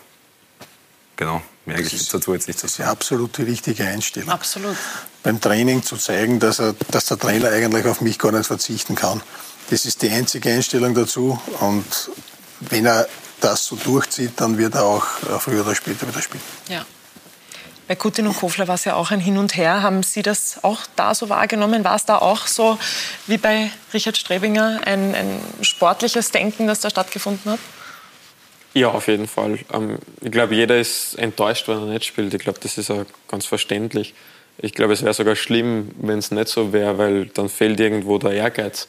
genau. 1.17 1.43
Mehr 1.67 1.77
gibt 1.77 1.93
es 1.93 2.09
dazu 2.09 2.33
jetzt 2.33 2.49
nicht 2.49 2.59
zu 2.59 2.67
sagen. 2.67 2.71
Das 2.71 2.73
ist 2.73 2.79
ja 2.79 2.91
absolut 2.91 3.37
die 3.37 3.43
richtige 3.43 3.85
Einstellung. 3.85 4.31
Absolut. 4.31 4.75
Beim 5.23 5.39
Training 5.39 5.83
zu 5.83 5.99
zeigen, 5.99 6.41
dass, 6.41 6.59
er, 6.59 6.75
dass 6.91 7.05
der 7.05 7.19
Trainer 7.19 7.51
eigentlich 7.51 7.85
auf 7.85 8.01
mich 8.01 8.19
gar 8.19 8.33
nicht 8.33 8.47
verzichten 8.47 8.95
kann. 8.95 9.21
Das 9.69 9.85
ist 9.85 10.01
die 10.01 10.09
einzige 10.09 10.51
Einstellung 10.51 10.95
dazu. 10.95 11.39
Und 11.61 11.85
wenn 12.61 12.87
er 12.87 13.07
das 13.43 13.67
so 13.67 13.77
durchzieht, 13.77 14.33
dann 14.37 14.57
wird 14.57 14.77
er 14.77 14.85
auch 14.85 15.05
früher 15.41 15.61
oder 15.61 15.75
später 15.75 16.09
wieder 16.09 16.23
spielen. 16.23 16.43
Ja. 16.69 16.87
Bei 17.89 17.97
Kutin 17.97 18.27
und 18.27 18.37
Kofler 18.37 18.69
war 18.69 18.75
es 18.75 18.85
ja 18.85 18.97
auch 18.97 19.11
ein 19.13 19.21
Hin 19.21 19.39
und 19.39 19.57
Her. 19.57 19.81
Haben 19.81 20.03
Sie 20.03 20.23
das 20.23 20.63
auch 20.63 20.81
da 20.95 21.15
so 21.15 21.31
wahrgenommen? 21.31 21.85
War 21.85 21.97
es 21.97 22.05
da 22.05 22.19
auch 22.19 22.47
so 22.47 22.79
wie 23.27 23.39
bei 23.39 23.71
Richard 23.95 24.19
Strebinger 24.19 24.83
ein, 24.85 25.15
ein 25.15 25.41
sportliches 25.63 26.31
Denken, 26.31 26.67
das 26.67 26.81
da 26.81 26.91
stattgefunden 26.91 27.53
hat? 27.53 27.59
Ja, 28.75 28.89
auf 28.89 29.09
jeden 29.09 29.27
Fall. 29.27 29.59
Ähm, 29.73 29.99
ich 30.21 30.31
glaube, 30.31 30.55
jeder 30.55 30.79
ist 30.79 31.15
enttäuscht, 31.15 31.67
wenn 31.67 31.79
er 31.79 31.87
nicht 31.87 32.05
spielt. 32.05 32.35
Ich 32.35 32.41
glaube, 32.41 32.59
das 32.63 32.77
ist 32.77 32.91
auch 32.91 33.07
ganz 33.27 33.47
verständlich. 33.47 34.15
Ich 34.59 34.75
glaube, 34.75 34.93
es 34.93 35.03
wäre 35.03 35.15
sogar 35.15 35.35
schlimm, 35.35 35.91
wenn 35.99 36.19
es 36.19 36.31
nicht 36.31 36.49
so 36.49 36.75
wäre, 36.75 36.99
weil 36.99 37.27
dann 37.27 37.49
fehlt 37.49 37.81
irgendwo 37.81 38.19
der 38.19 38.33
Ehrgeiz. 38.33 38.87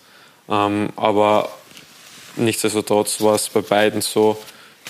Ähm, 0.49 0.89
aber 0.97 1.49
nichtsdestotrotz 2.35 3.21
war 3.21 3.35
es 3.35 3.47
bei 3.47 3.61
beiden 3.61 4.01
so, 4.01 4.37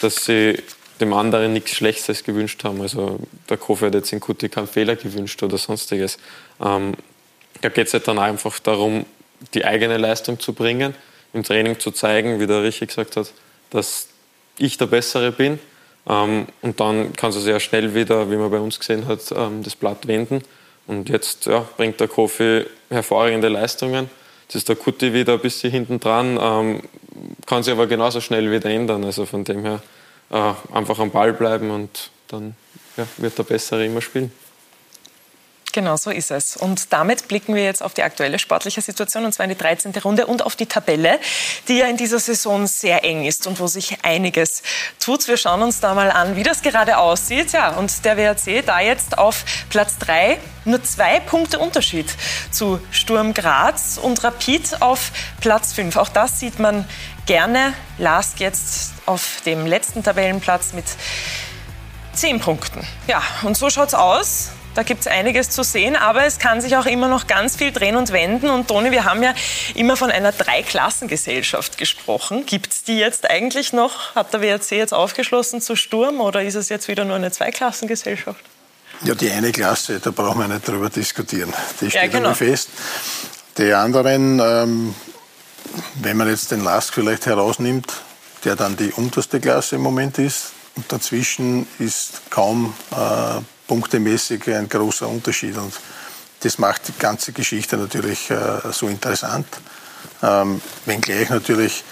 dass 0.01 0.25
sie 0.25 0.63
dem 1.01 1.13
anderen 1.13 1.53
nichts 1.53 1.71
Schlechtes 1.71 2.23
gewünscht 2.23 2.63
haben. 2.63 2.81
Also 2.81 3.19
der 3.49 3.57
Kofi 3.57 3.85
hat 3.85 3.95
jetzt 3.95 4.11
in 4.13 4.19
Kuti 4.19 4.49
keinen 4.49 4.67
Fehler 4.67 4.95
gewünscht 4.95 5.41
oder 5.43 5.57
sonstiges. 5.57 6.17
Ähm, 6.61 6.93
da 7.61 7.69
geht 7.69 7.87
es 7.87 7.93
halt 7.93 8.07
dann 8.07 8.19
einfach 8.19 8.59
darum, 8.59 9.05
die 9.53 9.65
eigene 9.65 9.97
Leistung 9.97 10.39
zu 10.39 10.53
bringen, 10.53 10.93
im 11.33 11.43
Training 11.43 11.79
zu 11.79 11.91
zeigen, 11.91 12.39
wie 12.39 12.47
der 12.47 12.63
Richie 12.63 12.87
gesagt 12.87 13.15
hat, 13.15 13.31
dass 13.69 14.07
ich 14.57 14.77
der 14.77 14.87
Bessere 14.87 15.31
bin. 15.31 15.59
Ähm, 16.07 16.47
und 16.61 16.79
dann 16.79 17.13
kann 17.13 17.31
sie 17.31 17.41
sehr 17.41 17.59
schnell 17.59 17.93
wieder, 17.93 18.29
wie 18.31 18.35
man 18.35 18.51
bei 18.51 18.59
uns 18.59 18.79
gesehen 18.79 19.07
hat, 19.07 19.31
ähm, 19.35 19.63
das 19.63 19.75
Blatt 19.75 20.07
wenden. 20.07 20.43
Und 20.87 21.09
jetzt 21.09 21.45
ja, 21.45 21.67
bringt 21.77 21.99
der 21.99 22.07
Kofi 22.07 22.65
hervorragende 22.89 23.47
Leistungen. 23.47 24.09
Jetzt 24.43 24.55
ist 24.55 24.69
der 24.69 24.75
Kutti 24.75 25.13
wieder 25.13 25.33
ein 25.33 25.39
bisschen 25.39 25.71
hinten 25.71 25.99
dran, 25.99 26.39
ähm, 26.41 26.81
kann 27.45 27.61
sich 27.61 27.71
aber 27.71 27.85
genauso 27.85 28.21
schnell 28.21 28.51
wieder 28.51 28.69
ändern. 28.69 29.03
Also 29.03 29.27
von 29.27 29.43
dem 29.43 29.63
her 29.63 29.81
äh, 30.29 30.53
einfach 30.73 30.99
am 30.99 31.11
Ball 31.11 31.33
bleiben 31.33 31.71
und 31.71 32.11
dann 32.27 32.55
ja, 32.97 33.07
wird 33.17 33.37
der 33.37 33.43
Bessere 33.43 33.85
immer 33.85 34.01
spielen. 34.01 34.31
Genau 35.71 35.97
so 35.97 36.09
ist 36.09 36.31
es. 36.31 36.57
Und 36.57 36.91
damit 36.93 37.27
blicken 37.27 37.53
wir 37.53 37.63
jetzt 37.63 37.83
auf 37.83 37.93
die 37.93 38.01
aktuelle 38.01 38.39
sportliche 38.39 38.81
Situation, 38.81 39.25
und 39.25 39.33
zwar 39.33 39.43
in 39.43 39.51
die 39.51 39.57
13. 39.57 39.93
Runde 40.03 40.25
und 40.25 40.43
auf 40.43 40.55
die 40.55 40.65
Tabelle, 40.65 41.19
die 41.67 41.77
ja 41.77 41.87
in 41.87 41.97
dieser 41.97 42.19
Saison 42.19 42.65
sehr 42.65 43.03
eng 43.03 43.25
ist 43.25 43.45
und 43.45 43.59
wo 43.59 43.67
sich 43.67 44.03
einiges 44.03 44.63
tut. 44.99 45.27
Wir 45.27 45.37
schauen 45.37 45.61
uns 45.61 45.79
da 45.79 45.93
mal 45.93 46.09
an, 46.09 46.35
wie 46.35 46.43
das 46.43 46.63
gerade 46.63 46.97
aussieht. 46.97 47.51
Ja, 47.51 47.71
und 47.77 48.03
der 48.03 48.17
WRC 48.17 48.65
da 48.65 48.79
jetzt 48.79 49.17
auf 49.19 49.45
Platz 49.69 49.99
3, 49.99 50.39
nur 50.65 50.83
zwei 50.83 51.19
Punkte 51.19 51.59
Unterschied 51.59 52.07
zu 52.51 52.79
Sturm 52.91 53.35
Graz 53.35 53.99
und 54.01 54.23
Rapid 54.23 54.81
auf 54.81 55.11
Platz 55.39 55.73
5. 55.73 55.95
Auch 55.97 56.09
das 56.09 56.39
sieht 56.39 56.57
man 56.57 56.85
gerne. 57.29 57.75
Last 57.99 58.39
jetzt 58.39 58.91
auf 59.05 59.41
dem 59.45 59.67
letzten 59.67 60.03
Tabellenplatz 60.03 60.73
mit 60.73 60.85
10 62.13 62.39
Punkten. 62.39 62.81
Ja, 63.07 63.21
und 63.43 63.55
so 63.55 63.69
schaut's 63.69 63.93
aus. 63.93 64.49
Da 64.73 64.81
gibt 64.81 65.01
es 65.01 65.07
einiges 65.07 65.51
zu 65.51 65.61
sehen, 65.61 65.95
aber 65.95 66.25
es 66.25 66.39
kann 66.39 66.59
sich 66.59 66.75
auch 66.75 66.87
immer 66.87 67.07
noch 67.07 67.27
ganz 67.27 67.55
viel 67.55 67.71
drehen 67.71 67.97
und 67.97 68.11
wenden. 68.11 68.49
Und 68.49 68.67
Toni, 68.67 68.91
wir 68.91 69.05
haben 69.05 69.21
ja 69.21 69.35
immer 69.75 69.95
von 69.95 70.09
einer 70.09 70.31
Dreiklassengesellschaft 70.31 71.77
gesprochen. 71.77 72.47
Gibt 72.47 72.73
es 72.73 72.83
die 72.83 72.97
jetzt 72.97 73.29
eigentlich 73.29 73.73
noch? 73.73 74.15
Hat 74.15 74.33
der 74.33 74.41
WRC 74.41 74.71
jetzt 74.71 74.93
aufgeschlossen 74.95 75.61
zu 75.61 75.75
Sturm 75.75 76.21
oder 76.21 76.41
ist 76.41 76.55
es 76.55 76.69
jetzt 76.69 76.87
wieder 76.87 77.05
nur 77.05 77.15
eine 77.15 77.31
Zweiklassengesellschaft? 77.31 78.43
Ja, 79.03 79.13
die 79.13 79.29
eine 79.29 79.51
Klasse, 79.51 79.99
da 79.99 80.09
brauchen 80.09 80.41
wir 80.41 80.47
nicht 80.47 80.67
drüber 80.67 80.89
diskutieren. 80.89 81.53
Die 81.79 81.91
steht 81.91 82.11
genau. 82.11 82.33
fest. 82.33 82.69
Die 83.59 83.71
anderen, 83.71 84.39
ähm, 84.39 84.95
wenn 85.95 86.17
man 86.17 86.27
jetzt 86.27 86.51
den 86.51 86.63
Lask 86.63 86.93
vielleicht 86.93 87.25
herausnimmt, 87.25 87.91
der 88.43 88.55
dann 88.55 88.77
die 88.77 88.91
unterste 88.91 89.39
Klasse 89.39 89.75
im 89.75 89.81
Moment 89.81 90.17
ist, 90.17 90.53
und 90.75 90.91
dazwischen 90.91 91.67
ist 91.77 92.21
kaum 92.29 92.73
äh, 92.91 93.41
punktemäßig 93.67 94.47
ein 94.47 94.69
großer 94.69 95.09
Unterschied. 95.09 95.57
Und 95.57 95.73
das 96.39 96.57
macht 96.57 96.87
die 96.87 96.97
ganze 96.97 97.33
Geschichte 97.33 97.75
natürlich 97.75 98.29
äh, 98.29 98.37
so 98.71 98.87
interessant. 98.87 99.45
Ähm, 100.23 100.61
wenngleich 100.85 101.29
natürlich 101.29 101.83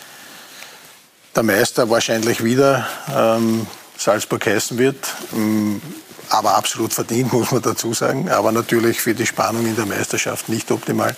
der 1.35 1.43
Meister 1.43 1.89
wahrscheinlich 1.89 2.43
wieder 2.43 2.87
ähm, 3.13 3.67
Salzburg 3.97 4.45
heißen 4.45 4.77
wird. 4.77 5.05
Ähm, 5.33 5.81
aber 6.29 6.55
absolut 6.55 6.93
verdient, 6.93 7.33
muss 7.33 7.51
man 7.51 7.61
dazu 7.61 7.93
sagen. 7.93 8.29
Aber 8.29 8.51
natürlich 8.51 9.01
für 9.01 9.13
die 9.13 9.25
Spannung 9.25 9.65
in 9.65 9.75
der 9.75 9.85
Meisterschaft 9.85 10.49
nicht 10.49 10.71
optimal. 10.71 11.15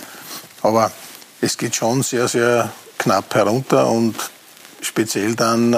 Aber 0.61 0.91
es 1.41 1.57
geht 1.57 1.75
schon 1.75 2.03
sehr, 2.03 2.27
sehr 2.27 2.71
knapp 2.97 3.33
herunter 3.33 3.87
und 3.87 4.15
speziell 4.81 5.35
dann 5.35 5.73
äh, 5.73 5.77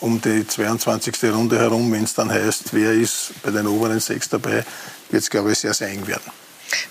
um 0.00 0.20
die 0.20 0.46
22. 0.46 1.14
Runde 1.24 1.58
herum, 1.58 1.90
wenn 1.92 2.04
es 2.04 2.14
dann 2.14 2.30
heißt, 2.30 2.72
wer 2.72 2.92
ist 2.92 3.32
bei 3.42 3.50
den 3.50 3.66
oberen 3.66 3.98
sechs 4.00 4.28
dabei, 4.28 4.64
wird 5.10 5.22
es, 5.22 5.30
glaube 5.30 5.52
ich, 5.52 5.58
sehr, 5.58 5.74
sehr 5.74 5.88
eng 5.88 6.06
werden. 6.06 6.30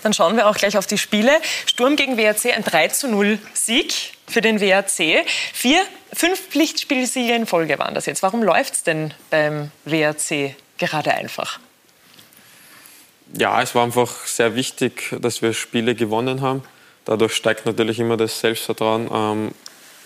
Dann 0.02 0.12
schauen 0.12 0.36
wir 0.36 0.48
auch 0.48 0.56
gleich 0.56 0.76
auf 0.76 0.86
die 0.86 0.98
Spiele. 0.98 1.40
Sturm 1.66 1.96
gegen 1.96 2.16
WRC, 2.16 2.52
ein 2.56 2.64
3 2.64 2.88
zu 2.88 3.08
0 3.08 3.38
Sieg 3.54 3.94
für 4.26 4.40
den 4.40 4.60
WRC. 4.60 5.24
Vier, 5.52 5.80
fünf 6.12 6.40
Pflichtspielsiege 6.48 7.34
in 7.34 7.46
Folge 7.46 7.78
waren 7.78 7.94
das 7.94 8.06
jetzt. 8.06 8.22
Warum 8.22 8.42
läuft 8.42 8.74
es 8.74 8.82
denn 8.82 9.14
beim 9.30 9.70
WRC 9.84 10.56
gerade 10.78 11.14
einfach? 11.14 11.60
Ja, 13.34 13.62
es 13.62 13.74
war 13.74 13.84
einfach 13.84 14.26
sehr 14.26 14.54
wichtig, 14.54 15.14
dass 15.20 15.42
wir 15.42 15.52
Spiele 15.52 15.94
gewonnen 15.94 16.40
haben. 16.40 16.62
Dadurch 17.08 17.34
steigt 17.34 17.64
natürlich 17.64 17.98
immer 18.00 18.18
das 18.18 18.38
Selbstvertrauen. 18.38 19.08
Ähm, 19.10 19.50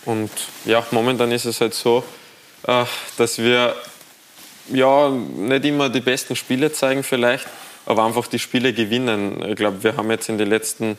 und 0.04 0.30
ja, 0.64 0.86
momentan 0.92 1.32
ist 1.32 1.46
es 1.46 1.60
halt 1.60 1.74
so, 1.74 2.04
äh, 2.64 2.84
dass 3.16 3.38
wir 3.38 3.74
ja 4.72 5.10
nicht 5.10 5.64
immer 5.64 5.88
die 5.88 6.00
besten 6.00 6.36
Spiele 6.36 6.70
zeigen 6.70 7.02
vielleicht, 7.02 7.48
aber 7.86 8.04
einfach 8.04 8.28
die 8.28 8.38
Spiele 8.38 8.72
gewinnen. 8.72 9.44
Ich 9.48 9.56
glaube, 9.56 9.82
wir 9.82 9.96
haben 9.96 10.12
jetzt 10.12 10.28
in 10.28 10.38
den 10.38 10.48
letzten 10.48 10.96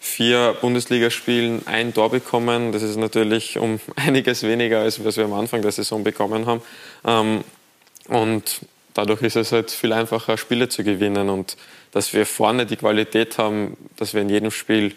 vier 0.00 0.56
Bundesligaspielen 0.60 1.68
ein 1.68 1.94
Tor 1.94 2.10
bekommen. 2.10 2.72
Das 2.72 2.82
ist 2.82 2.96
natürlich 2.96 3.56
um 3.56 3.78
einiges 3.94 4.42
weniger, 4.42 4.80
als 4.80 5.04
was 5.04 5.16
wir 5.16 5.24
am 5.24 5.34
Anfang 5.34 5.62
der 5.62 5.70
Saison 5.70 6.02
bekommen 6.02 6.46
haben. 6.46 6.62
Ähm, 7.06 7.44
und 8.08 8.62
dadurch 8.92 9.22
ist 9.22 9.36
es 9.36 9.52
halt 9.52 9.70
viel 9.70 9.92
einfacher, 9.92 10.36
Spiele 10.36 10.68
zu 10.68 10.82
gewinnen. 10.82 11.28
Und 11.28 11.56
dass 11.92 12.12
wir 12.12 12.26
vorne 12.26 12.66
die 12.66 12.74
Qualität 12.74 13.38
haben, 13.38 13.76
dass 13.96 14.14
wir 14.14 14.22
in 14.22 14.30
jedem 14.30 14.50
Spiel 14.50 14.96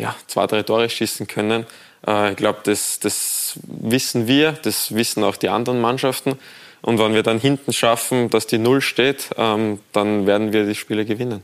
ja, 0.00 0.14
zwei, 0.26 0.46
drei 0.46 0.62
Tore 0.62 0.88
schießen 0.88 1.26
können. 1.26 1.66
Äh, 2.06 2.30
ich 2.30 2.36
glaube, 2.36 2.60
das, 2.64 3.00
das 3.00 3.58
wissen 3.62 4.26
wir, 4.26 4.52
das 4.52 4.94
wissen 4.94 5.22
auch 5.24 5.36
die 5.36 5.48
anderen 5.48 5.80
Mannschaften. 5.80 6.38
Und 6.82 6.98
wenn 6.98 7.12
wir 7.12 7.22
dann 7.22 7.38
hinten 7.38 7.72
schaffen, 7.72 8.30
dass 8.30 8.46
die 8.46 8.58
Null 8.58 8.80
steht, 8.80 9.30
ähm, 9.36 9.80
dann 9.92 10.26
werden 10.26 10.52
wir 10.52 10.64
die 10.64 10.74
Spiele 10.74 11.04
gewinnen. 11.04 11.42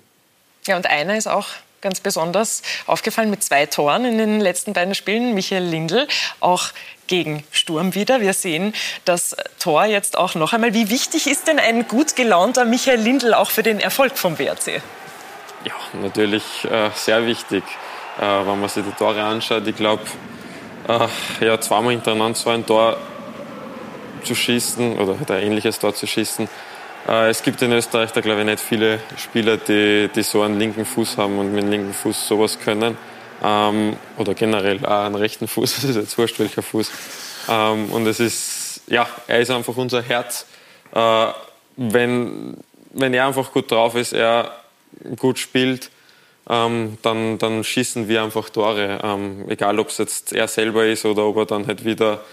Ja, 0.67 0.77
und 0.77 0.87
einer 0.87 1.17
ist 1.17 1.27
auch 1.27 1.47
ganz 1.83 2.01
besonders 2.01 2.63
aufgefallen 2.87 3.29
mit 3.29 3.45
zwei 3.45 3.67
Toren 3.67 4.07
in 4.07 4.17
den 4.17 4.41
letzten 4.41 4.73
beiden 4.73 4.95
Spielen. 4.95 5.35
Michael 5.35 5.63
Lindl, 5.63 6.09
auch 6.41 6.71
gegen 7.07 7.45
Sturm 7.53 7.95
wieder. 7.95 8.21
Wir 8.23 8.33
sehen 8.33 8.75
das 9.05 9.37
Tor 9.59 9.85
jetzt 9.85 10.17
auch 10.17 10.35
noch 10.35 10.55
einmal. 10.55 10.73
Wie 10.73 10.89
wichtig 10.89 11.27
ist 11.27 11.47
denn 11.47 11.59
ein 11.59 11.87
gut 11.87 12.17
gelaunter 12.17 12.65
Michael 12.65 13.01
Lindl 13.01 13.35
auch 13.35 13.51
für 13.51 13.63
den 13.63 13.79
Erfolg 13.79 14.17
vom 14.17 14.39
WRC? 14.39 14.81
Ja, 15.65 15.75
natürlich 16.01 16.65
äh, 16.65 16.91
sehr 16.95 17.27
wichtig, 17.27 17.63
wenn 18.19 18.61
man 18.61 18.69
sich 18.69 18.85
die 18.85 18.93
Tore 18.93 19.23
anschaut. 19.23 19.67
Ich 19.67 19.77
glaube, 19.77 20.03
äh, 20.89 21.45
ja, 21.45 21.61
zweimal 21.61 21.93
hintereinander 21.93 22.37
so 22.37 22.51
ein 22.51 22.65
Tor 22.65 22.97
zu 24.23 24.35
schießen 24.35 24.99
oder 24.99 25.17
ein 25.35 25.43
ähnliches 25.43 25.79
Tor 25.79 25.95
zu 25.95 26.07
schießen. 26.07 26.49
Äh, 27.09 27.31
es 27.31 27.43
gibt 27.43 27.63
in 27.63 27.73
Österreich 27.73 28.13
da 28.13 28.21
glaube 28.21 28.41
ich 28.41 28.47
nicht 28.47 28.61
viele 28.61 29.01
Spieler, 29.17 29.57
die, 29.57 30.09
die 30.15 30.23
so 30.23 30.43
einen 30.43 30.59
linken 30.59 30.85
Fuß 30.85 31.19
haben 31.19 31.39
und 31.39 31.53
mit 31.53 31.65
dem 31.65 31.71
linken 31.71 31.93
Fuß 31.93 32.29
sowas 32.29 32.59
können. 32.59 32.97
Ähm, 33.43 33.97
oder 34.17 34.35
generell 34.35 34.85
auch 34.85 35.05
einen 35.05 35.15
rechten 35.15 35.47
Fuß, 35.47 35.75
das 35.77 35.85
ist 35.85 35.97
jetzt 35.97 36.19
wurscht 36.19 36.39
welcher 36.39 36.63
Fuß. 36.63 36.91
Ähm, 37.49 37.91
und 37.91 38.07
es 38.07 38.21
ist, 38.21 38.83
ja, 38.87 39.07
er 39.27 39.41
ist 39.41 39.51
einfach 39.51 39.77
unser 39.77 40.03
Herz. 40.03 40.47
Äh, 40.93 41.27
wenn, 41.77 42.57
wenn 42.93 43.15
er 43.15 43.27
einfach 43.27 43.53
gut 43.53 43.71
drauf 43.71 43.95
ist, 43.95 44.13
er 44.13 44.53
gut 45.17 45.39
spielt, 45.39 45.91
ähm, 46.49 46.99
dann, 47.03 47.39
dann 47.39 47.65
schießen 47.65 48.09
wir 48.09 48.23
einfach 48.23 48.49
Tore. 48.51 49.01
Ähm, 49.03 49.49
egal, 49.49 49.79
ob 49.79 49.89
es 49.89 49.99
jetzt 49.99 50.33
er 50.33 50.49
selber 50.49 50.87
ist 50.87 51.05
oder 51.05 51.25
ob 51.25 51.37
er 51.39 51.47
dann 51.47 51.67
halt 51.67 51.85
wieder 51.85 52.25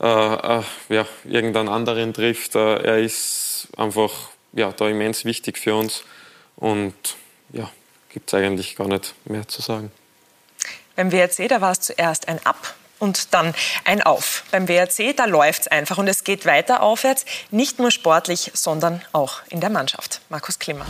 äh, 0.00 0.06
äh, 0.06 0.62
ja, 0.88 1.06
irgendeinen 1.24 1.68
anderen 1.68 2.12
trifft. 2.12 2.56
Äh, 2.56 2.82
er 2.82 2.98
ist 2.98 3.68
einfach 3.76 4.10
ja, 4.52 4.72
da 4.72 4.88
immens 4.88 5.24
wichtig 5.24 5.58
für 5.58 5.74
uns 5.74 6.04
und 6.56 6.94
ja, 7.52 7.70
gibt 8.08 8.32
es 8.32 8.34
eigentlich 8.34 8.76
gar 8.76 8.88
nicht 8.88 9.14
mehr 9.24 9.46
zu 9.48 9.62
sagen. 9.62 9.90
Beim 10.96 11.10
WRC, 11.10 11.48
da 11.48 11.60
war 11.60 11.72
es 11.72 11.80
zuerst 11.80 12.28
ein 12.28 12.44
Ab 12.44 12.74
und 12.98 13.34
dann 13.34 13.54
ein 13.84 14.02
Auf. 14.02 14.44
Beim 14.50 14.68
WRC, 14.68 15.16
da 15.16 15.24
läuft 15.24 15.62
es 15.62 15.68
einfach 15.68 15.98
und 15.98 16.06
es 16.06 16.24
geht 16.24 16.46
weiter 16.46 16.82
aufwärts, 16.82 17.24
nicht 17.50 17.78
nur 17.78 17.90
sportlich, 17.90 18.50
sondern 18.54 19.02
auch 19.12 19.42
in 19.48 19.60
der 19.60 19.70
Mannschaft. 19.70 20.20
Markus 20.28 20.58
Klimmer. 20.58 20.86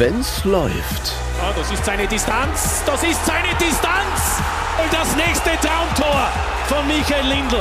Wenn's 0.00 0.44
läuft. 0.44 1.12
Ja, 1.36 1.52
das 1.54 1.70
ist 1.70 1.84
seine 1.84 2.06
Distanz, 2.06 2.82
das 2.86 3.02
ist 3.02 3.26
seine 3.26 3.48
Distanz 3.60 4.40
und 4.82 4.90
das 4.90 5.14
nächste 5.14 5.50
Traumtor 5.60 6.26
von 6.68 6.86
Michael 6.86 7.26
Lindl. 7.26 7.60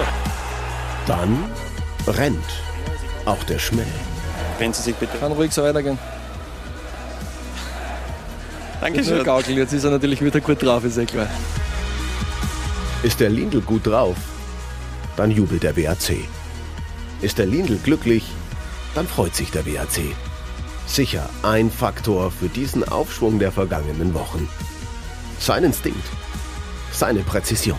Dann 1.05 1.51
rennt 2.07 2.45
auch 3.25 3.43
der 3.43 3.59
Schmäh. 3.59 3.83
Wenn 4.57 4.71
Sie 4.71 4.83
sich 4.83 4.95
bitte. 4.95 5.17
Kann 5.17 5.33
ruhig 5.33 5.51
so 5.51 5.63
weitergehen. 5.63 5.99
Dankeschön. 8.79 9.21
Gaukel, 9.25 9.57
jetzt 9.57 9.73
ist 9.73 9.83
er 9.83 9.91
natürlich 9.91 10.21
wieder 10.21 10.39
gut 10.39 10.63
drauf, 10.63 10.85
ist 10.85 10.97
eh 10.97 11.05
klar. 11.05 11.27
Ist 13.03 13.19
der 13.19 13.31
Lindl 13.31 13.59
gut 13.59 13.85
drauf, 13.85 14.15
dann 15.17 15.29
jubelt 15.29 15.63
der 15.63 15.75
WAC. 15.75 16.29
Ist 17.19 17.37
der 17.37 17.47
Lindl 17.47 17.79
glücklich, 17.79 18.23
dann 18.95 19.09
freut 19.09 19.35
sich 19.35 19.51
der 19.51 19.65
WAC. 19.65 20.15
Sicher 20.89 21.29
ein 21.43 21.69
Faktor 21.69 22.31
für 22.31 22.49
diesen 22.49 22.83
Aufschwung 22.83 23.37
der 23.37 23.51
vergangenen 23.51 24.15
Wochen. 24.15 24.49
Sein 25.37 25.63
Instinkt, 25.63 26.03
seine 26.91 27.19
Präzision. 27.19 27.77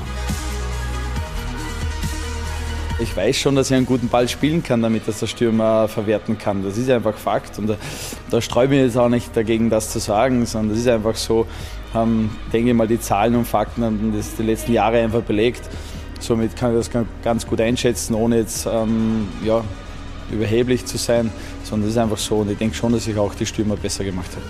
Ich 3.01 3.17
weiß 3.17 3.37
schon, 3.37 3.57
dass 3.57 3.69
ich 3.69 3.77
einen 3.77 3.85
guten 3.85 4.09
Ball 4.09 4.29
spielen 4.29 4.63
kann, 4.63 4.81
damit 4.81 5.09
das 5.09 5.19
der 5.19 5.27
Stürmer 5.27 5.89
verwerten 5.89 6.39
kann. 6.39 6.63
Das 6.63 6.79
ist 6.79 6.89
einfach 6.89 7.17
Fakt. 7.17 7.59
Und 7.59 7.67
da, 7.67 7.77
da 8.31 8.41
sträube 8.41 8.77
ich 8.77 8.81
jetzt 8.81 8.97
auch 8.97 9.09
nicht 9.09 9.37
dagegen, 9.37 9.71
das 9.71 9.91
zu 9.91 9.99
sagen, 9.99 10.47
sondern 10.47 10.71
das 10.71 10.79
ist 10.79 10.89
einfach 10.89 11.17
so, 11.17 11.49
haben, 11.93 12.39
denke 12.53 12.71
ich 12.71 12.77
mal, 12.77 12.87
die 12.87 13.01
Zahlen 13.01 13.35
und 13.35 13.45
Fakten 13.45 13.83
haben 13.83 14.15
das 14.17 14.37
die 14.37 14.45
letzten 14.45 14.73
Jahre 14.73 14.99
einfach 14.99 15.23
belegt. 15.23 15.63
Somit 16.21 16.55
kann 16.55 16.79
ich 16.79 16.87
das 16.87 17.05
ganz 17.25 17.45
gut 17.45 17.61
einschätzen, 17.61 18.15
ohne 18.15 18.37
jetzt 18.37 18.67
ähm, 18.67 19.27
ja, 19.45 19.65
überheblich 20.31 20.87
zu 20.87 20.97
sein, 20.97 21.33
sondern 21.71 21.89
das 21.89 21.97
ist 21.97 22.03
einfach 22.03 22.19
so. 22.19 22.39
Und 22.39 22.51
ich 22.51 22.59
denke 22.59 22.75
schon, 22.75 22.93
dass 22.93 23.07
ich 23.07 23.17
auch 23.17 23.35
die 23.35 23.47
Stürmer 23.47 23.77
besser 23.77 24.05
gemacht 24.05 24.31
habe. 24.33 24.45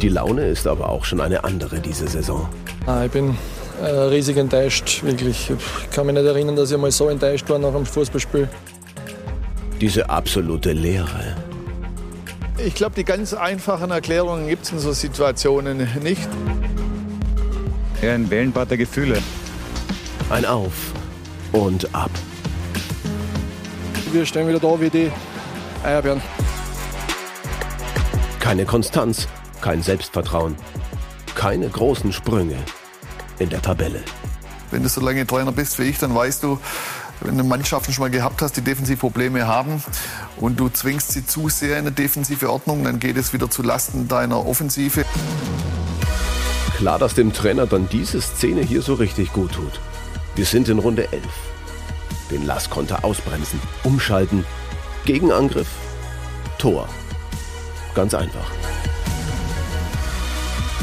Die 0.00 0.08
Laune 0.08 0.46
ist 0.46 0.66
aber 0.66 0.88
auch 0.88 1.04
schon 1.04 1.20
eine 1.20 1.42
andere 1.42 1.80
diese 1.80 2.06
Saison. 2.06 2.48
Ah, 2.86 3.04
ich 3.04 3.10
bin 3.10 3.36
äh, 3.82 3.86
riesig 3.86 4.36
enttäuscht, 4.36 5.02
wirklich. 5.02 5.50
Ich 5.50 5.90
kann 5.90 6.06
mich 6.06 6.14
nicht 6.14 6.24
erinnern, 6.24 6.54
dass 6.54 6.70
ich 6.70 6.78
mal 6.78 6.92
so 6.92 7.08
enttäuscht 7.08 7.48
war 7.50 7.58
nach 7.58 7.74
einem 7.74 7.84
Fußballspiel. 7.84 8.48
Diese 9.80 10.08
absolute 10.08 10.72
Leere. 10.72 11.36
Ich 12.64 12.74
glaube, 12.74 12.94
die 12.96 13.04
ganz 13.04 13.34
einfachen 13.34 13.90
Erklärungen 13.90 14.48
gibt 14.48 14.64
es 14.64 14.72
in 14.72 14.78
so 14.78 14.92
Situationen 14.92 15.88
nicht. 16.02 16.28
Ja, 18.02 18.14
ein 18.14 18.30
Wellenbad 18.30 18.70
der 18.70 18.78
Gefühle. 18.78 19.18
Ein 20.30 20.44
Auf 20.44 20.92
und 21.52 21.92
Ab. 21.94 22.10
Wir 24.12 24.24
stehen 24.24 24.48
wieder 24.48 24.60
da 24.60 24.80
wie 24.80 24.90
die 24.90 25.10
Eierbären. 25.84 26.20
Keine 28.40 28.64
Konstanz, 28.64 29.28
kein 29.60 29.82
Selbstvertrauen, 29.82 30.56
keine 31.34 31.68
großen 31.68 32.12
Sprünge 32.12 32.56
in 33.38 33.50
der 33.50 33.62
Tabelle. 33.62 34.02
Wenn 34.70 34.82
du 34.82 34.88
so 34.88 35.00
lange 35.00 35.26
Trainer 35.26 35.52
bist 35.52 35.78
wie 35.78 35.84
ich, 35.84 35.98
dann 35.98 36.14
weißt 36.14 36.42
du, 36.42 36.58
wenn 37.20 37.36
du 37.36 37.44
Mannschaften 37.44 37.92
schon 37.92 38.04
mal 38.04 38.10
gehabt 38.10 38.42
hast, 38.42 38.56
die 38.56 38.60
Defensivprobleme 38.60 39.46
haben 39.46 39.82
und 40.36 40.60
du 40.60 40.68
zwingst 40.68 41.12
sie 41.12 41.26
zu 41.26 41.48
sehr 41.48 41.78
in 41.78 41.86
eine 41.86 41.92
defensive 41.92 42.50
Ordnung, 42.50 42.84
dann 42.84 43.00
geht 43.00 43.16
es 43.16 43.32
wieder 43.32 43.50
zu 43.50 43.62
Lasten 43.62 44.08
deiner 44.08 44.46
Offensive. 44.46 45.04
Klar, 46.76 46.98
dass 46.98 47.14
dem 47.14 47.32
Trainer 47.32 47.66
dann 47.66 47.88
diese 47.88 48.20
Szene 48.20 48.62
hier 48.62 48.82
so 48.82 48.94
richtig 48.94 49.32
gut 49.32 49.52
tut. 49.52 49.80
Wir 50.36 50.44
sind 50.44 50.68
in 50.68 50.78
Runde 50.78 51.10
11. 51.10 51.22
Den 52.30 52.46
Lass 52.46 52.70
konnte 52.70 53.02
ausbremsen, 53.02 53.58
umschalten, 53.82 54.44
Gegenangriff 55.08 55.68
Tor. 56.58 56.86
Ganz 57.94 58.12
einfach. 58.12 58.50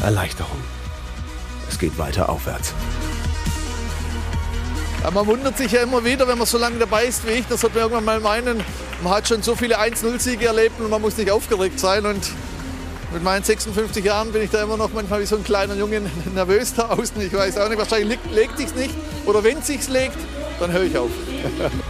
Erleichterung. 0.02 0.58
Es 1.68 1.78
geht 1.78 1.96
weiter 1.96 2.28
aufwärts. 2.28 2.74
Ja, 5.04 5.12
man 5.12 5.28
wundert 5.28 5.56
sich 5.56 5.70
ja 5.70 5.82
immer 5.82 6.04
wieder, 6.04 6.26
wenn 6.26 6.38
man 6.38 6.46
so 6.48 6.58
lange 6.58 6.76
dabei 6.80 7.04
ist 7.04 7.24
wie 7.24 7.34
ich, 7.34 7.46
das 7.46 7.60
sollte 7.60 7.76
man 7.76 7.84
irgendwann 7.84 8.04
mal 8.04 8.18
meinen, 8.18 8.64
man 9.04 9.12
hat 9.12 9.28
schon 9.28 9.44
so 9.44 9.54
viele 9.54 9.78
1-0-Siege 9.78 10.46
erlebt 10.46 10.80
und 10.80 10.90
man 10.90 11.00
muss 11.00 11.16
nicht 11.16 11.30
aufgeregt 11.30 11.78
sein. 11.78 12.04
Und 12.04 12.28
mit 13.12 13.22
meinen 13.22 13.44
56 13.44 14.04
Jahren 14.04 14.32
bin 14.32 14.42
ich 14.42 14.50
da 14.50 14.60
immer 14.60 14.76
noch 14.76 14.92
manchmal 14.92 15.20
wie 15.20 15.26
so 15.26 15.36
ein 15.36 15.44
kleiner 15.44 15.76
Junge 15.76 16.02
nervös 16.34 16.74
da 16.74 16.88
außen. 16.88 17.20
Ich 17.20 17.32
weiß 17.32 17.58
auch 17.58 17.68
nicht, 17.68 17.78
wahrscheinlich 17.78 18.18
legt 18.32 18.58
sich's 18.58 18.74
nicht. 18.74 18.94
Oder 19.24 19.44
wenn 19.44 19.58
es 19.58 19.68
sich 19.68 19.86
legt, 19.86 20.18
dann 20.58 20.72
höre 20.72 20.82
ich 20.82 20.98
auf. 20.98 21.10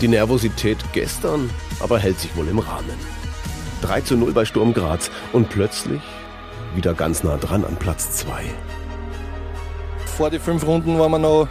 Die 0.00 0.08
Nervosität 0.08 0.78
gestern 0.92 1.50
aber 1.80 1.98
hält 1.98 2.18
sich 2.18 2.36
wohl 2.36 2.48
im 2.48 2.58
Rahmen. 2.58 2.98
3 3.82 4.00
zu 4.00 4.16
0 4.16 4.32
bei 4.32 4.44
Sturm 4.44 4.74
Graz 4.74 5.10
und 5.32 5.50
plötzlich 5.50 6.00
wieder 6.74 6.94
ganz 6.94 7.22
nah 7.22 7.36
dran 7.36 7.64
an 7.64 7.76
Platz 7.76 8.10
2. 8.18 8.44
Vor 10.16 10.30
die 10.30 10.38
fünf 10.38 10.66
Runden 10.66 10.98
waren 10.98 11.12
wir 11.12 11.18
noch 11.18 11.48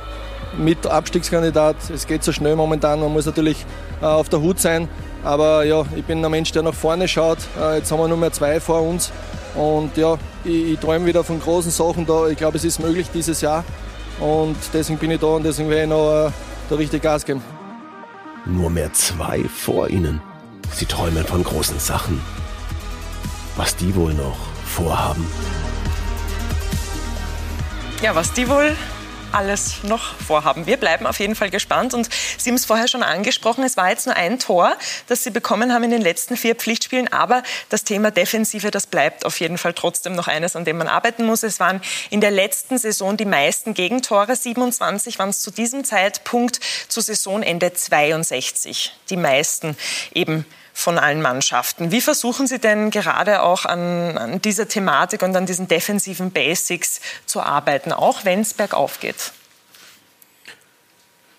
mit 0.58 0.86
Abstiegskandidat. 0.86 1.76
Es 1.90 2.06
geht 2.08 2.24
so 2.24 2.32
schnell 2.32 2.56
momentan, 2.56 3.00
man 3.00 3.14
muss 3.14 3.26
natürlich 3.26 3.66
äh, 4.02 4.06
auf 4.06 4.30
der 4.30 4.42
Hut 4.42 4.60
sein. 4.60 4.90
Aber 5.24 5.64
ja, 5.64 5.86
ich 5.96 6.04
bin 6.04 6.24
ein 6.24 6.32
Mensch, 6.32 6.52
der 6.52 6.64
nach 6.64 6.74
vorne 6.74 7.08
schaut. 7.08 7.38
Äh, 7.60 7.78
jetzt 7.78 7.92
haben 7.92 8.00
wir 8.00 8.08
nur 8.08 8.18
mehr 8.18 8.32
zwei 8.34 8.60
vor 8.60 8.82
uns. 8.82 9.12
Und 9.56 9.96
ja, 9.96 10.18
ich, 10.44 10.74
ich 10.74 10.80
träume 10.80 11.06
wieder 11.06 11.24
von 11.24 11.40
großen 11.40 11.72
Sachen 11.72 12.06
da. 12.06 12.28
Ich 12.28 12.38
glaube, 12.38 12.58
es 12.58 12.66
ist 12.66 12.80
möglich 12.80 13.08
dieses 13.14 13.42
Jahr. 13.42 13.64
Und 14.20 14.58
deswegen 14.74 15.00
bin 15.00 15.12
ich 15.12 15.20
da 15.20 15.28
und 15.28 15.44
deswegen 15.44 15.70
werde 15.70 15.84
ich 15.84 15.90
noch 15.90 16.28
äh, 16.28 16.32
da 16.70 16.76
richtig 16.76 17.02
Gas 17.02 17.26
geben. 17.26 17.42
Nur 18.46 18.70
mehr 18.70 18.92
zwei 18.94 19.44
vor 19.44 19.90
ihnen. 19.90 20.22
Sie 20.72 20.86
träumen 20.86 21.26
von 21.26 21.44
großen 21.44 21.80
Sachen. 21.80 22.20
Was 23.56 23.76
die 23.76 23.96
wohl 23.96 24.14
noch 24.14 24.38
vorhaben? 24.66 25.26
Ja, 28.02 28.16
was 28.16 28.34
die 28.34 28.50
wohl 28.50 28.76
alles 29.34 29.84
noch 29.84 30.16
vorhaben. 30.16 30.66
Wir 30.68 30.78
bleiben 30.78 31.06
auf 31.06 31.20
jeden 31.20 31.36
Fall 31.36 31.50
gespannt. 31.50 31.94
Und 31.94 32.10
Sie 32.38 32.50
haben 32.50 32.56
es 32.56 32.66
vorher 32.66 32.88
schon 32.88 33.04
angesprochen, 33.04 33.64
es 33.64 33.78
war 33.78 33.90
jetzt 33.90 34.06
nur 34.06 34.16
ein 34.16 34.40
Tor, 34.40 34.76
das 35.08 35.24
Sie 35.24 35.32
bekommen 35.32 35.74
haben 35.74 35.84
in 35.84 35.92
den 35.92 36.02
letzten 36.02 36.38
vier 36.38 36.56
Pflichtspielen. 36.56 37.12
Aber 37.12 37.44
das 37.70 37.84
Thema 37.84 38.12
Defensive, 38.12 38.72
das 38.72 38.88
bleibt 38.88 39.26
auf 39.26 39.40
jeden 39.40 39.58
Fall 39.58 39.74
trotzdem 39.74 40.16
noch 40.16 40.28
eines, 40.28 40.56
an 40.56 40.66
dem 40.66 40.78
man 40.78 40.88
arbeiten 40.88 41.26
muss. 41.26 41.44
Es 41.44 41.60
waren 41.60 41.82
in 42.10 42.22
der 42.22 42.32
letzten 42.32 42.78
Saison 42.78 43.18
die 43.18 43.26
meisten 43.26 43.74
Gegentore. 43.74 44.36
27 44.36 45.20
waren 45.20 45.30
es 45.30 45.42
zu 45.42 45.52
diesem 45.52 45.84
Zeitpunkt 45.84 46.60
zu 46.88 47.02
Saisonende 47.02 47.74
62. 47.74 48.94
Die 49.10 49.18
meisten 49.18 49.76
eben 50.14 50.46
von 50.74 50.98
allen 50.98 51.22
Mannschaften. 51.22 51.92
Wie 51.92 52.02
versuchen 52.02 52.48
Sie 52.48 52.60
denn 52.60 52.90
gerade 52.90 53.44
auch 53.44 53.66
an, 53.66 54.18
an 54.18 54.42
dieser 54.42 54.68
Thematik 54.68 55.22
und 55.22 55.36
an 55.36 55.46
diesen 55.46 55.68
defensiven 55.68 56.32
Basics 56.32 57.00
zu 57.26 57.42
arbeiten, 57.42 57.92
auch 57.94 58.26
wenn 58.26 58.42
es 58.42 58.54
bergauf 58.54 59.00
geht? 59.00 59.32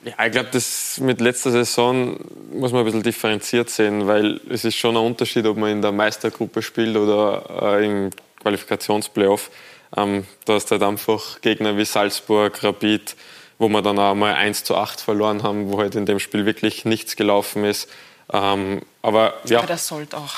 Ja, 0.05 0.27
ich 0.27 0.33
glaube, 0.33 0.51
das 0.53 0.99
mit 1.01 1.21
letzter 1.21 1.51
Saison 1.51 2.19
muss 2.53 2.73
man 2.73 2.81
ein 2.81 2.85
bisschen 2.85 3.03
differenziert 3.03 3.71
sehen, 3.71 4.07
weil 4.07 4.39
es 4.51 4.65
ist 4.65 4.77
schon 4.77 4.97
ein 4.97 5.05
Unterschied, 5.05 5.47
ob 5.47 5.57
man 5.57 5.71
in 5.71 5.83
der 5.83 5.93
Meistergruppe 5.93 6.61
spielt 6.61 6.97
oder 6.97 7.79
äh, 7.79 7.87
im 7.87 8.11
Qualifikationsplayoff. 8.43 9.51
Ähm, 9.97 10.27
da 10.45 10.55
hast 10.55 10.71
halt 10.71 10.83
einfach 10.83 11.41
Gegner 11.41 11.79
wie 11.79 11.87
Salzburg, 11.87 12.63
Rapid, 12.63 13.17
wo 13.59 13.69
wir 13.69 13.81
dann 13.81 13.99
auch 13.99 14.15
mal 14.15 14.35
1 14.35 14.65
zu 14.65 14.77
8 14.77 15.01
verloren 15.01 15.43
haben, 15.43 15.73
wo 15.73 15.79
halt 15.79 15.95
in 15.95 16.05
dem 16.05 16.19
Spiel 16.19 16.45
wirklich 16.45 16.85
nichts 16.85 17.17
gelaufen 17.17 17.65
ist. 17.65 17.89
Ähm, 18.33 18.83
aber, 19.03 19.35
ja. 19.45 19.59
aber 19.59 19.67
das 19.67 19.87
sollte 19.87 20.17
auch 20.17 20.35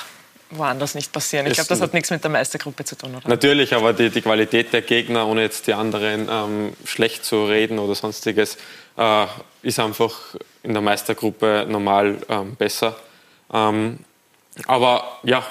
woanders 0.51 0.95
nicht 0.95 1.13
passieren. 1.13 1.47
Ich 1.47 1.55
glaube, 1.55 1.69
das 1.69 1.81
hat 1.81 1.93
nichts 1.93 2.11
mit 2.11 2.23
der 2.23 2.31
Meistergruppe 2.31 2.85
zu 2.85 2.97
tun, 2.97 3.17
oder? 3.17 3.29
Natürlich, 3.29 3.75
aber 3.75 3.93
die, 3.93 4.11
die 4.11 4.23
Qualität 4.23 4.73
der 4.73 4.83
Gegner, 4.83 5.27
ohne 5.27 5.43
jetzt 5.43 5.67
die 5.67 5.75
anderen 5.75 6.29
ähm, 6.31 6.73
schlecht 6.85 7.25
zu 7.25 7.47
reden 7.47 7.79
oder 7.79 7.95
sonstiges, 7.95 8.57
äh, 8.97 9.27
ist 9.63 9.81
einfach 9.81 10.13
in 10.63 10.73
der 10.73 10.83
Meistergruppe 10.83 11.67
normal 11.69 12.19
ähm, 12.29 12.55
besser. 12.57 12.97
Ähm, 13.53 13.99
aber 14.67 15.19
ja, 15.23 15.45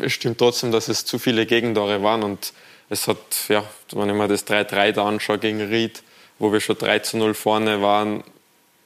es 0.00 0.12
stimmt 0.12 0.38
trotzdem, 0.38 0.72
dass 0.72 0.88
es 0.88 1.04
zu 1.04 1.18
viele 1.18 1.46
Gegentore 1.46 2.02
waren 2.02 2.22
und 2.22 2.52
es 2.88 3.08
hat, 3.08 3.18
ja, 3.48 3.64
wenn 3.92 4.08
ich 4.10 4.14
mir 4.14 4.28
das 4.28 4.46
3-3 4.46 4.92
da 4.92 5.06
anschaue 5.06 5.38
gegen 5.38 5.60
Ried, 5.62 6.02
wo 6.38 6.52
wir 6.52 6.60
schon 6.60 6.76
3 6.76 7.00
0 7.14 7.34
vorne 7.34 7.80
waren, 7.80 8.22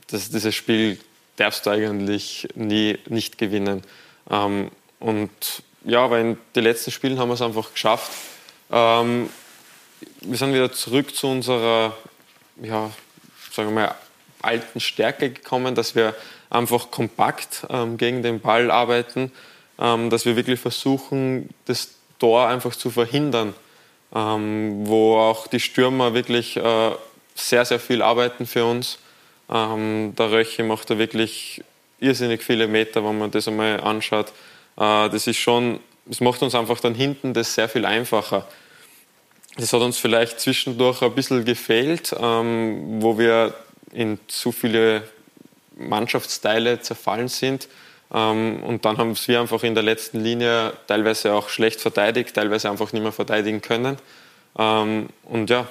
das, 0.09 0.31
dieses 0.31 0.55
Spiel 0.55 1.01
darfst 1.37 1.67
du 1.67 1.71
eigentlich 1.71 2.49
nie 2.55 2.99
nicht 3.09 3.39
gewinnen. 3.39 3.83
Ähm, 4.31 4.71
und 4.99 5.31
ja, 5.85 6.01
aber 6.01 6.19
in 6.19 6.39
den 6.55 6.65
letzten 6.65 6.91
Spielen 6.91 7.19
haben 7.19 7.29
wir 7.29 7.35
es 7.35 7.43
einfach 7.43 7.73
geschafft. 7.73 8.11
Ähm, 8.71 9.31
wir 10.21 10.37
sind 10.37 10.53
wieder 10.53 10.73
zurück 10.73 11.15
zu 11.15 11.29
unserer, 11.29 11.97
ja, 12.61 12.91
sagen 13.53 13.69
wir 13.69 13.75
mal, 13.87 13.95
alten 14.43 14.81
Stärke 14.81 15.31
gekommen, 15.31 15.75
dass 15.75 15.95
wir 15.95 16.15
einfach 16.51 16.91
kompakt 16.91 17.67
ähm, 17.71 17.97
gegen 17.97 18.23
den 18.23 18.41
Ball 18.41 18.71
arbeiten, 18.71 19.33
ähm, 19.79 20.11
dass 20.11 20.25
wir 20.25 20.37
wirklich 20.37 20.61
versuchen, 20.61 21.51
das 21.65 21.91
Tor 22.19 22.47
einfach 22.49 22.75
zu 22.75 22.91
verhindern, 22.91 23.55
ähm, 24.15 24.87
wo 24.87 25.17
auch 25.17 25.47
die 25.47 25.61
Stürmer 25.61 26.15
wirklich 26.15 26.57
äh, 26.57 26.91
sehr, 27.35 27.65
sehr 27.65 27.81
viel 27.81 28.03
arbeiten 28.03 28.47
für 28.47 28.65
uns. 28.65 28.99
Ähm, 29.51 30.15
der 30.17 30.31
Röche 30.33 30.65
macht 30.65 30.91
da 30.91 30.99
wirklich 30.99 31.63
irrsinnig 32.01 32.43
viele 32.43 32.67
Meter, 32.67 33.05
wenn 33.05 33.19
man 33.19 33.31
das 33.31 33.49
einmal 33.49 33.81
anschaut. 33.81 34.29
Äh, 34.77 35.09
das 35.09 35.27
ist 35.27 35.39
schon, 35.39 35.81
es 36.11 36.21
macht 36.21 36.43
uns 36.43 36.55
einfach 36.55 36.81
dann 36.81 36.95
hinten 36.95 37.35
das 37.35 37.55
sehr 37.55 37.69
viel 37.69 37.85
einfacher. 37.85 38.47
Das 39.57 39.73
hat 39.73 39.81
uns 39.81 39.99
vielleicht 39.99 40.41
zwischendurch 40.41 41.03
ein 41.03 41.15
bisschen 41.15 41.45
gefehlt, 41.45 42.15
ähm, 42.21 43.03
wo 43.03 43.19
wir 43.19 43.55
in 43.93 44.19
zu 44.27 44.53
viele 44.53 45.03
Mannschaftsteile 45.77 46.81
zerfallen 46.81 47.29
sind. 47.29 47.69
Ähm, 48.13 48.63
und 48.63 48.85
dann 48.85 48.99
haben 48.99 49.17
wir 49.27 49.41
einfach 49.41 49.63
in 49.63 49.75
der 49.75 49.83
letzten 49.83 50.21
Linie 50.21 50.75
teilweise 50.87 51.33
auch 51.33 51.49
schlecht 51.49 51.81
verteidigt, 51.81 52.35
teilweise 52.35 52.71
einfach 52.71 52.93
nicht 52.93 53.03
mehr 53.03 53.13
verteidigen 53.13 53.63
können. 53.63 53.97
Ähm, 54.59 55.09
und 55.25 55.51
ja, 55.51 55.67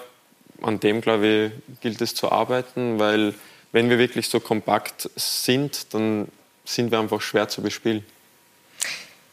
an 0.61 0.79
dem, 0.79 1.01
glaube 1.01 1.27
ich, 1.27 1.81
gilt 1.81 2.01
es 2.01 2.15
zu 2.15 2.31
arbeiten, 2.31 2.99
weil 2.99 3.35
wenn 3.75 3.89
wir 3.89 3.99
wirklich 3.99 4.29
so 4.29 4.39
kompakt 4.39 5.09
sind, 5.17 5.93
dann 5.93 6.29
sind 6.63 6.91
wir 6.91 6.99
einfach 6.99 7.19
schwer 7.19 7.49
zu 7.49 7.61
bespielen. 7.61 8.05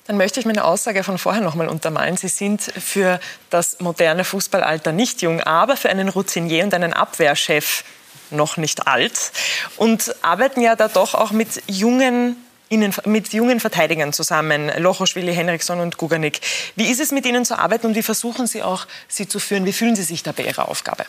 Dann 0.09 0.16
möchte 0.16 0.40
ich 0.40 0.47
meine 0.47 0.64
Aussage 0.64 1.05
von 1.05 1.16
vorher 1.16 1.43
noch 1.43 1.55
mal 1.55 1.68
untermalen. 1.68 2.16
Sie 2.16 2.26
sind 2.26 2.61
für 2.61 3.20
das 3.51 3.78
moderne 3.78 4.24
Fußballalter 4.24 4.90
nicht 4.90 5.22
jung, 5.22 5.40
aber 5.43 5.76
für 5.76 5.90
einen 5.90 6.09
Routinier 6.09 6.64
und 6.64 6.74
einen 6.74 6.93
Abwehrchef 6.93 7.84
noch 8.30 8.57
nicht 8.57 8.88
alt 8.88 9.30
und 9.76 10.12
arbeiten 10.22 10.61
ja 10.61 10.74
da 10.74 10.88
doch 10.88 11.14
auch 11.14 11.30
mit 11.30 11.62
jungen 11.68 12.36
Ihnen, 12.68 12.93
mit 13.05 13.32
jungen 13.32 13.61
Verteidigern 13.61 14.12
zusammen, 14.12 14.72
Lochoschwili, 14.76 15.32
Henriksson 15.34 15.78
und 15.78 15.99
Guganik. 15.99 16.40
Wie 16.74 16.90
ist 16.90 17.01
es 17.01 17.12
mit 17.12 17.26
Ihnen 17.26 17.45
zu 17.45 17.59
arbeiten 17.59 17.86
und 17.86 17.95
wie 17.95 18.03
versuchen 18.03 18.49
Sie 18.49 18.62
auch, 18.62 18.86
sie 19.07 19.28
zu 19.28 19.38
führen? 19.38 19.66
Wie 19.66 19.72
fühlen 19.72 19.95
Sie 19.95 20.03
sich 20.03 20.24
da 20.24 20.32
bei 20.32 20.45
Ihrer 20.45 20.68
Aufgabe? 20.68 21.05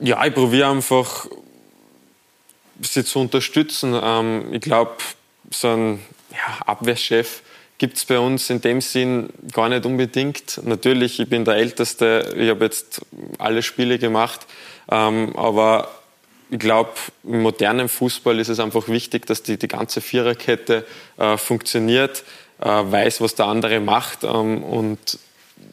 Ja, 0.00 0.24
ich 0.26 0.34
probiere 0.34 0.70
einfach, 0.70 1.26
sie 2.80 3.04
zu 3.04 3.20
unterstützen. 3.20 3.98
Ähm, 4.00 4.52
ich 4.52 4.60
glaube, 4.60 4.96
so 5.50 5.68
ein 5.68 6.00
ja, 6.32 6.66
Abwehrchef 6.66 7.42
gibt 7.78 7.96
es 7.96 8.04
bei 8.04 8.18
uns 8.18 8.50
in 8.50 8.60
dem 8.60 8.80
Sinn 8.80 9.30
gar 9.52 9.68
nicht 9.68 9.86
unbedingt. 9.86 10.60
Natürlich, 10.64 11.20
ich 11.20 11.28
bin 11.28 11.44
der 11.44 11.54
Älteste, 11.54 12.34
ich 12.36 12.50
habe 12.50 12.64
jetzt 12.64 13.02
alle 13.38 13.62
Spiele 13.62 13.98
gemacht, 13.98 14.46
ähm, 14.90 15.36
aber 15.36 15.88
ich 16.50 16.58
glaube, 16.58 16.92
im 17.22 17.42
modernen 17.42 17.88
Fußball 17.88 18.38
ist 18.40 18.48
es 18.48 18.60
einfach 18.60 18.88
wichtig, 18.88 19.26
dass 19.26 19.42
die, 19.42 19.58
die 19.58 19.68
ganze 19.68 20.00
Viererkette 20.00 20.86
äh, 21.18 21.36
funktioniert, 21.36 22.24
äh, 22.60 22.66
weiß, 22.66 23.20
was 23.20 23.34
der 23.36 23.46
andere 23.46 23.80
macht 23.80 24.24
ähm, 24.24 24.62
und 24.62 25.18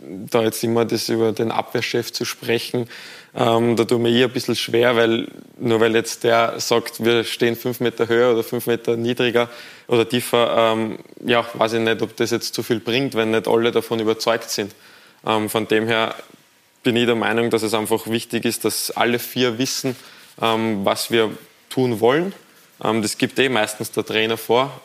da 0.01 0.43
jetzt 0.43 0.63
immer 0.63 0.85
das 0.85 1.09
über 1.09 1.31
den 1.31 1.51
Abwehrchef 1.51 2.11
zu 2.11 2.25
sprechen, 2.25 2.87
ähm, 3.33 3.75
da 3.77 3.85
tut 3.85 4.01
mir 4.01 4.09
eh 4.09 4.25
ein 4.25 4.31
bisschen 4.31 4.55
schwer, 4.55 4.95
weil 4.95 5.27
nur 5.57 5.79
weil 5.79 5.95
jetzt 5.95 6.23
der 6.23 6.59
sagt, 6.59 7.03
wir 7.03 7.23
stehen 7.23 7.55
fünf 7.55 7.79
Meter 7.79 8.07
höher 8.07 8.33
oder 8.33 8.43
fünf 8.43 8.67
Meter 8.67 8.97
niedriger 8.97 9.49
oder 9.87 10.07
tiefer, 10.07 10.73
ähm, 10.73 10.99
ja, 11.23 11.45
weiß 11.53 11.73
ich 11.73 11.79
nicht, 11.79 12.01
ob 12.01 12.15
das 12.17 12.31
jetzt 12.31 12.53
zu 12.53 12.61
viel 12.63 12.79
bringt, 12.79 13.15
wenn 13.15 13.31
nicht 13.31 13.47
alle 13.47 13.71
davon 13.71 13.99
überzeugt 13.99 14.49
sind. 14.49 14.73
Ähm, 15.25 15.49
von 15.49 15.67
dem 15.67 15.87
her 15.87 16.15
bin 16.83 16.95
ich 16.95 17.05
der 17.05 17.15
Meinung, 17.15 17.49
dass 17.49 17.63
es 17.63 17.73
einfach 17.73 18.07
wichtig 18.07 18.43
ist, 18.43 18.65
dass 18.65 18.91
alle 18.91 19.19
vier 19.19 19.57
wissen, 19.57 19.95
ähm, 20.41 20.83
was 20.83 21.11
wir 21.11 21.31
tun 21.69 21.99
wollen. 22.01 22.33
Ähm, 22.83 23.01
das 23.01 23.17
gibt 23.17 23.39
eh 23.39 23.47
meistens 23.47 23.91
der 23.91 24.05
Trainer 24.05 24.37
vor. 24.37 24.81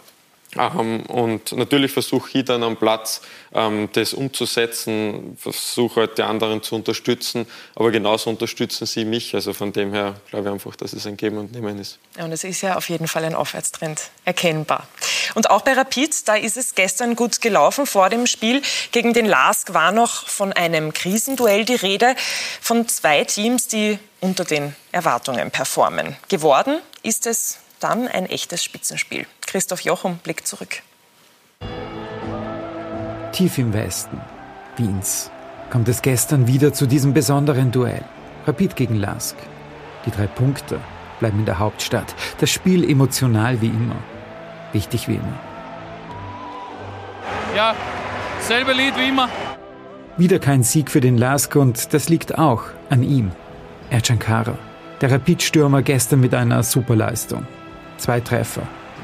Ähm, 0.59 1.01
und 1.07 1.53
natürlich 1.53 1.93
versuche 1.93 2.39
ich 2.39 2.45
dann 2.45 2.63
am 2.63 2.77
Platz 2.77 3.23
ähm, 3.53 3.89
das 3.93 4.13
umzusetzen, 4.13 5.37
versuche 5.39 6.01
halt 6.01 6.19
die 6.19 6.23
anderen 6.23 6.63
zu 6.63 6.75
unterstützen, 6.75 7.47
aber 7.75 7.91
genauso 7.91 8.31
unterstützen 8.31 8.87
sie 8.87 9.05
mich. 9.05 9.35
Also 9.35 9.53
von 9.53 9.73
dem 9.73 9.93
her 9.93 10.15
glaube 10.31 10.49
ich 10.49 10.55
einfach, 10.55 10.77
dass 10.77 10.93
es 10.93 11.07
ein 11.07 11.17
Geben 11.17 11.39
und 11.39 11.53
Nehmen 11.53 11.79
ist. 11.79 11.99
Ja, 12.17 12.25
und 12.25 12.33
es 12.33 12.45
ist 12.45 12.61
ja 12.63 12.77
auf 12.77 12.89
jeden 12.89 13.09
Fall 13.09 13.25
ein 13.25 13.35
Aufwärtstrend 13.35 14.11
erkennbar. 14.25 14.87
Und 15.35 15.51
auch 15.51 15.63
bei 15.63 15.73
Rapid, 15.73 16.29
da 16.29 16.37
ist 16.37 16.57
es 16.57 16.75
gestern 16.75 17.17
gut 17.17 17.41
gelaufen. 17.41 17.87
Vor 17.87 18.09
dem 18.09 18.27
Spiel 18.27 18.63
gegen 18.93 19.13
den 19.13 19.27
LASK 19.27 19.75
war 19.75 19.93
noch 19.93 20.29
von 20.29 20.53
einem 20.53 20.93
Krisenduell 20.93 21.65
die 21.65 21.75
Rede, 21.75 22.15
von 22.61 22.89
zwei 22.89 23.25
Teams, 23.25 23.69
die 23.69 23.99
unter 24.21 24.45
den 24.45 24.75
Erwartungen 24.93 25.51
performen. 25.51 26.17
Geworden 26.29 26.81
ist 27.03 27.27
es 27.27 27.59
dann 27.81 28.09
ein 28.09 28.27
echtes 28.27 28.65
Spitzenspiel. 28.65 29.27
Christoph 29.47 29.81
Jochum 29.81 30.19
blickt 30.19 30.47
zurück. 30.47 30.83
Tief 33.33 33.59
im 33.59 33.73
Westen 33.73 34.21
Wiens 34.77 35.31
kommt 35.71 35.89
es 35.89 36.03
gestern 36.03 36.47
wieder 36.47 36.73
zu 36.73 36.87
diesem 36.87 37.15
besonderen 37.15 37.73
Duell. 37.73 38.05
Rapid 38.47 38.77
gegen 38.77 38.97
Lask. 38.97 39.37
Die 40.05 40.11
drei 40.11 40.27
Punkte 40.27 40.81
bleiben 41.19 41.39
in 41.41 41.47
der 41.47 41.59
Hauptstadt. 41.59 42.15
Das 42.39 42.51
Spiel 42.51 42.89
emotional 42.89 43.61
wie 43.61 43.69
immer. 43.69 43.97
Wichtig 44.73 45.09
wie 45.09 45.15
immer. 45.15 45.39
Ja, 47.57 47.75
selbe 48.41 48.73
Lied 48.73 48.97
wie 48.99 49.09
immer. 49.09 49.29
Wieder 50.19 50.39
kein 50.39 50.63
Sieg 50.63 50.91
für 50.91 51.01
den 51.01 51.17
Lask 51.17 51.57
und 51.57 51.95
das 51.95 52.09
liegt 52.09 52.39
auch 52.39 52.65
an 52.91 53.03
ihm. 53.03 53.33
Ercan 53.91 54.19
Kara. 54.19 54.59
Der 55.01 55.11
Rapid-Stürmer 55.11 55.83
gestern 55.83 56.21
mit 56.21 56.35
einer 56.35 56.63
Superleistung. 56.63 57.47
Zwei 57.99 58.21
Treffer 58.21 58.63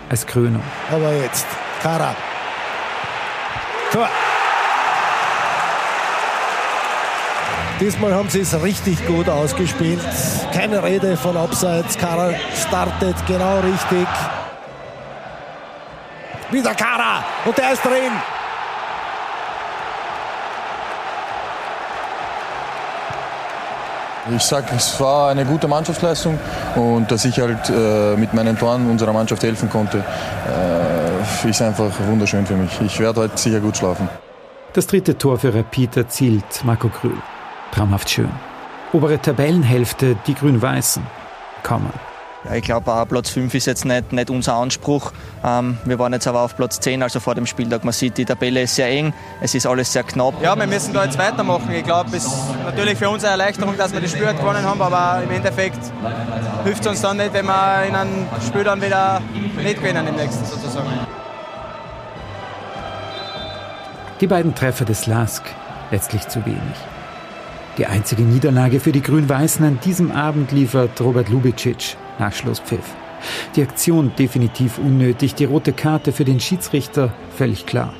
als 0.09 0.27
Krönung. 0.27 0.63
Aber 0.91 1.13
jetzt 1.13 1.47
Kara. 1.83 2.15
Tor. 3.93 4.09
Diesmal 7.81 8.15
haben 8.15 8.29
sie 8.29 8.41
es 8.41 8.63
richtig 8.63 9.05
gut 9.07 9.29
ausgespielt. 9.29 10.01
Keine 10.55 10.83
Rede 10.83 11.17
von 11.17 11.37
Abseits. 11.37 11.99
Kara 11.99 12.33
startet 12.55 13.17
genau 13.27 13.59
richtig. 13.61 14.07
Wieder 16.51 16.75
Kara 16.75 17.25
und 17.45 17.59
der 17.59 17.73
ist 17.73 17.85
drin. 17.85 18.13
Ich 24.31 24.43
sage, 24.43 24.66
es 24.77 25.01
war 25.01 25.31
eine 25.31 25.45
gute 25.45 25.66
Mannschaftsleistung 25.66 26.39
und 26.77 27.11
dass 27.11 27.25
ich 27.25 27.41
halt 27.41 27.68
äh, 27.70 28.16
mit 28.16 28.33
meinen 28.33 28.57
Toren 28.57 28.89
unserer 28.89 29.12
Mannschaft 29.12 29.43
helfen 29.43 29.68
konnte, 29.68 29.99
äh, 29.99 31.49
ist 31.49 31.61
einfach 31.61 31.91
wunderschön 32.07 32.47
für 32.47 32.55
mich. 32.55 32.81
Ich 32.81 33.01
werde 33.01 33.23
heute 33.23 33.37
sicher 33.37 33.59
gut 33.59 33.77
schlafen. 33.77 34.09
Das 34.75 34.87
dritte 34.87 35.18
Tor 35.18 35.39
für 35.39 35.53
Rapid 35.53 35.97
erzielt 35.97 36.64
Marco 36.64 36.89
Krühl. 36.89 37.16
Traumhaft 37.73 38.11
schön. 38.11 38.31
Obere 38.93 39.18
Tabellenhälfte 39.18 40.16
die 40.27 40.35
Grün-Weißen. 40.35 41.03
Kommen. 41.64 41.93
Ja, 42.45 42.57
ich 42.57 42.64
glaube, 42.64 43.07
Platz 43.09 43.30
5 43.30 43.55
ist 43.55 43.66
jetzt 43.66 43.84
nicht, 43.84 44.12
nicht 44.12 44.28
unser 44.28 44.55
Anspruch. 44.55 45.12
Ähm, 45.45 45.78
wir 45.84 45.99
waren 46.01 46.12
jetzt 46.12 46.26
aber 46.26 46.40
auf 46.40 46.57
Platz 46.57 46.80
10, 46.80 47.03
also 47.03 47.20
vor 47.20 47.36
dem 47.36 47.47
Spieltag. 47.47 47.84
Man 47.84 47.93
sieht, 47.93 48.18
die 48.18 48.24
Tabelle 48.24 48.62
ist 48.62 48.74
sehr 48.74 48.88
eng, 48.88 49.14
es 49.40 49.55
ist 49.55 49.64
alles 49.64 49.93
sehr 49.93 50.03
knapp. 50.03 50.34
Ja, 50.43 50.57
wir 50.57 50.66
müssen 50.66 50.93
da 50.93 51.05
jetzt 51.05 51.16
weitermachen. 51.18 51.70
Ich 51.70 51.84
glaube, 51.84 52.16
es 52.16 52.24
ist 52.24 52.34
natürlich 52.64 52.99
für 52.99 53.09
uns 53.09 53.22
eine 53.22 53.32
Erleichterung, 53.32 53.76
dass 53.76 53.93
wir 53.93 54.01
das 54.01 54.11
Spiel 54.11 54.26
gewonnen 54.26 54.64
haben, 54.64 54.82
aber 54.82 55.22
im 55.22 55.30
Endeffekt 55.30 55.78
hilft 56.64 56.80
es 56.80 56.86
uns 56.88 57.01
dann 57.01 57.18
nicht, 57.18 57.32
wenn 57.32 57.47
wir 57.47 57.84
in 57.88 57.95
einem 57.95 58.26
Spiel 58.45 58.64
dann 58.64 58.82
wieder 58.82 59.20
nicht 59.62 59.76
gewinnen 59.76 60.07
im 60.09 60.16
nächsten 60.16 60.45
sozusagen. 60.45 60.88
Die 64.20 64.26
beiden 64.26 64.55
Treffer 64.55 64.84
des 64.84 65.07
Lask 65.07 65.45
letztlich 65.93 66.26
zu 66.26 66.45
wenig. 66.45 66.59
Die 67.78 67.86
einzige 67.86 68.22
Niederlage 68.22 68.80
für 68.80 68.93
die 68.93 69.01
Grün-Weißen 69.01 69.64
an 69.64 69.78
diesem 69.84 70.11
Abend 70.11 70.51
liefert 70.53 71.01
Robert 71.01 71.28
Lubicic 71.28 71.97
nach 72.19 72.33
Schlusspfiff. 72.33 72.95
Die 73.57 73.63
Aktion 73.63 74.13
definitiv 74.19 74.79
unnötig, 74.79 75.35
die 75.35 75.45
rote 75.45 75.73
Karte 75.73 76.13
für 76.13 76.25
den 76.25 76.41
Schiedsrichter 76.41 77.13
völlig 77.37 77.67
klar. 77.67 77.93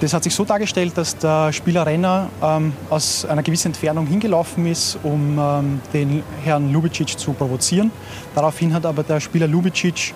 Das 0.00 0.14
hat 0.14 0.22
sich 0.22 0.34
so 0.34 0.44
dargestellt, 0.44 0.96
dass 0.96 1.16
der 1.18 1.52
Spieler 1.52 1.84
Renner 1.84 2.30
ähm, 2.40 2.72
aus 2.88 3.24
einer 3.24 3.42
gewissen 3.42 3.68
Entfernung 3.68 4.06
hingelaufen 4.06 4.64
ist, 4.66 4.96
um 5.02 5.36
ähm, 5.40 5.80
den 5.92 6.22
Herrn 6.44 6.72
Lubicic 6.72 7.18
zu 7.18 7.32
provozieren. 7.32 7.90
Daraufhin 8.36 8.72
hat 8.72 8.86
aber 8.86 9.02
der 9.02 9.18
Spieler 9.18 9.48
Lubicic 9.48 10.14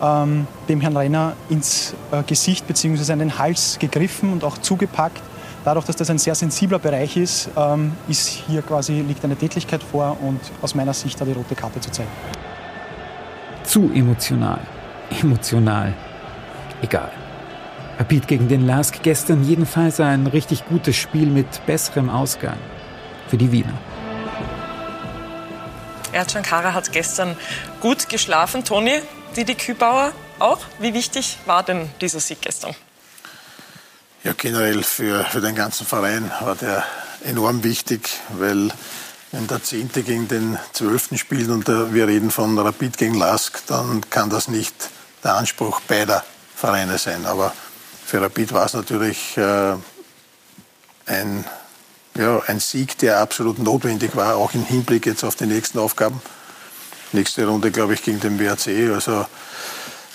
ähm, 0.00 0.46
dem 0.68 0.80
Herrn 0.80 0.96
Renner 0.96 1.32
ins 1.50 1.94
äh, 2.12 2.22
Gesicht 2.22 2.68
bzw. 2.68 3.12
an 3.12 3.18
den 3.18 3.36
Hals 3.36 3.78
gegriffen 3.80 4.32
und 4.32 4.44
auch 4.44 4.58
zugepackt. 4.58 5.20
Dadurch, 5.64 5.86
dass 5.86 5.96
das 5.96 6.10
ein 6.10 6.18
sehr 6.18 6.34
sensibler 6.34 6.78
Bereich 6.78 7.16
ist, 7.16 7.48
ähm, 7.56 7.92
ist 8.06 8.28
hier 8.28 8.60
quasi 8.60 9.00
liegt 9.00 9.24
eine 9.24 9.34
Tätlichkeit 9.34 9.82
vor 9.82 10.18
und 10.20 10.40
aus 10.60 10.74
meiner 10.74 10.92
Sicht 10.92 11.18
da 11.18 11.24
die 11.24 11.32
rote 11.32 11.54
Karte 11.54 11.80
zu 11.80 11.90
zeigen. 11.90 12.10
Zu 13.64 13.90
emotional. 13.94 14.60
Emotional. 15.22 15.94
Egal. 16.82 17.10
Rapid 17.98 18.28
gegen 18.28 18.48
den 18.48 18.66
Lask 18.66 19.02
gestern 19.02 19.42
jedenfalls 19.44 20.00
ein 20.00 20.26
richtig 20.26 20.66
gutes 20.66 20.96
Spiel 20.96 21.26
mit 21.26 21.64
besserem 21.64 22.10
Ausgang. 22.10 22.58
Für 23.28 23.38
die 23.38 23.50
Wiener. 23.50 23.72
Ercan 26.12 26.42
Kara 26.42 26.74
hat 26.74 26.92
gestern 26.92 27.36
gut 27.80 28.08
geschlafen. 28.08 28.64
Toni, 28.64 29.00
Didi 29.34 29.54
Kübauer 29.54 30.12
auch. 30.38 30.58
Wie 30.78 30.92
wichtig 30.92 31.38
war 31.46 31.62
denn 31.62 31.88
dieser 32.00 32.20
Sieg 32.20 32.42
gestern? 32.42 32.74
Ja, 34.24 34.32
generell 34.32 34.82
für, 34.82 35.22
für 35.26 35.42
den 35.42 35.54
ganzen 35.54 35.86
Verein 35.86 36.30
war 36.40 36.56
der 36.56 36.82
enorm 37.24 37.62
wichtig, 37.62 38.08
weil 38.38 38.70
wenn 39.32 39.46
der 39.46 39.62
Zehnte 39.62 40.02
gegen 40.02 40.28
den 40.28 40.58
Zwölften 40.72 41.18
spielt 41.18 41.50
und 41.50 41.68
wir 41.68 42.08
reden 42.08 42.30
von 42.30 42.58
Rapid 42.58 42.96
gegen 42.96 43.16
Lask, 43.16 43.60
dann 43.66 44.00
kann 44.08 44.30
das 44.30 44.48
nicht 44.48 44.74
der 45.22 45.34
Anspruch 45.34 45.80
beider 45.82 46.24
Vereine 46.56 46.96
sein. 46.96 47.26
Aber 47.26 47.52
für 48.06 48.22
Rapid 48.22 48.54
war 48.54 48.64
es 48.64 48.72
natürlich 48.72 49.36
äh, 49.36 49.74
ein, 51.04 51.44
ja, 52.16 52.40
ein 52.46 52.60
Sieg, 52.60 52.96
der 52.96 53.20
absolut 53.20 53.58
notwendig 53.58 54.16
war, 54.16 54.36
auch 54.36 54.54
im 54.54 54.64
Hinblick 54.64 55.04
jetzt 55.04 55.22
auf 55.22 55.36
die 55.36 55.46
nächsten 55.46 55.78
Aufgaben. 55.78 56.22
Nächste 57.12 57.46
Runde, 57.46 57.70
glaube 57.70 57.92
ich, 57.92 58.02
gegen 58.02 58.20
den 58.20 58.40
WRC. 58.40 58.94
Also 58.94 59.26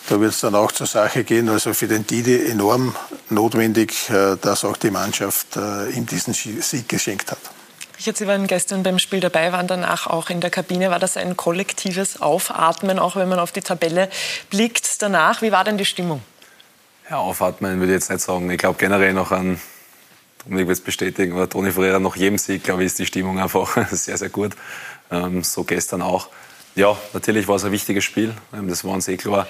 da 0.09 0.19
wird 0.19 0.31
es 0.31 0.41
dann 0.41 0.55
auch 0.55 0.71
zur 0.71 0.87
Sache 0.87 1.23
gehen. 1.23 1.49
Also 1.49 1.73
für 1.73 1.87
den 1.87 2.05
Didi 2.05 2.49
enorm 2.49 2.95
notwendig, 3.29 4.09
äh, 4.09 4.37
dass 4.41 4.65
auch 4.65 4.77
die 4.77 4.91
Mannschaft 4.91 5.55
äh, 5.55 5.89
ihm 5.91 6.05
diesen 6.05 6.33
Sieg 6.33 6.89
geschenkt 6.89 7.31
hat. 7.31 7.39
Richard, 7.97 8.17
Sie 8.17 8.27
waren 8.27 8.47
gestern 8.47 8.81
beim 8.81 8.97
Spiel 8.97 9.19
dabei, 9.19 9.51
waren 9.51 9.67
danach 9.67 10.07
auch 10.07 10.29
in 10.29 10.39
der 10.39 10.49
Kabine. 10.49 10.89
War 10.89 10.99
das 10.99 11.17
ein 11.17 11.35
kollektives 11.35 12.21
Aufatmen, 12.21 12.97
auch 12.97 13.15
wenn 13.15 13.27
man 13.27 13.39
auf 13.39 13.51
die 13.51 13.61
Tabelle 13.61 14.09
blickt 14.49 15.01
danach? 15.01 15.41
Wie 15.41 15.51
war 15.51 15.63
denn 15.63 15.77
die 15.77 15.85
Stimmung? 15.85 16.21
Ja, 17.09 17.17
aufatmen 17.17 17.79
würde 17.79 17.91
ich 17.91 17.97
jetzt 17.97 18.09
nicht 18.09 18.21
sagen. 18.21 18.49
Ich 18.49 18.57
glaube 18.57 18.77
generell 18.79 19.13
noch 19.13 19.31
an, 19.31 19.59
Dominik 20.45 20.67
wird 20.67 20.77
es 20.77 20.83
bestätigen, 20.83 21.33
aber 21.33 21.49
Toni 21.49 21.71
Ferreira 21.71 21.99
nach 21.99 22.15
jedem 22.15 22.37
Sieg, 22.37 22.63
glaube 22.63 22.83
ich, 22.83 22.87
ist 22.87 22.99
die 22.99 23.05
Stimmung 23.05 23.39
einfach 23.39 23.77
sehr, 23.91 24.17
sehr 24.17 24.29
gut. 24.29 24.55
Ähm, 25.11 25.43
so 25.43 25.63
gestern 25.63 26.01
auch. 26.01 26.29
Ja, 26.75 26.97
natürlich 27.13 27.47
war 27.47 27.57
es 27.57 27.65
ein 27.65 27.71
wichtiges 27.71 28.05
Spiel, 28.05 28.33
ähm, 28.53 28.69
das 28.69 28.83
war 28.83 28.93
uns 28.93 29.07
eh 29.07 29.17
klar. 29.17 29.47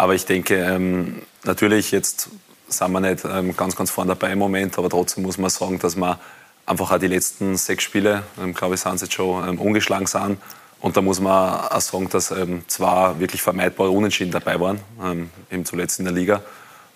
Aber 0.00 0.14
ich 0.14 0.24
denke, 0.24 0.54
ähm, 0.54 1.20
natürlich 1.44 1.90
jetzt 1.90 2.30
sind 2.68 2.90
wir 2.90 3.00
nicht 3.00 3.22
ähm, 3.26 3.54
ganz, 3.54 3.76
ganz 3.76 3.90
vorne 3.90 4.14
dabei 4.14 4.32
im 4.32 4.38
Moment, 4.38 4.78
aber 4.78 4.88
trotzdem 4.88 5.24
muss 5.24 5.36
man 5.36 5.50
sagen, 5.50 5.78
dass 5.78 5.94
wir 5.94 6.18
einfach 6.64 6.90
auch 6.90 6.98
die 6.98 7.06
letzten 7.06 7.58
sechs 7.58 7.84
Spiele, 7.84 8.22
ähm, 8.42 8.54
glaube 8.54 8.76
ich, 8.76 8.80
sind 8.80 8.98
sie 8.98 9.04
jetzt 9.04 9.12
schon 9.12 9.46
ähm, 9.46 9.58
ungeschlagen 9.60 10.06
sind. 10.06 10.38
Und 10.80 10.96
da 10.96 11.02
muss 11.02 11.20
man 11.20 11.66
auch 11.66 11.80
sagen, 11.82 12.08
dass 12.08 12.30
ähm, 12.30 12.62
zwei 12.66 13.18
wirklich 13.18 13.42
vermeidbare 13.42 13.90
Unentschieden 13.90 14.30
dabei 14.30 14.58
waren, 14.58 14.80
ähm, 15.04 15.28
eben 15.50 15.66
zuletzt 15.66 15.98
in 15.98 16.06
der 16.06 16.14
Liga. 16.14 16.40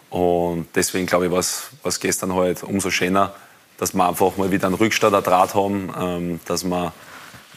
Und 0.09 0.69
deswegen 0.75 1.05
glaube 1.05 1.27
ich, 1.27 1.31
war 1.31 1.41
es 1.41 2.01
gestern 2.01 2.35
halt 2.35 2.63
umso 2.63 2.89
schöner, 2.89 3.35
dass 3.77 3.93
wir 3.93 4.09
einfach 4.09 4.39
mal 4.39 4.51
wieder 4.51 4.67
einen 4.67 4.77
Rückstand 4.77 5.13
erdraht 5.13 5.55
haben, 5.55 5.93
ähm, 6.01 6.41
dass 6.47 6.65
wir 6.65 6.95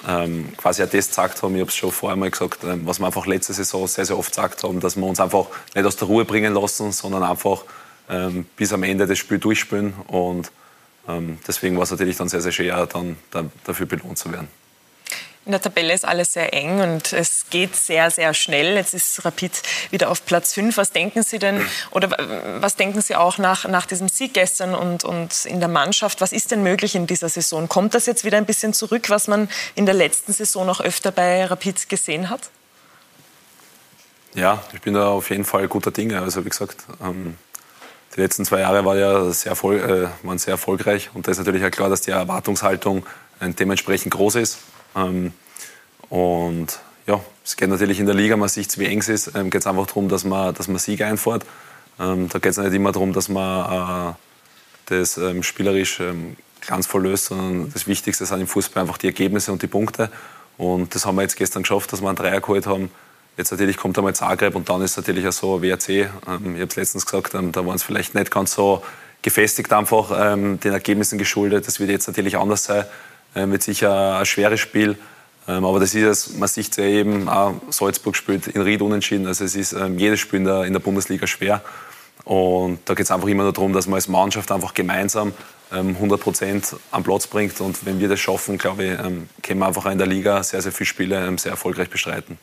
ähm, 0.07 0.55
quasi 0.57 0.83
auch 0.83 0.89
das 0.89 1.07
gesagt 1.07 1.41
haben, 1.41 1.55
ich 1.55 1.61
habe 1.61 1.69
es 1.69 1.75
schon 1.75 1.91
vorher 1.91 2.15
mal 2.15 2.29
gesagt, 2.29 2.63
ähm, 2.63 2.81
was 2.85 2.99
wir 2.99 3.05
einfach 3.05 3.25
letzte 3.25 3.53
Saison 3.53 3.87
sehr, 3.87 4.05
sehr 4.05 4.17
oft 4.17 4.31
gesagt 4.31 4.63
haben, 4.63 4.79
dass 4.79 4.95
wir 4.95 5.05
uns 5.05 5.19
einfach 5.19 5.47
nicht 5.73 5.85
aus 5.85 5.95
der 5.95 6.07
Ruhe 6.07 6.25
bringen 6.25 6.53
lassen, 6.53 6.91
sondern 6.91 7.23
einfach 7.23 7.63
ähm, 8.09 8.45
bis 8.55 8.73
am 8.73 8.83
Ende 8.83 9.07
das 9.07 9.17
Spiel 9.17 9.39
durchspielen. 9.39 9.93
Und 10.07 10.51
ähm, 11.07 11.39
deswegen 11.47 11.75
war 11.77 11.83
es 11.83 11.91
natürlich 11.91 12.17
dann 12.17 12.29
sehr, 12.29 12.41
sehr 12.41 12.51
schwer, 12.51 12.85
dann, 12.85 13.17
dann 13.31 13.51
dafür 13.63 13.85
belohnt 13.85 14.17
zu 14.17 14.31
werden. 14.31 14.47
In 15.47 15.51
der 15.51 15.61
Tabelle 15.61 15.93
ist 15.93 16.03
alles 16.03 16.33
sehr 16.33 16.53
eng 16.53 16.81
und 16.81 17.13
es 17.13 17.45
geht 17.49 17.73
sehr, 17.73 18.11
sehr 18.11 18.33
schnell. 18.33 18.75
Jetzt 18.75 18.93
ist 18.93 19.23
Rapid 19.23 19.61
wieder 19.91 20.11
auf 20.11 20.25
Platz 20.25 20.53
5. 20.53 20.75
Was 20.75 20.91
denken 20.91 21.23
Sie 21.23 21.39
denn, 21.39 21.65
oder 21.91 22.09
was 22.59 22.75
denken 22.75 22.99
Sie 22.99 23.15
auch 23.15 23.37
nach, 23.37 23.65
nach 23.65 23.85
diesem 23.85 24.09
Sieg 24.09 24.33
gestern 24.33 24.75
und, 24.75 25.05
und 25.05 25.45
in 25.45 25.61
der 25.61 25.69
Mannschaft? 25.69 26.19
Was 26.19 26.33
ist 26.33 26.51
denn 26.51 26.63
möglich 26.63 26.95
in 26.95 27.07
dieser 27.07 27.29
Saison? 27.29 27.69
Kommt 27.69 27.93
das 27.93 28.07
jetzt 28.07 28.25
wieder 28.25 28.37
ein 28.37 28.45
bisschen 28.45 28.73
zurück, 28.73 29.09
was 29.09 29.29
man 29.29 29.47
in 29.73 29.85
der 29.85 29.95
letzten 29.95 30.33
Saison 30.33 30.65
noch 30.65 30.81
öfter 30.81 31.13
bei 31.13 31.45
Rapid 31.45 31.87
gesehen 31.87 32.29
hat? 32.29 32.49
Ja, 34.33 34.61
ich 34.73 34.81
bin 34.81 34.95
da 34.95 35.07
auf 35.07 35.29
jeden 35.29 35.45
Fall 35.45 35.69
guter 35.69 35.91
Dinge. 35.91 36.21
Also 36.21 36.43
wie 36.43 36.49
gesagt, 36.49 36.83
ähm, 37.01 37.37
die 38.17 38.19
letzten 38.19 38.43
zwei 38.43 38.59
Jahre 38.59 38.83
war 38.83 38.97
ja 38.97 39.31
sehr, 39.31 39.53
äh, 39.53 40.09
waren 40.23 40.39
sehr 40.39 40.51
erfolgreich 40.51 41.09
und 41.13 41.25
da 41.25 41.31
ist 41.31 41.37
natürlich 41.37 41.63
auch 41.63 41.71
klar, 41.71 41.87
dass 41.87 42.01
die 42.01 42.11
Erwartungshaltung 42.11 43.05
äh, 43.39 43.47
dementsprechend 43.47 44.13
groß 44.13 44.35
ist. 44.35 44.57
Ähm, 44.97 45.31
und 46.09 46.79
ja, 47.05 47.21
es 47.43 47.55
geht 47.55 47.69
natürlich 47.69 47.99
in 47.99 48.05
der 48.05 48.15
Liga, 48.15 48.35
man 48.35 48.49
sieht, 48.49 48.77
wie 48.77 48.85
eng 48.85 48.99
es 48.99 49.09
ist, 49.09 49.35
ähm, 49.35 49.49
geht 49.49 49.61
es 49.61 49.67
einfach 49.67 49.87
darum, 49.87 50.09
dass 50.09 50.23
man, 50.25 50.53
dass 50.53 50.67
man 50.67 50.79
Sieg 50.79 51.01
einfährt. 51.01 51.45
Ähm, 51.99 52.27
da 52.29 52.39
geht 52.39 52.51
es 52.51 52.57
nicht 52.57 52.73
immer 52.73 52.91
darum, 52.91 53.13
dass 53.13 53.29
man 53.29 54.11
äh, 54.11 54.13
das 54.87 55.17
ähm, 55.17 55.43
spielerisch 55.43 55.99
ähm, 55.99 56.35
glanzvoll 56.61 57.03
löst, 57.03 57.25
sondern 57.25 57.71
das 57.71 57.87
Wichtigste 57.87 58.25
sind 58.25 58.41
im 58.41 58.47
Fußball 58.47 58.81
einfach 58.81 58.97
die 58.97 59.07
Ergebnisse 59.07 59.51
und 59.51 59.61
die 59.61 59.67
Punkte. 59.67 60.09
Und 60.57 60.95
das 60.95 61.05
haben 61.05 61.15
wir 61.15 61.21
jetzt 61.21 61.37
gestern 61.37 61.63
geschafft, 61.63 61.93
dass 61.93 62.01
wir 62.01 62.07
einen 62.07 62.17
Dreier 62.17 62.41
geholt 62.41 62.65
haben. 62.65 62.89
Jetzt 63.37 63.51
natürlich 63.51 63.77
kommt 63.77 63.97
einmal 63.97 64.15
Zagreb 64.15 64.55
und 64.55 64.67
dann 64.67 64.81
ist 64.81 64.97
natürlich 64.97 65.27
auch 65.27 65.31
so 65.31 65.61
WRC. 65.61 65.89
Ähm, 65.89 66.09
ich 66.55 66.61
habe 66.61 66.65
es 66.65 66.75
letztens 66.75 67.05
gesagt, 67.05 67.35
ähm, 67.35 67.51
da 67.51 67.65
waren 67.65 67.75
es 67.75 67.83
vielleicht 67.83 68.15
nicht 68.15 68.31
ganz 68.31 68.53
so 68.53 68.83
gefestigt 69.21 69.71
einfach 69.73 70.11
ähm, 70.33 70.59
den 70.59 70.73
Ergebnissen 70.73 71.17
geschuldet. 71.17 71.67
Das 71.67 71.79
wird 71.79 71.89
jetzt 71.89 72.07
natürlich 72.07 72.37
anders 72.37 72.63
sein. 72.63 72.85
Ähm, 73.35 73.51
wird 73.51 73.63
sicher 73.63 74.19
ein 74.19 74.25
schweres 74.25 74.59
Spiel. 74.59 74.97
Ähm, 75.47 75.65
aber 75.65 75.79
das 75.79 75.95
ist 75.95 76.03
es, 76.03 76.35
man 76.35 76.49
sieht 76.49 76.75
ja 76.77 76.83
eben, 76.83 77.29
auch 77.29 77.53
Salzburg 77.69 78.15
spielt 78.15 78.47
in 78.47 78.61
Ried 78.61 78.81
unentschieden. 78.81 79.27
Also 79.27 79.45
es 79.45 79.55
ist 79.55 79.73
ähm, 79.73 79.97
jedes 79.97 80.19
Spiel 80.19 80.39
in 80.39 80.45
der, 80.45 80.63
in 80.63 80.73
der 80.73 80.79
Bundesliga 80.79 81.27
schwer. 81.27 81.61
Und 82.23 82.79
da 82.85 82.93
geht 82.93 83.05
es 83.05 83.11
einfach 83.11 83.27
immer 83.27 83.49
darum, 83.51 83.71
dass 83.71 83.87
man 83.87 83.95
als 83.95 84.07
Mannschaft 84.07 84.51
einfach 84.51 84.73
gemeinsam 84.73 85.33
100 85.69 86.19
Prozent 86.19 86.75
am 86.91 87.03
Platz 87.03 87.27
bringt. 87.27 87.59
Und 87.61 87.85
wenn 87.85 87.99
wir 87.99 88.09
das 88.09 88.19
schaffen, 88.19 88.57
glaube 88.57 88.83
ich, 88.83 88.97
können 88.97 89.59
wir 89.59 89.67
einfach 89.67 89.85
in 89.85 89.97
der 89.97 90.07
Liga 90.07 90.43
sehr, 90.43 90.61
sehr 90.61 90.73
viele 90.73 90.87
Spiele 90.87 91.37
sehr 91.37 91.51
erfolgreich 91.51 91.89
bestreiten. 91.89 92.37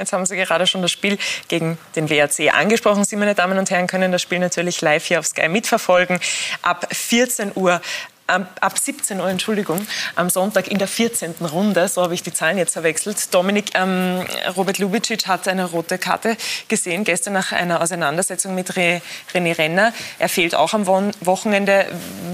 Jetzt 0.00 0.14
haben 0.14 0.24
Sie 0.24 0.34
gerade 0.34 0.66
schon 0.66 0.80
das 0.80 0.90
Spiel 0.90 1.18
gegen 1.48 1.76
den 1.94 2.08
WRC 2.08 2.54
angesprochen. 2.54 3.04
Sie, 3.04 3.16
meine 3.16 3.34
Damen 3.34 3.58
und 3.58 3.70
Herren, 3.70 3.86
können 3.86 4.10
das 4.10 4.22
Spiel 4.22 4.38
natürlich 4.38 4.80
live 4.80 5.04
hier 5.04 5.18
auf 5.18 5.26
Sky 5.26 5.46
mitverfolgen. 5.48 6.18
Ab 6.62 6.88
14 6.90 7.52
Uhr 7.54 7.82
ab 8.30 8.78
17 8.78 9.20
Uhr, 9.20 9.28
Entschuldigung, 9.28 9.86
am 10.14 10.30
Sonntag 10.30 10.68
in 10.68 10.78
der 10.78 10.88
14. 10.88 11.34
Runde, 11.40 11.88
so 11.88 12.02
habe 12.02 12.14
ich 12.14 12.22
die 12.22 12.32
Zahlen 12.32 12.58
jetzt 12.58 12.72
verwechselt. 12.72 13.34
Dominik, 13.34 13.72
ähm, 13.74 14.24
Robert 14.56 14.78
Lubicic 14.78 15.26
hat 15.26 15.48
eine 15.48 15.66
rote 15.66 15.98
Karte 15.98 16.36
gesehen, 16.68 17.04
gestern 17.04 17.34
nach 17.34 17.52
einer 17.52 17.82
Auseinandersetzung 17.82 18.54
mit 18.54 18.76
Re 18.76 19.02
René 19.34 19.56
Renner. 19.56 19.92
Er 20.18 20.28
fehlt 20.28 20.54
auch 20.54 20.72
am 20.72 20.86
Wochenende. 20.86 21.86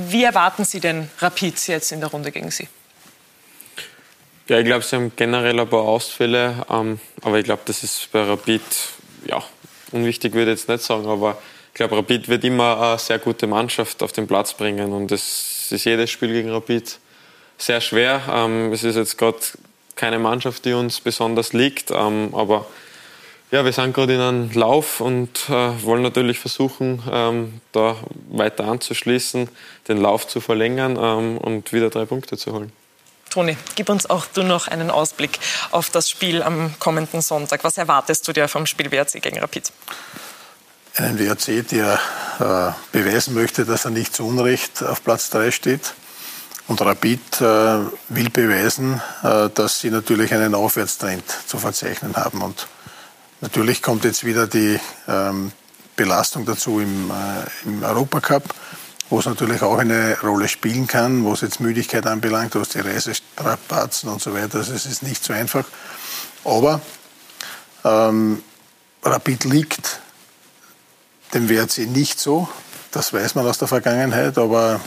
Wie 0.08 0.24
erwarten 0.24 0.64
Sie 0.64 0.80
denn 0.80 1.10
Rapid 1.18 1.66
jetzt 1.68 1.92
in 1.92 2.00
der 2.00 2.10
Runde 2.10 2.32
gegen 2.32 2.50
Sie? 2.50 2.68
Ja, 4.48 4.60
ich 4.60 4.64
glaube, 4.64 4.84
sie 4.84 4.94
haben 4.94 5.10
generell 5.16 5.58
ein 5.58 5.68
paar 5.68 5.82
Ausfälle, 5.82 6.64
ähm, 6.70 7.00
aber 7.22 7.38
ich 7.38 7.44
glaube, 7.44 7.62
das 7.64 7.82
ist 7.82 8.12
bei 8.12 8.22
Rapid, 8.22 8.62
ja, 9.26 9.42
unwichtig 9.90 10.34
würde 10.34 10.52
ich 10.52 10.60
jetzt 10.60 10.68
nicht 10.68 10.84
sagen, 10.84 11.06
aber 11.08 11.36
ich 11.68 11.74
glaube, 11.74 11.96
Rapid 11.96 12.28
wird 12.28 12.44
immer 12.44 12.80
eine 12.80 12.98
sehr 12.98 13.18
gute 13.18 13.48
Mannschaft 13.48 14.04
auf 14.04 14.12
den 14.12 14.28
Platz 14.28 14.54
bringen 14.54 14.92
und 14.92 15.10
es 15.66 15.72
ist 15.72 15.84
jedes 15.84 16.10
Spiel 16.10 16.32
gegen 16.32 16.50
Rapid 16.50 17.00
sehr 17.58 17.80
schwer. 17.80 18.22
Ähm, 18.30 18.72
es 18.72 18.84
ist 18.84 18.94
jetzt 18.94 19.18
gerade 19.18 19.38
keine 19.96 20.18
Mannschaft, 20.18 20.64
die 20.64 20.74
uns 20.74 21.00
besonders 21.00 21.52
liegt, 21.52 21.90
ähm, 21.90 22.32
aber 22.34 22.66
ja, 23.50 23.64
wir 23.64 23.72
sind 23.72 23.94
gerade 23.94 24.14
in 24.14 24.20
einem 24.20 24.52
Lauf 24.52 25.00
und 25.00 25.48
äh, 25.48 25.82
wollen 25.82 26.02
natürlich 26.02 26.38
versuchen, 26.38 27.02
ähm, 27.10 27.60
da 27.72 27.96
weiter 28.28 28.64
anzuschließen, 28.64 29.48
den 29.88 29.98
Lauf 29.98 30.28
zu 30.28 30.40
verlängern 30.40 30.96
ähm, 31.00 31.38
und 31.38 31.72
wieder 31.72 31.90
drei 31.90 32.04
Punkte 32.04 32.36
zu 32.36 32.52
holen. 32.52 32.72
Toni, 33.30 33.56
gib 33.74 33.88
uns 33.88 34.08
auch 34.08 34.26
du 34.26 34.42
noch 34.42 34.68
einen 34.68 34.90
Ausblick 34.90 35.38
auf 35.70 35.90
das 35.90 36.08
Spiel 36.10 36.42
am 36.42 36.74
kommenden 36.78 37.22
Sonntag. 37.22 37.64
Was 37.64 37.76
erwartest 37.76 38.26
du 38.28 38.32
dir 38.32 38.48
vom 38.48 38.66
Spiel 38.66 38.90
WRC 38.90 39.20
gegen 39.20 39.38
Rapid? 39.38 39.72
Einen 40.96 41.18
WRC, 41.18 41.68
der 41.68 41.98
äh, 42.38 42.72
beweisen 42.92 43.34
möchte, 43.34 43.64
dass 43.64 43.84
er 43.84 43.90
nicht 43.90 44.14
zu 44.14 44.26
Unrecht 44.26 44.82
auf 44.82 45.04
Platz 45.04 45.30
3 45.30 45.50
steht. 45.50 45.94
Und 46.68 46.80
Rapid 46.80 47.40
äh, 47.40 47.44
will 48.08 48.30
beweisen, 48.30 49.00
äh, 49.22 49.50
dass 49.54 49.80
sie 49.80 49.90
natürlich 49.90 50.32
einen 50.32 50.54
Aufwärtstrend 50.54 51.24
zu 51.46 51.58
verzeichnen 51.58 52.16
haben. 52.16 52.42
Und 52.42 52.66
natürlich 53.40 53.82
kommt 53.82 54.04
jetzt 54.04 54.24
wieder 54.24 54.46
die 54.46 54.80
ähm, 55.06 55.52
Belastung 55.96 56.44
dazu 56.44 56.80
im, 56.80 57.10
äh, 57.10 57.68
im 57.68 57.82
Europacup 57.82 58.54
wo 59.08 59.20
es 59.20 59.26
natürlich 59.26 59.62
auch 59.62 59.78
eine 59.78 60.18
Rolle 60.20 60.48
spielen 60.48 60.86
kann, 60.86 61.24
was 61.24 61.40
jetzt 61.40 61.60
Müdigkeit 61.60 62.06
anbelangt, 62.06 62.54
was 62.54 62.70
die 62.70 62.80
Reisestrapazen 62.80 64.08
und 64.08 64.20
so 64.20 64.34
weiter. 64.34 64.58
Also 64.58 64.72
es 64.72 64.86
ist 64.86 65.02
nicht 65.02 65.22
so 65.22 65.32
einfach. 65.32 65.64
Aber 66.44 66.80
ähm, 67.84 68.42
Rapid 69.02 69.44
liegt 69.44 70.00
dem 71.36 71.48
WRC 71.48 71.86
nicht 71.86 72.18
so. 72.18 72.48
Das 72.90 73.12
weiß 73.12 73.34
man 73.34 73.46
aus 73.46 73.58
der 73.58 73.68
Vergangenheit, 73.68 74.38
aber 74.38 74.80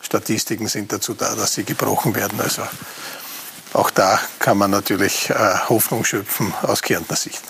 Statistiken 0.00 0.68
sind 0.68 0.92
dazu 0.92 1.14
da, 1.14 1.34
dass 1.34 1.54
sie 1.54 1.64
gebrochen 1.64 2.14
werden. 2.14 2.40
Also 2.40 2.62
auch 3.72 3.90
da 3.90 4.20
kann 4.38 4.56
man 4.56 4.70
natürlich 4.70 5.30
äh, 5.30 5.34
Hoffnung 5.68 6.04
schöpfen 6.04 6.54
aus 6.62 6.82
Kärntner 6.82 7.16
Sicht. 7.16 7.42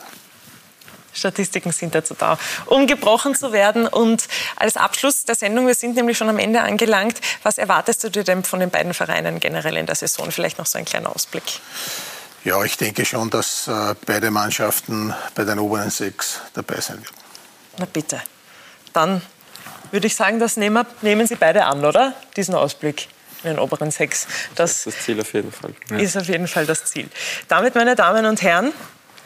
Statistiken 1.13 1.73
sind 1.73 1.95
dazu 1.95 2.15
da, 2.15 2.39
um 2.67 2.87
gebrochen 2.87 3.35
zu 3.35 3.53
werden. 3.53 3.87
Und 3.87 4.29
als 4.57 4.77
Abschluss 4.77 5.25
der 5.25 5.35
Sendung, 5.35 5.67
wir 5.67 5.75
sind 5.75 5.95
nämlich 5.97 6.17
schon 6.19 6.29
am 6.29 6.39
Ende 6.39 6.63
angelangt, 6.63 7.21
was 7.43 7.59
erwartest 7.59 8.05
du 8.05 8.11
dir 8.11 8.25
denn 8.25 8.45
von 8.45 8.61
den 8.61 8.71
beiden 8.71 8.95
Vereinen 8.95 9.41
generell 9.41 9.77
in 9.77 9.87
der 9.87 9.95
Saison? 9.95 10.31
Vielleicht 10.31 10.59
noch 10.59 10.67
so 10.67 10.79
ein 10.79 10.85
kleiner 10.85 11.15
Ausblick. 11.15 11.61
Ja, 12.45 12.63
ich 12.63 12.77
denke 12.77 13.05
schon, 13.05 13.29
dass 13.29 13.67
äh, 13.67 13.95
beide 14.07 14.31
Mannschaften 14.31 15.15
bei 15.35 15.45
den 15.45 15.59
oberen 15.59 15.91
sechs 15.91 16.41
dabei 16.55 16.81
sein 16.81 17.03
werden. 17.03 17.26
Na 17.79 17.87
bitte. 17.93 18.21
Dann 18.93 19.23
würde 19.91 20.07
ich 20.07 20.17
sagen, 20.17 20.39
das 20.39 20.57
nehmen, 20.57 20.87
nehmen 21.03 21.27
Sie 21.27 21.37
beide 21.37 21.65
an, 21.65 21.85
oder? 21.85 22.15
Diesen 22.37 22.55
Ausblick 22.55 23.09
in 23.43 23.51
den 23.51 23.59
oberen 23.59 23.91
sechs. 23.91 24.27
Das, 24.55 24.85
das 24.85 24.87
ist 24.87 24.87
das 24.87 25.05
Ziel 25.05 25.21
auf 25.21 25.33
jeden 25.33 25.53
Fall. 25.53 25.73
Ist 25.99 26.17
auf 26.17 26.27
jeden 26.27 26.49
Fall 26.49 26.67
das 26.67 26.85
Ziel. 26.87 27.09
Damit, 27.49 27.75
meine 27.75 27.95
Damen 27.95 28.27
und 28.27 28.43
Herren, 28.43 28.73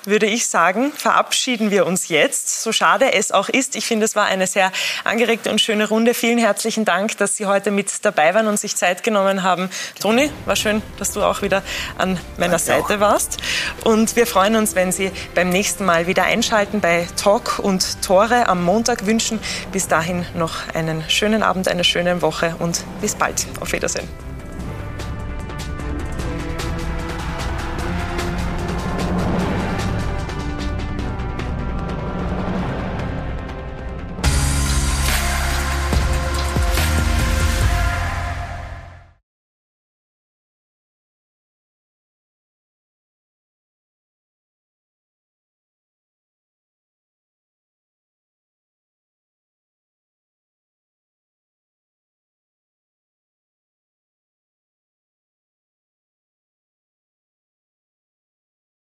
würde 0.04 0.26
ich 0.26 0.48
sagen, 0.48 0.92
verabschieden 0.92 1.70
wir 1.70 1.86
uns 1.86 2.08
jetzt. 2.08 2.62
So 2.62 2.72
schade 2.72 3.12
es 3.12 3.32
auch 3.32 3.48
ist. 3.48 3.76
Ich 3.76 3.86
finde, 3.86 4.04
es 4.04 4.16
war 4.16 4.26
eine 4.26 4.46
sehr 4.46 4.72
angeregte 5.04 5.50
und 5.50 5.60
schöne 5.60 5.88
Runde. 5.88 6.14
Vielen 6.14 6.38
herzlichen 6.38 6.84
Dank, 6.84 7.16
dass 7.18 7.36
Sie 7.36 7.46
heute 7.46 7.70
mit 7.70 8.04
dabei 8.04 8.34
waren 8.34 8.46
und 8.46 8.58
sich 8.58 8.76
Zeit 8.76 9.02
genommen 9.02 9.42
haben. 9.42 9.70
Toni, 10.00 10.30
war 10.46 10.56
schön, 10.56 10.82
dass 10.98 11.12
du 11.12 11.22
auch 11.22 11.42
wieder 11.42 11.62
an 11.98 12.18
meiner 12.36 12.58
Danke 12.58 12.64
Seite 12.64 12.96
auch. 12.96 13.00
warst. 13.00 13.38
Und 13.84 14.16
wir 14.16 14.26
freuen 14.26 14.56
uns, 14.56 14.74
wenn 14.74 14.92
Sie 14.92 15.10
beim 15.34 15.48
nächsten 15.48 15.84
Mal 15.84 16.06
wieder 16.06 16.24
einschalten 16.24 16.80
bei 16.80 17.06
Talk 17.16 17.58
und 17.58 18.02
Tore 18.02 18.48
am 18.48 18.64
Montag 18.64 19.06
wünschen. 19.06 19.38
Bis 19.72 19.88
dahin 19.88 20.26
noch 20.34 20.54
einen 20.74 21.08
schönen 21.08 21.42
Abend, 21.42 21.68
eine 21.68 21.84
schöne 21.84 22.22
Woche 22.22 22.54
und 22.58 22.84
bis 23.00 23.14
bald. 23.14 23.46
Auf 23.60 23.72
Wiedersehen. 23.72 24.29